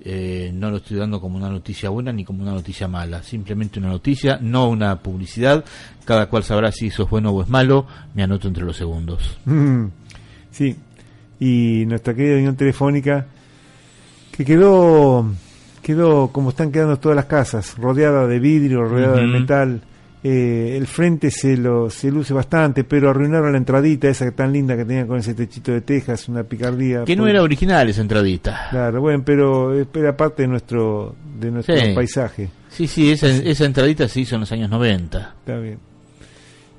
Eh, 0.07 0.51
no 0.53 0.69
lo 0.69 0.77
estoy 0.77 0.97
dando 0.97 1.19
como 1.19 1.37
una 1.37 1.49
noticia 1.49 1.89
buena 1.89 2.11
ni 2.11 2.23
como 2.23 2.43
una 2.43 2.51
noticia 2.51 2.87
mala, 2.87 3.23
simplemente 3.23 3.79
una 3.79 3.89
noticia, 3.89 4.37
no 4.41 4.69
una 4.69 4.97
publicidad. 4.99 5.63
Cada 6.03 6.27
cual 6.27 6.43
sabrá 6.43 6.71
si 6.71 6.87
eso 6.87 7.03
es 7.03 7.09
bueno 7.09 7.31
o 7.31 7.41
es 7.41 7.49
malo. 7.49 7.85
Me 8.13 8.23
anoto 8.23 8.47
entre 8.47 8.63
los 8.63 8.77
segundos. 8.77 9.37
Mm, 9.45 9.85
Sí, 10.51 10.75
y 11.39 11.83
nuestra 11.87 12.13
querida 12.13 12.35
unión 12.37 12.55
telefónica 12.55 13.25
que 14.31 14.45
quedó 14.45 15.29
quedó 15.81 16.29
como 16.31 16.49
están 16.49 16.71
quedando 16.71 16.97
todas 16.97 17.15
las 17.15 17.25
casas, 17.25 17.77
rodeada 17.77 18.25
de 18.27 18.39
vidrio, 18.39 18.83
rodeada 18.85 19.17
de 19.17 19.27
metal. 19.27 19.81
Eh, 20.27 20.75
el 20.75 20.87
frente 20.87 21.29
se 21.29 21.55
lo 21.55 21.87
se 21.91 22.09
luce 22.09 22.33
bastante, 22.33 22.83
pero 22.83 23.11
arruinaron 23.11 23.51
la 23.51 23.59
entradita 23.59 24.09
esa 24.09 24.31
tan 24.31 24.51
linda 24.51 24.75
que 24.75 24.83
tenía 24.83 25.05
con 25.05 25.19
ese 25.19 25.35
techito 25.35 25.71
de 25.71 25.81
tejas, 25.81 26.27
una 26.27 26.43
picardía. 26.43 27.03
Que 27.05 27.15
no 27.15 27.27
era 27.27 27.43
original 27.43 27.87
esa 27.89 28.01
entradita. 28.01 28.69
Claro, 28.71 29.01
bueno, 29.01 29.21
pero 29.23 29.79
era 29.79 30.17
parte 30.17 30.41
de 30.41 30.47
nuestro 30.47 31.15
de 31.39 31.51
nuestro 31.51 31.75
Sí. 31.77 31.93
paisaje. 31.93 32.49
Sí, 32.69 32.87
sí, 32.87 33.11
esa, 33.11 33.27
esa 33.27 33.65
entradita 33.65 34.07
se 34.07 34.21
hizo 34.21 34.33
en 34.33 34.41
los 34.41 34.51
años 34.51 34.71
90. 34.71 35.35
Está 35.41 35.59
bien. 35.59 35.77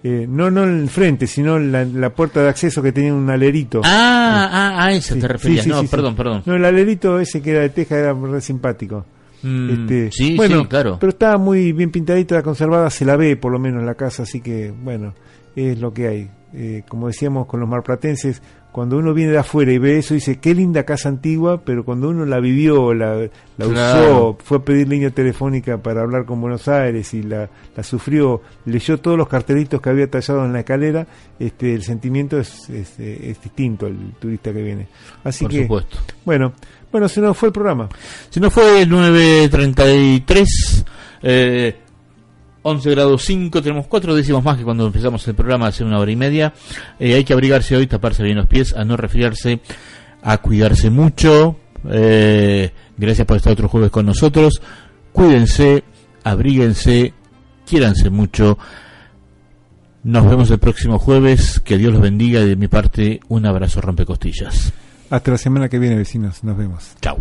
Eh, 0.04 0.26
no 0.28 0.50
no 0.50 0.64
el 0.64 0.88
frente, 0.88 1.26
sino 1.26 1.58
la, 1.58 1.84
la 1.84 2.10
puerta 2.10 2.40
de 2.42 2.48
acceso 2.48 2.80
que 2.82 2.92
tenía 2.92 3.12
un 3.12 3.28
alerito. 3.28 3.80
Ah, 3.84 4.48
ah, 4.78 4.84
a 4.84 4.92
esa 4.92 5.14
Sí, 5.14 5.20
te 5.20 5.28
referías. 5.28 5.64
sí, 5.64 5.70
no, 5.70 5.82
perdón, 5.84 6.14
perdón. 6.14 6.42
No, 6.46 6.54
el 6.54 6.64
alerito 6.64 7.18
ese 7.18 7.42
que 7.42 7.50
era 7.52 7.60
de 7.60 7.70
teja 7.70 7.96
era 7.98 8.12
re 8.12 8.40
simpático. 8.40 9.04
Mm, 9.42 9.70
Este, 9.70 10.10
sí, 10.12 10.36
bueno, 10.36 10.60
sí, 10.62 10.66
claro. 10.68 10.98
Pero 11.00 11.10
estaba 11.10 11.38
muy 11.38 11.72
bien 11.72 11.90
pintadita, 11.90 12.42
conservada, 12.42 12.88
se 12.90 13.04
la 13.04 13.16
ve 13.16 13.36
por 13.36 13.50
lo 13.52 13.58
menos 13.58 13.82
la 13.84 13.94
casa, 13.94 14.22
así 14.22 14.40
que 14.40 14.72
bueno, 14.82 15.14
es 15.56 15.78
lo 15.80 15.92
que 15.92 16.06
hay. 16.08 16.30
Eh, 16.54 16.84
como 16.88 17.08
decíamos 17.08 17.46
con 17.46 17.60
los 17.60 17.68
marplatenses, 17.68 18.40
cuando 18.76 18.98
uno 18.98 19.14
viene 19.14 19.32
de 19.32 19.38
afuera 19.38 19.72
y 19.72 19.78
ve 19.78 19.96
eso, 19.96 20.12
dice, 20.12 20.38
qué 20.38 20.54
linda 20.54 20.84
casa 20.84 21.08
antigua, 21.08 21.62
pero 21.64 21.82
cuando 21.82 22.10
uno 22.10 22.26
la 22.26 22.40
vivió, 22.40 22.92
la, 22.92 23.14
la 23.16 23.66
Claro. 23.66 24.32
usó, 24.32 24.38
fue 24.44 24.58
a 24.58 24.60
pedir 24.60 24.86
línea 24.86 25.08
telefónica 25.08 25.78
para 25.78 26.02
hablar 26.02 26.26
con 26.26 26.42
Buenos 26.42 26.68
Aires 26.68 27.14
y 27.14 27.22
la, 27.22 27.48
la 27.74 27.82
sufrió, 27.82 28.42
leyó 28.66 28.98
todos 28.98 29.16
los 29.16 29.28
cartelitos 29.28 29.80
que 29.80 29.88
había 29.88 30.10
tallado 30.10 30.44
en 30.44 30.52
la 30.52 30.58
escalera, 30.58 31.06
este, 31.38 31.72
el 31.72 31.84
sentimiento 31.84 32.38
es, 32.38 32.68
es, 32.68 33.00
es 33.00 33.40
distinto 33.40 33.86
al 33.86 33.96
turista 34.20 34.52
que 34.52 34.60
viene. 34.62 34.88
Así 35.24 35.44
Por 35.46 35.52
que, 35.52 35.62
supuesto. 35.62 35.96
bueno, 36.26 36.52
bueno, 36.92 37.08
se 37.08 37.22
nos 37.22 37.34
fue 37.34 37.48
el 37.48 37.52
programa. 37.54 37.88
Si 38.28 38.40
no 38.40 38.50
fue 38.50 38.82
el 38.82 38.90
9.33, 38.90 40.84
eh, 41.22 41.76
11 42.68 42.90
grados 42.90 43.24
5, 43.24 43.62
tenemos 43.62 43.86
cuatro 43.86 44.12
décimos 44.12 44.42
más 44.42 44.58
que 44.58 44.64
cuando 44.64 44.86
empezamos 44.86 45.26
el 45.28 45.36
programa 45.36 45.68
hace 45.68 45.84
una 45.84 46.00
hora 46.00 46.10
y 46.10 46.16
media. 46.16 46.52
Eh, 46.98 47.14
hay 47.14 47.22
que 47.22 47.32
abrigarse 47.32 47.76
hoy, 47.76 47.86
taparse 47.86 48.24
bien 48.24 48.36
los 48.36 48.48
pies, 48.48 48.74
a 48.74 48.84
no 48.84 48.96
resfriarse, 48.96 49.60
a 50.22 50.38
cuidarse 50.38 50.90
mucho. 50.90 51.56
Eh, 51.88 52.72
gracias 52.96 53.24
por 53.24 53.36
estar 53.36 53.52
otro 53.52 53.68
jueves 53.68 53.92
con 53.92 54.04
nosotros. 54.04 54.60
Cuídense, 55.12 55.84
abríguense, 56.24 57.14
quiéranse 57.64 58.10
mucho. 58.10 58.58
Nos 60.02 60.28
vemos 60.28 60.50
el 60.50 60.58
próximo 60.58 60.98
jueves. 60.98 61.60
Que 61.60 61.78
Dios 61.78 61.92
los 61.92 62.02
bendiga 62.02 62.40
y 62.40 62.48
de 62.48 62.56
mi 62.56 62.66
parte 62.66 63.20
un 63.28 63.46
abrazo 63.46 63.80
rompecostillas. 63.80 64.72
Hasta 65.08 65.30
la 65.30 65.38
semana 65.38 65.68
que 65.68 65.78
viene, 65.78 65.94
vecinos. 65.94 66.42
Nos 66.42 66.56
vemos. 66.56 66.96
Chao. 67.00 67.16